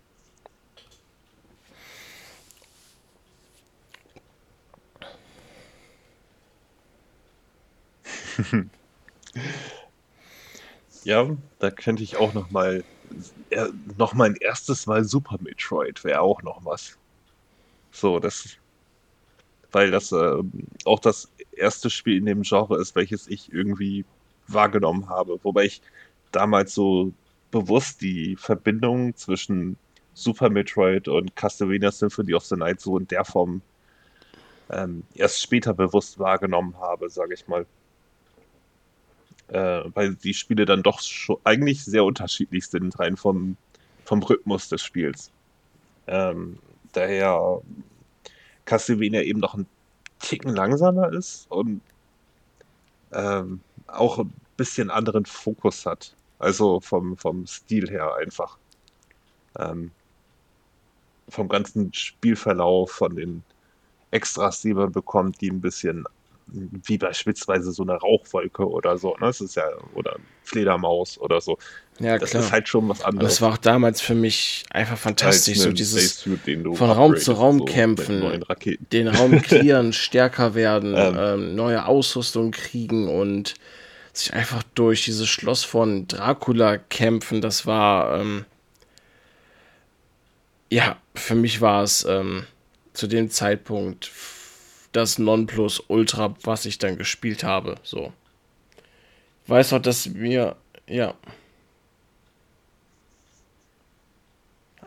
ja, 11.04 11.36
da 11.58 11.70
könnte 11.70 12.02
ich 12.02 12.16
auch 12.16 12.32
noch 12.34 12.50
mal 12.50 12.84
noch 13.96 14.12
mal 14.14 14.28
ein 14.28 14.36
erstes 14.36 14.86
Mal 14.86 15.04
Super 15.04 15.38
Metroid 15.40 16.04
wäre 16.04 16.20
auch 16.20 16.42
noch 16.42 16.64
was. 16.64 16.98
So, 17.92 18.18
das 18.20 18.58
weil 19.72 19.90
das 19.90 20.12
äh, 20.12 20.42
auch 20.84 21.00
das 21.00 21.30
erste 21.52 21.90
Spiel 21.90 22.16
in 22.16 22.26
dem 22.26 22.42
Genre 22.42 22.78
ist, 22.80 22.94
welches 22.94 23.26
ich 23.26 23.52
irgendwie 23.52 24.04
wahrgenommen 24.46 25.08
habe, 25.08 25.38
wobei 25.42 25.64
ich 25.66 25.82
damals 26.32 26.74
so 26.74 27.12
bewusst 27.50 28.00
die 28.02 28.36
Verbindung 28.36 29.16
zwischen 29.16 29.76
Super 30.14 30.50
Metroid 30.50 31.08
und 31.08 31.36
Castlevania 31.36 31.90
Symphony 31.90 32.34
of 32.34 32.44
the 32.44 32.56
Night 32.56 32.80
so 32.80 32.98
in 32.98 33.06
der 33.08 33.24
Form 33.24 33.62
ähm, 34.70 35.04
erst 35.14 35.40
später 35.40 35.72
bewusst 35.72 36.18
wahrgenommen 36.18 36.76
habe, 36.78 37.08
sage 37.08 37.34
ich 37.34 37.46
mal 37.48 37.66
äh, 39.48 39.82
weil 39.94 40.14
die 40.14 40.34
Spiele 40.34 40.64
dann 40.64 40.82
doch 40.82 41.00
schon 41.00 41.38
eigentlich 41.44 41.84
sehr 41.84 42.04
unterschiedlich 42.04 42.66
sind, 42.66 42.98
rein 42.98 43.16
vom, 43.16 43.56
vom 44.04 44.22
Rhythmus 44.22 44.68
des 44.68 44.82
Spiels. 44.82 45.30
Ähm, 46.06 46.58
daher 46.92 47.60
Castlevania 48.64 49.22
eben 49.22 49.40
noch 49.40 49.54
ein 49.54 49.66
Ticken 50.18 50.54
langsamer 50.54 51.12
ist 51.12 51.50
und 51.50 51.80
ähm, 53.12 53.60
auch 53.86 54.18
ein 54.18 54.32
bisschen 54.56 54.90
anderen 54.90 55.24
Fokus 55.24 55.86
hat. 55.86 56.14
Also 56.38 56.80
vom, 56.80 57.16
vom 57.16 57.46
Stil 57.46 57.90
her 57.90 58.14
einfach. 58.16 58.58
Ähm, 59.58 59.90
vom 61.28 61.48
ganzen 61.48 61.92
Spielverlauf, 61.92 62.90
von 62.90 63.16
den 63.16 63.42
Extras, 64.10 64.62
die 64.62 64.72
man 64.72 64.92
bekommt, 64.92 65.40
die 65.40 65.50
ein 65.50 65.60
bisschen 65.60 66.04
wie 66.50 66.98
beispielsweise 66.98 67.72
so 67.72 67.82
eine 67.82 67.92
Rauchwolke 67.94 68.66
oder 68.66 68.96
so, 68.96 69.10
ne? 69.16 69.26
Das 69.26 69.40
ist 69.40 69.56
ja, 69.56 69.64
oder 69.94 70.16
Fledermaus 70.44 71.18
oder 71.18 71.40
so. 71.40 71.58
Ja, 71.98 72.18
das 72.18 72.30
klar. 72.30 72.42
ist 72.42 72.52
halt 72.52 72.68
schon 72.68 72.88
was 72.88 73.02
anderes. 73.02 73.34
das 73.34 73.42
war 73.42 73.52
auch 73.52 73.58
damals 73.58 74.00
für 74.00 74.14
mich 74.14 74.64
einfach 74.70 74.96
fantastisch, 74.96 75.58
als 75.58 75.64
so 75.64 75.72
dieses 75.72 76.22
von 76.22 76.90
Raum 76.90 77.16
zu 77.16 77.32
Raum 77.32 77.58
so 77.58 77.64
kämpfen, 77.64 78.44
den 78.92 79.08
Raum 79.08 79.42
clearen, 79.42 79.92
stärker 79.92 80.54
werden, 80.54 80.94
Ähm. 80.96 81.16
ähm, 81.18 81.54
neue 81.54 81.84
Ausrüstung 81.84 82.52
kriegen 82.52 83.08
und 83.08 83.54
sich 84.18 84.34
einfach 84.34 84.62
durch 84.74 85.04
dieses 85.04 85.28
Schloss 85.28 85.64
von 85.64 86.06
Dracula 86.08 86.78
kämpfen. 86.78 87.40
Das 87.40 87.66
war, 87.66 88.20
ähm, 88.20 88.44
ja, 90.70 90.96
für 91.14 91.34
mich 91.34 91.60
war 91.60 91.82
es 91.82 92.04
ähm, 92.04 92.46
zu 92.92 93.06
dem 93.06 93.30
Zeitpunkt 93.30 94.10
das 94.92 95.18
Nonplusultra, 95.18 96.34
was 96.42 96.66
ich 96.66 96.78
dann 96.78 96.96
gespielt 96.96 97.44
habe. 97.44 97.76
So. 97.82 98.12
Ich 99.44 99.50
weiß 99.50 99.72
auch, 99.74 99.82
dass 99.82 100.06
mir, 100.06 100.56
ja. 100.86 101.14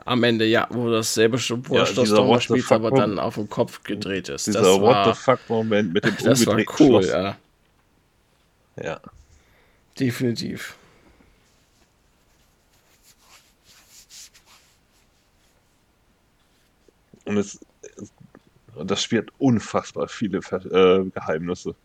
Am 0.04 0.24
Ende, 0.24 0.46
ja, 0.46 0.68
wo 0.72 0.90
dasselbe 0.90 1.38
wo 1.38 1.78
Ja, 1.78 1.86
nochmal 1.92 2.42
spielt, 2.42 2.72
aber 2.72 2.92
dann 2.92 3.20
auf 3.20 3.36
den 3.36 3.50
Kopf 3.50 3.84
gedreht 3.84 4.30
ist. 4.30 4.48
Dieser 4.48 4.62
das 4.62 4.80
What 4.80 4.82
war, 4.82 5.14
the 5.14 5.20
fuck 5.20 5.40
Moment 5.48 5.94
mit 5.94 6.04
dem 6.04 6.18
das 6.24 6.46
war 6.46 6.60
cool, 6.80 7.06
ja. 7.06 7.38
Ja. 8.84 9.00
Definitiv. 10.00 10.76
Und 17.26 17.38
es, 17.38 17.60
das 18.84 19.04
Spiel 19.04 19.20
hat 19.20 19.30
unfassbar 19.38 20.08
viele 20.08 20.40
äh, 20.40 21.10
Geheimnisse. 21.10 21.76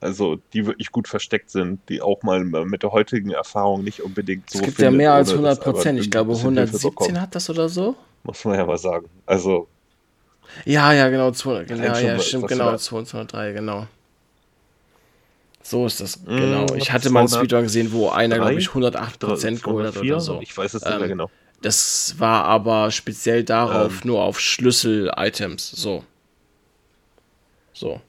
Also, 0.00 0.36
die 0.52 0.66
wirklich 0.66 0.90
gut 0.90 1.06
versteckt 1.06 1.50
sind, 1.50 1.80
die 1.88 2.00
auch 2.00 2.22
mal 2.22 2.42
mit 2.44 2.82
der 2.82 2.92
heutigen 2.92 3.30
Erfahrung 3.30 3.84
nicht 3.84 4.02
unbedingt 4.02 4.50
so 4.50 4.58
Es 4.58 4.64
gibt 4.64 4.78
ja 4.78 4.90
mehr 4.90 5.12
als 5.12 5.28
ohne 5.28 5.50
100 5.50 5.58
dass 5.58 5.64
aber 5.66 5.72
Prozent. 5.74 6.00
Ich 6.00 6.10
glaube, 6.10 6.30
bisschen 6.32 6.54
Hilfe 6.56 6.62
117 6.72 6.90
bekommt. 6.90 7.20
hat 7.20 7.34
das 7.34 7.50
oder 7.50 7.68
so. 7.68 7.94
Muss 8.24 8.44
man 8.44 8.58
ja 8.58 8.64
mal 8.66 8.78
sagen. 8.78 9.08
Also, 9.26 9.68
Ja, 10.64 10.92
ja, 10.92 11.08
genau. 11.08 11.30
200, 11.30 11.68
genau 11.68 11.82
Allein 11.82 11.94
schon, 11.96 12.06
ja, 12.06 12.16
was- 12.16 12.26
stimmt, 12.26 12.48
genau. 12.48 12.70
du 12.72 12.78
203, 12.78 13.52
genau. 13.52 13.86
So 15.62 15.86
ist 15.86 16.00
das, 16.00 16.20
Mm, 16.20 16.36
genau. 16.36 16.74
Ich 16.74 16.90
hatte 16.92 17.10
mal 17.10 17.20
ein 17.20 17.28
203, 17.28 17.38
Speedrun 17.38 17.62
gesehen, 17.64 17.92
wo 17.92 18.08
einer, 18.10 18.36
glaube 18.36 18.54
ich, 18.58 18.68
108 18.68 19.20
Prozent 19.20 19.62
geholt 19.62 19.86
hat 19.86 19.94
204, 19.94 20.12
oder 20.14 20.20
so. 20.20 20.40
Ich 20.42 20.56
weiß 20.56 20.74
es 20.74 20.82
nicht 20.82 20.90
mehr 20.90 21.02
Ähm, 21.02 21.08
genau. 21.08 21.30
Das 21.62 22.16
war 22.18 22.44
aber 22.44 22.90
speziell 22.90 23.44
darauf, 23.44 24.02
Ähm. 24.02 24.08
nur 24.08 24.22
auf 24.22 24.40
Schlüssel-Items. 24.40 25.70
So. 25.70 26.04
So. 27.72 28.00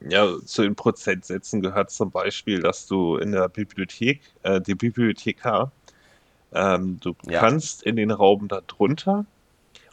Ja, 0.00 0.26
zu 0.44 0.62
den 0.62 0.74
Prozentsätzen 0.74 1.60
gehört 1.60 1.90
zum 1.90 2.10
Beispiel, 2.10 2.60
dass 2.60 2.86
du 2.86 3.16
in 3.16 3.30
der 3.32 3.48
Bibliothek, 3.48 4.22
äh, 4.42 4.60
die 4.60 4.74
Bibliothekar, 4.74 5.72
ähm, 6.52 6.98
du 7.00 7.14
Ja. 7.28 7.40
kannst 7.40 7.82
in 7.82 7.96
den 7.96 8.10
Raum 8.10 8.48
da 8.48 8.60
drunter 8.66 9.26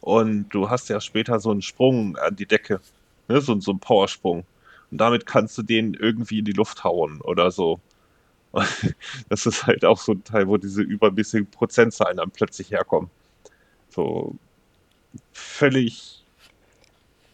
und 0.02 0.50
du 0.50 0.70
hast 0.70 0.90
ja 0.90 1.02
später 1.02 1.40
so 1.40 1.52
einen 1.52 1.62
Sprung 1.62 2.18
an 2.18 2.36
die 2.36 2.48
Decke, 2.48 2.82
ne, 3.28 3.42
so, 3.42 3.60
so 3.60 3.72
einen 3.72 3.80
Powersprung. 3.80 4.46
Und 4.92 4.98
damit 5.00 5.26
kannst 5.26 5.58
du 5.58 5.64
den 5.64 5.94
irgendwie 5.96 6.40
in 6.40 6.46
die 6.46 6.54
Luft 6.54 6.84
hauen 6.84 7.22
oder 7.22 7.52
so. 7.52 7.80
Das 9.30 9.46
ist 9.46 9.66
halt 9.68 9.86
auch 9.86 10.00
so 10.00 10.14
ein 10.14 10.24
Teil, 10.24 10.48
wo 10.48 10.58
diese 10.58 10.82
übermäßigen 10.82 11.50
Prozentzahlen 11.52 12.18
dann 12.18 12.32
plötzlich 12.32 12.72
herkommen. 12.72 13.10
So 13.90 14.36
völlig 15.34 16.24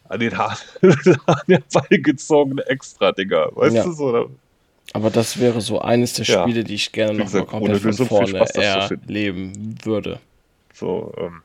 an 0.08 0.20
den 0.20 0.36
Haaren 0.36 0.58
an 1.26 1.40
den 1.48 1.64
Ball 1.72 1.86
gezogene 1.90 2.64
Extra-Dinger. 2.66 3.50
Weißt 3.54 3.76
Ja. 3.76 3.84
du 3.84 3.92
so? 3.92 4.30
Aber 4.92 5.10
das 5.10 5.38
wäre 5.38 5.60
so 5.60 5.80
eines 5.80 6.14
der 6.14 6.26
Ja. 6.26 6.42
Spiele, 6.42 6.64
die 6.64 6.74
ich 6.74 6.92
gerne 6.92 7.14
noch 7.18 7.32
mal 7.32 7.44
komplett 7.46 7.78
von 7.78 7.90
Lösung 7.90 8.06
vorne 8.06 8.28
Spaß, 8.28 8.50
erleben 8.90 9.76
würde. 9.84 10.20
So, 10.74 11.12
ähm, 11.18 11.42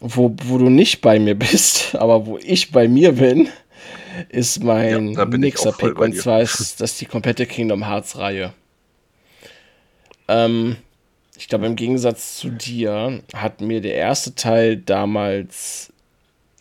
Wo, 0.00 0.34
wo 0.44 0.58
du 0.58 0.68
nicht 0.68 1.00
bei 1.00 1.18
mir 1.18 1.34
bist, 1.38 1.94
aber 1.94 2.26
wo 2.26 2.38
ich 2.38 2.70
bei 2.70 2.86
mir 2.86 3.12
bin, 3.12 3.48
ist 4.28 4.62
mein 4.62 5.12
Ja, 5.12 5.24
nächster 5.24 5.72
Pick. 5.72 5.98
Und 5.98 6.16
zwar 6.16 6.40
ist 6.40 6.80
das 6.80 6.98
die 6.98 7.06
komplette 7.06 7.46
Kingdom 7.46 7.86
Hearts 7.86 8.18
Reihe. 8.18 8.52
Ähm, 10.28 10.76
ich 11.38 11.48
glaube, 11.48 11.66
im 11.66 11.76
Gegensatz 11.76 12.36
zu 12.36 12.50
dir 12.50 13.22
hat 13.34 13.60
mir 13.60 13.80
der 13.80 13.94
erste 13.94 14.34
Teil 14.34 14.76
damals 14.76 15.92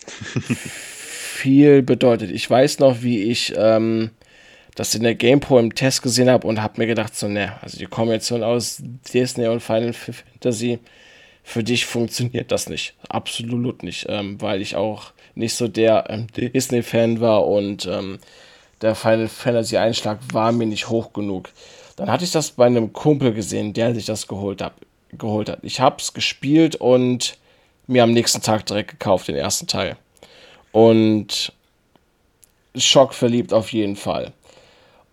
viel 1.35 1.81
bedeutet. 1.81 2.31
Ich 2.31 2.49
weiß 2.49 2.79
noch, 2.79 3.03
wie 3.03 3.23
ich 3.23 3.53
ähm, 3.57 4.11
das 4.75 4.95
in 4.95 5.03
der 5.03 5.15
GamePro 5.15 5.59
im 5.59 5.75
Test 5.75 6.01
gesehen 6.01 6.29
habe 6.29 6.47
und 6.47 6.61
habe 6.61 6.79
mir 6.79 6.87
gedacht, 6.87 7.15
so, 7.15 7.27
ne, 7.27 7.53
also 7.61 7.77
die 7.77 7.85
Kombination 7.85 8.43
aus 8.43 8.81
Disney 9.13 9.47
und 9.47 9.61
Final 9.61 9.93
Fantasy, 9.93 10.79
für 11.43 11.63
dich 11.63 11.85
funktioniert 11.85 12.51
das 12.51 12.69
nicht. 12.69 12.93
Absolut 13.07 13.83
nicht, 13.83 14.05
ähm, 14.09 14.41
weil 14.41 14.61
ich 14.61 14.75
auch 14.75 15.11
nicht 15.35 15.53
so 15.53 15.67
der 15.67 16.05
ähm, 16.09 16.27
Disney-Fan 16.35 17.21
war 17.21 17.45
und 17.47 17.85
ähm, 17.85 18.19
der 18.81 18.95
Final 18.95 19.27
Fantasy 19.27 19.77
Einschlag 19.77 20.19
war 20.31 20.51
mir 20.51 20.65
nicht 20.65 20.89
hoch 20.89 21.13
genug. 21.13 21.49
Dann 21.95 22.09
hatte 22.09 22.25
ich 22.25 22.31
das 22.31 22.51
bei 22.51 22.65
einem 22.65 22.91
Kumpel 22.91 23.33
gesehen, 23.33 23.73
der 23.73 23.93
sich 23.93 24.05
das 24.05 24.27
geholt, 24.27 24.61
hab, 24.61 24.75
geholt 25.13 25.49
hat. 25.49 25.59
Ich 25.61 25.79
habe 25.79 25.97
es 25.99 26.13
gespielt 26.13 26.75
und 26.75 27.37
mir 27.87 28.03
am 28.03 28.11
nächsten 28.11 28.41
Tag 28.41 28.65
direkt 28.65 28.91
gekauft, 28.91 29.27
den 29.27 29.35
ersten 29.35 29.67
Teil. 29.67 29.95
Und 30.75 31.53
schockverliebt 32.75 33.53
auf 33.53 33.71
jeden 33.71 33.95
Fall. 33.95 34.33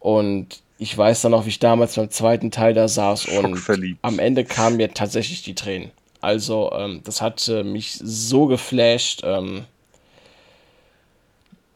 Und 0.01 0.61
ich 0.79 0.99
weiß 0.99 1.23
dann 1.23 1.31
noch, 1.31 1.45
wie 1.45 1.51
ich 1.51 1.61
damals 1.61 1.95
beim 1.95 2.11
zweiten 2.11 2.51
Teil 2.51 2.75
da 2.75 2.89
saß 2.89 3.27
und 3.27 3.63
am 4.03 4.19
Ende 4.19 4.45
kamen 4.45 4.77
mir 4.79 4.93
tatsächlich 4.93 5.43
die 5.43 5.55
Tränen. 5.55 5.93
Also, 6.21 6.73
ähm, 6.73 7.03
das 7.05 7.23
hat 7.23 7.47
äh, 7.47 7.63
mich 7.63 7.93
so 7.93 8.47
geflasht. 8.47 9.21
Ähm, 9.23 9.65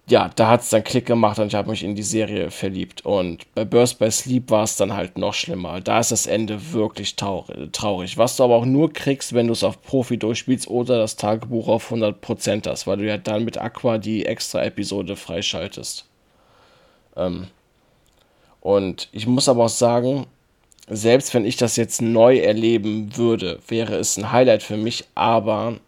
ja, 0.08 0.30
da 0.36 0.48
hat 0.48 0.60
es 0.62 0.70
dann 0.70 0.84
Klick 0.84 1.06
gemacht 1.06 1.38
und 1.40 1.48
ich 1.48 1.54
habe 1.56 1.70
mich 1.70 1.82
in 1.82 1.96
die 1.96 2.02
Serie 2.04 2.50
verliebt. 2.52 3.04
Und 3.04 3.52
bei 3.54 3.64
Burst 3.64 3.98
by 3.98 4.10
Sleep 4.10 4.50
war 4.50 4.62
es 4.62 4.76
dann 4.76 4.92
halt 4.94 5.18
noch 5.18 5.34
schlimmer. 5.34 5.80
Da 5.80 5.98
ist 5.98 6.12
das 6.12 6.26
Ende 6.26 6.72
wirklich 6.72 7.16
traurig. 7.16 8.16
Was 8.16 8.36
du 8.36 8.44
aber 8.44 8.54
auch 8.54 8.64
nur 8.64 8.92
kriegst, 8.92 9.32
wenn 9.34 9.48
du 9.48 9.52
es 9.52 9.64
auf 9.64 9.82
Profi 9.82 10.16
durchspielst 10.16 10.68
oder 10.68 10.98
das 10.98 11.16
Tagebuch 11.16 11.66
auf 11.68 11.90
100% 11.90 12.68
hast, 12.68 12.86
weil 12.86 12.98
du 12.98 13.06
ja 13.06 13.18
dann 13.18 13.44
mit 13.44 13.58
Aqua 13.58 13.98
die 13.98 14.26
extra 14.26 14.64
Episode 14.64 15.16
freischaltest. 15.16 16.04
Ähm, 17.16 17.48
und 18.60 19.08
ich 19.12 19.26
muss 19.26 19.48
aber 19.48 19.64
auch 19.64 19.68
sagen, 19.68 20.26
selbst 20.88 21.34
wenn 21.34 21.44
ich 21.44 21.56
das 21.56 21.76
jetzt 21.76 22.00
neu 22.00 22.38
erleben 22.38 23.16
würde, 23.16 23.58
wäre 23.68 23.96
es 23.96 24.16
ein 24.16 24.30
Highlight 24.30 24.62
für 24.62 24.76
mich, 24.76 25.04
aber 25.14 25.78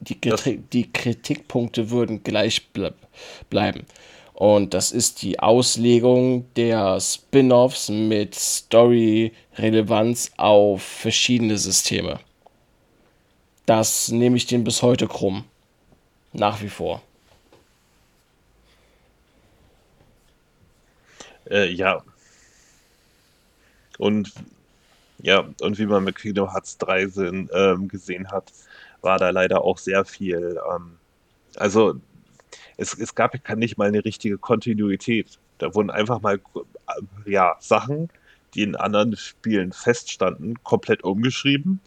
die, 0.00 0.14
Kritri- 0.16 0.60
die 0.72 0.92
Kritikpunkte 0.92 1.90
würden 1.90 2.22
gleich 2.22 2.68
ble 2.68 2.94
bleiben. 3.50 3.86
Und 4.34 4.72
das 4.72 4.92
ist 4.92 5.22
die 5.22 5.40
Auslegung 5.40 6.46
der 6.54 7.00
Spin-offs 7.00 7.88
mit 7.88 8.36
Story-Relevanz 8.36 10.30
auf 10.36 10.82
verschiedene 10.82 11.58
Systeme. 11.58 12.20
Das 13.66 14.10
nehme 14.10 14.36
ich 14.36 14.46
den 14.46 14.64
bis 14.64 14.82
heute 14.82 15.08
krumm. 15.08 15.44
Nach 16.32 16.62
wie 16.62 16.68
vor. 16.68 17.02
Äh, 21.50 21.72
ja. 21.72 22.02
Und 23.98 24.32
ja, 25.20 25.44
und 25.60 25.78
wie 25.78 25.86
man 25.86 26.04
mit 26.04 26.16
Kingdom 26.16 26.52
Hearts 26.52 26.78
3 26.78 27.08
sind, 27.08 27.50
ähm, 27.52 27.88
gesehen 27.88 28.30
hat, 28.30 28.52
war 29.00 29.18
da 29.18 29.30
leider 29.30 29.62
auch 29.62 29.78
sehr 29.78 30.04
viel. 30.04 30.60
Ähm, 30.72 30.98
also 31.56 31.96
es, 32.78 32.94
es 32.94 33.14
gab 33.14 33.34
ja 33.34 33.56
nicht 33.56 33.76
mal 33.76 33.88
eine 33.88 34.04
richtige 34.04 34.38
Kontinuität. 34.38 35.38
Da 35.58 35.74
wurden 35.74 35.90
einfach 35.90 36.20
mal 36.22 36.40
ja, 37.26 37.56
Sachen, 37.60 38.08
die 38.54 38.62
in 38.62 38.76
anderen 38.76 39.16
Spielen 39.16 39.72
feststanden, 39.72 40.62
komplett 40.62 41.04
umgeschrieben. 41.04 41.80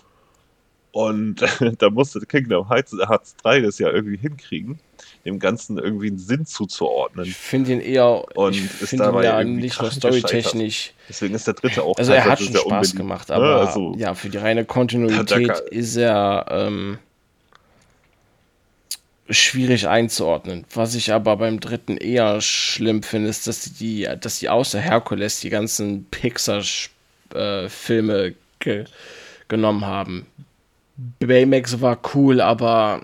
Und 0.91 1.35
da 1.79 1.89
musste 1.89 2.19
Kingdom 2.19 2.67
Hearts, 2.69 2.91
Hearts 2.91 3.35
3 3.37 3.61
das 3.61 3.79
ja 3.79 3.89
irgendwie 3.89 4.17
hinkriegen, 4.17 4.77
dem 5.23 5.39
Ganzen 5.39 5.77
irgendwie 5.77 6.07
einen 6.09 6.19
Sinn 6.19 6.45
zuzuordnen. 6.45 7.25
Ich 7.25 7.35
finde 7.37 7.71
ihn 7.71 7.79
eher, 7.79 8.25
Und 8.37 8.55
ich 8.55 8.65
ist 8.81 8.89
finde 8.89 9.05
ihn 9.05 9.07
dabei 9.07 9.23
ja 9.23 9.43
nicht 9.45 9.81
nur 9.81 9.89
storytechnisch. 9.89 10.93
Deswegen 11.07 11.33
ist 11.33 11.47
der 11.47 11.53
dritte 11.53 11.83
auch 11.83 11.97
Also 11.97 12.11
er 12.11 12.25
hat 12.25 12.41
schon 12.41 12.53
Spaß 12.53 12.95
gemacht, 12.95 13.31
aber 13.31 13.61
Also, 13.61 13.93
ja, 13.95 14.13
für 14.13 14.27
die 14.27 14.37
reine 14.37 14.65
Kontinuität 14.65 15.17
Hat 15.49 15.61
er- 15.61 15.71
ist 15.71 15.95
er 15.95 16.45
ähm, 16.49 16.99
schwierig 19.31 19.87
einzuordnen. 19.87 20.65
Was 20.73 20.95
ich 20.95 21.13
aber 21.13 21.37
beim 21.37 21.59
dritten 21.59 21.97
eher 21.97 22.41
schlimm 22.41 23.03
finde, 23.03 23.29
ist, 23.29 23.45
dass 23.47 23.73
die, 23.73 24.09
dass 24.19 24.39
die 24.39 24.49
außer 24.49 24.79
Herkules 24.79 25.39
die 25.39 25.49
ganzen 25.49 26.05
Pixar-Filme 26.05 28.25
äh, 28.25 28.33
ge 28.59 28.85
genommen 29.47 29.85
haben. 29.85 30.25
Baymax 31.19 31.81
war 31.81 31.99
cool, 32.13 32.39
aber 32.39 33.01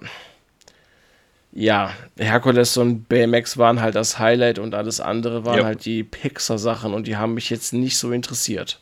ja, 1.51 1.91
Herkules 2.17 2.77
und 2.77 3.09
Baymax 3.09 3.57
waren 3.57 3.81
halt 3.81 3.95
das 3.95 4.19
Highlight 4.19 4.59
und 4.59 4.75
alles 4.75 5.01
andere 5.01 5.43
waren 5.43 5.57
ja. 5.57 5.65
halt 5.65 5.83
die 5.85 6.03
Pixar-Sachen 6.03 6.93
und 6.93 7.07
die 7.07 7.17
haben 7.17 7.33
mich 7.33 7.49
jetzt 7.49 7.73
nicht 7.73 7.97
so 7.97 8.11
interessiert. 8.11 8.79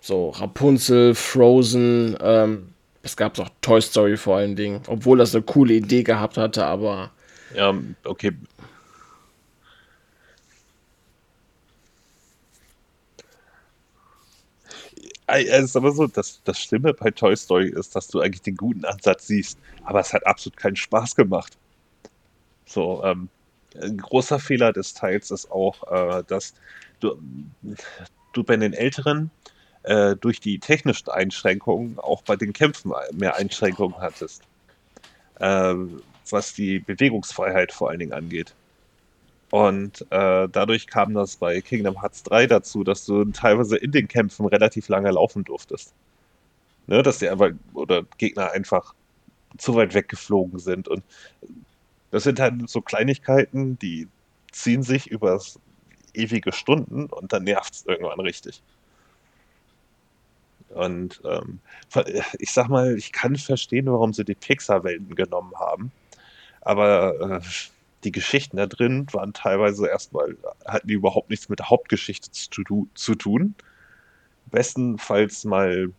So, 0.00 0.30
Rapunzel, 0.30 1.14
Frozen, 1.14 2.16
ähm, 2.20 2.69
es 3.02 3.16
gab 3.16 3.38
auch 3.38 3.48
Toy 3.62 3.80
Story 3.80 4.16
vor 4.16 4.36
allen 4.36 4.56
Dingen, 4.56 4.82
obwohl 4.86 5.18
das 5.18 5.34
eine 5.34 5.42
coole 5.42 5.74
Idee 5.74 6.02
gehabt 6.02 6.36
hatte, 6.36 6.64
aber. 6.64 7.10
Ja, 7.54 7.74
okay. 8.04 8.32
Es 15.26 15.64
ist 15.64 15.76
aber 15.76 15.92
so, 15.92 16.08
dass 16.08 16.42
das 16.42 16.58
Schlimme 16.60 16.92
bei 16.92 17.10
Toy 17.12 17.36
Story 17.36 17.68
ist, 17.68 17.94
dass 17.94 18.08
du 18.08 18.20
eigentlich 18.20 18.42
den 18.42 18.56
guten 18.56 18.84
Ansatz 18.84 19.28
siehst, 19.28 19.58
aber 19.84 20.00
es 20.00 20.12
hat 20.12 20.26
absolut 20.26 20.56
keinen 20.56 20.74
Spaß 20.74 21.14
gemacht. 21.14 21.56
So, 22.66 23.02
ähm, 23.04 23.28
ein 23.80 23.98
großer 23.98 24.40
Fehler 24.40 24.72
des 24.72 24.92
Teils 24.94 25.30
ist 25.30 25.50
auch, 25.50 25.84
äh, 25.90 26.24
dass 26.26 26.54
du, 26.98 27.16
du 28.32 28.42
bei 28.42 28.56
den 28.56 28.72
Älteren 28.72 29.30
äh, 29.82 30.16
durch 30.16 30.40
die 30.40 30.58
technischen 30.58 31.08
Einschränkungen 31.10 31.98
auch 31.98 32.22
bei 32.22 32.36
den 32.36 32.52
Kämpfen 32.52 32.92
mehr 33.12 33.36
Einschränkungen 33.36 33.98
hattest. 33.98 34.42
Äh, 35.38 35.74
was 36.30 36.54
die 36.54 36.78
Bewegungsfreiheit 36.78 37.72
vor 37.72 37.90
allen 37.90 37.98
Dingen 37.98 38.12
angeht. 38.12 38.54
Und 39.50 40.02
äh, 40.10 40.48
dadurch 40.48 40.86
kam 40.86 41.14
das 41.14 41.36
bei 41.36 41.60
Kingdom 41.60 42.00
Hearts 42.00 42.22
3 42.22 42.46
dazu, 42.46 42.84
dass 42.84 43.04
du 43.04 43.24
teilweise 43.26 43.76
in 43.76 43.90
den 43.90 44.06
Kämpfen 44.06 44.46
relativ 44.46 44.88
lange 44.88 45.10
laufen 45.10 45.44
durftest. 45.44 45.92
Ne, 46.86 47.02
dass 47.02 47.18
die 47.18 47.28
einfach, 47.28 47.50
oder 47.74 48.04
Gegner 48.18 48.52
einfach 48.52 48.94
zu 49.58 49.74
weit 49.74 49.94
weggeflogen 49.94 50.58
sind. 50.58 50.88
Und 50.88 51.02
das 52.10 52.24
sind 52.24 52.40
halt 52.40 52.68
so 52.68 52.80
Kleinigkeiten, 52.80 53.78
die 53.78 54.08
ziehen 54.52 54.82
sich 54.82 55.10
über 55.10 55.40
ewige 56.14 56.52
Stunden 56.52 57.06
und 57.06 57.32
dann 57.32 57.44
nervt 57.44 57.74
es 57.74 57.86
irgendwann 57.86 58.20
richtig. 58.20 58.62
Und 60.70 61.20
ähm, 61.24 61.60
ich 62.38 62.52
sag 62.52 62.68
mal, 62.68 62.96
ich 62.96 63.12
kann 63.12 63.36
verstehen, 63.36 63.86
warum 63.86 64.12
sie 64.12 64.24
die 64.24 64.34
Pixar-Welten 64.34 65.14
genommen 65.14 65.52
haben. 65.58 65.92
Aber 66.60 67.40
äh, 67.40 67.40
die 68.04 68.12
Geschichten 68.12 68.56
da 68.56 68.66
drin 68.66 69.06
waren 69.12 69.32
teilweise 69.32 69.88
erstmal, 69.88 70.36
hatten 70.64 70.88
die 70.88 70.94
überhaupt 70.94 71.30
nichts 71.30 71.48
mit 71.48 71.58
der 71.58 71.70
Hauptgeschichte 71.70 72.30
zu, 72.30 72.88
zu 72.94 73.14
tun. 73.14 73.54
Bestenfalls 74.46 75.44
mal, 75.44 75.90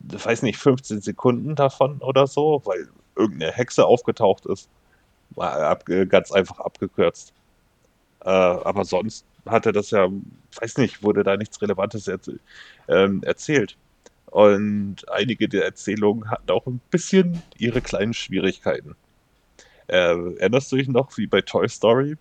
weiß 0.00 0.42
nicht, 0.42 0.58
15 0.58 1.00
Sekunden 1.02 1.54
davon 1.54 1.98
oder 2.00 2.26
so, 2.26 2.62
weil 2.64 2.88
irgendeine 3.16 3.52
Hexe 3.52 3.84
aufgetaucht 3.84 4.46
ist. 4.46 4.68
War 5.30 5.58
ab, 5.60 5.84
ganz 6.08 6.32
einfach 6.32 6.60
abgekürzt. 6.60 7.32
Äh, 8.24 8.30
aber 8.30 8.84
sonst 8.84 9.24
hat 9.46 9.66
er 9.66 9.72
das 9.72 9.90
ja, 9.90 10.08
weiß 10.60 10.78
nicht, 10.78 11.02
wurde 11.02 11.22
da 11.22 11.36
nichts 11.36 11.60
Relevantes 11.60 12.08
erzählt 12.08 12.40
ähm, 12.88 13.22
erzählt. 13.22 13.76
Und 14.26 15.08
einige 15.10 15.48
der 15.48 15.64
Erzählungen 15.64 16.30
hatten 16.30 16.50
auch 16.50 16.66
ein 16.66 16.80
bisschen 16.90 17.42
ihre 17.58 17.80
kleinen 17.80 18.12
Schwierigkeiten. 18.14 18.96
Äh, 19.88 20.16
erinnerst 20.38 20.72
du 20.72 20.76
dich 20.76 20.88
noch, 20.88 21.16
wie 21.16 21.26
bei 21.26 21.40
Toy 21.40 21.68
Story? 21.68 22.16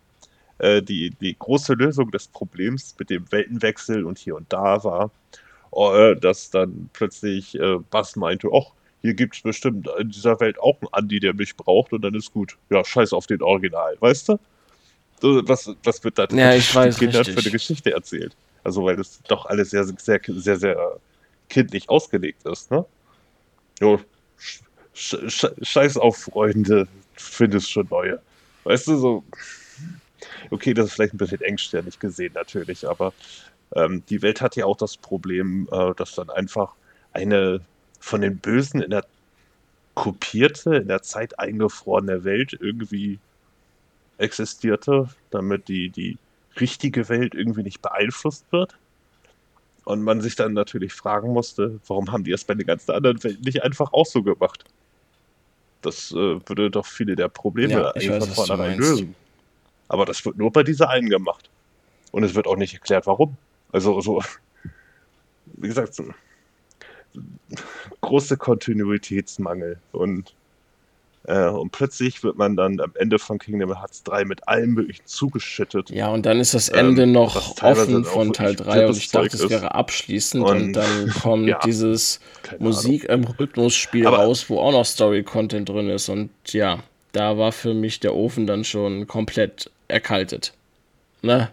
Äh, 0.59 0.81
die, 0.81 1.09
die 1.09 1.35
große 1.37 1.73
Lösung 1.73 2.11
des 2.11 2.27
Problems 2.27 2.95
mit 2.97 3.09
dem 3.09 3.29
Weltenwechsel 3.31 4.05
und 4.05 4.17
hier 4.17 4.35
und 4.35 4.51
da 4.53 4.83
war, 4.83 5.11
äh, 5.75 6.15
dass 6.15 6.51
dann 6.51 6.89
plötzlich 6.93 7.59
äh, 7.59 7.77
Bass 7.89 8.15
meinte, 8.15 8.49
ach, 8.53 8.71
hier 9.01 9.13
gibt 9.13 9.35
es 9.35 9.41
bestimmt 9.41 9.89
in 9.99 10.09
dieser 10.09 10.39
Welt 10.39 10.59
auch 10.59 10.79
einen 10.81 10.93
Andi, 10.93 11.19
der 11.19 11.33
mich 11.33 11.55
braucht 11.55 11.91
und 11.93 12.01
dann 12.01 12.15
ist 12.15 12.31
gut. 12.33 12.57
Ja, 12.69 12.83
scheiß 12.83 13.13
auf 13.13 13.27
den 13.27 13.41
Original, 13.41 13.97
weißt 13.99 14.29
du? 14.29 14.39
Was, 15.21 15.69
was 15.83 16.03
wird 16.03 16.17
da 16.17 16.27
ja, 16.31 16.53
ich 16.53 16.73
weiß, 16.73 16.97
Kindern 16.97 17.25
für 17.25 17.39
eine 17.39 17.51
Geschichte 17.51 17.91
erzählt? 17.91 18.35
Also, 18.63 18.83
weil 18.83 18.95
das 18.97 19.21
doch 19.27 19.45
alles 19.45 19.69
sehr, 19.69 19.85
sehr, 19.85 20.21
sehr, 20.27 20.57
sehr 20.57 20.99
kindlich 21.49 21.89
ausgelegt 21.89 22.45
ist, 22.45 22.71
ne? 22.71 22.85
Jo, 23.79 23.99
sch 24.37 25.17
sch 25.27 25.45
scheiß 25.61 25.97
auf 25.97 26.17
Freunde, 26.17 26.87
findest 27.15 27.71
schon 27.71 27.87
neue. 27.89 28.21
Weißt 28.63 28.87
du, 28.87 28.97
so. 28.97 29.23
Okay, 30.51 30.73
das 30.73 30.87
ist 30.87 30.93
vielleicht 30.93 31.13
ein 31.13 31.17
bisschen 31.17 31.41
engstirnig 31.41 31.99
gesehen, 31.99 32.33
natürlich, 32.33 32.87
aber 32.87 33.13
ähm, 33.75 34.03
die 34.09 34.21
Welt 34.21 34.41
hat 34.41 34.55
ja 34.55 34.65
auch 34.65 34.77
das 34.77 34.97
Problem, 34.97 35.67
äh, 35.71 35.93
dass 35.95 36.15
dann 36.15 36.29
einfach 36.29 36.75
eine 37.11 37.61
von 37.99 38.21
den 38.21 38.39
Bösen 38.39 38.81
in 38.81 38.91
der 38.91 39.05
kopierte, 39.95 40.75
in 40.75 40.87
der 40.87 41.01
Zeit 41.01 41.39
eingefrorene 41.39 42.23
Welt 42.23 42.53
irgendwie 42.59 43.19
existierte, 44.17 45.09
damit 45.29 45.67
die, 45.67 45.89
die 45.89 46.17
richtige 46.59 47.09
Welt 47.09 47.35
irgendwie 47.35 47.63
nicht 47.63 47.81
beeinflusst 47.81 48.45
wird. 48.51 48.77
Und 49.83 50.01
man 50.01 50.21
sich 50.21 50.35
dann 50.35 50.53
natürlich 50.53 50.93
fragen 50.93 51.31
musste, 51.31 51.79
warum 51.87 52.11
haben 52.11 52.23
die 52.23 52.31
das 52.31 52.43
bei 52.43 52.55
den 52.55 52.65
ganzen 52.65 52.91
anderen 52.91 53.23
Welten 53.23 53.43
nicht 53.43 53.63
einfach 53.63 53.93
auch 53.93 54.05
so 54.05 54.23
gemacht? 54.23 54.65
Das 55.81 56.11
äh, 56.11 56.15
würde 56.15 56.71
doch 56.71 56.87
viele 56.87 57.15
der 57.15 57.27
Probleme 57.27 57.73
ja, 57.73 57.91
eigentlich 57.91 58.23
von 58.25 58.33
vornherein 58.33 58.79
lösen. 58.79 59.15
Aber 59.87 60.05
das 60.05 60.25
wird 60.25 60.37
nur 60.37 60.51
bei 60.51 60.63
dieser 60.63 60.89
einen 60.89 61.09
gemacht. 61.09 61.49
Und 62.11 62.23
es 62.23 62.33
wird 62.33 62.47
auch 62.47 62.55
nicht 62.55 62.73
erklärt, 62.73 63.05
warum. 63.05 63.37
Also, 63.71 64.01
so, 64.01 64.23
wie 65.45 65.67
gesagt, 65.67 65.93
so, 65.93 66.05
große 68.01 68.37
Kontinuitätsmangel. 68.37 69.79
Und 69.91 70.33
äh, 71.27 71.47
und 71.47 71.72
plötzlich 71.72 72.23
wird 72.23 72.38
man 72.38 72.56
dann 72.56 72.80
am 72.80 72.91
Ende 72.95 73.19
von 73.19 73.39
Kingdom 73.39 73.77
Hearts 73.77 74.03
3 74.03 74.26
mit 74.26 74.47
allem 74.47 74.73
möglichen 74.73 75.06
zugeschüttet. 75.06 75.89
Ja, 75.89 76.10
und 76.10 76.26
dann 76.26 76.39
ist 76.39 76.53
das 76.53 76.69
Ende 76.69 77.03
ähm, 77.03 77.14
noch 77.14 77.61
offen 77.61 78.06
von 78.06 78.34
Teil 78.34 78.56
3 78.56 78.88
und 78.88 78.97
ich 78.97 79.10
dachte, 79.10 79.35
es 79.35 79.49
wäre 79.49 79.73
abschließend 79.73 80.43
und, 80.43 80.61
und 80.61 80.73
dann 80.73 81.10
kommt 81.22 81.47
ja, 81.47 81.60
dieses 81.65 82.19
Musik 82.60 83.06
im 83.06 83.23
Rhythmusspiel 83.23 84.06
Aber 84.06 84.18
raus, 84.18 84.45
wo 84.49 84.60
auch 84.60 84.72
noch 84.72 84.85
Story-Content 84.85 85.69
drin 85.69 85.89
ist 85.89 86.10
und 86.10 86.30
ja, 86.47 86.80
da 87.11 87.38
war 87.38 87.52
für 87.52 87.73
mich 87.73 87.99
der 87.99 88.14
Ofen 88.14 88.45
dann 88.45 88.64
schon 88.64 89.07
komplett 89.07 89.72
erkaltet. 89.88 90.53
Ne? 91.22 91.49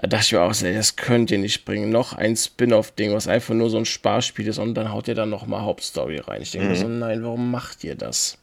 Da 0.00 0.06
dachte 0.06 0.24
ich 0.26 0.32
mir 0.32 0.42
auch, 0.42 0.54
das 0.54 0.96
könnt 0.96 1.30
ihr 1.30 1.38
nicht 1.38 1.64
bringen. 1.64 1.90
Noch 1.90 2.14
ein 2.14 2.34
Spin-off-Ding, 2.34 3.12
was 3.12 3.28
einfach 3.28 3.54
nur 3.54 3.68
so 3.68 3.76
ein 3.76 3.84
Sparspiel 3.84 4.46
ist 4.46 4.58
und 4.58 4.74
dann 4.74 4.92
haut 4.92 5.08
ihr 5.08 5.14
dann 5.14 5.28
nochmal 5.28 5.62
Hauptstory 5.62 6.18
rein. 6.18 6.40
Ich 6.40 6.52
denke 6.52 6.66
mhm. 6.66 6.72
mir 6.72 6.78
so, 6.78 6.88
nein, 6.88 7.22
warum 7.22 7.50
macht 7.50 7.84
ihr 7.84 7.96
das? 7.96 8.38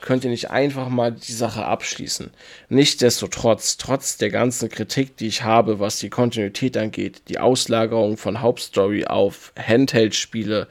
Könnt 0.00 0.24
ihr 0.24 0.30
nicht 0.30 0.50
einfach 0.50 0.88
mal 0.88 1.12
die 1.12 1.32
Sache 1.32 1.64
abschließen. 1.64 2.30
Nichtsdestotrotz, 2.68 3.76
trotz 3.76 4.16
der 4.16 4.30
ganzen 4.30 4.68
Kritik, 4.68 5.16
die 5.16 5.26
ich 5.26 5.42
habe, 5.42 5.80
was 5.80 5.98
die 5.98 6.10
Kontinuität 6.10 6.76
angeht, 6.76 7.22
die 7.28 7.38
Auslagerung 7.38 8.16
von 8.16 8.40
Hauptstory 8.40 9.06
auf 9.06 9.52
Handheld-Spiele, 9.58 10.68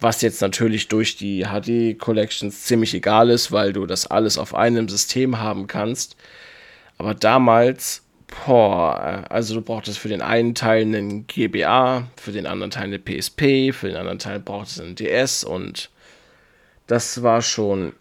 was 0.00 0.22
jetzt 0.22 0.40
natürlich 0.40 0.88
durch 0.88 1.16
die 1.16 1.44
HD 1.44 1.98
Collections 1.98 2.64
ziemlich 2.64 2.94
egal 2.94 3.30
ist, 3.30 3.52
weil 3.52 3.72
du 3.72 3.86
das 3.86 4.06
alles 4.06 4.38
auf 4.38 4.54
einem 4.54 4.88
System 4.88 5.38
haben 5.38 5.66
kannst. 5.66 6.16
Aber 6.98 7.14
damals, 7.14 8.02
boah, 8.46 9.24
also 9.28 9.54
du 9.54 9.62
brauchtest 9.62 9.98
für 9.98 10.08
den 10.08 10.22
einen 10.22 10.54
Teil 10.54 10.82
einen 10.82 11.26
GBA, 11.26 12.08
für 12.16 12.32
den 12.32 12.46
anderen 12.46 12.70
Teil 12.70 12.84
eine 12.84 12.98
PSP, 12.98 13.72
für 13.72 13.88
den 13.88 13.96
anderen 13.96 14.18
Teil 14.18 14.40
brauchtest 14.40 14.80
einen 14.80 14.94
DS 14.94 15.44
und 15.44 15.90
das 16.86 17.22
war 17.22 17.42
schon 17.42 17.92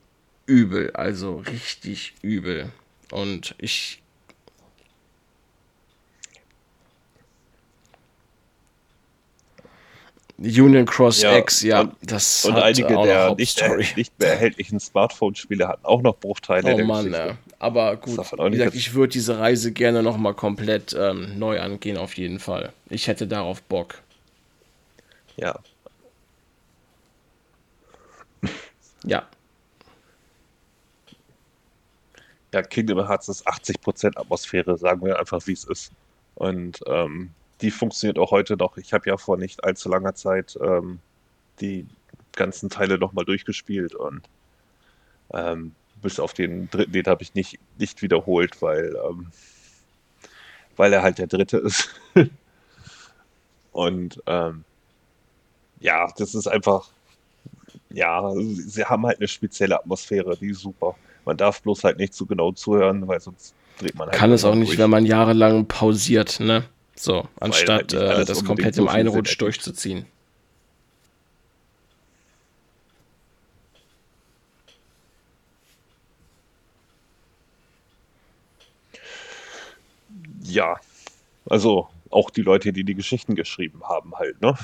übel, 0.51 0.91
also 0.91 1.37
richtig 1.37 2.13
übel. 2.21 2.71
Und 3.09 3.55
ich. 3.57 4.01
Union 10.37 10.85
Cross 10.85 11.21
ja, 11.21 11.37
X, 11.37 11.61
ja, 11.61 11.81
und, 11.81 11.93
das 12.01 12.45
Und 12.45 12.55
einige 12.55 12.87
der 12.87 13.35
nicht, 13.35 13.61
nicht, 13.95 14.19
mehr 14.19 14.31
erhältlichen 14.31 14.79
Smartphone-Spiele 14.79 15.67
hatten 15.67 15.85
auch 15.85 16.01
noch 16.01 16.17
Bruchteile. 16.17 16.73
Oh 16.73 16.83
Mann, 16.83 17.13
ja. 17.13 17.37
aber 17.59 17.95
gut, 17.97 18.17
wie 18.17 18.49
gesagt, 18.49 18.73
ich 18.73 18.95
würde 18.95 19.13
diese 19.13 19.37
Reise 19.37 19.71
gerne 19.71 20.01
nochmal 20.01 20.33
komplett 20.33 20.95
ähm, 20.99 21.37
neu 21.37 21.61
angehen, 21.61 21.97
auf 21.97 22.17
jeden 22.17 22.39
Fall. 22.39 22.73
Ich 22.89 23.07
hätte 23.07 23.27
darauf 23.27 23.61
Bock. 23.61 24.01
Ja. 25.37 25.59
Ja, 29.03 29.27
ja, 32.53 32.61
Kingdom 32.63 33.07
Hearts 33.07 33.29
ist 33.29 33.47
80% 33.47 34.17
Atmosphäre, 34.17 34.77
sagen 34.77 35.05
wir 35.05 35.19
einfach, 35.19 35.45
wie 35.47 35.53
es 35.53 35.63
ist. 35.65 35.91
Und 36.35 36.81
ähm, 36.87 37.31
die 37.61 37.71
funktioniert 37.71 38.19
auch 38.19 38.31
heute 38.31 38.57
noch. 38.57 38.77
Ich 38.77 38.93
habe 38.93 39.09
ja 39.09 39.17
vor 39.17 39.37
nicht 39.37 39.63
allzu 39.63 39.89
langer 39.89 40.15
Zeit 40.15 40.57
ähm, 40.61 40.99
die 41.61 41.87
ganzen 42.33 42.69
Teile 42.69 42.97
nochmal 42.97 43.25
durchgespielt 43.25 43.95
und 43.95 44.21
Ähm, 45.33 45.75
bis 46.01 46.19
auf 46.19 46.33
den 46.33 46.69
dritten, 46.69 46.91
den 46.93 47.05
habe 47.05 47.23
ich 47.23 47.33
nicht, 47.35 47.59
nicht 47.77 48.01
wiederholt, 48.01 48.61
weil, 48.61 48.95
ähm, 49.09 49.31
weil 50.75 50.93
er 50.93 51.01
halt 51.03 51.17
der 51.19 51.27
dritte 51.27 51.57
ist. 51.57 51.89
Und 53.71 54.21
ähm, 54.27 54.63
ja, 55.79 56.07
das 56.17 56.35
ist 56.35 56.47
einfach, 56.47 56.89
ja, 57.89 58.33
sie 58.35 58.85
haben 58.85 59.05
halt 59.05 59.19
eine 59.19 59.27
spezielle 59.27 59.79
Atmosphäre, 59.79 60.37
die 60.37 60.49
ist 60.51 60.61
super. 60.61 60.97
Man 61.25 61.37
darf 61.37 61.61
bloß 61.61 61.83
halt 61.83 61.97
nicht 61.97 62.13
zu 62.13 62.25
genau 62.25 62.51
zuhören, 62.51 63.07
weil 63.07 63.19
sonst 63.19 63.53
dreht 63.79 63.95
man 63.95 64.07
halt. 64.09 64.17
Kann 64.17 64.31
es 64.31 64.43
auch 64.45 64.55
nicht, 64.55 64.69
durch. 64.69 64.79
wenn 64.79 64.89
man 64.89 65.05
jahrelang 65.05 65.67
pausiert, 65.67 66.39
ne? 66.39 66.65
So, 66.95 67.27
anstatt 67.39 67.93
halt 67.93 68.21
äh, 68.21 68.25
das 68.25 68.43
komplett 68.43 68.77
im 68.77 68.87
Einrutsch 68.87 69.39
durchzuziehen. 69.39 70.05
Ja, 80.43 80.75
also 81.49 81.87
auch 82.09 82.29
die 82.29 82.41
Leute, 82.41 82.73
die 82.73 82.83
die 82.83 82.95
Geschichten 82.95 83.35
geschrieben 83.35 83.83
haben, 83.83 84.15
halt, 84.15 84.41
ne? 84.41 84.55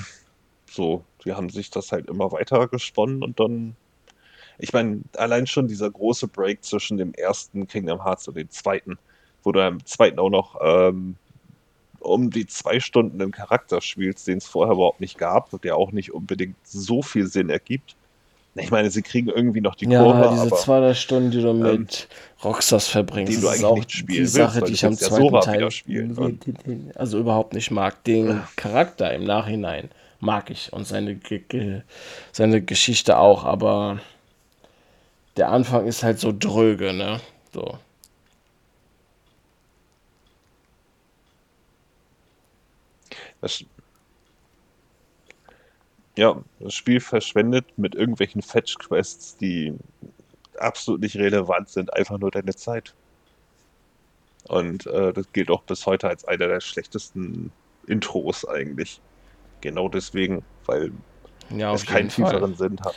So, 0.70 1.04
die 1.24 1.32
haben 1.32 1.48
sich 1.50 1.70
das 1.70 1.92
halt 1.92 2.08
immer 2.08 2.30
weiter 2.30 2.68
gesponnen 2.68 3.22
und 3.22 3.40
dann. 3.40 3.74
Ich 4.58 4.72
meine, 4.72 5.00
allein 5.16 5.46
schon 5.46 5.68
dieser 5.68 5.90
große 5.90 6.28
Break 6.28 6.64
zwischen 6.64 6.96
dem 6.96 7.14
ersten 7.14 7.66
Kingdom 7.68 8.04
Hearts 8.04 8.28
und 8.28 8.36
dem 8.36 8.50
zweiten, 8.50 8.98
wo 9.42 9.52
du 9.52 9.66
im 9.66 9.84
zweiten 9.86 10.18
auch 10.18 10.30
noch 10.30 10.56
ähm, 10.60 11.16
um 12.00 12.30
die 12.30 12.46
zwei 12.46 12.80
Stunden 12.80 13.20
einen 13.20 13.32
Charakter 13.32 13.80
spielst, 13.80 14.26
den 14.26 14.38
es 14.38 14.46
vorher 14.46 14.74
überhaupt 14.74 15.00
nicht 15.00 15.18
gab 15.18 15.52
und 15.52 15.64
der 15.64 15.76
auch 15.76 15.92
nicht 15.92 16.12
unbedingt 16.12 16.56
so 16.64 17.02
viel 17.02 17.26
Sinn 17.26 17.50
ergibt. 17.50 17.94
Ich 18.54 18.70
meine, 18.70 18.90
sie 18.90 19.02
kriegen 19.02 19.28
irgendwie 19.28 19.60
noch 19.60 19.76
die 19.76 19.88
ja, 19.88 20.02
Kurve. 20.02 20.20
Ja, 20.20 20.30
diese 20.30 20.42
aber, 20.42 20.56
zwei, 20.56 20.80
drei 20.80 20.94
Stunden, 20.94 21.30
die 21.30 21.40
du 21.40 21.48
ähm, 21.48 21.60
mit 21.60 22.08
Roxas 22.42 22.88
verbringst, 22.88 23.32
die 23.32 23.40
du 23.40 23.48
eigentlich 23.48 23.70
nicht 23.74 23.92
spielen 23.92 24.18
die 24.18 24.26
Sache, 24.26 24.56
willst, 24.56 24.68
die 24.68 24.72
ich 24.74 24.84
am 24.84 24.96
zweiten 24.96 25.40
Teil 25.40 25.70
spielen, 25.70 26.92
also 26.96 27.18
überhaupt 27.18 27.52
nicht 27.52 27.70
mag. 27.70 28.02
Den 28.04 28.42
Charakter 28.56 29.12
im 29.14 29.24
Nachhinein 29.24 29.90
mag 30.20 30.50
ich 30.50 30.72
und 30.72 30.86
seine, 30.86 31.20
seine 32.32 32.62
Geschichte 32.62 33.18
auch, 33.18 33.44
aber 33.44 34.00
der 35.38 35.50
Anfang 35.50 35.86
ist 35.86 36.02
halt 36.02 36.18
so 36.18 36.34
dröge, 36.36 36.92
ne? 36.92 37.20
So. 37.52 37.78
Das, 43.40 43.64
ja, 46.16 46.42
das 46.58 46.74
Spiel 46.74 46.98
verschwendet 47.00 47.66
mit 47.76 47.94
irgendwelchen 47.94 48.42
Fetch-Quests, 48.42 49.36
die 49.36 49.74
absolut 50.58 51.00
nicht 51.00 51.14
relevant 51.16 51.68
sind, 51.68 51.92
einfach 51.94 52.18
nur 52.18 52.32
deine 52.32 52.56
Zeit. 52.56 52.94
Und 54.48 54.86
äh, 54.86 55.12
das 55.12 55.32
gilt 55.32 55.50
auch 55.50 55.62
bis 55.62 55.86
heute 55.86 56.08
als 56.08 56.24
einer 56.24 56.48
der 56.48 56.60
schlechtesten 56.60 57.52
Intros 57.86 58.44
eigentlich. 58.44 59.00
Genau 59.60 59.88
deswegen, 59.88 60.44
weil 60.66 60.90
ja, 61.50 61.72
es 61.72 61.86
keinen 61.86 62.08
tieferen 62.08 62.56
Sinn 62.56 62.80
hat. 62.80 62.96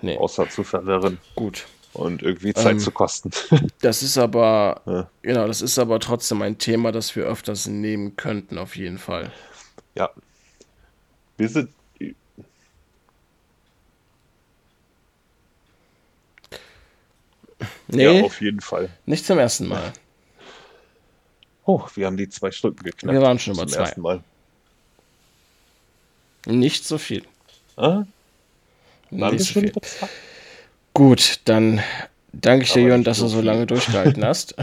Nee. 0.00 0.16
Außer 0.16 0.48
zu 0.48 0.64
verwirren. 0.64 1.18
Gut. 1.34 1.66
Und 1.92 2.22
irgendwie 2.22 2.54
Zeit 2.54 2.72
ähm, 2.72 2.78
zu 2.78 2.90
kosten. 2.90 3.30
Das 3.80 4.02
ist 4.02 4.18
aber, 4.18 4.82
ja. 4.86 5.10
genau, 5.22 5.46
das 5.46 5.62
ist 5.62 5.78
aber 5.78 5.98
trotzdem 6.00 6.42
ein 6.42 6.58
Thema, 6.58 6.92
das 6.92 7.14
wir 7.16 7.24
öfters 7.24 7.66
nehmen 7.66 8.16
könnten, 8.16 8.58
auf 8.58 8.76
jeden 8.76 8.98
Fall. 8.98 9.32
Ja. 9.94 10.10
Wir 11.36 11.48
sind. 11.48 11.70
Nee, 17.90 18.18
ja, 18.18 18.24
auf 18.24 18.40
jeden 18.40 18.60
Fall. 18.60 18.90
Nicht 19.06 19.24
zum 19.24 19.38
ersten 19.38 19.66
Mal. 19.66 19.92
Oh, 21.64 21.82
wir 21.94 22.06
haben 22.06 22.16
die 22.16 22.28
zwei 22.28 22.50
Stunden 22.50 22.82
geknackt. 22.82 23.14
Wir 23.14 23.22
waren 23.22 23.38
schon 23.38 23.54
über 23.54 23.66
zwei. 23.66 23.80
Ersten 23.80 24.00
Mal. 24.02 24.22
Nicht 26.46 26.84
so 26.84 26.98
viel. 26.98 27.24
Ah? 27.76 28.04
Nicht 29.10 29.44
so 29.44 29.60
viel. 29.60 29.72
Gut, 30.94 31.40
dann 31.44 31.80
danke 32.32 32.64
ich 32.64 32.72
dir, 32.72 32.82
Jörn, 32.82 33.04
dass 33.04 33.18
du 33.18 33.28
so 33.28 33.40
lange 33.40 33.66
durchgehalten 33.66 34.24
hast. 34.24 34.54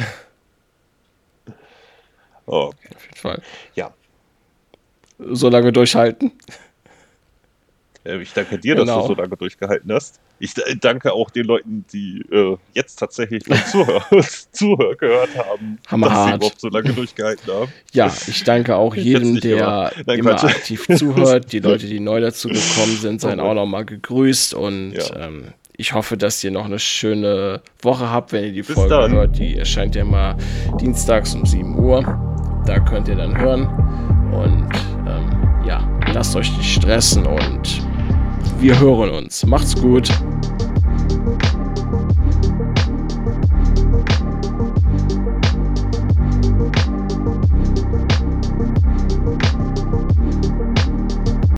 Oh, 2.45 2.71
okay. 2.73 2.89
Auf 2.95 3.03
jeden 3.03 3.17
Fall. 3.17 3.41
Ja. 3.75 3.93
So 5.17 5.49
lange 5.49 5.71
durchhalten. 5.71 6.33
Ich 8.03 8.33
danke 8.33 8.59
dir, 8.59 8.75
genau. 8.75 8.85
dass 8.85 8.95
du 8.95 9.01
genau. 9.01 9.07
so 9.07 9.21
lange 9.21 9.37
durchgehalten 9.37 9.91
hast. 9.91 10.19
Ich 10.39 10.53
danke 10.81 11.13
auch 11.13 11.29
den 11.29 11.45
Leuten, 11.45 11.85
die 11.93 12.21
äh, 12.31 12.57
jetzt 12.73 12.97
tatsächlich 12.97 13.43
Zuhör, 13.71 14.03
Zuhör 14.51 14.95
gehört 14.95 15.35
haben, 15.37 15.79
Hammer 15.87 16.09
dass 16.09 16.25
sie 16.25 16.35
überhaupt 16.35 16.59
so 16.59 16.67
lange 16.67 16.91
durchgehalten 16.93 17.53
haben. 17.53 17.71
Ja, 17.93 18.13
ich 18.27 18.43
danke 18.43 18.75
auch 18.75 18.95
jedem, 18.95 19.39
der 19.39 19.93
Nein, 20.05 20.19
immer 20.19 20.35
Quatsch. 20.35 20.43
aktiv 20.43 20.87
zuhört. 20.97 21.53
Die 21.53 21.59
Leute, 21.61 21.87
die 21.87 21.99
neu 21.99 22.19
dazu 22.19 22.49
gekommen 22.49 22.97
sind, 22.99 23.21
seien 23.21 23.39
auch 23.39 23.53
nochmal 23.53 23.85
gegrüßt 23.85 24.53
und 24.53 24.93
ja. 24.93 25.27
ähm, 25.27 25.53
ich 25.77 25.93
hoffe, 25.93 26.17
dass 26.17 26.43
ihr 26.43 26.51
noch 26.51 26.65
eine 26.65 26.79
schöne 26.79 27.61
Woche 27.81 28.09
habt, 28.09 28.31
wenn 28.31 28.45
ihr 28.45 28.53
die 28.53 28.61
Bis 28.61 28.75
Folge 28.75 28.95
dann. 28.95 29.11
hört. 29.11 29.37
Die 29.37 29.57
erscheint 29.57 29.95
ja 29.95 30.01
immer 30.01 30.37
dienstags 30.79 31.35
um 31.35 31.45
7 31.45 31.77
Uhr. 31.77 32.01
Da 32.65 32.79
könnt 32.79 33.07
ihr 33.07 33.15
dann 33.15 33.37
hören. 33.37 33.67
Und 34.31 34.69
ähm, 35.07 35.65
ja, 35.67 35.87
lasst 36.13 36.35
euch 36.35 36.55
nicht 36.57 36.75
stressen 36.75 37.25
und 37.25 37.84
wir 38.59 38.79
hören 38.79 39.09
uns. 39.11 39.45
Macht's 39.45 39.75
gut. 39.75 40.09